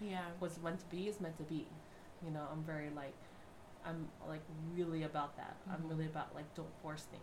yeah. 0.00 0.26
what's 0.38 0.58
meant 0.60 0.78
to 0.80 0.86
be 0.86 1.08
is 1.08 1.20
meant 1.20 1.36
to 1.38 1.44
be. 1.44 1.66
You 2.24 2.30
know, 2.30 2.46
I'm 2.52 2.62
very 2.64 2.90
like, 2.90 3.14
I'm 3.84 4.08
like 4.28 4.42
really 4.74 5.04
about 5.04 5.36
that. 5.36 5.56
I'm 5.70 5.82
Mhm. 5.82 5.90
really 5.90 6.06
about 6.06 6.34
like 6.34 6.52
don't 6.54 6.74
force 6.82 7.04
things. 7.04 7.22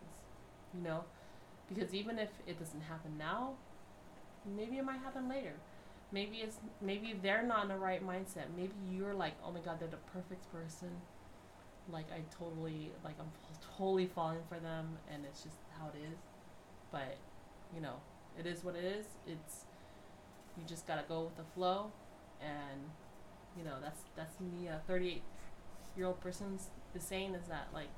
You 0.73 0.81
know, 0.81 1.03
because 1.67 1.93
even 1.93 2.17
if 2.19 2.29
it 2.47 2.57
doesn't 2.57 2.81
happen 2.81 3.17
now, 3.17 3.55
maybe 4.45 4.77
it 4.77 4.83
might 4.85 4.99
happen 4.99 5.27
later. 5.29 5.53
Maybe 6.11 6.37
it's 6.37 6.59
maybe 6.81 7.13
they're 7.21 7.43
not 7.43 7.63
in 7.63 7.69
the 7.69 7.77
right 7.77 8.03
mindset. 8.05 8.45
Maybe 8.55 8.73
you're 8.89 9.13
like, 9.13 9.33
oh 9.43 9.51
my 9.51 9.59
god, 9.59 9.79
they're 9.79 9.87
the 9.87 9.97
perfect 10.11 10.51
person. 10.51 11.01
Like 11.91 12.05
I 12.11 12.21
totally 12.37 12.91
like 13.03 13.15
I'm 13.19 13.31
totally 13.77 14.05
falling 14.05 14.39
for 14.47 14.59
them, 14.59 14.97
and 15.11 15.23
it's 15.25 15.43
just 15.43 15.57
how 15.77 15.87
it 15.87 15.97
is. 16.11 16.17
But 16.91 17.17
you 17.75 17.81
know, 17.81 17.95
it 18.39 18.45
is 18.45 18.63
what 18.63 18.75
it 18.75 18.83
is. 18.83 19.05
It's 19.27 19.65
you 20.57 20.63
just 20.67 20.87
gotta 20.87 21.03
go 21.07 21.23
with 21.23 21.35
the 21.35 21.43
flow, 21.55 21.91
and 22.41 22.81
you 23.57 23.63
know 23.63 23.75
that's 23.81 24.01
that's 24.15 24.39
me 24.39 24.67
a 24.67 24.81
38 24.87 25.21
year 25.95 26.07
old 26.07 26.19
person's 26.21 26.69
the 26.93 26.99
saying 26.99 27.35
is 27.35 27.47
that 27.47 27.67
like 27.73 27.89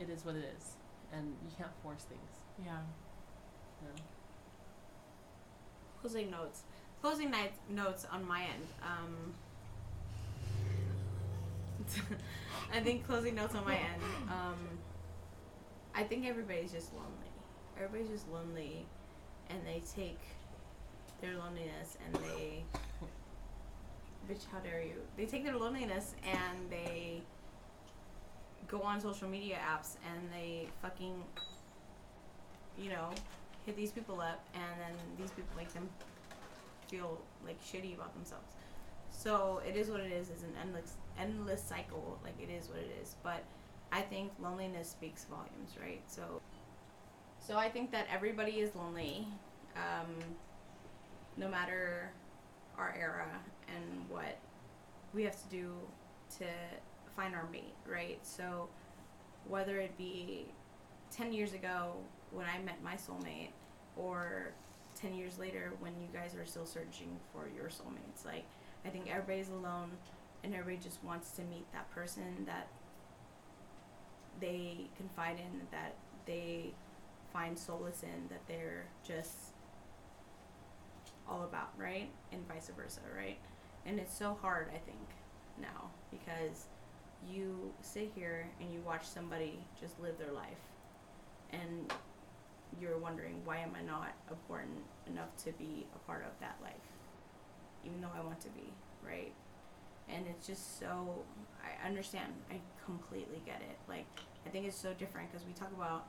it 0.00 0.08
is 0.08 0.24
what 0.24 0.34
it 0.34 0.44
is, 0.56 0.76
and 1.12 1.34
you 1.44 1.50
can't 1.56 1.72
force 1.82 2.04
things. 2.04 2.40
Yeah. 2.64 2.80
You 3.82 3.88
know? 3.88 4.02
Closing 6.00 6.30
notes. 6.30 6.62
Closing 7.00 7.30
night 7.30 7.52
notes 7.68 8.06
on 8.10 8.26
my 8.26 8.42
end. 8.42 8.66
Um, 8.82 9.34
I 12.72 12.80
think 12.80 13.06
closing 13.06 13.34
notes 13.34 13.54
on 13.54 13.64
my 13.64 13.74
end. 13.74 14.02
Um, 14.28 14.58
I 15.94 16.02
think 16.02 16.26
everybody's 16.26 16.72
just 16.72 16.92
lonely. 16.92 17.08
Everybody's 17.76 18.10
just 18.10 18.28
lonely, 18.30 18.86
and 19.48 19.58
they 19.66 19.82
take 19.94 20.18
their 21.20 21.36
loneliness 21.36 21.98
and 22.04 22.14
they, 22.24 22.64
bitch, 24.32 24.44
how 24.50 24.58
dare 24.60 24.82
you? 24.82 24.94
They 25.16 25.26
take 25.26 25.44
their 25.44 25.56
loneliness 25.56 26.14
and 26.24 26.70
they 26.70 27.22
go 28.68 28.80
on 28.82 29.00
social 29.00 29.28
media 29.28 29.56
apps 29.56 29.96
and 30.10 30.28
they 30.32 30.68
fucking, 30.80 31.22
you 32.78 32.90
know, 32.90 33.10
hit 33.66 33.76
these 33.76 33.90
people 33.90 34.20
up, 34.20 34.44
and 34.54 34.80
then 34.80 34.94
these 35.18 35.30
people 35.30 35.50
make 35.56 35.72
them 35.72 35.88
feel 36.88 37.20
like 37.44 37.60
shitty 37.62 37.94
about 37.94 38.14
themselves. 38.14 38.54
So 39.10 39.60
it 39.66 39.76
is 39.76 39.88
what 39.90 40.00
it 40.00 40.12
is. 40.12 40.30
It's 40.30 40.42
an 40.42 40.54
endless 40.60 40.94
endless 41.18 41.62
cycle. 41.62 42.18
Like 42.24 42.34
it 42.40 42.50
is 42.50 42.68
what 42.68 42.78
it 42.78 42.90
is. 43.02 43.16
But 43.22 43.44
I 43.92 44.00
think 44.00 44.32
loneliness 44.40 44.88
speaks 44.88 45.24
volumes, 45.24 45.76
right? 45.80 46.02
So 46.06 46.40
so 47.38 47.56
I 47.56 47.68
think 47.68 47.90
that 47.92 48.06
everybody 48.12 48.60
is 48.60 48.74
lonely, 48.74 49.26
um, 49.76 50.14
no 51.36 51.48
matter 51.48 52.10
our 52.78 52.94
era 52.98 53.26
and 53.68 54.08
what 54.08 54.38
we 55.14 55.24
have 55.24 55.40
to 55.42 55.48
do 55.48 55.74
to 56.38 56.44
find 57.16 57.34
our 57.34 57.48
mate, 57.50 57.74
right? 57.86 58.18
So 58.22 58.68
whether 59.48 59.78
it 59.78 59.96
be 59.98 60.46
ten 61.10 61.32
years 61.32 61.52
ago 61.52 61.94
when 62.30 62.46
I 62.46 62.62
met 62.62 62.82
my 62.82 62.94
soulmate, 62.94 63.50
or 63.96 64.52
10 65.00 65.14
years 65.14 65.38
later 65.38 65.72
when 65.80 65.92
you 66.00 66.08
guys 66.12 66.34
are 66.34 66.46
still 66.46 66.66
searching 66.66 67.18
for 67.32 67.48
your 67.54 67.68
soulmates. 67.68 68.24
Like, 68.24 68.44
I 68.84 68.88
think 68.88 69.10
everybody's 69.10 69.50
alone 69.50 69.90
and 70.42 70.54
everybody 70.54 70.82
just 70.82 71.02
wants 71.04 71.30
to 71.32 71.42
meet 71.42 71.70
that 71.72 71.90
person 71.90 72.44
that 72.46 72.68
they 74.40 74.88
confide 74.96 75.36
in, 75.38 75.60
that 75.70 75.94
they 76.26 76.72
find 77.32 77.58
solace 77.58 78.02
in, 78.02 78.28
that 78.30 78.40
they're 78.48 78.86
just 79.06 79.54
all 81.28 81.42
about, 81.42 81.70
right? 81.76 82.08
And 82.32 82.46
vice 82.48 82.70
versa, 82.76 83.00
right? 83.16 83.38
And 83.86 83.98
it's 83.98 84.16
so 84.16 84.36
hard, 84.40 84.68
I 84.74 84.78
think, 84.78 85.08
now 85.60 85.90
because 86.10 86.66
you 87.28 87.72
sit 87.82 88.10
here 88.14 88.48
and 88.60 88.72
you 88.72 88.80
watch 88.86 89.04
somebody 89.04 89.58
just 89.80 90.00
live 90.00 90.18
their 90.18 90.32
life 90.32 90.58
and 91.52 91.92
you're 92.80 92.98
wondering 92.98 93.40
why 93.44 93.58
am 93.58 93.72
I 93.76 93.82
not 93.82 94.12
important 94.30 94.78
enough 95.06 95.36
to 95.44 95.52
be 95.52 95.86
a 95.94 95.98
part 96.06 96.24
of 96.24 96.32
that 96.40 96.56
life, 96.62 96.72
even 97.84 98.00
though 98.00 98.12
I 98.16 98.20
want 98.24 98.40
to 98.40 98.48
be, 98.50 98.72
right? 99.06 99.32
And 100.08 100.26
it's 100.28 100.46
just 100.46 100.78
so 100.78 101.22
I 101.62 101.86
understand. 101.86 102.32
I 102.50 102.60
completely 102.84 103.40
get 103.46 103.60
it. 103.60 103.76
Like 103.88 104.06
I 104.46 104.50
think 104.50 104.66
it's 104.66 104.76
so 104.76 104.92
different 104.94 105.30
because 105.30 105.46
we 105.46 105.52
talk 105.52 105.70
about 105.76 106.06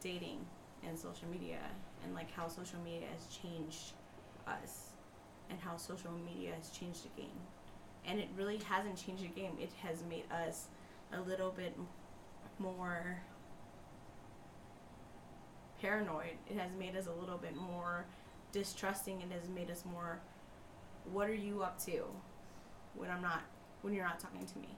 dating 0.00 0.44
and 0.86 0.98
social 0.98 1.28
media 1.28 1.58
and 2.04 2.14
like 2.14 2.30
how 2.32 2.48
social 2.48 2.78
media 2.84 3.08
has 3.12 3.26
changed 3.26 3.92
us 4.46 4.90
and 5.50 5.58
how 5.60 5.76
social 5.76 6.12
media 6.12 6.52
has 6.56 6.70
changed 6.70 7.04
the 7.04 7.22
game. 7.22 7.40
And 8.06 8.18
it 8.18 8.28
really 8.36 8.58
hasn't 8.58 8.96
changed 8.96 9.22
the 9.22 9.28
game. 9.28 9.52
It 9.60 9.72
has 9.82 10.02
made 10.08 10.24
us 10.32 10.66
a 11.12 11.20
little 11.20 11.50
bit 11.50 11.76
more 12.58 13.18
paranoid. 15.80 16.36
It 16.48 16.56
has 16.56 16.70
made 16.78 16.96
us 16.96 17.06
a 17.06 17.12
little 17.12 17.38
bit 17.38 17.56
more 17.56 18.04
distrusting. 18.52 19.20
It 19.20 19.32
has 19.32 19.48
made 19.48 19.70
us 19.70 19.84
more. 19.90 20.20
What 21.12 21.28
are 21.28 21.34
you 21.34 21.62
up 21.62 21.78
to 21.84 22.04
when 22.94 23.10
I'm 23.10 23.22
not 23.22 23.42
when 23.82 23.94
you're 23.94 24.04
not 24.04 24.18
talking 24.20 24.44
to 24.44 24.58
me, 24.58 24.68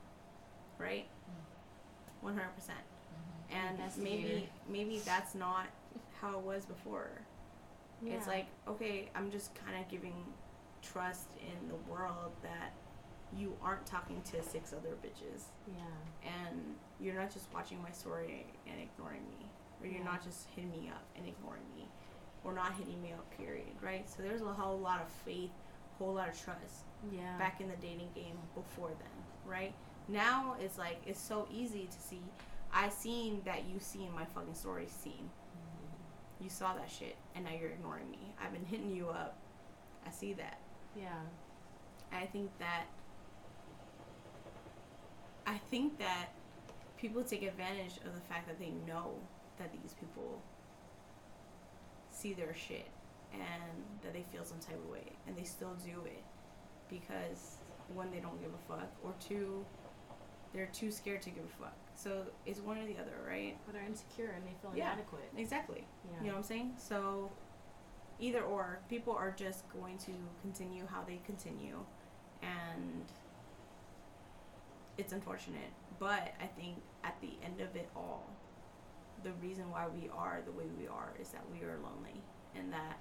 right? 0.78 1.06
Mm-hmm. 1.06 2.26
One 2.26 2.34
hundred 2.34 2.54
percent. 2.54 2.78
Mm-hmm. 3.52 3.78
And 3.82 3.96
maybe 4.02 4.48
maybe 4.68 5.00
that's 5.04 5.34
not 5.34 5.66
how 6.20 6.32
it 6.38 6.40
was 6.40 6.64
before. 6.64 7.10
It's 8.06 8.26
like 8.26 8.46
okay, 8.66 9.10
I'm 9.14 9.30
just 9.30 9.54
kind 9.54 9.76
of 9.78 9.88
giving 9.90 10.14
trust 10.82 11.28
in 11.40 11.68
the 11.68 11.74
world 11.90 12.32
that 12.42 12.72
you 13.36 13.54
aren't 13.62 13.84
talking 13.86 14.20
to 14.32 14.42
six 14.42 14.72
other 14.72 14.96
bitches 15.04 15.42
Yeah. 15.68 16.30
and 16.48 16.74
you're 16.98 17.14
not 17.14 17.30
just 17.32 17.46
watching 17.54 17.80
my 17.82 17.90
story 17.90 18.46
and 18.66 18.80
ignoring 18.80 19.20
me 19.38 19.46
or 19.80 19.86
you're 19.86 19.98
Yeah. 19.98 20.04
not 20.04 20.24
just 20.24 20.48
hitting 20.56 20.70
me 20.70 20.88
up 20.88 21.04
and 21.16 21.26
ignoring 21.28 21.62
me 21.76 21.86
or 22.42 22.52
not 22.54 22.72
hitting 22.74 23.00
me 23.02 23.12
up 23.12 23.30
period 23.36 23.68
right 23.82 24.08
so 24.08 24.22
there's 24.22 24.40
a 24.40 24.46
whole 24.46 24.78
lot 24.78 25.00
of 25.02 25.08
faith 25.24 25.50
whole 26.04 26.14
lot 26.14 26.28
of 26.28 26.42
trust 26.42 26.84
Yeah. 27.12 27.36
back 27.38 27.60
in 27.60 27.68
the 27.68 27.76
dating 27.76 28.10
game 28.14 28.38
before 28.54 28.88
then 28.88 29.20
right? 29.50 29.74
Now 30.08 30.56
it's 30.60 30.78
like 30.78 31.00
it's 31.06 31.20
so 31.20 31.46
easy 31.52 31.86
to 31.90 32.00
see. 32.00 32.22
I 32.72 32.88
seen 32.88 33.42
that 33.44 33.64
you 33.68 33.80
seen 33.80 34.12
my 34.14 34.24
fucking 34.24 34.54
story 34.54 34.86
seen 34.88 35.28
mm-hmm. 35.28 36.44
you 36.44 36.50
saw 36.50 36.74
that 36.74 36.90
shit 36.90 37.16
and 37.34 37.44
now 37.44 37.52
you're 37.58 37.70
ignoring 37.70 38.10
me. 38.10 38.34
I've 38.42 38.52
been 38.52 38.64
hitting 38.64 38.94
you 38.94 39.08
up. 39.08 39.36
I 40.06 40.10
see 40.10 40.32
that. 40.34 40.60
Yeah. 40.96 41.08
I 42.12 42.26
think 42.26 42.50
that 42.58 42.84
I 45.46 45.58
think 45.70 45.98
that 45.98 46.28
people 46.96 47.24
take 47.24 47.42
advantage 47.42 47.96
of 48.06 48.14
the 48.14 48.20
fact 48.20 48.46
that 48.46 48.58
they 48.58 48.72
know 48.86 49.14
that 49.58 49.72
these 49.72 49.94
people 49.94 50.40
see 52.10 52.32
their 52.34 52.54
shit 52.54 52.86
and 53.32 53.84
that 54.02 54.12
they 54.12 54.24
feel 54.32 54.44
some 54.44 54.58
type 54.58 54.78
of 54.84 54.90
way 54.90 55.12
and 55.26 55.36
they 55.36 55.44
still 55.44 55.74
do 55.84 56.00
it 56.06 56.22
because 56.88 57.56
one 57.94 58.10
they 58.10 58.18
don't 58.20 58.40
give 58.40 58.50
a 58.52 58.72
fuck 58.72 58.88
or 59.04 59.12
two 59.20 59.64
they're 60.52 60.66
too 60.72 60.90
scared 60.90 61.22
to 61.22 61.30
give 61.30 61.44
a 61.44 61.62
fuck. 61.62 61.76
So 61.94 62.24
it's 62.44 62.58
one 62.58 62.76
or 62.78 62.84
the 62.84 62.94
other, 62.98 63.12
right? 63.28 63.56
But 63.64 63.74
they're 63.74 63.84
insecure 63.84 64.30
and 64.34 64.44
they 64.44 64.54
feel 64.60 64.72
Yeah. 64.74 64.92
inadequate. 64.94 65.30
Exactly. 65.36 65.86
Yeah. 66.10 66.18
You 66.20 66.26
know 66.26 66.32
what 66.32 66.38
I'm 66.38 66.42
saying? 66.42 66.74
So 66.76 67.30
either 68.18 68.42
or, 68.42 68.80
people 68.88 69.14
are 69.14 69.30
just 69.30 69.68
going 69.72 69.96
to 69.98 70.12
continue 70.42 70.86
how 70.88 71.02
they 71.04 71.20
continue, 71.24 71.78
and 72.42 73.04
it's 74.98 75.12
unfortunate. 75.12 75.70
But 75.98 76.34
I 76.40 76.46
think 76.46 76.78
at 77.04 77.20
the 77.20 77.30
end 77.44 77.60
of 77.60 77.76
it 77.76 77.88
all, 77.94 78.28
the 79.22 79.32
reason 79.34 79.70
why 79.70 79.86
we 79.86 80.08
are 80.12 80.40
the 80.44 80.52
way 80.52 80.64
we 80.78 80.86
are 80.88 81.12
is 81.20 81.28
that 81.30 81.44
we 81.52 81.62
are 81.64 81.78
lonely, 81.78 82.20
and 82.56 82.72
that 82.72 82.98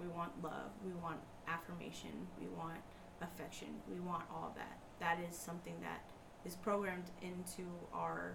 we 0.00 0.08
want 0.08 0.32
love, 0.42 0.70
we 0.84 0.92
want 1.02 1.18
affirmation, 1.46 2.26
we 2.40 2.46
want 2.56 2.80
affection, 3.20 3.68
we 3.90 4.00
want 4.00 4.24
all 4.30 4.54
that. 4.56 4.78
That 4.98 5.18
is 5.28 5.36
something 5.36 5.74
that 5.82 6.02
is 6.44 6.54
programmed 6.54 7.10
into 7.20 7.66
our 7.92 8.34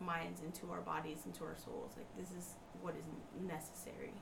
minds, 0.00 0.40
into 0.42 0.70
our 0.72 0.80
bodies, 0.80 1.18
into 1.26 1.44
our 1.44 1.56
souls. 1.56 1.92
Like 1.96 2.06
this 2.16 2.30
is 2.30 2.54
what 2.80 2.94
is 2.94 3.04
necessary. 3.46 4.14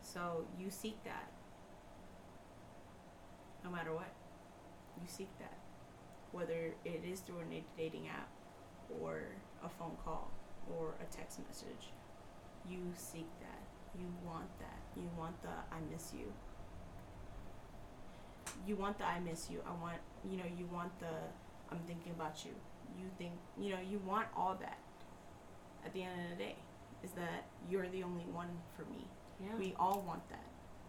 So 0.00 0.46
you 0.58 0.70
seek 0.70 1.02
that. 1.04 1.30
No 3.64 3.70
matter 3.70 3.92
what, 3.92 4.12
you 5.00 5.08
seek 5.08 5.28
that. 5.38 5.58
Whether 6.32 6.74
it 6.84 7.02
is 7.04 7.20
through 7.20 7.40
a 7.40 7.64
dating 7.76 8.08
app, 8.08 8.28
or 9.02 9.22
a 9.64 9.68
phone 9.68 9.96
call, 10.04 10.30
or 10.72 10.94
a 11.00 11.16
text 11.16 11.40
message, 11.48 11.90
you 12.68 12.78
seek 12.94 13.26
that. 13.40 13.62
You 13.98 14.06
want 14.24 14.46
that. 14.60 14.85
You 14.96 15.08
want 15.18 15.40
the 15.42 15.48
I 15.48 15.78
miss 15.92 16.12
you. 16.12 16.32
You 18.66 18.76
want 18.76 18.98
the 18.98 19.04
I 19.04 19.20
miss 19.20 19.48
you. 19.50 19.62
I 19.66 19.82
want 19.82 19.98
you 20.28 20.36
know 20.36 20.44
you 20.58 20.66
want 20.72 20.98
the 21.00 21.14
I'm 21.70 21.80
thinking 21.86 22.12
about 22.12 22.44
you. 22.44 22.52
You 22.98 23.06
think 23.18 23.32
you 23.58 23.70
know 23.70 23.80
you 23.88 24.00
want 24.06 24.28
all 24.36 24.56
that. 24.60 24.78
At 25.84 25.92
the 25.92 26.02
end 26.02 26.20
of 26.20 26.30
the 26.36 26.42
day, 26.42 26.56
is 27.04 27.10
that 27.12 27.44
you're 27.70 27.88
the 27.88 28.02
only 28.02 28.24
one 28.32 28.48
for 28.76 28.82
me. 28.90 29.06
Yeah. 29.40 29.54
We 29.58 29.74
all 29.78 30.02
want 30.06 30.28
that. 30.30 30.44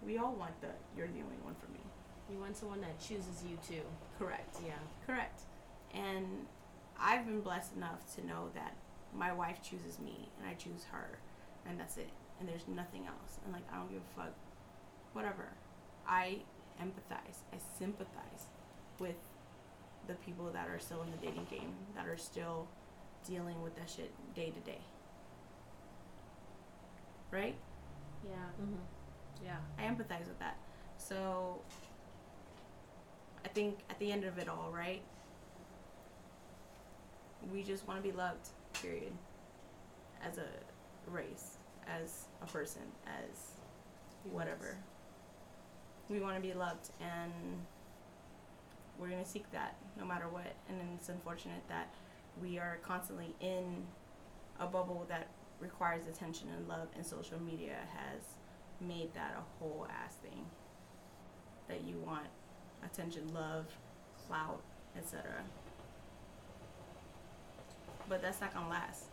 We 0.05 0.17
all 0.17 0.33
want 0.33 0.59
the 0.61 0.69
you're 0.95 1.07
the 1.07 1.21
only 1.21 1.37
one 1.43 1.55
for 1.55 1.71
me. 1.71 1.79
you 2.31 2.39
want 2.39 2.57
someone 2.57 2.81
that 2.81 2.99
chooses 2.99 3.43
you 3.47 3.57
too. 3.67 3.83
Correct. 4.17 4.57
Yeah. 4.65 4.73
Correct. 5.05 5.41
And 5.93 6.47
I've 6.99 7.25
been 7.25 7.41
blessed 7.41 7.75
enough 7.75 8.15
to 8.15 8.25
know 8.25 8.49
that 8.55 8.75
my 9.13 9.31
wife 9.31 9.61
chooses 9.61 9.99
me 9.99 10.29
and 10.39 10.49
I 10.49 10.53
choose 10.53 10.85
her 10.91 11.19
and 11.67 11.79
that's 11.79 11.97
it. 11.97 12.09
And 12.39 12.47
there's 12.47 12.67
nothing 12.67 13.05
else. 13.07 13.39
And 13.43 13.53
like 13.53 13.63
I 13.71 13.77
don't 13.77 13.91
give 13.91 14.01
a 14.01 14.21
fuck. 14.21 14.33
Whatever. 15.13 15.49
I 16.07 16.39
empathize. 16.81 17.39
I 17.51 17.57
sympathize 17.79 18.47
with 18.99 19.15
the 20.07 20.13
people 20.15 20.49
that 20.51 20.69
are 20.69 20.79
still 20.79 21.01
in 21.03 21.11
the 21.11 21.17
dating 21.17 21.47
game, 21.49 21.73
that 21.95 22.07
are 22.07 22.17
still 22.17 22.67
dealing 23.27 23.61
with 23.61 23.75
that 23.75 23.89
shit 23.89 24.11
day 24.35 24.51
to 24.51 24.59
day. 24.59 24.79
Right? 27.31 27.55
Yeah. 28.23 28.35
Mm-hmm. 28.61 29.45
Yeah. 29.45 29.57
I 29.77 29.83
empathize 29.83 30.27
with 30.27 30.39
that. 30.39 30.57
So 30.97 31.61
I 33.43 33.49
think 33.49 33.79
at 33.89 33.99
the 33.99 34.11
end 34.11 34.23
of 34.23 34.37
it 34.37 34.47
all, 34.47 34.71
right? 34.73 35.01
We 37.51 37.63
just 37.63 37.87
want 37.87 38.01
to 38.01 38.03
be 38.03 38.15
loved, 38.15 38.49
period. 38.73 39.13
As 40.21 40.37
a 40.37 40.47
race, 41.09 41.56
as 41.87 42.25
a 42.41 42.45
person, 42.45 42.83
as 43.05 43.51
whatever. 44.31 44.77
We 46.09 46.19
want 46.19 46.35
to 46.35 46.41
be 46.41 46.53
loved 46.53 46.89
and 47.01 47.31
we're 48.99 49.09
going 49.09 49.23
to 49.23 49.29
seek 49.29 49.49
that 49.51 49.75
no 49.97 50.05
matter 50.05 50.27
what. 50.29 50.55
And 50.69 50.77
it's 50.95 51.09
unfortunate 51.09 51.61
that 51.69 51.93
we 52.41 52.57
are 52.57 52.79
constantly 52.81 53.35
in 53.39 53.85
a 54.59 54.65
bubble 54.65 55.05
that 55.09 55.27
requires 55.59 56.07
attention 56.07 56.47
and 56.55 56.67
love 56.67 56.87
and 56.95 57.05
social 57.05 57.41
media 57.41 57.77
has 57.95 58.21
made 58.79 59.13
that 59.13 59.35
a 59.37 59.59
whole 59.59 59.87
ass 59.89 60.15
thing 60.15 60.45
that 61.67 61.83
you 61.83 61.97
want 62.05 62.27
attention, 62.83 63.33
love, 63.33 63.65
clout, 64.27 64.61
etc. 64.97 65.23
But 68.07 68.21
that's 68.21 68.39
not 68.39 68.53
gonna 68.53 68.69
last. 68.69 69.05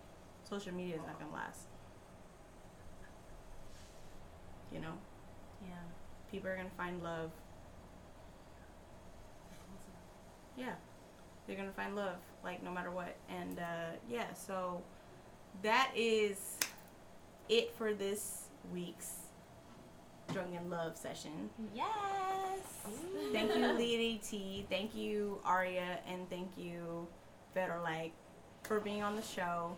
Social 0.49 0.73
media 0.73 0.97
is 0.97 1.03
not 1.07 1.19
gonna 1.19 1.33
last. 1.33 1.67
You 4.75 4.81
know, 4.81 4.95
Yeah. 5.67 5.77
people 6.31 6.51
are 6.51 6.57
gonna 6.57 6.69
find 6.77 7.01
love. 7.03 7.31
Yeah, 10.57 10.75
they're 11.47 11.57
gonna 11.57 11.73
find 11.73 11.95
love, 11.97 12.17
like 12.43 12.63
no 12.63 12.71
matter 12.73 12.91
what. 12.91 13.15
And 13.29 13.59
uh, 13.61 13.93
yeah, 14.09 14.33
so 14.35 14.83
that 15.63 15.91
is 15.95 16.59
it 17.49 17.75
for 17.77 17.95
this 17.95 18.49
week's 18.73 19.13
Drunken 20.33 20.69
Love 20.71 20.97
session. 20.97 21.51
Yes. 21.75 21.87
Thank 23.33 23.55
you, 23.55 23.67
Lady 23.79 24.21
T. 24.27 24.67
Thank 24.71 24.95
you, 24.97 25.39
Aria, 25.45 25.99
and 26.09 26.29
thank 26.31 26.57
you, 26.57 27.07
Better 27.55 27.79
Like, 27.83 28.13
for 28.65 28.81
being 28.81 29.03
on 29.03 29.15
the 29.17 29.23
show. 29.23 29.77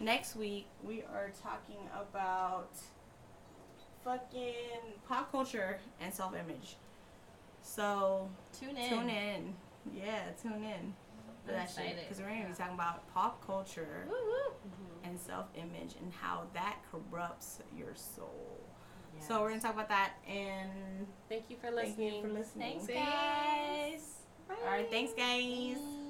Next 0.00 0.34
week 0.34 0.66
we 0.82 1.02
are 1.02 1.30
talking 1.42 1.88
about 1.94 2.70
fucking 4.04 4.92
pop 5.08 5.30
culture 5.32 5.78
and 6.00 6.12
self 6.12 6.34
image. 6.34 6.76
So 7.62 8.28
Tune 8.58 8.76
in. 8.76 8.88
tune 8.88 9.08
in. 9.08 9.54
Yeah, 9.94 10.20
tune 10.40 10.62
in 10.64 10.94
for 11.44 11.52
I'm 11.52 11.56
that 11.58 11.68
shit. 11.70 11.78
excited. 11.84 11.96
Because 12.08 12.20
we're 12.22 12.28
gonna 12.28 12.46
be 12.48 12.54
talking 12.54 12.74
about 12.74 13.12
pop 13.14 13.44
culture 13.46 14.06
Woo 14.08 14.12
woo. 14.14 14.52
Mm-hmm. 14.68 15.10
and 15.10 15.18
self 15.20 15.46
image 15.54 15.94
and 16.00 16.12
how 16.12 16.42
that 16.54 16.76
corrupts 16.90 17.60
your 17.76 17.94
soul. 17.94 18.60
So 19.20 19.40
we're 19.40 19.50
gonna 19.50 19.60
talk 19.60 19.74
about 19.74 19.88
that 19.90 20.14
and 20.28 21.06
Thank 21.28 21.48
you 21.48 21.56
for 21.56 21.70
thank 21.70 21.88
listening. 21.96 22.14
you 22.16 22.22
for 22.22 22.28
listening. 22.28 22.78
Thanks, 22.80 22.86
Thanks. 22.86 23.10
guys. 23.10 24.14
All 24.50 24.70
right, 24.70 24.90
thanks 24.90 25.12
guys. 25.14 26.03